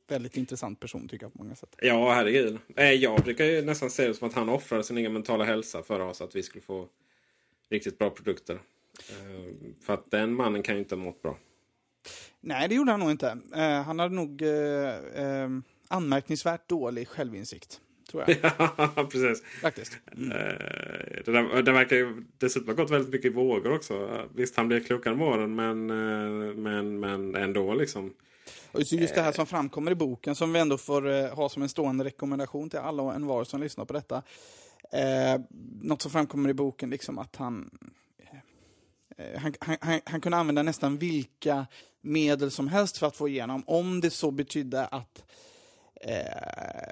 Väldigt 0.08 0.38
intressant 0.38 0.80
person 0.80 1.08
tycker 1.08 1.26
jag 1.26 1.34
på 1.34 1.43
många 1.43 1.56
sätt. 1.56 1.76
Ja, 1.82 2.14
herregud. 2.14 2.58
Eh, 2.76 2.91
jag 2.91 3.24
brukar 3.24 3.46
ju 3.46 3.62
nästan 3.62 3.89
se 3.89 4.08
det 4.08 4.14
som 4.14 4.28
att 4.28 4.34
han 4.34 4.50
offrade 4.50 4.84
sin 4.84 4.98
egen 4.98 5.14
mentala 5.14 5.43
hälsa 5.43 5.84
för 5.84 6.00
oss. 6.00 6.22
Att 6.22 6.36
vi 6.36 6.43
skulle 6.43 6.62
få 6.62 6.88
riktigt 7.70 7.98
bra 7.98 8.10
produkter. 8.10 8.60
Eh, 9.10 9.54
för 9.82 9.93
att 9.93 10.12
den 10.12 10.34
mannen 10.34 10.64
kan 10.64 10.76
ju 10.76 10.82
inte 10.82 10.96
ha 10.96 11.04
mått 11.04 11.22
bra. 11.22 11.38
Nej, 12.46 12.68
det 12.68 12.76
gjorde 12.76 12.91
han 12.91 13.00
nog 13.00 13.12
inte. 13.12 13.38
Uh, 13.56 13.62
han 13.62 14.00
hade 14.00 14.16
nog 14.16 14.41
uh, 14.41 14.48
uh, 14.50 15.60
anmärkningsvärt 15.88 16.70
dålig 16.70 17.08
självinsikt. 17.08 17.82
Tror 18.12 18.24
jag. 18.28 18.38
ja, 18.68 19.08
precis. 19.12 19.43
Faktiskt. 19.62 19.98
Mm. 20.12 20.30
det, 21.26 21.32
där, 21.32 21.62
det 21.62 21.72
verkar 21.72 21.96
ju 21.96 22.24
dessutom 22.38 22.68
ha 22.68 22.76
gått 22.76 22.91
väldigt 22.91 23.14
mycket 23.14 23.32
i 23.32 23.34
vågor 23.34 23.76
också. 23.76 24.26
Visst, 24.36 24.58
han 24.58 24.68
blev 24.68 24.84
klokare 24.84 25.16
med 25.16 25.28
åren, 25.28 25.56
men, 25.56 25.86
men, 26.64 27.00
men 27.00 27.36
ändå 27.36 27.74
liksom. 27.74 28.14
just 28.74 29.16
det 29.16 29.22
här 29.22 29.32
som 29.32 29.46
framkommer 29.46 29.91
i 29.91 29.96
boken, 29.96 30.36
som 30.36 30.54
vi 30.54 30.60
ändå 30.60 30.78
får 30.78 31.36
ha 31.36 31.50
som 31.50 31.64
en 31.64 31.70
stående 31.70 32.04
rekommendation 32.04 32.70
till 32.70 32.80
alla 32.80 33.04
och 33.04 33.16
en 33.16 33.26
var 33.26 33.43
som 33.43 33.62
lyssnar 33.62 33.86
på 33.86 33.93
detta. 33.93 34.24
Eh, 34.91 35.41
något 35.82 36.02
som 36.02 36.12
framkommer 36.12 36.50
i 36.50 36.54
boken, 36.54 36.89
liksom 36.89 37.20
att 37.20 37.36
han 37.36 37.70
Eh, 39.18 39.39
han, 39.39 39.54
han, 39.60 40.00
han, 40.06 40.22
kunde 40.22 40.38
använda 40.38 40.64
nästan 40.64 40.98
vilka 40.98 41.68
medel 42.06 42.51
som 42.51 42.68
helst 42.68 42.97
för 42.97 43.08
att 43.08 43.16
få 43.16 43.28
igenom, 43.28 43.64
om 43.68 44.01
det 44.01 44.10
så 44.10 44.32
betydde 44.32 44.86
att 44.86 45.24
eh, 46.01 46.89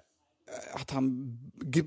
att 0.73 0.91
han 0.91 1.37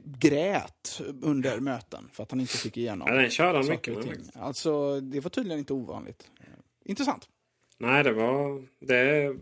grät 0.04 1.00
under 1.22 1.60
möten 1.60 2.08
för 2.12 2.22
att 2.22 2.30
han 2.30 2.40
inte 2.40 2.56
fick 2.56 2.76
igenom 2.76 3.08
ja, 3.08 3.14
den 3.14 3.30
körde 3.30 3.58
han 3.58 3.68
mycket 3.68 3.96
med. 3.96 4.30
Alltså, 4.34 5.00
det 5.00 5.20
var 5.20 5.30
tydligen 5.30 5.58
inte 5.58 5.72
ovanligt. 5.72 6.30
Intressant. 6.84 7.28
Nej, 7.78 8.04
det 8.04 8.12
var... 8.12 8.66
Det 8.80 8.96
är, 8.96 9.36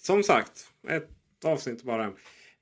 som 0.00 0.22
sagt, 0.22 0.66
ett 0.88 1.08
avsnitt 1.44 1.82
bara. 1.82 2.04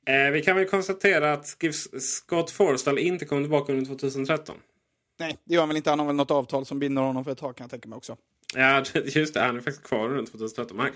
Eh, 0.06 0.30
vi 0.32 0.42
kan 0.42 0.56
väl 0.56 0.68
konstatera 0.68 1.32
att 1.32 1.56
Scott 2.00 2.50
Forstall 2.50 2.98
inte 2.98 3.24
kom 3.24 3.42
tillbaka 3.42 3.72
under 3.72 3.86
2013. 3.86 4.56
Nej, 5.18 5.36
det 5.44 5.54
gör 5.54 5.62
han 5.62 5.68
väl 5.68 5.76
inte. 5.76 5.90
Han 5.90 5.98
har 5.98 6.06
väl 6.06 6.16
något 6.16 6.30
avtal 6.30 6.66
som 6.66 6.78
binder 6.78 7.02
honom 7.02 7.24
för 7.24 7.32
ett 7.32 7.38
tag 7.38 7.56
kan 7.56 7.64
jag 7.64 7.70
tänka 7.70 7.88
mig 7.88 7.96
också. 7.96 8.16
Ja, 8.54 8.84
just 9.04 9.34
det. 9.34 9.40
Han 9.40 9.56
är 9.56 9.60
faktiskt 9.60 9.86
kvar 9.86 10.08
under 10.08 10.30
2013. 10.30 10.76
Men 10.76 10.92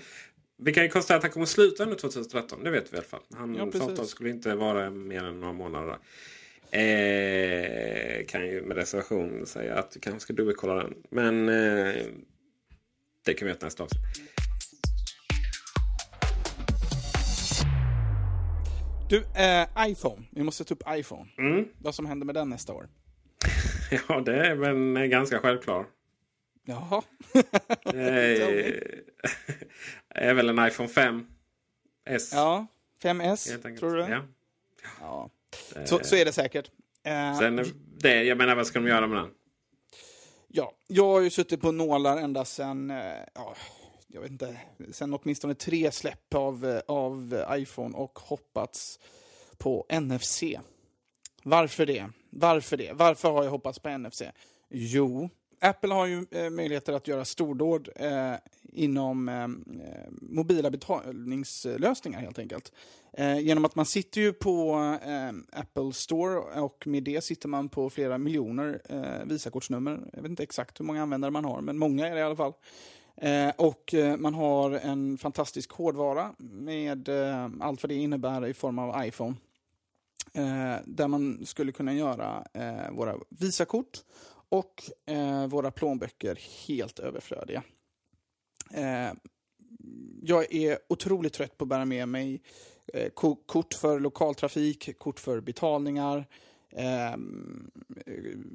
vi 0.57 0.73
kan 0.73 0.83
ju 0.83 0.89
konstatera 0.89 1.17
att 1.17 1.23
han 1.23 1.31
kommer 1.31 1.45
sluta 1.45 1.83
under 1.83 1.95
2013. 1.95 2.63
Det 2.63 2.71
vet 2.71 2.93
vi 2.93 2.95
i 2.95 2.97
alla 2.97 3.07
fall. 3.07 3.23
Han 3.33 3.55
Ja, 3.55 3.63
avtal 3.63 4.07
skulle 4.07 4.29
inte 4.29 4.55
vara 4.55 4.89
mer 4.89 5.23
än 5.23 5.39
några 5.39 5.53
månader. 5.53 5.97
Eh, 6.71 8.25
kan 8.25 8.45
ju 8.47 8.61
med 8.61 8.77
reservation 8.77 9.45
säga 9.45 9.75
att 9.75 9.91
du 9.91 9.99
kanske 9.99 10.19
ska 10.19 10.33
dubbelkolla 10.33 10.75
den. 10.75 10.93
Men 11.09 11.49
eh, 11.49 11.95
det 13.25 13.33
kan 13.33 13.45
vi 13.45 13.51
göra 13.51 13.65
nästa 13.65 13.83
avsnitt. 13.83 14.01
Du, 19.09 19.17
eh, 19.17 19.89
iPhone. 19.89 20.23
Vi 20.31 20.43
måste 20.43 20.63
ta 20.63 20.73
upp 20.73 20.83
iPhone. 20.89 21.29
Mm. 21.37 21.65
Vad 21.77 21.95
som 21.95 22.05
händer 22.05 22.25
med 22.25 22.35
den 22.35 22.49
nästa 22.49 22.73
år. 22.73 22.87
Ja, 24.07 24.21
det 24.21 24.47
är 24.47 24.55
väl 24.55 25.07
ganska 25.07 25.39
självklart. 25.39 25.87
Jaha. 26.65 27.01
Det 27.83 28.79
är, 30.09 30.33
väl 30.33 30.49
en 30.49 30.67
iPhone 30.67 30.89
5 30.89 31.25
S. 32.05 32.31
Ja, 32.33 32.67
5S, 33.03 33.49
helt 33.49 33.65
enkelt. 33.65 33.79
tror 33.79 33.95
du? 33.95 34.01
Ja. 34.01 34.25
Ja. 35.01 35.29
Så, 35.85 35.99
så 36.03 36.15
är 36.15 36.25
det 36.25 36.31
säkert. 36.31 36.71
Eh, 37.03 37.39
Sen, 37.39 37.65
det, 37.97 38.23
jag 38.23 38.37
menar, 38.37 38.55
vad 38.55 38.67
ska 38.67 38.79
de 38.79 38.87
göra 38.87 39.07
med 39.07 39.17
den? 39.17 39.29
Ja, 40.47 40.73
jag 40.87 41.05
har 41.05 41.21
ju 41.21 41.29
suttit 41.29 41.61
på 41.61 41.71
nålar 41.71 42.17
ända 42.17 42.45
sedan, 42.45 42.91
eh, 42.91 43.23
ja, 43.33 43.55
jag 44.07 44.21
vet 44.21 44.31
inte, 44.31 44.57
sen 44.91 45.13
åtminstone 45.13 45.55
tre 45.55 45.91
släpp 45.91 46.33
av, 46.33 46.65
eh, 46.65 46.81
av 46.87 47.45
iPhone 47.51 47.97
och 47.97 48.19
hoppats 48.19 48.99
på 49.57 49.85
NFC. 50.01 50.43
Varför 51.43 51.85
det? 51.85 52.09
Varför 52.29 52.77
det? 52.77 52.91
Varför 52.93 53.31
har 53.31 53.43
jag 53.43 53.51
hoppats 53.51 53.79
på 53.79 53.97
NFC? 53.97 54.21
Jo, 54.69 55.29
Apple 55.63 55.93
har 55.93 56.05
ju 56.05 56.25
eh, 56.31 56.49
möjligheter 56.49 56.93
att 56.93 57.07
göra 57.07 57.25
stordåd 57.25 57.89
eh, 57.95 58.33
inom 58.63 59.29
eh, 59.29 59.43
eh, 59.43 60.09
mobila 60.21 60.71
betalningslösningar 60.71 62.19
helt 62.19 62.39
enkelt. 62.39 62.71
Eh, 63.13 63.39
genom 63.39 63.65
att 63.65 63.75
man 63.75 63.85
sitter 63.85 64.21
ju 64.21 64.33
på 64.33 64.73
eh, 65.05 65.59
Apple 65.59 65.93
Store 65.93 66.37
och 66.61 66.87
med 66.87 67.03
det 67.03 67.23
sitter 67.23 67.47
man 67.47 67.69
på 67.69 67.89
flera 67.89 68.17
miljoner 68.17 68.81
eh, 68.89 69.25
Visakortsnummer. 69.25 69.99
Jag 70.13 70.21
vet 70.21 70.29
inte 70.29 70.43
exakt 70.43 70.79
hur 70.79 70.85
många 70.85 71.01
användare 71.01 71.31
man 71.31 71.45
har, 71.45 71.61
men 71.61 71.77
många 71.77 72.07
är 72.07 72.13
det 72.13 72.19
i 72.19 72.23
alla 72.23 72.35
fall. 72.35 72.53
Eh, 73.17 73.49
och 73.57 73.93
eh, 73.93 74.17
man 74.17 74.33
har 74.33 74.71
en 74.71 75.17
fantastisk 75.17 75.71
hårdvara 75.71 76.35
med 76.39 77.09
eh, 77.09 77.49
allt 77.59 77.83
vad 77.83 77.89
det 77.89 77.95
innebär 77.95 78.47
i 78.47 78.53
form 78.53 78.79
av 78.79 79.05
iPhone. 79.05 79.35
Eh, 80.33 80.75
där 80.85 81.07
man 81.07 81.45
skulle 81.45 81.71
kunna 81.71 81.93
göra 81.93 82.45
eh, 82.53 82.91
våra 82.91 83.15
Visakort 83.29 84.03
och 84.53 84.83
eh, 85.05 85.47
våra 85.47 85.71
plånböcker 85.71 86.39
helt 86.67 86.99
överflödiga. 86.99 87.63
Eh, 88.73 89.13
jag 90.21 90.53
är 90.53 90.77
otroligt 90.89 91.33
trött 91.33 91.57
på 91.57 91.63
att 91.63 91.69
bära 91.69 91.85
med 91.85 92.07
mig 92.07 92.41
eh, 92.93 93.09
kort 93.45 93.73
för 93.73 93.99
lokaltrafik, 93.99 94.99
kort 94.99 95.19
för 95.19 95.41
betalningar, 95.41 96.27
eh, 96.75 97.17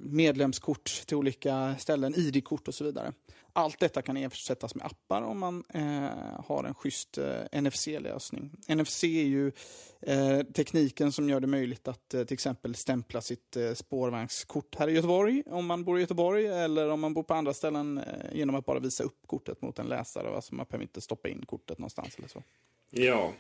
medlemskort 0.03 1.03
till 1.07 1.17
olika 1.17 1.77
ställen, 1.79 2.15
ID-kort 2.15 2.69
och 2.69 2.75
så 2.75 2.85
vidare. 2.85 3.13
Allt 3.53 3.81
detta 3.81 4.03
kan 4.03 4.17
ersättas 4.17 4.75
med 4.75 4.87
appar 4.87 5.23
om 5.23 5.39
man 5.39 5.65
eh, 5.75 6.45
har 6.47 6.65
en 6.65 6.75
schysst 6.75 7.19
eh, 7.19 7.61
NFC-lösning. 7.63 8.51
NFC 8.69 9.05
är 9.05 9.09
ju 9.09 9.53
eh, 10.01 10.43
tekniken 10.43 11.13
som 11.13 11.29
gör 11.29 11.41
det 11.41 11.47
möjligt 11.47 11.89
att 11.89 12.15
eh, 12.15 12.25
till 12.25 12.35
exempel 12.35 12.75
stämpla 12.75 13.21
sitt 13.21 13.57
eh, 13.57 13.73
spårvagnskort 13.73 14.75
här 14.79 14.89
i 14.89 14.93
Göteborg 14.93 15.43
om 15.47 15.67
man 15.67 15.85
bor 15.85 15.99
i 15.99 16.01
Göteborg 16.01 16.47
eller 16.47 16.89
om 16.89 17.01
man 17.01 17.15
bor 17.15 17.23
på 17.23 17.35
andra 17.35 17.55
ställen 17.55 18.01
genom 18.33 18.55
att 18.55 18.65
bara 18.65 18.79
visa 18.79 19.05
upp 19.05 19.27
kortet 19.27 19.63
mot 19.63 19.79
en 19.79 19.87
läsare. 19.87 20.37
Alltså 20.37 20.55
man 20.55 20.67
behöver 20.69 20.85
inte 20.85 21.01
stoppa 21.01 21.29
in 21.29 21.47
kortet 21.47 21.79
någonstans 21.79 22.15
eller 22.19 22.29
så. 22.29 22.43
Ja. 22.91 23.33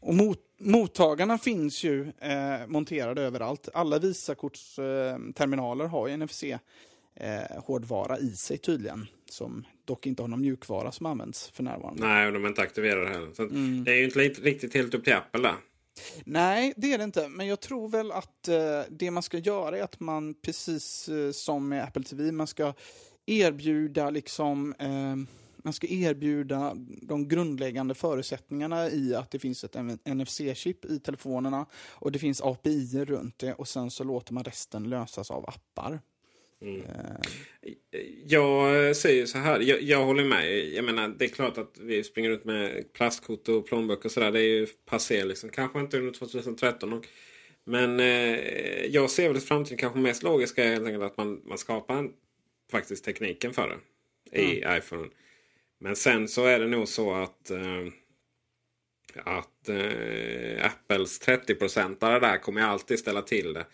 Och 0.00 0.14
mot, 0.14 0.38
mottagarna 0.58 1.38
finns 1.38 1.84
ju 1.84 2.12
eh, 2.18 2.66
monterade 2.66 3.22
överallt. 3.22 3.68
Alla 3.74 3.98
Visakortsterminaler 3.98 5.84
har 5.84 6.08
ju 6.08 6.16
NFC-hårdvara 6.16 8.18
i 8.18 8.30
sig 8.30 8.58
tydligen. 8.58 9.06
Som 9.30 9.64
dock 9.84 10.06
inte 10.06 10.22
har 10.22 10.28
någon 10.28 10.40
mjukvara 10.40 10.92
som 10.92 11.06
används 11.06 11.50
för 11.50 11.62
närvarande. 11.62 12.06
Nej, 12.06 12.26
och 12.26 12.32
de 12.32 12.44
är 12.44 12.48
inte 12.48 12.62
aktiverade 12.62 13.08
heller. 13.08 13.32
Så 13.32 13.42
Mm. 13.42 13.84
Det 13.84 13.92
är 13.92 13.96
ju 13.96 14.04
inte 14.04 14.18
riktigt 14.18 14.74
helt 14.74 14.94
upp 14.94 15.04
till 15.04 15.14
Apple 15.14 15.42
där. 15.42 15.54
Nej, 16.24 16.72
det 16.76 16.92
är 16.92 16.98
det 16.98 17.04
inte. 17.04 17.28
Men 17.28 17.46
jag 17.46 17.60
tror 17.60 17.88
väl 17.88 18.12
att 18.12 18.48
eh, 18.48 18.82
det 18.90 19.10
man 19.10 19.22
ska 19.22 19.38
göra 19.38 19.78
är 19.78 19.82
att 19.82 20.00
man, 20.00 20.34
precis 20.34 21.08
eh, 21.08 21.30
som 21.30 21.68
med 21.68 21.84
Apple 21.84 22.02
TV, 22.02 22.32
man 22.32 22.46
ska 22.46 22.74
erbjuda 23.26 24.10
liksom 24.10 24.74
eh, 24.78 25.16
man 25.64 25.72
ska 25.72 25.86
erbjuda 25.86 26.76
de 27.02 27.28
grundläggande 27.28 27.94
förutsättningarna 27.94 28.90
i 28.90 29.14
att 29.14 29.30
det 29.30 29.38
finns 29.38 29.64
ett 29.64 29.74
NFC-chip 30.04 30.86
i 30.86 30.98
telefonerna 30.98 31.66
och 31.88 32.12
det 32.12 32.18
finns 32.18 32.42
API 32.42 33.04
runt 33.04 33.38
det 33.38 33.54
och 33.54 33.68
sen 33.68 33.90
så 33.90 34.04
låter 34.04 34.34
man 34.34 34.44
resten 34.44 34.90
lösas 34.90 35.30
av 35.30 35.48
appar. 35.48 36.00
Jag 38.26 38.96
säger 38.96 39.26
så 39.26 39.38
här, 39.38 39.60
jag, 39.60 39.82
jag 39.82 40.04
håller 40.04 40.24
med. 40.24 40.68
Jag 40.68 40.84
menar, 40.84 41.08
det 41.08 41.24
är 41.24 41.28
klart 41.28 41.58
att 41.58 41.78
vi 41.80 42.04
springer 42.04 42.30
ut 42.30 42.44
med 42.44 42.92
plastkort 42.92 43.48
och 43.48 43.66
plånböcker 43.66 44.04
och 44.04 44.12
sådär. 44.12 44.32
Det 44.32 44.40
är 44.40 44.58
ju 44.58 44.66
passé 44.66 45.24
liksom. 45.24 45.50
Kanske 45.50 45.80
inte 45.80 45.98
under 45.98 46.12
2013. 46.12 46.92
Och, 46.92 47.06
men 47.64 48.00
eh, 48.00 48.86
jag 48.86 49.10
ser 49.10 49.28
väl 49.28 49.36
att 49.36 49.44
framtiden 49.44 49.78
kanske 49.78 49.98
mest 49.98 50.22
logiska 50.22 50.64
är 50.64 50.68
helt 50.68 50.86
enkelt 50.86 51.04
att 51.04 51.16
man, 51.16 51.40
man 51.44 51.58
skapar 51.58 51.96
en, 51.96 52.12
faktiskt 52.70 53.04
tekniken 53.04 53.52
för 53.52 53.68
det 53.68 53.78
i 54.40 54.64
iPhone. 54.78 55.08
Men 55.80 55.96
sen 55.96 56.28
så 56.28 56.44
är 56.44 56.58
det 56.58 56.66
nog 56.66 56.88
så 56.88 57.14
att 57.14 57.50
eh, 57.50 57.86
att 59.14 59.68
eh, 59.68 60.66
Apples 60.66 61.20
30-procentare 61.20 62.20
där 62.20 62.38
kommer 62.38 62.62
alltid 62.62 62.98
ställa 62.98 63.22
till 63.22 63.52
det. 63.52 63.66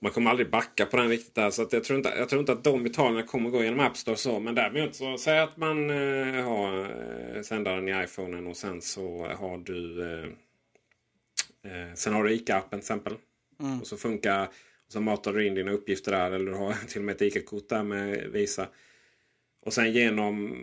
Man 0.00 0.12
kommer 0.12 0.30
aldrig 0.30 0.50
backa 0.50 0.86
på 0.86 0.96
den 0.96 1.08
riktigt 1.08 1.34
där. 1.34 1.50
Så 1.50 1.62
att 1.62 1.72
jag, 1.72 1.84
tror 1.84 1.98
inte, 1.98 2.14
jag 2.18 2.28
tror 2.28 2.40
inte 2.40 2.52
att 2.52 2.64
de 2.64 2.82
betalningarna 2.82 3.26
kommer 3.26 3.50
gå 3.50 3.64
genom 3.64 3.80
App 3.80 3.96
Store. 3.96 4.16
Så. 4.16 4.40
Men 4.40 4.54
däremot 4.54 4.94
så 4.94 5.18
säg 5.18 5.38
att 5.38 5.56
man 5.56 5.90
eh, 5.90 6.44
har 6.44 6.80
eh, 6.80 7.42
sändaren 7.42 7.88
i 7.88 8.04
iPhonen 8.04 8.46
och 8.46 8.56
sen 8.56 8.82
så 8.82 9.26
har 9.38 9.58
du 9.58 10.02
eh, 10.02 10.24
eh, 11.72 11.94
Sen 11.94 12.14
har 12.14 12.24
du 12.24 12.30
ICA-appen 12.30 12.68
till 12.70 12.78
exempel. 12.78 13.14
Mm. 13.60 13.80
Och 13.80 13.86
så 13.86 13.96
funkar 13.96 14.44
och 14.86 14.92
så 14.92 15.00
matar 15.00 15.32
du 15.32 15.46
in 15.46 15.54
dina 15.54 15.70
uppgifter 15.70 16.12
där. 16.12 16.30
Eller 16.30 16.50
du 16.50 16.56
har 16.56 16.72
till 16.88 16.98
och 16.98 17.04
med 17.04 17.14
ett 17.14 17.22
ICA-kort 17.22 17.68
där 17.68 17.82
med 17.82 18.30
Visa. 18.32 18.68
Och 19.66 19.72
sen 19.72 19.92
genom... 19.92 20.56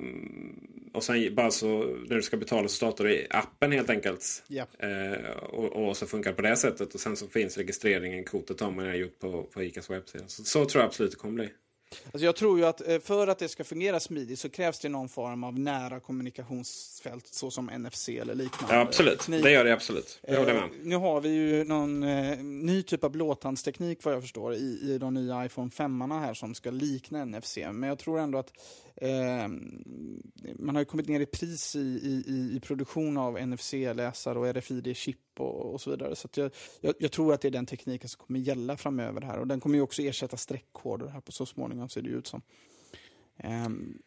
Och 0.94 1.04
sen 1.04 1.36
bara 1.36 1.52
så 1.52 1.84
när 2.08 2.16
du 2.16 2.22
ska 2.22 2.38
betala 2.38 2.68
så 2.68 2.76
startar 2.76 3.04
du 3.04 3.14
i 3.14 3.28
appen 3.30 3.72
helt 3.72 3.90
enkelt. 3.90 4.44
Ja. 4.48 4.66
Eh, 4.80 5.30
och, 5.38 5.88
och 5.88 5.98
så 5.98 6.06
funkar 6.06 6.32
det 6.32 6.36
på 6.36 6.42
det 6.42 6.56
sättet. 6.56 6.94
Och 6.94 7.00
sen 7.00 7.16
så 7.16 7.28
finns 7.28 7.58
registreringen, 7.58 8.24
kortet 8.24 8.60
har 8.60 8.72
man 8.72 8.98
gjort 8.98 9.20
på, 9.20 9.44
på 9.44 9.64
ICAs 9.64 9.90
webbsida. 9.90 10.24
Så, 10.28 10.44
så 10.44 10.66
tror 10.66 10.82
jag 10.82 10.88
absolut 10.88 11.12
det 11.12 11.18
kommer 11.18 11.34
bli. 11.34 11.50
Alltså 12.06 12.26
jag 12.26 12.36
tror 12.36 12.60
ju 12.60 12.66
att 12.66 12.88
eh, 12.88 13.00
för 13.00 13.28
att 13.28 13.40
det 13.40 13.48
ska 13.50 13.64
fungera 13.64 14.00
smidigt 14.00 14.40
så 14.40 14.50
krävs 14.50 14.80
det 14.80 14.90
någon 14.90 15.10
form 15.10 15.44
av 15.44 15.60
nära 15.60 16.00
kommunikationsfält 16.00 17.28
såsom 17.28 17.66
NFC 17.66 18.10
eller 18.10 18.36
liknande. 18.36 18.76
Ja, 18.76 18.82
absolut. 18.82 19.20
teknik. 19.20 19.44
Det 19.44 19.52
gör 19.52 19.64
det 19.66 19.74
absolut. 19.74 20.20
Håller 20.28 20.54
Eh, 20.56 20.64
nu 20.84 20.96
har 20.96 21.22
vi 21.22 21.30
ju 21.30 21.64
någon 21.64 22.04
eh, 22.04 22.38
ny 22.44 22.84
typ 22.84 23.04
av 23.04 23.12
blåtandsteknik 23.12 24.04
vad 24.04 24.14
jag 24.14 24.22
förstår 24.22 24.54
i, 24.54 24.80
i 24.82 24.98
de 24.98 25.14
nya 25.14 25.46
iPhone 25.46 25.70
5 25.72 26.02
här 26.02 26.34
som 26.34 26.56
ska 26.56 26.72
likna 26.72 27.26
NFC. 27.26 27.58
Men 27.72 27.84
jag 27.90 28.00
tror 28.00 28.20
ändå 28.20 28.38
att 28.38 28.54
eh, 28.96 29.48
man 30.60 30.76
har 30.76 30.82
ju 30.82 30.86
kommit 30.86 31.08
ner 31.08 31.20
i 31.20 31.26
pris 31.26 31.76
i, 31.76 31.80
i, 31.80 32.24
i- 32.56 32.60
produktion 32.60 33.18
av 33.18 33.48
NFC-läsare 33.48 34.40
och 34.40 34.46
RFID-chip 34.48 35.16
och, 35.40 35.74
och 35.74 35.82
så 35.82 35.90
vidare. 35.90 36.16
Så 36.16 36.28
jag, 36.36 36.52
jag, 36.82 36.96
jag 37.00 37.12
tror 37.12 37.34
att 37.34 37.42
det 37.42 37.48
är 37.48 37.52
den 37.52 37.66
tekniken 37.66 38.10
som 38.10 38.26
kommer 38.26 38.40
gälla 38.40 38.78
framöver 38.78 39.22
här. 39.22 39.40
Och 39.40 39.48
den 39.48 39.60
kommer 39.60 39.76
ju 39.76 39.82
också 39.82 40.02
ersätta 40.02 40.38
streckkoder 40.38 41.08
här 41.08 41.22
på 41.22 41.32
så 41.32 41.46
småningom 41.46 41.83
ser 41.90 42.02
det 42.02 42.10
ju 42.10 42.18
ut 42.18 42.28
som. 42.28 42.42
Ehm, 43.38 43.98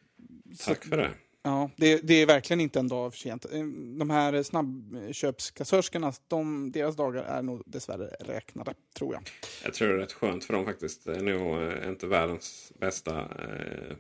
så 0.54 0.64
Tack 0.74 0.84
för 0.84 0.96
det. 0.96 1.10
Ja, 1.42 1.70
det, 1.76 2.00
det 2.02 2.14
är 2.14 2.26
verkligen 2.26 2.60
inte 2.60 2.78
en 2.78 2.88
dag 2.88 3.12
för 3.12 3.18
sent. 3.18 3.44
Eh, 3.44 3.64
De 3.98 4.10
här 4.10 4.42
snabbköpskassörskorna, 4.42 6.12
de, 6.28 6.72
deras 6.72 6.96
dagar 6.96 7.22
är 7.22 7.42
nog 7.42 7.62
dessvärre 7.66 8.06
räknade, 8.20 8.74
tror 8.94 9.14
jag. 9.14 9.22
Jag 9.64 9.74
tror 9.74 9.88
det 9.88 9.94
är 9.94 9.98
rätt 9.98 10.12
skönt 10.12 10.44
för 10.44 10.54
dem 10.54 10.64
faktiskt. 10.64 11.04
Det 11.04 11.16
är 11.16 11.22
nog 11.22 11.62
eh, 11.62 11.88
inte 11.88 12.06
världens 12.06 12.72
bästa. 12.80 13.20
Eh, 13.20 13.96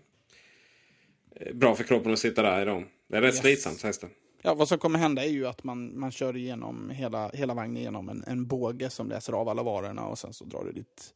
bra 1.54 1.74
för 1.74 1.84
kroppen 1.84 2.12
att 2.12 2.18
sitta 2.18 2.42
där 2.42 2.62
i 2.62 2.64
dem. 2.64 2.84
Det 3.08 3.16
är 3.16 3.20
rätt 3.22 3.34
Yes. 3.34 3.40
slitsamt 3.42 3.78
sägs 3.80 3.98
det. 3.98 4.08
Ja, 4.42 4.54
vad 4.54 4.68
som 4.68 4.78
kommer 4.78 4.98
hända 4.98 5.24
är 5.24 5.28
ju 5.28 5.46
att 5.46 5.64
man, 5.64 5.98
man 5.98 6.10
kör 6.10 6.36
igenom 6.36 6.90
hela, 6.90 7.28
hela 7.28 7.54
vagnen 7.54 7.82
genom 7.82 8.08
en, 8.08 8.24
en 8.26 8.46
båge 8.46 8.90
som 8.90 9.08
läser 9.08 9.32
av 9.32 9.48
alla 9.48 9.62
varorna 9.62 10.06
och 10.06 10.18
sen 10.18 10.32
så 10.32 10.44
drar 10.44 10.64
du 10.64 10.72
ditt 10.72 11.14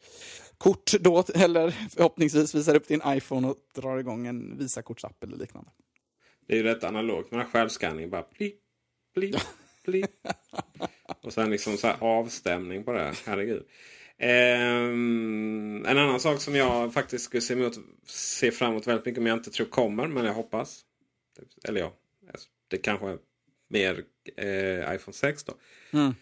kort 0.58 0.92
då, 1.00 1.24
eller 1.34 1.70
förhoppningsvis 1.70 2.54
visar 2.54 2.76
upp 2.76 2.88
din 2.88 3.02
iPhone 3.06 3.48
och 3.48 3.56
drar 3.74 3.98
igång 3.98 4.26
en 4.26 4.58
Visakortsapp 4.58 5.24
eller 5.24 5.36
liknande. 5.36 5.70
Det 6.46 6.52
är 6.52 6.56
ju 6.56 6.62
rätt 6.62 6.84
analogt 6.84 7.30
med 7.30 7.40
den 7.40 7.46
här 7.46 7.52
självskanningen. 7.52 8.10
Bara 8.10 8.22
pli, 8.22 8.54
pli, 9.14 9.34
pli. 9.84 10.04
Och 11.22 11.32
sen 11.32 11.50
liksom 11.50 11.76
så 11.76 11.86
här 11.86 11.96
avstämning 12.00 12.84
på 12.84 12.92
det. 12.92 13.12
Herregud. 13.26 13.66
Ehm, 14.18 15.84
en 15.86 15.98
annan 15.98 16.20
sak 16.20 16.40
som 16.40 16.54
jag 16.54 16.92
faktiskt 16.94 17.24
skulle 17.24 17.40
se, 17.40 17.54
emot, 17.54 17.78
se 18.06 18.50
fram 18.50 18.70
emot 18.70 18.86
väldigt 18.86 19.06
mycket, 19.06 19.22
men 19.22 19.30
jag 19.30 19.38
inte 19.38 19.50
tror 19.50 19.66
kommer, 19.66 20.08
men 20.08 20.24
jag 20.24 20.34
hoppas. 20.34 20.84
Eller 21.64 21.80
ja, 21.80 21.92
det 22.70 22.78
kanske 22.78 23.06
är 23.06 23.18
mer 23.68 24.04
eh, 24.36 24.94
iPhone 24.94 25.12
6 25.12 25.44
då. 25.44 25.54
Mm. 25.92 26.14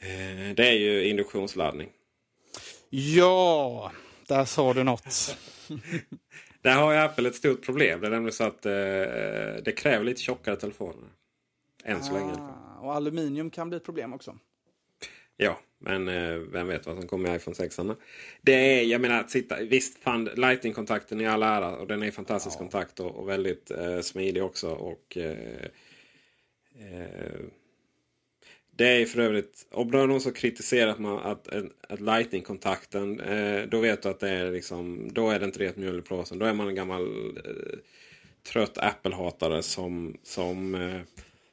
Eh, 0.00 0.54
det 0.54 0.68
är 0.68 0.72
ju 0.72 1.04
induktionsladdning. 1.08 1.88
Ja, 2.90 3.92
där 4.26 4.44
sa 4.44 4.74
du 4.74 4.84
något. 4.84 5.36
Där 6.62 6.74
har 6.74 6.92
ju 6.92 6.98
Apple 6.98 7.28
ett 7.28 7.34
stort 7.34 7.62
problem. 7.62 8.00
Det 8.00 8.06
är 8.06 8.10
nämligen 8.10 8.32
så 8.32 8.44
att 8.44 8.66
eh, 8.66 8.72
det 9.64 9.74
kräver 9.76 10.04
lite 10.04 10.20
tjockare 10.20 10.56
telefoner. 10.56 11.08
Än 11.84 12.04
så 12.04 12.12
länge. 12.12 12.32
Ah, 12.32 12.80
och 12.80 12.94
aluminium 12.94 13.50
kan 13.50 13.68
bli 13.68 13.76
ett 13.76 13.84
problem 13.84 14.12
också. 14.12 14.38
Ja, 15.42 15.58
men 15.78 16.08
eh, 16.08 16.34
vem 16.34 16.66
vet 16.66 16.86
vad 16.86 16.96
som 16.96 17.08
kommer 17.08 17.32
i 17.32 17.36
iPhone 17.36 17.54
6. 17.54 17.78
-arna. 17.78 17.96
Det 18.42 18.52
är, 18.52 18.82
jag 18.82 19.00
menar, 19.00 19.20
att 19.20 19.30
sitta, 19.30 19.56
visst, 19.62 19.98
fan, 19.98 20.24
Lightning-kontakten 20.24 21.20
i 21.20 21.26
all 21.26 21.42
ära 21.42 21.76
och 21.76 21.86
den 21.86 22.02
är 22.02 22.10
fantastisk 22.10 22.58
kontakt 22.58 23.00
och, 23.00 23.16
och 23.16 23.28
väldigt 23.28 23.70
eh, 23.70 24.00
smidig 24.00 24.44
också. 24.44 24.70
Och, 24.70 25.16
eh, 25.16 25.64
eh, 26.78 27.40
det 28.70 28.86
är 28.86 29.06
för 29.06 29.20
övrigt, 29.20 29.66
om 29.70 29.90
det 29.90 29.98
är 29.98 30.06
någon 30.06 30.20
som 30.20 30.32
kritiserat 30.32 30.98
man 30.98 31.18
att, 31.18 31.48
att 31.88 32.00
Lightning-kontakten, 32.00 33.20
eh, 33.20 33.62
då 33.62 33.80
vet 33.80 34.02
du 34.02 34.08
att 34.08 34.20
det 34.20 34.30
är 34.30 34.52
liksom, 34.52 35.08
då 35.12 35.30
är 35.30 35.38
det 35.38 35.44
inte 35.44 35.58
rent 35.58 35.76
mjöl 35.76 35.98
i 35.98 36.02
påsen. 36.02 36.38
Då 36.38 36.46
är 36.46 36.54
man 36.54 36.68
en 36.68 36.74
gammal 36.74 37.36
eh, 37.36 37.78
trött 38.52 38.78
Apple-hatare 38.78 39.62
som, 39.62 40.16
som, 40.22 40.76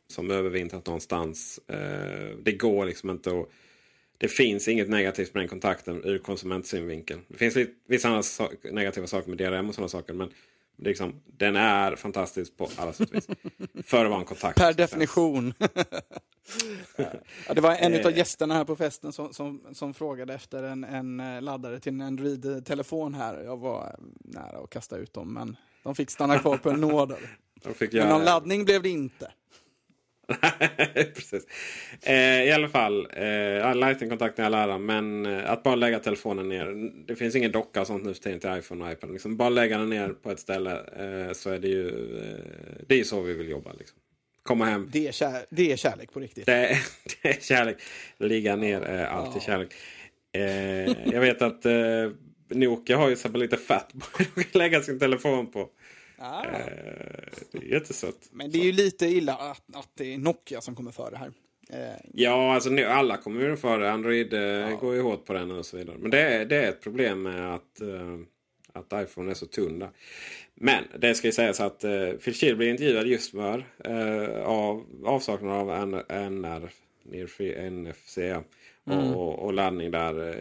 som 0.07 0.31
övervintrat 0.31 0.85
någonstans. 0.85 1.59
Det 2.43 2.51
går 2.51 2.85
liksom 2.85 3.09
inte 3.09 3.29
att 3.29 3.49
det 4.17 4.27
finns 4.27 4.67
inget 4.67 4.89
negativt 4.89 5.33
med 5.33 5.41
den 5.41 5.49
kontakten 5.49 6.03
ur 6.03 6.17
konsumentsynvinkel. 6.17 7.19
Det 7.27 7.37
finns 7.37 7.57
vissa 7.87 8.07
andra 8.07 8.23
so 8.23 8.49
negativa 8.71 9.07
saker 9.07 9.29
med 9.29 9.37
DRM 9.37 9.69
och 9.69 9.75
sådana 9.75 9.89
saker. 9.89 10.13
Men 10.13 10.29
liksom, 10.77 11.21
den 11.25 11.55
är 11.55 11.95
fantastisk 11.95 12.57
på 12.57 12.69
alla 12.75 12.93
sätt 12.93 13.09
och 13.09 13.15
vis. 13.15 13.27
För 13.85 14.05
att 14.05 14.11
vara 14.11 14.19
en 14.19 14.25
kontakt. 14.25 14.57
Per 14.57 14.73
definition. 14.73 15.53
ja, 17.47 17.53
det 17.53 17.61
var 17.61 17.75
en 17.75 17.93
Eh. 17.93 18.05
av 18.05 18.17
gästerna 18.17 18.53
här 18.53 18.65
på 18.65 18.75
festen 18.75 19.13
som, 19.13 19.33
som, 19.33 19.61
som 19.73 19.93
frågade 19.93 20.33
efter 20.33 20.63
en, 20.63 20.83
en 20.83 21.19
eh, 21.19 21.41
laddare 21.41 21.79
till 21.79 21.93
en 21.93 22.01
Android-telefon 22.01 23.13
här. 23.13 23.43
Jag 23.43 23.57
var 23.57 23.95
nära 24.19 24.63
att 24.63 24.69
kasta 24.69 24.97
ut 24.97 25.13
dem, 25.13 25.33
men 25.33 25.57
de 25.83 25.95
fick 25.95 26.11
stanna 26.11 26.39
kvar 26.39 26.57
på 26.57 26.69
en 26.69 26.81
fick 27.75 27.93
Men 27.93 28.09
någon 28.09 28.23
laddning 28.23 28.65
blev 28.65 28.81
det 28.81 28.89
inte. 28.89 29.31
Precis. 30.93 31.47
Eh, 32.01 32.43
I 32.43 32.51
alla 32.51 32.69
fall, 32.69 33.07
eh, 33.13 33.75
Lightning-kontakten 33.75 34.45
är 34.45 34.47
all 34.47 34.69
ära, 34.69 34.77
men 34.77 35.25
eh, 35.25 35.51
att 35.51 35.63
bara 35.63 35.75
lägga 35.75 35.99
telefonen 35.99 36.49
ner. 36.49 36.91
Det 37.07 37.15
finns 37.15 37.35
ingen 37.35 37.51
docka 37.51 37.81
och 37.81 37.87
sånt 37.87 38.05
nu 38.05 38.13
för 38.13 38.21
tiden 38.21 38.39
till 38.39 38.57
iPhone 38.57 38.85
och 38.85 38.91
iPad. 38.91 39.11
Liksom, 39.11 39.37
bara 39.37 39.49
lägga 39.49 39.77
den 39.77 39.89
ner 39.89 40.09
på 40.09 40.31
ett 40.31 40.39
ställe 40.39 40.71
eh, 40.71 41.33
så 41.33 41.49
är 41.49 41.59
det 41.59 41.67
ju 41.67 41.87
eh, 42.17 42.85
det 42.87 42.99
är 42.99 43.03
så 43.03 43.21
vi 43.21 43.33
vill 43.33 43.49
jobba. 43.49 43.73
Liksom. 43.73 43.97
Komma 44.43 44.65
hem. 44.65 44.89
Det 44.91 45.07
är, 45.07 45.11
kär, 45.11 45.45
det 45.49 45.71
är 45.71 45.75
kärlek 45.75 46.13
på 46.13 46.19
riktigt. 46.19 46.45
Det 46.45 46.53
är, 46.53 46.77
det 47.21 47.29
är 47.29 47.41
kärlek. 47.41 47.77
Ligga 48.17 48.55
ner 48.55 48.81
är 48.81 49.05
alltid 49.05 49.41
kärlek. 49.41 49.73
Eh, 50.31 51.11
jag 51.13 51.21
vet 51.21 51.41
att 51.41 51.65
Nokia 52.49 52.97
har 52.97 53.09
ju 53.09 53.15
så 53.15 53.29
lite 53.29 53.57
fett 53.57 53.87
att 54.37 54.55
lägga 54.55 54.81
sin 54.81 54.99
telefon 54.99 55.51
på. 55.51 55.69
Ah. 56.17 56.43
Eh, 56.43 56.59
det 57.51 57.57
är 57.57 57.73
jättesött. 57.73 58.29
Men 58.31 58.51
det 58.51 58.59
är 58.59 58.63
ju 58.63 58.71
lite 58.71 59.05
illa 59.05 59.33
att, 59.33 59.75
att 59.75 59.89
det 59.93 60.13
är 60.13 60.17
Nokia 60.17 60.61
som 60.61 60.75
kommer 60.75 60.91
före 60.91 61.15
här. 61.15 61.31
Eh, 61.69 61.95
Ja, 62.13 62.53
alltså 62.53 62.69
nu, 62.69 62.83
alla 62.85 63.17
kommer 63.17 63.41
ju 63.41 63.57
före. 63.57 63.91
Android 63.91 64.33
eh, 64.33 64.79
går 64.79 64.95
ju 64.95 65.01
hårt 65.01 65.25
på 65.25 65.33
den 65.33 65.51
och 65.51 65.65
så 65.65 65.77
vidare. 65.77 65.97
Men 65.99 66.11
det 66.11 66.19
är, 66.19 66.45
det 66.45 66.55
är 66.55 66.69
ett 66.69 66.81
problem 66.81 67.21
med 67.21 67.55
att, 67.55 67.81
eh, 67.81 68.17
att 68.73 68.93
iPhone 69.03 69.31
är 69.31 69.35
så 69.35 69.45
tunn 69.45 69.79
där. 69.79 69.89
Men 70.55 70.83
det 70.99 71.15
ska 71.15 71.27
ju 71.27 71.31
sägas 71.31 71.59
att 71.59 71.83
eh, 71.83 72.09
Phil 72.09 72.33
Schiller 72.33 72.55
blir 72.55 72.69
intervjuad 72.69 73.07
just 73.07 73.31
för 73.31 73.65
eh, 73.85 74.43
av 74.43 74.85
avsaknad 75.05 75.51
av 75.51 75.87
NR, 76.09 76.69
Free 77.27 77.69
NFC 77.69 78.17
ja. 78.17 78.43
Mm. 78.89 79.15
och, 79.15 79.39
och 79.39 79.53
laddning 79.53 79.91
där. 79.91 80.35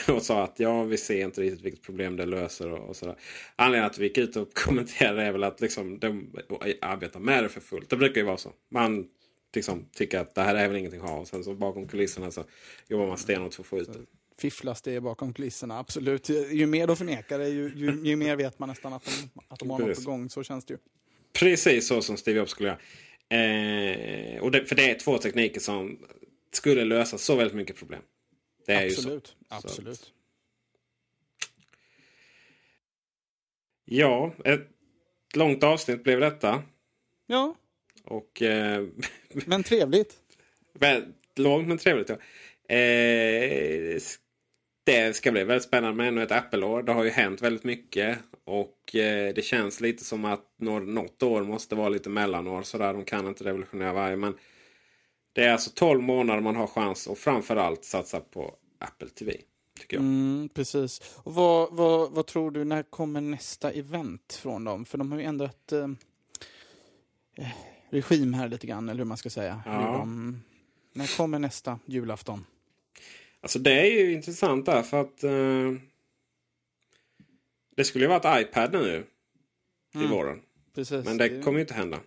Och 0.08 0.22
sa 0.22 0.42
att 0.42 0.60
ja, 0.60 0.82
vi 0.82 0.96
ser 0.96 1.24
inte 1.24 1.40
riktigt 1.40 1.62
vilket 1.62 1.82
problem 1.82 2.16
det 2.16 2.26
löser. 2.26 2.70
Och, 2.70 2.88
och 2.88 2.96
sådär. 2.96 3.16
Anledningen 3.56 3.90
att 3.90 3.98
vi 3.98 4.04
gick 4.04 4.18
ut 4.18 4.36
och 4.36 4.54
kommenterade 4.54 5.22
är 5.22 5.32
väl 5.32 5.44
att 5.44 5.60
liksom, 5.60 5.98
de 5.98 6.30
arbetar 6.80 7.20
med 7.20 7.44
det 7.44 7.48
för 7.48 7.60
fullt. 7.60 7.90
Det 7.90 7.96
brukar 7.96 8.20
ju 8.20 8.26
vara 8.26 8.36
så. 8.36 8.52
Man 8.68 9.08
liksom 9.54 9.88
tycker 9.92 10.18
att 10.18 10.34
det 10.34 10.42
här 10.42 10.54
är 10.54 10.68
väl 10.68 10.76
ingenting 10.76 11.00
att 11.00 11.08
ha. 11.08 11.18
Och 11.18 11.28
sen 11.28 11.44
så 11.44 11.54
bakom 11.54 11.88
kulisserna 11.88 12.30
så 12.30 12.44
jobbar 12.88 13.06
man 13.06 13.18
stenhårt 13.18 13.54
för 13.54 13.62
att 13.62 13.66
få 13.66 13.78
ut 13.78 13.92
det. 13.92 13.98
fifflas 14.38 14.82
det 14.82 15.00
bakom 15.00 15.32
kulisserna, 15.34 15.78
absolut. 15.78 16.28
Ju, 16.28 16.66
mer 16.66 16.86
de 16.86 16.96
förnekar 16.96 17.38
det, 17.38 17.48
ju, 17.48 17.72
ju, 17.76 18.00
ju 18.04 18.16
mer 18.16 18.36
vet 18.36 18.58
man 18.58 18.68
nästan 18.68 18.92
att 18.92 19.04
de, 19.04 19.40
att 19.48 19.58
de 19.58 19.70
har 19.70 19.78
något 19.78 20.04
på 20.04 20.10
gång. 20.10 20.30
Så 20.30 20.42
känns 20.42 20.64
det 20.64 20.74
ju. 20.74 20.78
Precis 21.32 21.88
så 21.88 22.02
som 22.02 22.16
Steve 22.16 22.38
Jobs 22.38 22.50
skulle 22.50 22.68
göra. 22.68 22.78
Eh, 23.28 24.42
och 24.42 24.50
det, 24.50 24.64
för 24.64 24.76
det 24.76 24.90
är 24.90 24.98
två 24.98 25.18
tekniker 25.18 25.60
som 25.60 25.98
skulle 26.52 26.84
lösa 26.84 27.18
så 27.18 27.36
väldigt 27.36 27.56
mycket 27.56 27.76
problem. 27.76 28.02
Det 28.66 28.72
är 28.72 28.86
absolut. 28.86 29.36
ju 29.40 29.46
så. 29.48 29.54
absolut. 29.54 29.98
Så, 29.98 30.06
ja, 33.84 34.32
ett 34.44 34.68
långt 35.34 35.62
avsnitt 35.64 36.04
blev 36.04 36.20
detta. 36.20 36.62
Ja, 37.26 37.54
Och 38.04 38.42
eh, 38.42 38.86
men 39.46 39.62
trevligt. 39.62 40.16
långt 41.36 41.68
men 41.68 41.78
trevligt. 41.78 42.08
Ja. 42.08 42.16
Eh, 42.76 44.00
det 44.86 45.16
ska 45.16 45.32
bli 45.32 45.44
väldigt 45.44 45.68
spännande 45.68 45.96
med 45.96 46.08
ännu 46.08 46.22
ett 46.22 46.32
Apple-år. 46.32 46.82
Det 46.82 46.92
har 46.92 47.04
ju 47.04 47.10
hänt 47.10 47.42
väldigt 47.42 47.64
mycket. 47.64 48.18
Och 48.44 48.94
eh, 48.96 49.34
det 49.34 49.42
känns 49.44 49.80
lite 49.80 50.04
som 50.04 50.24
att 50.24 50.54
nå- 50.58 50.78
något 50.78 51.22
år 51.22 51.42
måste 51.42 51.74
vara 51.74 51.88
lite 51.88 52.08
mellanår. 52.10 52.62
Sådär. 52.62 52.92
De 52.92 53.04
kan 53.04 53.26
inte 53.26 53.44
revolutionera 53.44 53.92
varje. 53.92 54.16
Men 54.16 54.38
det 55.34 55.44
är 55.44 55.52
alltså 55.52 55.70
12 55.74 56.02
månader 56.02 56.40
man 56.40 56.56
har 56.56 56.66
chans 56.66 57.08
att 57.08 57.18
framförallt 57.18 57.84
satsa 57.84 58.20
på 58.20 58.54
Apple 58.78 59.08
TV. 59.08 59.36
Tycker 59.80 59.96
jag. 59.96 60.00
Mm, 60.04 60.48
precis. 60.54 61.00
Och 61.16 61.34
vad, 61.34 61.72
vad, 61.72 62.10
vad 62.10 62.26
tror 62.26 62.50
du, 62.50 62.64
när 62.64 62.82
kommer 62.82 63.20
nästa 63.20 63.70
event 63.72 64.32
från 64.42 64.64
dem? 64.64 64.84
För 64.84 64.98
de 64.98 65.12
har 65.12 65.18
ju 65.18 65.24
ändrat 65.24 65.72
eh, 65.72 65.88
eh, 67.38 67.48
regim 67.90 68.34
här 68.34 68.48
lite 68.48 68.66
grann, 68.66 68.88
eller 68.88 68.98
hur 68.98 69.04
man 69.04 69.16
ska 69.16 69.30
säga. 69.30 69.62
Ja. 69.66 69.72
De, 69.72 70.42
när 70.92 71.16
kommer 71.16 71.38
nästa 71.38 71.78
julafton? 71.86 72.46
Alltså 73.40 73.58
det 73.58 73.80
är 73.80 74.00
ju 74.00 74.12
intressant 74.12 74.66
där 74.66 74.82
för 74.82 75.00
att 75.00 75.24
eh, 75.24 75.72
det 77.76 77.84
skulle 77.84 78.04
ju 78.04 78.08
vara 78.08 78.40
ett 78.40 78.48
iPad 78.48 78.72
nu 78.72 79.06
Mm. 79.94 80.10
våren. 80.10 80.42
Precis. 80.74 81.04
Men 81.04 81.16
det 81.16 81.42
kommer 81.42 81.58
ju 81.58 81.60
inte 81.60 81.74
hända. 81.74 82.00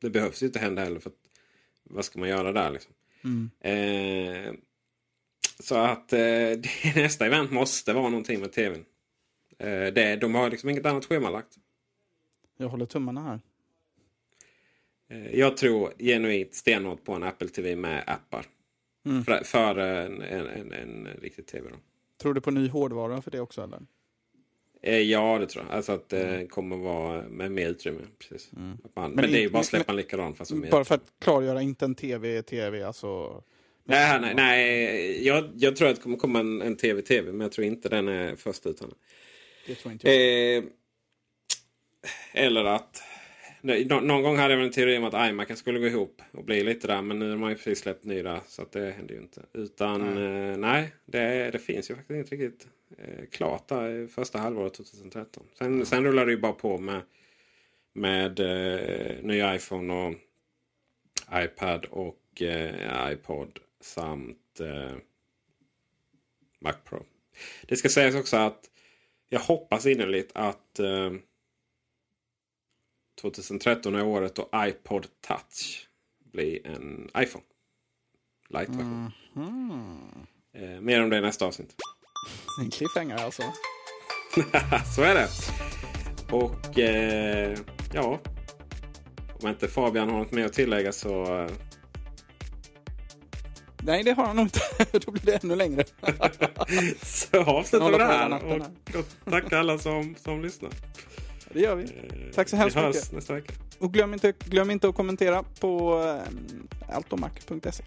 Det 0.00 0.10
behövs 0.10 0.42
ju 0.42 0.46
inte 0.46 0.58
hända 0.58 0.84
heller. 0.84 1.00
För 1.00 1.10
att, 1.10 1.16
vad 1.82 2.04
ska 2.04 2.18
man 2.18 2.28
göra 2.28 2.52
där 2.52 2.70
liksom? 2.70 2.92
Mm. 3.24 3.50
Eh, 3.60 4.54
så 5.58 5.74
att 5.74 6.12
eh, 6.12 6.20
nästa 6.94 7.26
event 7.26 7.50
måste 7.50 7.92
vara 7.92 8.08
någonting 8.08 8.40
med 8.40 8.52
tvn. 8.52 8.84
Eh, 9.58 9.86
det, 9.92 10.16
de 10.16 10.34
har 10.34 10.50
liksom 10.50 10.70
inget 10.70 10.86
annat 10.86 11.04
schemalagt. 11.04 11.56
Jag 12.56 12.68
håller 12.68 12.86
tummarna 12.86 13.22
här. 13.22 13.40
Eh, 15.08 15.38
jag 15.38 15.56
tror 15.56 15.92
genuint 15.98 16.54
stenhårt 16.54 17.04
på 17.04 17.12
en 17.12 17.22
Apple 17.22 17.48
TV 17.48 17.76
med 17.76 18.04
appar. 18.06 18.46
Mm. 19.06 19.24
För, 19.24 19.44
för 19.44 19.76
en, 19.76 20.22
en, 20.22 20.46
en, 20.46 20.72
en 20.72 21.06
riktig 21.06 21.46
tv. 21.46 21.70
Då. 21.70 21.76
Tror 22.16 22.34
du 22.34 22.40
på 22.40 22.50
ny 22.50 22.68
hårdvara 22.68 23.22
för 23.22 23.30
det 23.30 23.40
också, 23.40 23.62
eller? 23.62 23.80
Eh, 24.82 24.98
ja, 24.98 25.38
det 25.38 25.46
tror 25.46 25.64
jag. 25.68 25.76
Alltså 25.76 25.92
att 25.92 26.08
det 26.08 26.46
kommer 26.50 26.76
vara 26.76 27.22
med 27.22 27.52
mer 27.52 27.68
utrymme. 27.68 28.00
Precis. 28.18 28.50
Att 28.84 28.96
Man, 28.96 29.10
men, 29.10 29.12
Men 29.12 29.32
det 29.32 29.38
är 29.38 29.42
ju 29.42 29.50
bara 29.50 29.58
att 29.60 29.66
släppa 29.66 29.92
en 29.92 29.96
likadan. 29.96 30.34
Fast 30.34 30.50
med 30.50 30.70
Bara 30.70 30.84
för 30.84 30.94
att 30.94 31.12
klargöra, 31.20 31.62
inte 31.62 31.84
en 31.84 31.94
tv, 31.94 32.42
tv, 32.42 32.82
alltså... 32.82 33.42
Nej, 33.84 34.20
nej, 34.20 34.34
nej. 34.34 35.26
Jag, 35.26 35.50
jag 35.56 35.76
tror 35.76 35.88
att 35.88 35.96
det 35.96 36.02
kommer 36.02 36.16
komma 36.16 36.40
en, 36.40 36.62
en 36.62 36.76
tv-tv. 36.76 37.32
Men 37.32 37.40
jag 37.40 37.52
tror 37.52 37.66
inte 37.66 37.88
den 37.88 38.08
är 38.08 38.36
först 38.36 38.66
ut. 38.66 38.80
än. 38.80 38.94
Det 39.66 39.74
tror 39.74 39.92
inte 39.92 40.10
jag. 40.10 40.56
Eh, 40.56 40.64
eller 42.32 42.64
att... 42.64 43.02
Nå- 43.62 44.00
någon 44.00 44.22
gång 44.22 44.36
hade 44.36 44.52
jag 44.52 44.58
väl 44.58 44.66
en 44.66 44.72
teori 44.72 44.98
om 44.98 45.04
att 45.04 45.30
iMacen 45.30 45.56
skulle 45.56 45.78
gå 45.78 45.86
ihop 45.86 46.22
och 46.32 46.44
bli 46.44 46.64
lite 46.64 46.86
där. 46.86 47.02
Men 47.02 47.18
nu 47.18 47.30
har 47.30 47.36
man 47.36 47.50
ju 47.50 47.56
precis 47.56 47.78
släppt 47.78 48.04
ny 48.04 48.22
där. 48.22 48.40
Så 48.46 48.64
det 48.72 48.90
händer 48.90 49.14
ju 49.14 49.20
inte. 49.20 49.42
Utan 49.52 50.14
nej, 50.14 50.50
eh, 50.50 50.56
nej 50.56 50.92
det, 51.06 51.50
det 51.50 51.58
finns 51.58 51.90
ju 51.90 51.94
faktiskt 51.94 52.18
inte 52.18 52.34
riktigt 52.36 52.68
eh, 52.98 53.26
klart 53.30 53.68
där 53.68 53.88
i 53.90 54.08
första 54.08 54.38
halvåret 54.38 54.74
2013. 54.74 55.44
Sen, 55.58 55.86
sen 55.86 56.04
rullar 56.04 56.26
det 56.26 56.32
ju 56.32 56.38
bara 56.38 56.52
på 56.52 56.78
med, 56.78 57.02
med 57.92 58.40
eh, 58.40 59.22
nya 59.22 59.56
iPhone 59.56 59.94
och 59.94 60.14
iPad 61.44 61.84
och 61.84 62.42
eh, 62.42 63.12
iPod 63.12 63.58
samt 63.80 64.60
eh, 64.60 64.96
Mac 66.58 66.72
Pro. 66.84 67.04
Det 67.62 67.76
ska 67.76 67.88
sägas 67.88 68.14
också 68.14 68.36
att 68.36 68.70
jag 69.28 69.40
hoppas 69.40 69.86
innerligt 69.86 70.30
att 70.34 70.78
eh, 70.78 71.12
2013 73.20 73.94
är 73.94 74.04
året 74.04 74.34
då 74.34 74.48
iPod 74.56 75.06
Touch 75.20 75.88
blir 76.32 76.66
en 76.66 77.10
iPhone. 77.18 77.44
Light-version. 78.48 79.12
Eh, 80.54 80.80
mer 80.80 81.02
om 81.02 81.10
det 81.10 81.16
i 81.16 81.20
nästa 81.20 81.46
avsnitt. 81.46 81.74
En 82.60 82.70
cliffhanger 82.70 83.16
alltså. 83.16 83.42
så 84.96 85.02
är 85.02 85.14
det. 85.14 85.28
Och 86.30 86.78
eh, 86.78 87.58
ja. 87.92 88.20
Om 89.42 89.48
inte 89.48 89.68
Fabian 89.68 90.10
har 90.10 90.18
något 90.18 90.32
mer 90.32 90.46
att 90.46 90.52
tillägga 90.52 90.92
så... 90.92 91.38
Eh... 91.38 91.50
Nej, 93.82 94.02
det 94.02 94.12
har 94.12 94.26
han 94.26 94.36
nog 94.36 94.44
inte. 94.44 94.60
Då 94.98 95.12
blir 95.12 95.22
det 95.24 95.44
ännu 95.44 95.56
längre. 95.56 95.84
så 97.02 97.42
avslutar 97.42 97.90
vi 97.90 97.98
det 97.98 98.04
här. 98.04 98.44
Och, 98.44 98.56
och 98.98 99.06
tack 99.24 99.52
alla 99.52 99.78
som, 99.78 100.14
som 100.18 100.42
lyssnar. 100.42 100.70
Det 101.52 101.60
gör 101.60 101.76
vi. 101.76 101.86
Tack 102.34 102.48
så 102.48 102.56
hemskt 102.56 102.76
vi 102.76 102.80
mycket. 102.80 103.02
hörs 103.02 103.12
nästa 103.12 103.34
vecka. 103.34 103.52
Och 103.78 103.92
glöm 103.92 104.14
inte, 104.14 104.32
glöm 104.44 104.70
inte 104.70 104.88
att 104.88 104.94
kommentera 104.94 105.44
på 105.60 106.02
eh, 106.88 106.96
altomac.se. 106.96 107.84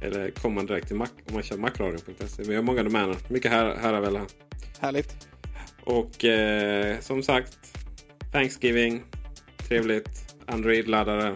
Eller 0.00 0.30
kommer 0.30 0.54
man 0.54 0.66
direkt 0.66 0.86
till 0.86 0.96
Mac 0.96 1.08
om 1.28 1.34
man 1.34 1.42
kör 1.42 1.56
macradio.se. 1.56 2.42
Vi 2.42 2.54
har 2.54 2.62
många 2.62 2.82
domäner. 2.82 3.16
Mycket 3.28 3.50
här, 3.50 3.76
här 3.76 4.00
väl 4.00 4.16
här. 4.16 4.26
Härligt. 4.80 5.28
Och 5.84 6.24
eh, 6.24 7.00
som 7.00 7.22
sagt. 7.22 7.58
Thanksgiving. 8.32 9.02
Trevligt. 9.68 10.08
Android-laddare. 10.46 11.34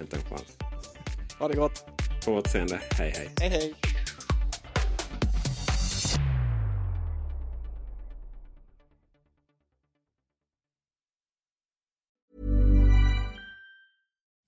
Inte 0.00 0.16
en 0.16 0.22
chans. 0.22 0.58
Ha 1.38 1.48
det 1.48 1.56
gott. 1.56 1.84
På 2.24 2.32
återseende. 2.32 2.80
Hej 2.90 3.12
hej. 3.16 3.30
Hej 3.40 3.48
hej. 3.48 3.91